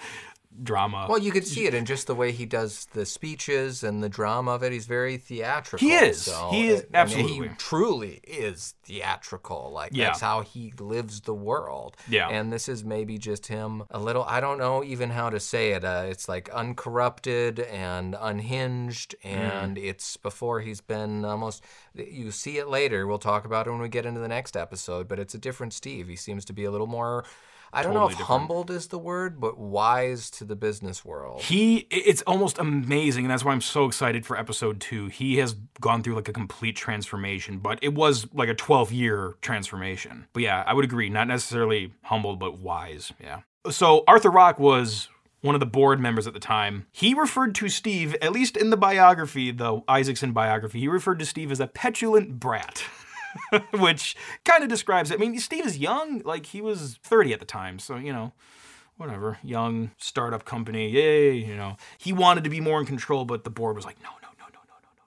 drama. 0.62 1.08
Well, 1.10 1.18
you 1.20 1.32
could 1.32 1.48
see 1.48 1.66
it 1.66 1.74
in 1.74 1.86
just 1.86 2.08
the 2.08 2.16
way 2.16 2.32
he 2.32 2.46
does 2.46 2.86
the 2.94 3.06
speeches 3.06 3.84
and 3.84 4.04
the 4.04 4.10
drama 4.10 4.52
of 4.52 4.64
it. 4.64 4.72
He's 4.72 4.86
very 4.86 5.18
theatrical. 5.18 5.88
He 5.88 5.94
is. 5.96 6.22
So, 6.24 6.50
He 6.52 6.68
is, 6.68 6.82
I 6.82 6.84
mean, 6.84 6.90
absolutely. 6.94 7.48
he 7.50 7.56
truly 7.56 8.20
is 8.24 8.76
theatrical. 8.84 9.72
Like 9.74 9.92
Yeah. 9.94 10.08
that's 10.08 10.22
how 10.22 10.42
he 10.42 10.74
lives 10.80 11.22
the 11.22 11.34
world. 11.34 11.98
Yeah. 12.08 12.30
And 12.30 12.52
this 12.52 12.68
is 12.70 12.84
maybe 12.84 13.18
just 13.18 13.48
him 13.48 13.84
a 13.90 14.00
little. 14.00 14.24
I 14.26 14.40
don't 14.42 14.58
know 14.58 14.84
even 14.84 15.10
how 15.10 15.30
to 15.30 15.40
say 15.40 15.72
it. 15.72 15.84
Uh, 15.84 16.06
it's 16.08 16.28
like 16.30 16.50
uncorrupted 16.50 17.60
and 17.60 18.16
unhinged, 18.20 19.16
Mm. 19.24 19.30
and 19.30 19.78
it's 19.78 20.18
before 20.18 20.62
he's 20.62 20.82
been 20.82 21.26
almost. 21.26 21.64
You 21.96 22.32
see 22.32 22.58
it 22.58 22.68
later. 22.68 23.08
We'll 23.08 23.20
talk 23.20 23.46
about 23.46 23.68
it 23.68 23.72
when 23.72 23.80
we 23.80 23.90
get 23.90 24.06
into 24.06 24.20
the 24.20 24.28
next 24.28 24.56
episode. 24.58 25.08
But 25.08 25.20
it's 25.20 25.34
a 25.34 25.38
different 25.40 25.74
Steve. 25.74 26.08
He 26.08 26.16
seems 26.16 26.46
to 26.46 26.54
be 26.54 26.66
a 26.66 26.72
little 26.72 26.88
more. 26.88 27.26
I 27.74 27.84
don't 27.84 27.94
know 27.94 28.06
if 28.06 28.12
different. 28.12 28.28
humbled 28.28 28.72
is 28.72 28.88
the 28.88 29.00
word, 29.00 29.40
but 29.40 29.58
wise 29.58 30.30
to 30.32 30.46
the 30.46 30.56
business 30.56 31.04
world. 31.04 31.42
He, 31.42 31.88
it's 31.90 32.22
almost 32.24 32.60
amazing, 32.60 33.26
and 33.26 33.32
that's 33.32 33.44
why 33.44 33.52
I'm 33.52 33.62
so 33.62 33.86
excited 33.86 34.26
for 34.26 34.38
episode 34.38 34.80
two. 34.80 35.08
He 35.08 35.38
has 35.38 35.56
gone 35.82 36.04
through 36.04 36.16
like 36.16 36.28
a 36.28 36.34
complete 36.34 36.76
transformation, 36.76 37.58
but 37.58 37.80
it 37.82 37.94
was 37.94 38.28
like 38.34 38.50
a 38.50 38.54
12 38.54 38.92
year 38.92 39.36
transformation. 39.42 40.28
But 40.34 40.44
yeah, 40.44 40.64
I 40.66 40.74
would 40.74 40.86
agree, 40.86 41.10
not 41.10 41.28
necessarily 41.28 41.94
humbled, 42.04 42.40
but 42.40 42.60
wise. 42.60 43.12
Yeah. 43.20 43.42
So 43.70 44.04
Arthur 44.08 44.30
Rock 44.30 44.60
was 44.60 45.10
one 45.44 45.56
of 45.56 45.60
the 45.60 45.66
board 45.66 46.00
members 46.00 46.26
at 46.26 46.34
the 46.34 46.40
time. 46.40 46.86
He 46.92 47.14
referred 47.14 47.54
to 47.56 47.70
Steve, 47.70 48.16
at 48.22 48.32
least 48.32 48.56
in 48.56 48.70
the 48.70 48.78
biography, 48.78 49.52
the 49.52 49.82
Isaacson 49.88 50.32
biography, 50.32 50.80
he 50.80 50.88
referred 50.88 51.20
to 51.20 51.26
Steve 51.26 51.52
as 51.52 51.60
a 51.60 51.68
petulant 51.68 52.40
brat. 52.40 52.84
Which 53.80 54.16
kind 54.46 54.64
of 54.64 54.70
describes 54.70 55.12
it. 55.12 55.16
I 55.16 55.18
mean, 55.18 55.38
Steve 55.40 55.66
is 55.66 55.78
young, 55.78 56.22
like 56.26 56.48
he 56.48 56.62
was 56.62 57.00
30 57.04 57.34
at 57.34 57.40
the 57.40 57.46
time, 57.46 57.80
so 57.80 57.96
you 57.96 58.14
know, 58.14 58.34
whatever, 58.98 59.38
young 59.44 59.92
startup 59.98 60.46
company, 60.46 60.90
yay, 60.90 61.34
you 61.34 61.56
know. 61.56 61.78
He 61.98 62.14
wanted 62.14 62.44
to 62.44 62.50
be 62.50 62.60
more 62.60 62.80
in 62.80 62.86
control, 62.86 63.26
but 63.26 63.44
the 63.44 63.50
board 63.50 63.76
was 63.76 63.86
like, 63.86 64.02
no, 64.02 64.10
no, 64.22 64.30
no, 64.40 64.46
no, 64.46 64.60
no, 64.62 64.76
no, 64.82 64.90
no. 64.98 65.04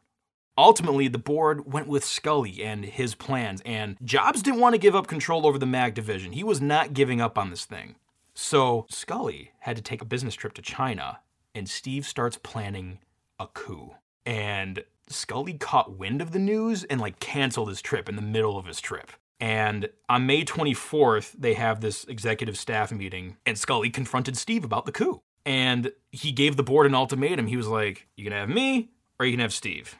Ultimately, 0.58 1.08
the 1.08 1.18
board 1.18 1.72
went 1.72 1.88
with 1.88 2.04
Sculley 2.04 2.64
and 2.64 2.84
his 2.84 3.14
plans, 3.14 3.62
and 3.64 3.96
Jobs 4.04 4.42
didn't 4.42 4.60
want 4.60 4.74
to 4.74 4.78
give 4.78 4.96
up 4.96 5.06
control 5.06 5.46
over 5.46 5.58
the 5.58 5.66
Mac 5.66 5.94
division. 5.94 6.32
He 6.32 6.44
was 6.44 6.60
not 6.60 6.94
giving 6.94 7.20
up 7.20 7.38
on 7.38 7.50
this 7.50 7.64
thing. 7.64 7.96
So 8.34 8.86
Sculley 8.90 9.48
had 9.60 9.76
to 9.76 9.82
take 9.82 10.02
a 10.02 10.06
business 10.06 10.34
trip 10.34 10.52
to 10.54 10.62
China, 10.62 11.20
and 11.54 11.68
Steve 11.68 12.06
starts 12.06 12.36
planning 12.36 12.98
a 13.38 13.46
coup. 13.46 13.94
And 14.26 14.84
Sculley 15.10 15.58
caught 15.58 15.96
wind 15.96 16.20
of 16.20 16.32
the 16.32 16.38
news 16.38 16.84
and 16.84 17.00
like 17.00 17.20
canceled 17.20 17.68
his 17.68 17.82
trip 17.82 18.08
in 18.08 18.16
the 18.16 18.22
middle 18.22 18.58
of 18.58 18.66
his 18.66 18.80
trip. 18.80 19.12
And 19.38 19.90
on 20.08 20.26
May 20.26 20.44
24th, 20.44 21.34
they 21.38 21.54
have 21.54 21.80
this 21.80 22.04
executive 22.04 22.56
staff 22.56 22.90
meeting, 22.90 23.36
and 23.44 23.56
Sculley 23.56 23.92
confronted 23.92 24.36
Steve 24.36 24.64
about 24.64 24.86
the 24.86 24.92
coup. 24.92 25.20
And 25.44 25.92
he 26.10 26.32
gave 26.32 26.56
the 26.56 26.62
board 26.62 26.86
an 26.86 26.94
ultimatum. 26.94 27.46
He 27.46 27.56
was 27.56 27.68
like, 27.68 28.08
You 28.16 28.24
can 28.24 28.32
have 28.32 28.48
me, 28.48 28.90
or 29.18 29.26
you 29.26 29.32
can 29.32 29.40
have 29.40 29.52
Steve. 29.52 29.96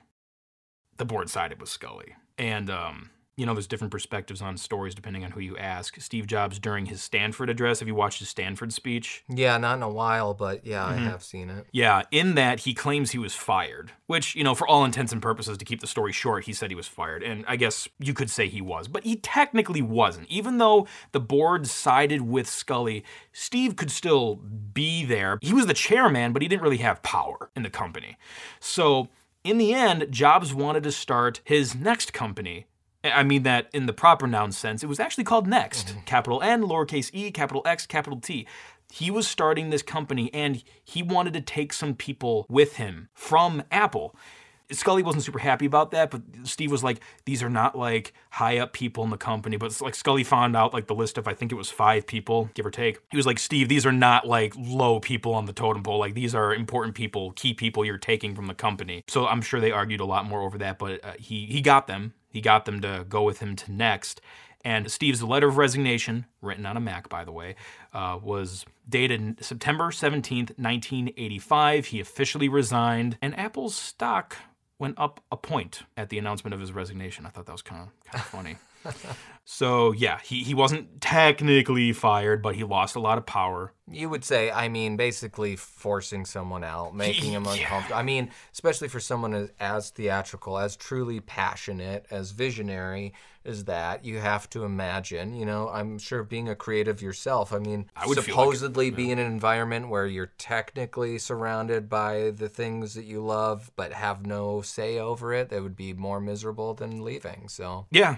The 0.96 1.04
board 1.04 1.30
sided 1.30 1.61
with 1.61 1.70
Sculley. 1.70 2.14
And, 2.38 2.70
um, 2.70 3.11
you 3.37 3.45
know, 3.45 3.53
there's 3.53 3.66
different 3.66 3.91
perspectives 3.91 4.41
on 4.41 4.57
stories 4.57 4.95
depending 4.95 5.22
on 5.22 5.32
who 5.32 5.41
you 5.41 5.59
ask. 5.59 6.01
Steve 6.01 6.26
Jobs, 6.26 6.59
during 6.59 6.87
his 6.87 7.03
Stanford 7.03 7.51
address, 7.51 7.80
have 7.80 7.89
you 7.89 7.95
watched 7.95 8.20
his 8.20 8.30
Stanford 8.30 8.72
speech? 8.72 9.24
Yeah, 9.28 9.59
not 9.59 9.76
in 9.76 9.82
a 9.82 9.91
while, 9.91 10.32
but 10.32 10.64
yeah, 10.66 10.87
Mm-hmm. 10.87 11.07
I 11.07 11.11
have 11.11 11.22
seen 11.22 11.51
it. 11.51 11.66
Yeah, 11.70 12.03
in 12.11 12.34
that 12.37 12.61
he 12.61 12.72
claims 12.72 13.11
he 13.11 13.18
was 13.18 13.34
fired, 13.34 13.93
which, 14.07 14.34
you 14.34 14.43
know, 14.43 14.55
for 14.55 14.66
all 14.66 14.84
intents 14.84 15.12
and 15.12 15.20
purposes, 15.20 15.59
to 15.59 15.64
keep 15.64 15.80
the 15.80 15.87
story 15.87 16.12
short, 16.12 16.45
he 16.45 16.53
said 16.53 16.70
he 16.70 16.76
was 16.76 16.89
fired. 16.89 17.22
And 17.22 17.45
I 17.47 17.57
guess 17.57 17.89
you 17.99 18.14
could 18.14 18.30
say 18.30 18.49
he 18.49 18.62
was, 18.62 18.89
but 18.89 19.05
he 19.05 19.16
technically 19.16 19.82
wasn't. 19.82 20.28
Even 20.28 20.57
though 20.59 20.87
the 21.12 21.20
board 21.20 21.66
sided 21.66 22.22
with 22.22 22.47
Sculley, 22.47 23.03
Steve 23.32 23.76
could 23.76 23.91
still 23.91 24.37
be 24.37 25.05
there. 25.05 25.39
He 25.43 25.53
was 25.53 25.66
the 25.66 25.74
chairman, 25.74 26.32
but 26.32 26.41
he 26.41 26.49
didn't 26.49 26.62
really 26.62 26.78
have 26.78 27.03
power 27.03 27.51
in 27.55 27.62
the 27.62 27.70
company. 27.70 28.16
So, 28.61 29.09
in 29.45 29.59
the 29.59 29.74
end, 29.74 30.07
Jobs 30.11 30.55
wanted 30.55 30.82
to 30.84 30.93
start 30.93 31.41
his 31.45 31.74
next 31.74 32.12
company. 32.12 32.66
I 33.11 33.22
mean 33.22 33.42
that 33.44 33.68
in 33.72 33.86
the 33.86 33.92
proper 33.92 34.26
noun 34.26 34.52
sense. 34.52 34.82
It 34.82 34.86
was 34.86 35.00
actually 35.00 35.24
called 35.24 35.46
NeXT, 35.46 35.84
mm-hmm. 35.86 36.00
capital 36.00 36.42
N, 36.42 36.62
lowercase 36.62 37.11
e, 37.12 37.30
capital 37.30 37.62
X, 37.64 37.86
capital 37.86 38.20
T. 38.20 38.46
He 38.90 39.11
was 39.11 39.26
starting 39.26 39.70
this 39.70 39.82
company 39.82 40.32
and 40.32 40.62
he 40.84 41.02
wanted 41.02 41.32
to 41.34 41.40
take 41.40 41.72
some 41.72 41.94
people 41.94 42.46
with 42.48 42.76
him 42.76 43.09
from 43.14 43.62
Apple. 43.70 44.14
Sculley 44.70 45.04
wasn't 45.04 45.22
super 45.22 45.38
happy 45.38 45.66
about 45.66 45.92
that, 45.92 46.10
but 46.10 46.22
Steve 46.42 46.72
was 46.72 46.82
like, 46.82 47.00
these 47.24 47.42
are 47.42 47.50
not 47.50 47.78
like 47.78 48.12
high 48.30 48.58
up 48.58 48.72
people 48.72 49.04
in 49.04 49.10
the 49.10 49.16
company. 49.16 49.56
But 49.56 49.80
like 49.80 49.94
Sculley 49.94 50.26
found 50.26 50.56
out 50.56 50.74
like 50.74 50.88
the 50.88 50.94
list 50.94 51.18
of 51.18 51.28
I 51.28 51.34
think 51.34 51.52
it 51.52 51.56
was 51.56 51.70
five 51.70 52.06
people, 52.06 52.50
give 52.54 52.66
or 52.66 52.70
take. 52.70 53.00
He 53.10 53.16
was 53.16 53.26
like, 53.26 53.38
Steve, 53.38 53.68
these 53.68 53.86
are 53.86 53.92
not 53.92 54.26
like 54.26 54.54
low 54.58 54.98
people 54.98 55.34
on 55.34 55.46
the 55.46 55.52
totem 55.52 55.82
pole. 55.82 55.98
Like 55.98 56.14
these 56.14 56.34
are 56.34 56.52
important 56.54 56.96
people, 56.96 57.32
key 57.32 57.54
people 57.54 57.84
you're 57.84 57.98
taking 57.98 58.34
from 58.34 58.46
the 58.46 58.54
company. 58.54 59.04
So 59.06 59.26
I'm 59.26 59.40
sure 59.40 59.60
they 59.60 59.72
argued 59.72 60.00
a 60.00 60.04
lot 60.04 60.26
more 60.26 60.42
over 60.42 60.58
that, 60.58 60.78
but 60.78 61.04
uh, 61.04 61.12
he 61.18 61.46
he 61.46 61.60
got 61.60 61.86
them. 61.86 62.14
He 62.28 62.40
got 62.40 62.64
them 62.64 62.80
to 62.80 63.06
go 63.08 63.22
with 63.22 63.38
him 63.38 63.56
to 63.56 63.70
NeXT. 63.70 64.18
And 64.64 64.90
Steve's 64.90 65.22
letter 65.22 65.46
of 65.46 65.58
resignation, 65.58 66.26
written 66.42 66.66
on 66.66 66.76
a 66.76 66.80
Mac, 66.80 67.08
by 67.08 67.24
the 67.24 67.30
way, 67.30 67.54
uh, 67.94 68.18
was 68.20 68.66
dated 68.88 69.36
September 69.40 69.90
17th, 69.90 70.58
1985. 70.58 71.86
He 71.86 72.00
officially 72.00 72.48
resigned, 72.48 73.16
and 73.22 73.38
Apple's 73.38 73.76
stock 73.76 74.36
went 74.79 74.99
up 74.99 75.22
a 75.31 75.37
point 75.37 75.83
at 75.97 76.09
the 76.11 76.18
announcement 76.18 76.55
of 76.55 76.61
his 76.61 76.72
resignation. 76.72 77.27
I 77.27 77.31
thought 77.31 77.47
that 77.47 77.53
was 77.53 77.62
kind 77.62 77.83
of 77.83 78.11
kind 78.11 78.22
of 78.22 78.29
funny. 78.29 78.57
So 79.45 79.93
yeah, 79.93 80.18
he, 80.24 80.43
he 80.43 80.55
wasn't 80.55 81.01
technically 81.01 81.93
fired, 81.93 82.43
but 82.43 82.57
he 82.57 82.64
lost 82.64 82.97
a 82.97 83.01
lot 83.01 83.18
of 83.18 83.26
power. 83.26 83.72
You 83.89 84.09
would 84.09 84.24
say, 84.24 84.51
I 84.51 84.68
mean, 84.68 84.97
basically 84.97 85.55
forcing 85.55 86.24
someone 86.24 86.64
out, 86.64 86.95
making 86.95 87.32
him 87.32 87.47
uncomfortable. 87.49 87.97
I 87.97 88.03
mean, 88.03 88.30
especially 88.53 88.89
for 88.89 88.99
someone 88.99 89.34
as, 89.34 89.51
as 89.61 89.91
theatrical, 89.91 90.59
as 90.59 90.74
truly 90.76 91.20
passionate, 91.20 92.07
as 92.11 92.32
visionary 92.32 93.14
as 93.45 93.64
that, 93.64 94.05
you 94.05 94.18
have 94.18 94.51
to 94.51 94.64
imagine, 94.64 95.34
you 95.34 95.47
know, 95.47 95.68
I'm 95.68 95.99
sure 95.99 96.24
being 96.24 96.49
a 96.49 96.57
creative 96.57 97.01
yourself, 97.01 97.53
I 97.53 97.59
mean, 97.59 97.89
I 97.95 98.07
would 98.07 98.18
feel 98.18 98.34
like 98.34 98.45
supposedly 98.57 98.91
be 98.91 99.11
in 99.11 99.18
an 99.18 99.30
environment 99.30 99.89
where 99.89 100.07
you're 100.07 100.32
technically 100.39 101.18
surrounded 101.18 101.89
by 101.89 102.30
the 102.30 102.49
things 102.49 102.95
that 102.95 103.05
you 103.05 103.24
love, 103.24 103.70
but 103.76 103.93
have 103.93 104.26
no 104.26 104.62
say 104.62 104.99
over 104.99 105.32
it, 105.32 105.51
that 105.51 105.62
would 105.62 105.76
be 105.76 105.93
more 105.93 106.20
miserable 106.20 106.74
than 106.74 107.05
leaving. 107.05 107.49
So, 107.49 107.87
Yeah, 107.93 108.16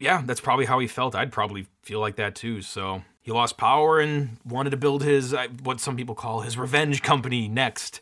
yeah, 0.00 0.22
that's 0.24 0.40
probably 0.40 0.64
how 0.64 0.78
he 0.78 0.86
felt. 0.86 1.14
I'd 1.14 1.30
probably 1.30 1.66
feel 1.82 2.00
like 2.00 2.16
that 2.16 2.34
too. 2.34 2.62
So 2.62 3.02
he 3.20 3.30
lost 3.30 3.56
power 3.56 4.00
and 4.00 4.38
wanted 4.44 4.70
to 4.70 4.76
build 4.76 5.04
his, 5.04 5.32
uh, 5.32 5.48
what 5.62 5.78
some 5.78 5.96
people 5.96 6.14
call 6.14 6.40
his 6.40 6.58
revenge 6.58 7.02
company 7.02 7.48
NeXT. 7.48 8.00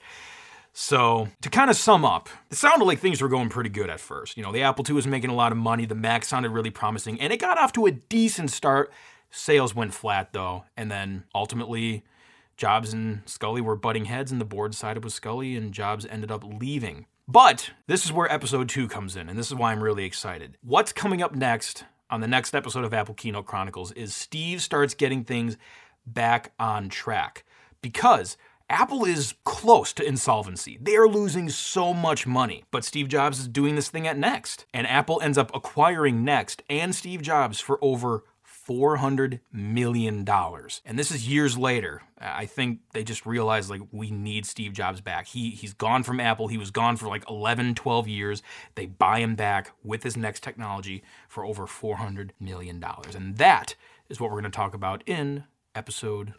So, 0.72 1.26
to 1.40 1.50
kind 1.50 1.70
of 1.70 1.76
sum 1.76 2.04
up, 2.04 2.28
it 2.52 2.56
sounded 2.56 2.84
like 2.84 3.00
things 3.00 3.20
were 3.20 3.28
going 3.28 3.48
pretty 3.48 3.70
good 3.70 3.90
at 3.90 3.98
first. 3.98 4.36
You 4.36 4.44
know, 4.44 4.52
the 4.52 4.62
Apple 4.62 4.84
II 4.88 4.94
was 4.94 5.08
making 5.08 5.28
a 5.28 5.34
lot 5.34 5.50
of 5.50 5.58
money, 5.58 5.86
the 5.86 5.96
Mac 5.96 6.24
sounded 6.24 6.50
really 6.50 6.70
promising, 6.70 7.20
and 7.20 7.32
it 7.32 7.40
got 7.40 7.58
off 7.58 7.72
to 7.72 7.86
a 7.86 7.90
decent 7.90 8.52
start. 8.52 8.92
Sales 9.28 9.74
went 9.74 9.92
flat 9.92 10.32
though, 10.32 10.64
and 10.76 10.88
then 10.88 11.24
ultimately, 11.34 12.04
Jobs 12.56 12.92
and 12.92 13.24
Sculley 13.26 13.60
were 13.60 13.74
butting 13.74 14.04
heads, 14.04 14.30
and 14.30 14.40
the 14.40 14.44
board 14.44 14.72
sided 14.72 15.02
with 15.02 15.12
Sculley, 15.12 15.56
and 15.56 15.72
Jobs 15.72 16.06
ended 16.06 16.30
up 16.30 16.44
leaving. 16.44 17.06
But 17.30 17.72
this 17.86 18.06
is 18.06 18.12
where 18.12 18.32
episode 18.32 18.70
two 18.70 18.88
comes 18.88 19.14
in, 19.14 19.28
and 19.28 19.38
this 19.38 19.48
is 19.48 19.54
why 19.54 19.70
I'm 19.70 19.82
really 19.82 20.06
excited. 20.06 20.56
What's 20.62 20.94
coming 20.94 21.20
up 21.20 21.34
next 21.34 21.84
on 22.08 22.22
the 22.22 22.26
next 22.26 22.54
episode 22.54 22.84
of 22.86 22.94
Apple 22.94 23.14
Keynote 23.14 23.44
Chronicles 23.44 23.92
is 23.92 24.14
Steve 24.14 24.62
starts 24.62 24.94
getting 24.94 25.24
things 25.24 25.58
back 26.06 26.52
on 26.58 26.88
track 26.88 27.44
because 27.82 28.38
Apple 28.70 29.04
is 29.04 29.34
close 29.44 29.92
to 29.92 30.06
insolvency. 30.06 30.78
They 30.80 30.96
are 30.96 31.06
losing 31.06 31.50
so 31.50 31.92
much 31.92 32.26
money. 32.26 32.64
But 32.70 32.82
Steve 32.82 33.08
Jobs 33.08 33.40
is 33.40 33.48
doing 33.48 33.74
this 33.74 33.90
thing 33.90 34.06
at 34.06 34.16
NeXT. 34.16 34.64
And 34.72 34.86
Apple 34.86 35.20
ends 35.22 35.36
up 35.36 35.50
acquiring 35.54 36.24
NeXT 36.24 36.60
and 36.70 36.94
Steve 36.94 37.20
Jobs 37.20 37.60
for 37.60 37.78
over 37.82 38.24
$400 38.68 39.40
million. 39.52 40.28
And 40.28 40.98
this 40.98 41.10
is 41.10 41.28
years 41.28 41.56
later. 41.56 42.02
I 42.20 42.46
think 42.46 42.80
they 42.92 43.04
just 43.04 43.26
realized 43.26 43.70
like 43.70 43.80
we 43.92 44.10
need 44.10 44.44
Steve 44.44 44.72
Jobs 44.72 45.00
back. 45.00 45.28
He 45.28 45.50
he's 45.50 45.72
gone 45.72 46.02
from 46.02 46.20
Apple. 46.20 46.48
He 46.48 46.58
was 46.58 46.70
gone 46.70 46.96
for 46.96 47.06
like 47.06 47.28
11, 47.30 47.76
12 47.76 48.08
years. 48.08 48.42
They 48.74 48.86
buy 48.86 49.20
him 49.20 49.36
back 49.36 49.72
with 49.82 50.02
his 50.02 50.16
NeXT 50.16 50.40
technology 50.40 51.02
for 51.28 51.44
over 51.44 51.66
400 51.66 52.32
million 52.40 52.80
dollars. 52.80 53.14
And 53.14 53.36
that 53.36 53.74
is 54.08 54.20
what 54.20 54.30
we're 54.30 54.40
going 54.40 54.50
to 54.50 54.56
talk 54.56 54.74
about 54.74 55.02
in 55.06 55.44
episode 55.74 56.34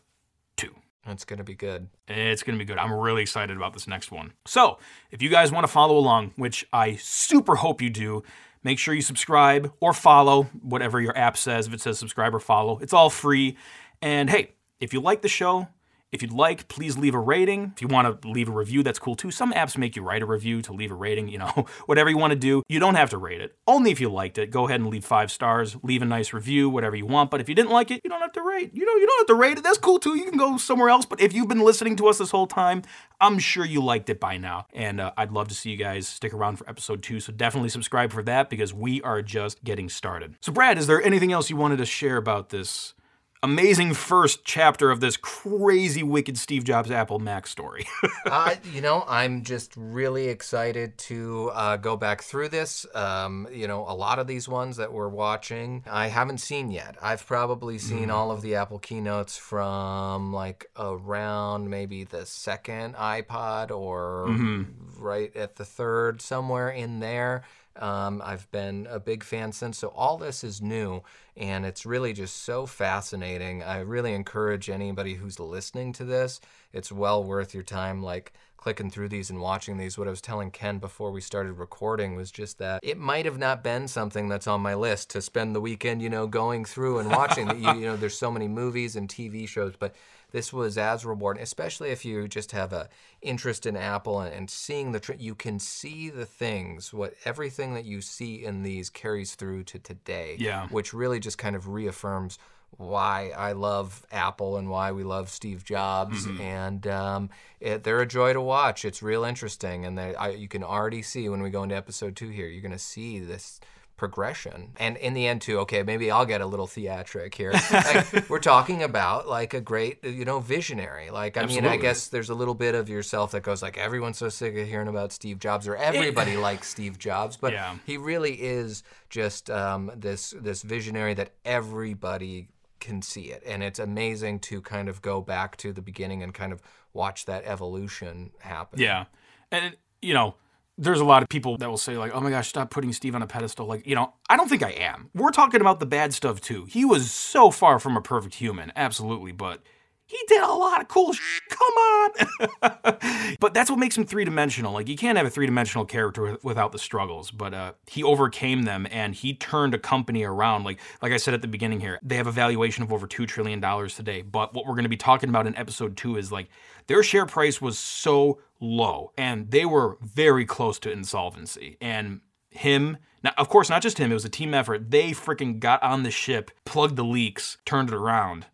2. 0.57 0.73
It's 1.07 1.25
going 1.25 1.37
to 1.37 1.43
be 1.43 1.55
good. 1.55 1.87
It's 2.07 2.43
going 2.43 2.57
to 2.57 2.63
be 2.63 2.67
good. 2.67 2.77
I'm 2.77 2.93
really 2.93 3.21
excited 3.21 3.55
about 3.55 3.73
this 3.73 3.87
next 3.87 4.11
one. 4.11 4.33
So, 4.45 4.77
if 5.11 5.21
you 5.21 5.29
guys 5.29 5.51
want 5.51 5.63
to 5.65 5.71
follow 5.71 5.97
along, 5.97 6.33
which 6.35 6.67
I 6.73 6.95
super 6.95 7.55
hope 7.55 7.81
you 7.81 7.89
do, 7.89 8.23
make 8.63 8.79
sure 8.79 8.93
you 8.93 9.01
subscribe 9.01 9.71
or 9.79 9.93
follow 9.93 10.43
whatever 10.61 10.99
your 10.99 11.17
app 11.17 11.37
says. 11.37 11.67
If 11.67 11.73
it 11.73 11.81
says 11.81 11.99
subscribe 11.99 12.33
or 12.33 12.39
follow, 12.39 12.79
it's 12.79 12.93
all 12.93 13.09
free. 13.09 13.57
And 14.01 14.29
hey, 14.29 14.53
if 14.79 14.93
you 14.93 15.01
like 15.01 15.21
the 15.21 15.29
show, 15.29 15.67
if 16.11 16.21
you'd 16.21 16.31
like, 16.31 16.67
please 16.67 16.97
leave 16.97 17.13
a 17.13 17.19
rating. 17.19 17.71
If 17.75 17.81
you 17.81 17.87
want 17.87 18.21
to 18.21 18.27
leave 18.27 18.49
a 18.49 18.51
review, 18.51 18.81
that's 18.81 18.99
cool 18.99 19.15
too. 19.15 19.29
Some 19.29 19.53
apps 19.53 19.77
make 19.77 19.95
you 19.95 20.01
write 20.01 20.21
a 20.21 20.25
review 20.25 20.61
to 20.63 20.73
leave 20.73 20.91
a 20.91 20.95
rating, 20.95 21.27
you 21.27 21.37
know, 21.37 21.65
whatever 21.85 22.09
you 22.09 22.17
want 22.17 22.31
to 22.31 22.39
do. 22.39 22.63
You 22.67 22.79
don't 22.79 22.95
have 22.95 23.11
to 23.11 23.17
rate 23.17 23.41
it. 23.41 23.55
Only 23.67 23.91
if 23.91 24.01
you 24.01 24.09
liked 24.09 24.37
it. 24.37 24.49
Go 24.49 24.65
ahead 24.67 24.79
and 24.79 24.89
leave 24.89 25.05
five 25.05 25.31
stars, 25.31 25.77
leave 25.83 26.01
a 26.01 26.05
nice 26.05 26.33
review, 26.33 26.69
whatever 26.69 26.95
you 26.95 27.05
want. 27.05 27.29
But 27.29 27.41
if 27.41 27.49
you 27.49 27.55
didn't 27.55 27.71
like 27.71 27.91
it, 27.91 28.01
you 28.03 28.09
don't 28.09 28.21
have 28.21 28.33
to 28.33 28.41
rate. 28.41 28.71
You 28.73 28.85
know, 28.85 28.95
you 28.95 29.05
don't 29.05 29.19
have 29.19 29.27
to 29.27 29.35
rate 29.35 29.57
it. 29.57 29.63
That's 29.63 29.77
cool 29.77 29.99
too. 29.99 30.17
You 30.17 30.25
can 30.25 30.37
go 30.37 30.57
somewhere 30.57 30.89
else. 30.89 31.05
But 31.05 31.21
if 31.21 31.33
you've 31.33 31.47
been 31.47 31.63
listening 31.63 31.95
to 31.97 32.07
us 32.07 32.17
this 32.17 32.31
whole 32.31 32.47
time, 32.47 32.81
I'm 33.21 33.37
sure 33.37 33.65
you 33.65 33.83
liked 33.83 34.09
it 34.09 34.19
by 34.19 34.37
now. 34.37 34.65
And 34.73 34.99
uh, 34.99 35.11
I'd 35.17 35.31
love 35.31 35.47
to 35.49 35.55
see 35.55 35.69
you 35.69 35.77
guys 35.77 36.07
stick 36.07 36.33
around 36.33 36.57
for 36.57 36.69
episode 36.69 37.03
two. 37.03 37.19
So 37.19 37.31
definitely 37.31 37.69
subscribe 37.69 38.11
for 38.11 38.23
that 38.23 38.49
because 38.49 38.73
we 38.73 39.01
are 39.03 39.21
just 39.21 39.63
getting 39.63 39.89
started. 39.89 40.35
So, 40.41 40.51
Brad, 40.51 40.77
is 40.77 40.87
there 40.87 41.01
anything 41.01 41.31
else 41.31 41.49
you 41.49 41.55
wanted 41.55 41.77
to 41.77 41.85
share 41.85 42.17
about 42.17 42.49
this? 42.49 42.93
Amazing 43.41 43.93
first 43.93 44.43
chapter 44.43 44.91
of 44.91 44.99
this 44.99 45.15
crazy 45.15 46.03
wicked 46.03 46.37
Steve 46.37 46.63
Jobs 46.63 46.91
Apple 46.91 47.19
Mac 47.19 47.47
story. 47.47 47.85
uh, 48.25 48.55
you 48.73 48.81
know, 48.81 49.05
I'm 49.07 49.43
just 49.43 49.73
really 49.77 50.27
excited 50.27 50.97
to 50.97 51.51
uh, 51.53 51.77
go 51.77 51.95
back 51.95 52.21
through 52.21 52.49
this. 52.49 52.85
Um, 52.93 53.47
you 53.51 53.67
know, 53.67 53.85
a 53.87 53.95
lot 53.95 54.19
of 54.19 54.27
these 54.27 54.49
ones 54.49 54.77
that 54.77 54.91
we're 54.91 55.09
watching, 55.09 55.83
I 55.89 56.07
haven't 56.07 56.39
seen 56.39 56.71
yet. 56.71 56.97
I've 57.01 57.25
probably 57.25 57.77
seen 57.77 58.09
mm. 58.09 58.13
all 58.13 58.31
of 58.31 58.41
the 58.41 58.55
Apple 58.55 58.79
keynotes 58.79 59.37
from 59.37 60.33
like 60.33 60.69
around 60.77 61.69
maybe 61.69 62.03
the 62.03 62.25
second 62.25 62.95
iPod 62.95 63.71
or 63.71 64.25
mm-hmm. 64.27 64.63
right 65.01 65.33
at 65.35 65.55
the 65.55 65.65
third, 65.65 66.21
somewhere 66.21 66.69
in 66.69 66.99
there. 66.99 67.43
Um, 67.79 68.21
I've 68.23 68.49
been 68.51 68.87
a 68.89 68.99
big 68.99 69.23
fan 69.23 69.51
since. 69.51 69.77
So 69.77 69.87
all 69.89 70.17
this 70.17 70.43
is 70.43 70.61
new, 70.61 71.01
and 71.35 71.65
it's 71.65 71.85
really 71.85 72.13
just 72.13 72.43
so 72.43 72.65
fascinating. 72.65 73.63
I 73.63 73.79
really 73.79 74.13
encourage 74.13 74.69
anybody 74.69 75.15
who's 75.15 75.39
listening 75.39 75.93
to 75.93 76.05
this. 76.05 76.41
It's 76.73 76.91
well 76.91 77.23
worth 77.23 77.53
your 77.53 77.63
time. 77.63 78.03
Like 78.03 78.33
clicking 78.59 78.89
through 78.89 79.07
these 79.07 79.29
and 79.29 79.39
watching 79.39 79.77
these. 79.77 79.97
What 79.97 80.07
I 80.07 80.11
was 80.11 80.21
telling 80.21 80.51
Ken 80.51 80.79
before 80.79 81.11
we 81.11 81.21
started 81.21 81.53
recording 81.53 82.15
was 82.15 82.29
just 82.29 82.57
that 82.57 82.81
it 82.83 82.97
might 82.97 83.23
have 83.23 83.37
not 83.37 83.63
been 83.63 83.87
something 83.87 84.27
that's 84.27 84.47
on 84.47 84.59
my 84.59 84.75
list 84.75 85.09
to 85.11 85.21
spend 85.21 85.55
the 85.55 85.61
weekend, 85.61 86.01
you 86.01 86.09
know, 86.09 86.27
going 86.27 86.65
through 86.65 86.99
and 86.99 87.09
watching. 87.09 87.47
you, 87.63 87.73
you 87.75 87.85
know, 87.85 87.95
there's 87.95 88.17
so 88.17 88.29
many 88.29 88.49
movies 88.49 88.97
and 88.97 89.07
TV 89.07 89.47
shows, 89.47 89.75
but 89.79 89.95
this 90.31 90.53
was 90.53 90.77
as 90.77 91.05
rewarding, 91.05 91.43
especially 91.43 91.89
if 91.89 92.05
you 92.05 92.27
just 92.27 92.51
have 92.51 92.71
a 92.73 92.89
interest 93.21 93.65
in 93.65 93.75
Apple 93.75 94.19
and, 94.19 94.33
and 94.33 94.49
seeing 94.49 94.91
the, 94.91 94.99
tr- 94.99 95.13
you 95.17 95.35
can 95.35 95.59
see 95.59 96.09
the 96.09 96.25
things, 96.25 96.93
what 96.93 97.13
everything 97.25 97.73
that 97.73 97.85
you 97.85 98.01
see 98.01 98.43
in 98.43 98.63
these 98.63 98.89
carries 98.89 99.35
through 99.35 99.63
to 99.63 99.79
today. 99.79 100.35
Yeah. 100.39 100.67
Which 100.67 100.93
really 100.93 101.19
just 101.19 101.37
kind 101.37 101.55
of 101.55 101.67
reaffirms 101.67 102.37
why 102.77 103.31
I 103.35 103.53
love 103.53 104.05
Apple 104.11 104.57
and 104.57 104.69
why 104.69 104.91
we 104.91 105.03
love 105.03 105.29
Steve 105.29 105.63
Jobs. 105.63 106.27
Mm-hmm. 106.27 106.41
And 106.41 106.87
um, 106.87 107.29
it, 107.59 107.83
they're 107.83 108.01
a 108.01 108.07
joy 108.07 108.33
to 108.33 108.41
watch. 108.41 108.85
It's 108.85 109.01
real 109.01 109.23
interesting. 109.23 109.85
And 109.85 109.97
they, 109.97 110.15
I, 110.15 110.29
you 110.29 110.47
can 110.47 110.63
already 110.63 111.01
see 111.01 111.27
when 111.29 111.41
we 111.41 111.49
go 111.49 111.63
into 111.63 111.75
episode 111.75 112.15
two 112.15 112.29
here, 112.29 112.47
you're 112.47 112.61
going 112.61 112.71
to 112.71 112.77
see 112.79 113.19
this 113.19 113.59
progression. 113.99 114.71
And 114.77 114.95
in 114.95 115.13
the 115.13 115.27
end, 115.27 115.41
too, 115.41 115.59
okay, 115.59 115.83
maybe 115.83 116.09
I'll 116.09 116.25
get 116.25 116.39
a 116.39 116.45
little 116.45 116.67
theatric 116.67 117.35
here. 117.35 117.51
like, 117.71 118.29
we're 118.29 118.39
talking 118.39 118.81
about 118.81 119.27
like 119.27 119.53
a 119.53 119.59
great, 119.59 120.03
you 120.05 120.23
know, 120.23 120.39
visionary. 120.39 121.09
Like, 121.09 121.35
I 121.35 121.41
Absolutely. 121.41 121.69
mean, 121.69 121.77
I 121.77 121.81
guess 121.81 122.07
there's 122.07 122.29
a 122.29 122.33
little 122.33 122.55
bit 122.55 122.75
of 122.75 122.87
yourself 122.87 123.31
that 123.31 123.43
goes 123.43 123.61
like, 123.61 123.77
everyone's 123.77 124.17
so 124.17 124.29
sick 124.29 124.55
of 124.55 124.67
hearing 124.67 124.87
about 124.87 125.11
Steve 125.11 125.37
Jobs, 125.37 125.67
or 125.67 125.75
everybody 125.75 126.37
likes 126.37 126.69
Steve 126.69 126.97
Jobs, 126.97 127.35
but 127.35 127.51
yeah. 127.51 127.75
he 127.85 127.97
really 127.97 128.35
is 128.35 128.83
just 129.09 129.49
um, 129.49 129.91
this 129.95 130.33
this 130.39 130.61
visionary 130.61 131.13
that 131.15 131.31
everybody 131.43 132.47
can 132.79 133.01
see 133.01 133.31
it, 133.31 133.43
and 133.45 133.61
it's 133.61 133.79
amazing 133.79 134.39
to 134.39 134.61
kind 134.61 134.87
of 134.87 135.01
go 135.01 135.19
back 135.19 135.57
to 135.57 135.73
the 135.73 135.81
beginning 135.81 136.23
and 136.23 136.33
kind 136.33 136.53
of 136.53 136.61
watch 136.93 137.25
that 137.25 137.43
evolution 137.43 138.31
happen. 138.39 138.79
Yeah, 138.79 139.05
and 139.51 139.75
you 140.01 140.13
know 140.13 140.35
there's 140.79 141.01
a 141.01 141.05
lot 141.05 141.21
of 141.21 141.29
people 141.29 141.57
that 141.57 141.69
will 141.69 141.77
say 141.77 141.97
like, 141.97 142.11
"Oh 142.13 142.21
my 142.21 142.29
gosh, 142.29 142.47
stop 142.47 142.71
putting 142.71 142.93
Steve 142.93 143.13
on 143.13 143.21
a 143.21 143.27
pedestal." 143.27 143.65
Like, 143.65 143.85
you 143.85 143.95
know, 143.95 144.13
I 144.29 144.37
don't 144.37 144.47
think 144.47 144.63
I 144.63 144.71
am. 144.71 145.09
We're 145.13 145.31
talking 145.31 145.61
about 145.61 145.79
the 145.79 145.85
bad 145.85 146.13
stuff 146.13 146.39
too. 146.39 146.65
He 146.65 146.85
was 146.85 147.11
so 147.11 147.51
far 147.51 147.79
from 147.79 147.97
a 147.97 148.01
perfect 148.01 148.35
human, 148.35 148.71
absolutely, 148.75 149.33
but 149.33 149.61
he 150.09 150.17
did 150.27 150.41
a 150.41 150.51
lot 150.51 150.81
of 150.81 150.87
cool. 150.87 151.13
Come 151.49 151.73
on. 151.77 152.97
but 153.39 153.53
that's 153.53 153.69
what 153.69 153.77
makes 153.77 153.95
him 153.95 154.07
three 154.07 154.25
dimensional. 154.25 154.73
Like, 154.73 154.87
you 154.87 154.95
can't 154.95 155.19
have 155.19 155.27
a 155.27 155.29
three 155.29 155.45
dimensional 155.45 155.85
character 155.85 156.35
without 156.41 156.71
the 156.71 156.79
struggles. 156.79 157.29
But 157.29 157.53
uh, 157.53 157.73
he 157.85 158.01
overcame 158.01 158.63
them 158.63 158.87
and 158.89 159.13
he 159.13 159.35
turned 159.35 159.75
a 159.75 159.77
company 159.77 160.23
around. 160.23 160.63
Like, 160.63 160.79
like 161.03 161.11
I 161.11 161.17
said 161.17 161.35
at 161.35 161.43
the 161.43 161.47
beginning 161.47 161.79
here, 161.79 161.99
they 162.01 162.15
have 162.15 162.25
a 162.25 162.31
valuation 162.31 162.83
of 162.83 162.91
over 162.91 163.05
$2 163.05 163.27
trillion 163.27 163.61
today. 163.61 164.23
But 164.23 164.55
what 164.55 164.65
we're 164.65 164.73
going 164.73 164.81
to 164.81 164.89
be 164.89 164.97
talking 164.97 165.29
about 165.29 165.45
in 165.45 165.55
episode 165.55 165.95
two 165.95 166.17
is 166.17 166.31
like 166.31 166.49
their 166.87 167.03
share 167.03 167.27
price 167.27 167.61
was 167.61 167.77
so 167.77 168.39
low 168.59 169.11
and 169.17 169.51
they 169.51 169.65
were 169.65 169.97
very 170.01 170.45
close 170.45 170.79
to 170.79 170.91
insolvency. 170.91 171.77
And 171.79 172.21
him, 172.49 172.97
now, 173.23 173.31
of 173.37 173.49
course, 173.49 173.69
not 173.69 173.81
just 173.81 173.97
him, 173.97 174.11
it 174.11 174.15
was 174.15 174.25
a 174.25 174.29
team 174.29 174.53
effort. 174.53 174.91
They 174.91 175.11
freaking 175.11 175.59
got 175.59 175.81
on 175.83 176.03
the 176.03 176.11
ship, 176.11 176.51
plugged 176.65 176.95
the 176.95 177.03
leaks, 177.03 177.57
turned 177.65 177.89
it 177.89 177.95
around 177.95 178.45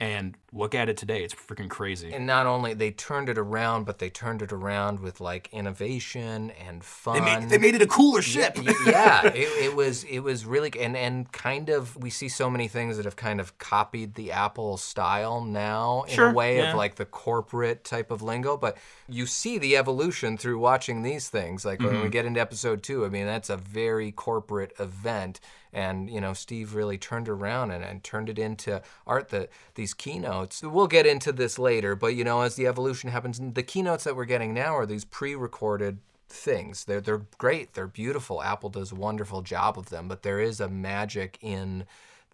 and 0.00 0.36
look 0.52 0.74
at 0.74 0.88
it 0.88 0.96
today. 0.96 1.22
It's 1.24 1.34
freaking 1.34 1.68
crazy. 1.68 2.12
And 2.12 2.26
not 2.26 2.46
only 2.46 2.72
they 2.74 2.90
turned 2.90 3.28
it 3.28 3.36
around, 3.36 3.84
but 3.84 3.98
they 3.98 4.08
turned 4.08 4.40
it 4.40 4.50
around 4.52 5.00
with 5.00 5.20
like 5.20 5.48
innovation 5.52 6.50
and 6.52 6.82
fun. 6.82 7.14
They 7.14 7.20
made, 7.40 7.48
they 7.50 7.58
made 7.58 7.74
it 7.74 7.82
a 7.82 7.86
cooler 7.86 8.22
ship. 8.22 8.56
Y- 8.56 8.72
yeah, 8.86 9.26
it, 9.34 9.64
it 9.64 9.76
was 9.76 10.04
it 10.04 10.20
was 10.20 10.46
really 10.46 10.70
and 10.80 10.96
and 10.96 11.30
kind 11.32 11.68
of 11.68 11.96
we 11.96 12.10
see 12.10 12.28
so 12.28 12.48
many 12.48 12.66
things 12.68 12.96
that 12.96 13.04
have 13.04 13.16
kind 13.16 13.40
of 13.40 13.58
copied 13.58 14.14
the 14.14 14.32
Apple 14.32 14.76
style 14.78 15.42
now 15.44 16.04
in 16.08 16.14
Sure, 16.14 16.30
a 16.30 16.32
way 16.32 16.56
yeah. 16.58 16.70
of 16.70 16.76
like 16.76 16.94
the 16.96 17.04
corporate 17.04 17.84
type 17.84 18.10
of 18.10 18.22
lingo, 18.22 18.56
but 18.56 18.76
you 19.08 19.26
see 19.26 19.58
the 19.58 19.76
evolution 19.76 20.36
through 20.38 20.58
watching 20.58 21.02
these 21.02 21.28
things. 21.28 21.64
Like 21.64 21.80
when 21.80 21.88
Mm-hmm. 21.90 22.02
we 22.04 22.08
get 22.10 22.24
into 22.26 22.40
episode 22.40 22.82
two, 22.82 23.04
I 23.04 23.08
mean 23.10 23.26
that's 23.26 23.50
a 23.50 23.56
very 23.56 24.12
corporate 24.12 24.72
event. 24.78 25.40
And 25.70 26.08
you 26.08 26.20
know, 26.20 26.32
Steve 26.32 26.74
really 26.74 26.96
turned 26.96 27.28
around 27.28 27.72
and, 27.72 27.84
and 27.84 28.02
turned 28.02 28.30
it 28.30 28.38
into 28.38 28.80
art. 29.06 29.28
That 29.28 29.50
these 29.74 29.92
keynotes, 29.92 30.37
we'll 30.62 30.86
get 30.86 31.06
into 31.06 31.32
this 31.32 31.58
later, 31.58 31.96
but 31.96 32.14
you 32.14 32.24
know, 32.24 32.42
as 32.42 32.56
the 32.56 32.66
evolution 32.66 33.10
happens, 33.10 33.40
the 33.40 33.62
keynotes 33.62 34.04
that 34.04 34.16
we're 34.16 34.24
getting 34.24 34.54
now 34.54 34.76
are 34.76 34.86
these 34.86 35.04
pre-recorded 35.04 35.98
things. 36.28 36.84
They're 36.84 37.00
they're 37.00 37.22
great. 37.38 37.74
They're 37.74 37.86
beautiful. 37.86 38.42
Apple 38.42 38.70
does 38.70 38.92
a 38.92 38.96
wonderful 38.96 39.42
job 39.42 39.78
of 39.78 39.90
them, 39.90 40.08
but 40.08 40.22
there 40.22 40.40
is 40.40 40.60
a 40.60 40.68
magic 40.68 41.38
in 41.40 41.84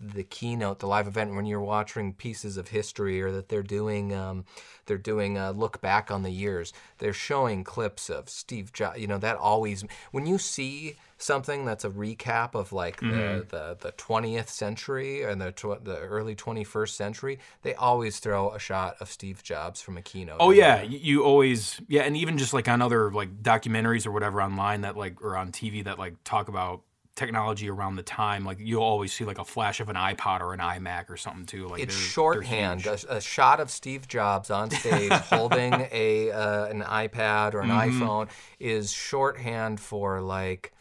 the 0.00 0.24
keynote, 0.24 0.80
the 0.80 0.86
live 0.86 1.06
event, 1.06 1.34
when 1.34 1.46
you're 1.46 1.60
watching 1.60 2.12
pieces 2.12 2.56
of 2.56 2.68
history, 2.68 3.22
or 3.22 3.30
that 3.30 3.48
they're 3.48 3.62
doing 3.62 4.14
um, 4.14 4.44
they're 4.86 4.98
doing 4.98 5.38
a 5.38 5.52
look 5.52 5.80
back 5.80 6.10
on 6.10 6.22
the 6.22 6.30
years. 6.30 6.72
They're 6.98 7.12
showing 7.12 7.64
clips 7.64 8.10
of 8.10 8.28
Steve 8.28 8.72
Jobs. 8.72 8.98
You 8.98 9.06
know 9.06 9.18
that 9.18 9.36
always 9.36 9.84
when 10.10 10.26
you 10.26 10.38
see 10.38 10.96
something 11.24 11.64
that's 11.64 11.84
a 11.84 11.90
recap 11.90 12.54
of 12.54 12.72
like 12.72 13.00
the, 13.00 13.46
the 13.48 13.76
the 13.80 13.92
20th 13.92 14.48
century 14.48 15.22
and 15.22 15.40
the 15.40 15.52
tw- 15.52 15.82
the 15.84 15.98
early 15.98 16.34
21st 16.36 16.90
century, 16.90 17.38
they 17.62 17.74
always 17.74 18.18
throw 18.18 18.50
a 18.50 18.58
shot 18.58 18.96
of 19.00 19.08
Steve 19.10 19.42
Jobs 19.42 19.80
from 19.80 19.96
a 19.96 20.02
keynote. 20.02 20.36
Oh 20.40 20.50
yeah, 20.50 20.76
there. 20.76 20.84
you 20.86 21.24
always 21.24 21.80
yeah, 21.88 22.02
and 22.02 22.16
even 22.16 22.36
just 22.38 22.52
like 22.52 22.68
on 22.68 22.82
other 22.82 23.10
like 23.10 23.42
documentaries 23.42 24.06
or 24.06 24.12
whatever 24.12 24.42
online 24.42 24.82
that 24.82 24.96
like 24.96 25.22
or 25.22 25.36
on 25.36 25.50
TV 25.52 25.82
that 25.84 25.98
like 25.98 26.14
talk 26.24 26.48
about 26.48 26.82
technology 27.16 27.70
around 27.70 27.94
the 27.94 28.02
time, 28.02 28.44
like 28.44 28.58
you'll 28.60 28.82
always 28.82 29.12
see 29.12 29.24
like 29.24 29.38
a 29.38 29.44
flash 29.44 29.78
of 29.78 29.88
an 29.88 29.94
iPod 29.94 30.40
or 30.40 30.52
an 30.52 30.58
iMac 30.58 31.08
or 31.08 31.16
something 31.16 31.46
too. 31.46 31.68
Like 31.68 31.80
It's 31.80 31.94
they're- 31.94 32.02
they're 32.02 32.10
shorthand. 32.42 32.86
A, 32.86 32.98
a 33.16 33.20
shot 33.20 33.60
of 33.60 33.70
Steve 33.70 34.08
Jobs 34.08 34.50
on 34.50 34.70
stage 34.82 35.12
holding 35.12 35.72
a 35.92 36.32
uh, 36.32 36.66
an 36.66 36.82
iPad 36.82 37.54
or 37.54 37.60
an 37.60 37.70
Mm-hmm. 37.70 38.02
iPhone 38.02 38.28
is 38.58 38.92
shorthand 38.92 39.78
for 39.80 40.20
like 40.20 40.72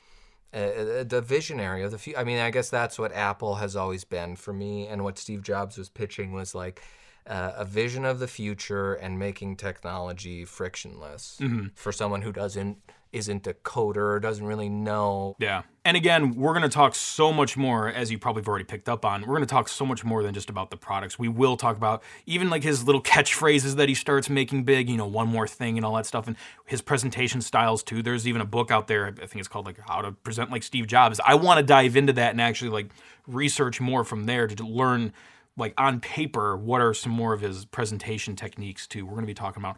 uh, 0.54 0.58
uh, 0.58 1.04
the 1.04 1.22
visionary 1.22 1.84
of 1.84 1.92
the 1.92 1.98
future. 1.98 2.20
I 2.20 2.24
mean, 2.24 2.40
I 2.40 2.52
guess 2.52 2.70
that's 2.70 3.00
what 3.00 3.12
Apple 3.14 3.56
has 3.56 3.76
always 3.76 4.04
been 4.04 4.36
for 4.36 4.54
me, 4.54 4.88
and 4.88 5.04
what 5.04 5.18
Steve 5.18 5.42
Jobs 5.44 5.78
was 5.78 5.90
pitching 5.90 6.34
was 6.34 6.54
like. 6.56 6.82
Uh, 7.26 7.54
a 7.56 7.64
vision 7.66 8.04
of 8.04 8.20
the 8.20 8.28
future 8.28 8.94
and 8.96 9.18
making 9.18 9.56
technology 9.56 10.44
frictionless 10.44 11.38
Mm-hmm. 11.42 11.68
for 11.76 11.92
someone 11.92 12.22
who 12.22 12.32
doesn't 12.34 12.78
isn't 13.14 13.46
a 13.46 13.54
coder 13.54 14.16
or 14.16 14.20
doesn't 14.20 14.46
really 14.46 14.70
know 14.70 15.36
Yeah. 15.38 15.62
And 15.86 15.96
again, 15.96 16.34
we're 16.34 16.54
going 16.54 16.64
to 16.64 16.68
talk 16.70 16.96
so 16.96 17.32
much 17.32 17.56
more, 17.56 17.88
as 17.88 18.10
you 18.12 18.18
probably 18.18 18.42
have 18.42 18.48
already 18.48 18.64
picked 18.64 18.90
up 18.90 19.06
on. 19.06 19.22
We're 19.22 19.36
going 19.36 19.42
to 19.42 19.46
talk 19.46 19.70
so 19.70 19.86
much 19.86 20.04
more 20.04 20.24
than 20.24 20.34
just 20.34 20.50
about 20.50 20.72
the 20.72 20.78
products. 20.78 21.20
We 21.20 21.28
will 21.28 21.56
talk 21.56 21.78
about 21.78 22.02
even 22.26 22.50
like 22.50 22.64
his 22.64 22.86
little 22.86 23.04
catchphrases 23.04 23.76
that 23.76 23.88
he 23.88 23.94
starts 23.94 24.30
making 24.32 24.64
big, 24.64 24.90
you 24.90 24.98
know, 24.98 25.06
one 25.06 25.28
more 25.28 25.48
thing 25.48 25.78
and 25.78 25.86
all 25.86 25.94
that 25.96 26.08
stuff, 26.08 26.26
and 26.28 26.36
his 26.66 26.82
presentation 26.82 27.40
styles 27.42 27.84
too. 27.84 28.02
There's 28.02 28.28
even 28.28 28.42
a 28.42 28.46
book 28.46 28.72
out 28.72 28.88
there, 28.88 29.06
I 29.06 29.12
think 29.12 29.36
it's 29.36 29.48
called 29.48 29.68
like 29.68 29.78
How 29.88 30.02
to 30.02 30.12
Present 30.14 30.50
Like 30.50 30.64
Steve 30.64 30.88
Jobs. 30.88 31.20
I 31.24 31.36
want 31.36 31.60
to 31.60 31.64
dive 31.64 31.96
into 31.96 32.14
that 32.14 32.32
and 32.32 32.42
actually 32.42 32.72
like 32.72 32.90
research 33.28 33.80
more 33.80 34.04
from 34.04 34.26
there 34.26 34.48
to 34.48 34.64
learn, 34.66 35.14
like 35.58 35.74
on 35.78 36.00
paper, 36.00 36.58
what 36.58 36.82
are 36.82 36.94
some 36.94 37.12
more 37.12 37.34
of 37.34 37.42
his 37.42 37.66
presentation 37.66 38.36
techniques 38.36 38.88
too. 38.88 39.06
We're 39.06 39.14
going 39.14 39.24
to 39.26 39.28
be 39.28 39.34
talking 39.34 39.62
about 39.62 39.78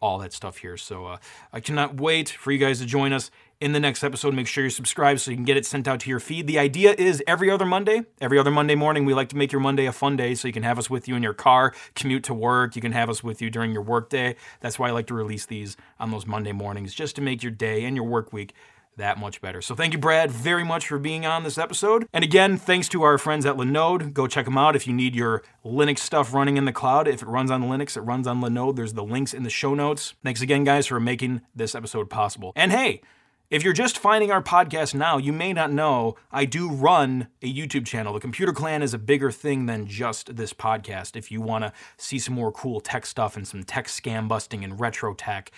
all 0.00 0.18
that 0.18 0.32
stuff 0.32 0.58
here. 0.58 0.76
So 0.76 1.06
uh, 1.06 1.16
I 1.52 1.60
cannot 1.60 2.00
wait 2.00 2.28
for 2.28 2.52
you 2.52 2.58
guys 2.58 2.80
to 2.80 2.86
join 2.86 3.12
us 3.12 3.30
in 3.60 3.72
the 3.72 3.80
next 3.80 4.04
episode. 4.04 4.34
Make 4.34 4.46
sure 4.46 4.64
you 4.64 4.70
subscribe 4.70 5.18
so 5.18 5.30
you 5.30 5.36
can 5.36 5.44
get 5.44 5.56
it 5.56 5.64
sent 5.64 5.88
out 5.88 6.00
to 6.00 6.10
your 6.10 6.20
feed. 6.20 6.46
The 6.46 6.58
idea 6.58 6.94
is 6.96 7.22
every 7.26 7.50
other 7.50 7.64
Monday, 7.64 8.02
every 8.20 8.38
other 8.38 8.50
Monday 8.50 8.74
morning, 8.74 9.04
we 9.04 9.14
like 9.14 9.30
to 9.30 9.36
make 9.36 9.52
your 9.52 9.60
Monday 9.60 9.86
a 9.86 9.92
fun 9.92 10.16
day 10.16 10.34
so 10.34 10.48
you 10.48 10.52
can 10.52 10.62
have 10.62 10.78
us 10.78 10.90
with 10.90 11.08
you 11.08 11.16
in 11.16 11.22
your 11.22 11.34
car, 11.34 11.72
commute 11.94 12.24
to 12.24 12.34
work. 12.34 12.76
You 12.76 12.82
can 12.82 12.92
have 12.92 13.08
us 13.08 13.24
with 13.24 13.40
you 13.40 13.48
during 13.48 13.72
your 13.72 13.82
work 13.82 14.10
day. 14.10 14.36
That's 14.60 14.78
why 14.78 14.88
I 14.88 14.92
like 14.92 15.06
to 15.06 15.14
release 15.14 15.46
these 15.46 15.76
on 15.98 16.10
those 16.10 16.26
Monday 16.26 16.52
mornings 16.52 16.92
just 16.92 17.16
to 17.16 17.22
make 17.22 17.42
your 17.42 17.52
day 17.52 17.84
and 17.84 17.96
your 17.96 18.06
work 18.06 18.32
week 18.32 18.52
that 18.96 19.18
much 19.18 19.40
better. 19.40 19.60
So 19.62 19.74
thank 19.74 19.92
you, 19.92 19.98
Brad, 19.98 20.30
very 20.30 20.64
much 20.64 20.88
for 20.88 20.98
being 20.98 21.26
on 21.26 21.44
this 21.44 21.58
episode. 21.58 22.06
And 22.12 22.24
again, 22.24 22.56
thanks 22.56 22.88
to 22.90 23.02
our 23.02 23.18
friends 23.18 23.46
at 23.46 23.56
Linode. 23.56 24.12
Go 24.12 24.26
check 24.26 24.46
them 24.46 24.58
out 24.58 24.76
if 24.76 24.86
you 24.86 24.92
need 24.92 25.14
your 25.14 25.42
Linux 25.64 25.98
stuff 25.98 26.32
running 26.32 26.56
in 26.56 26.64
the 26.64 26.72
cloud. 26.72 27.06
If 27.08 27.22
it 27.22 27.28
runs 27.28 27.50
on 27.50 27.64
Linux, 27.64 27.96
it 27.96 28.00
runs 28.00 28.26
on 28.26 28.40
Linode. 28.40 28.76
There's 28.76 28.94
the 28.94 29.04
links 29.04 29.34
in 29.34 29.42
the 29.42 29.50
show 29.50 29.74
notes. 29.74 30.14
Thanks 30.24 30.40
again, 30.40 30.64
guys, 30.64 30.86
for 30.86 30.98
making 30.98 31.42
this 31.54 31.74
episode 31.74 32.10
possible. 32.10 32.52
And 32.56 32.72
hey, 32.72 33.02
if 33.48 33.62
you're 33.62 33.72
just 33.72 33.98
finding 33.98 34.32
our 34.32 34.42
podcast 34.42 34.92
now, 34.92 35.18
you 35.18 35.32
may 35.32 35.52
not 35.52 35.70
know 35.70 36.16
I 36.32 36.46
do 36.46 36.68
run 36.68 37.28
a 37.40 37.52
YouTube 37.52 37.86
channel. 37.86 38.12
The 38.12 38.18
Computer 38.18 38.52
Clan 38.52 38.82
is 38.82 38.92
a 38.92 38.98
bigger 38.98 39.30
thing 39.30 39.66
than 39.66 39.86
just 39.86 40.34
this 40.34 40.52
podcast. 40.52 41.14
If 41.14 41.30
you 41.30 41.40
want 41.40 41.62
to 41.62 41.72
see 41.96 42.18
some 42.18 42.34
more 42.34 42.50
cool 42.50 42.80
tech 42.80 43.06
stuff 43.06 43.36
and 43.36 43.46
some 43.46 43.62
tech 43.62 43.86
scam 43.86 44.26
busting 44.26 44.64
and 44.64 44.80
retro 44.80 45.14
tech, 45.14 45.52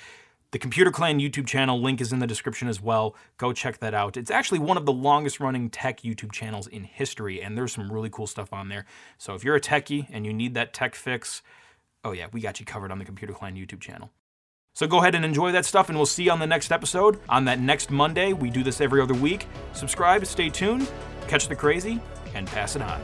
the 0.51 0.59
Computer 0.59 0.91
Clan 0.91 1.21
YouTube 1.21 1.47
channel 1.47 1.81
link 1.81 2.01
is 2.01 2.13
in 2.13 2.21
the 2.21 2.27
description 2.27 2.69
as 2.69 2.81
well. 2.81 3.15
Go 3.37 3.53
check 3.53 3.79
that 3.81 3.93
out. 3.93 4.17
It's 4.17 4.31
actually 4.31 4.61
one 4.61 4.79
of 4.79 4.87
the 4.87 4.93
longest 4.93 5.41
running 5.41 5.69
tech 5.69 6.01
YouTube 6.01 6.33
channels 6.33 6.67
in 6.67 6.85
history, 6.85 7.43
and 7.43 7.57
there's 7.57 7.73
some 7.73 7.93
really 7.93 8.09
cool 8.09 8.27
stuff 8.27 8.53
on 8.53 8.69
there. 8.69 8.87
So 9.19 9.35
if 9.35 9.45
you're 9.45 9.57
a 9.57 9.61
techie 9.61 10.07
and 10.11 10.25
you 10.25 10.33
need 10.33 10.55
that 10.55 10.73
tech 10.73 10.95
fix, 10.95 11.43
oh 12.03 12.13
yeah, 12.13 12.29
we 12.33 12.41
got 12.41 12.61
you 12.61 12.67
covered 12.67 12.91
on 12.91 12.99
the 12.99 13.05
Computer 13.05 13.35
Clan 13.35 13.57
YouTube 13.57 13.81
channel. 13.81 14.11
So 14.75 14.87
go 14.87 14.99
ahead 15.01 15.15
and 15.15 15.25
enjoy 15.25 15.53
that 15.53 15.67
stuff, 15.67 15.89
and 15.91 15.99
we'll 15.99 16.07
see 16.07 16.25
you 16.25 16.31
on 16.31 16.39
the 16.39 16.47
next 16.47 16.73
episode. 16.73 17.21
On 17.29 17.45
that 17.45 17.61
next 17.61 17.91
Monday, 17.91 18.33
we 18.33 18.49
do 18.49 18.63
this 18.63 18.81
every 18.81 19.03
other 19.03 19.15
week. 19.15 19.47
Subscribe, 19.75 20.25
stay 20.25 20.49
tuned, 20.49 20.91
catch 21.27 21.49
the 21.49 21.57
crazy, 21.57 22.01
and 22.35 22.47
pass 22.47 22.75
it 22.75 22.83
on. 22.83 23.01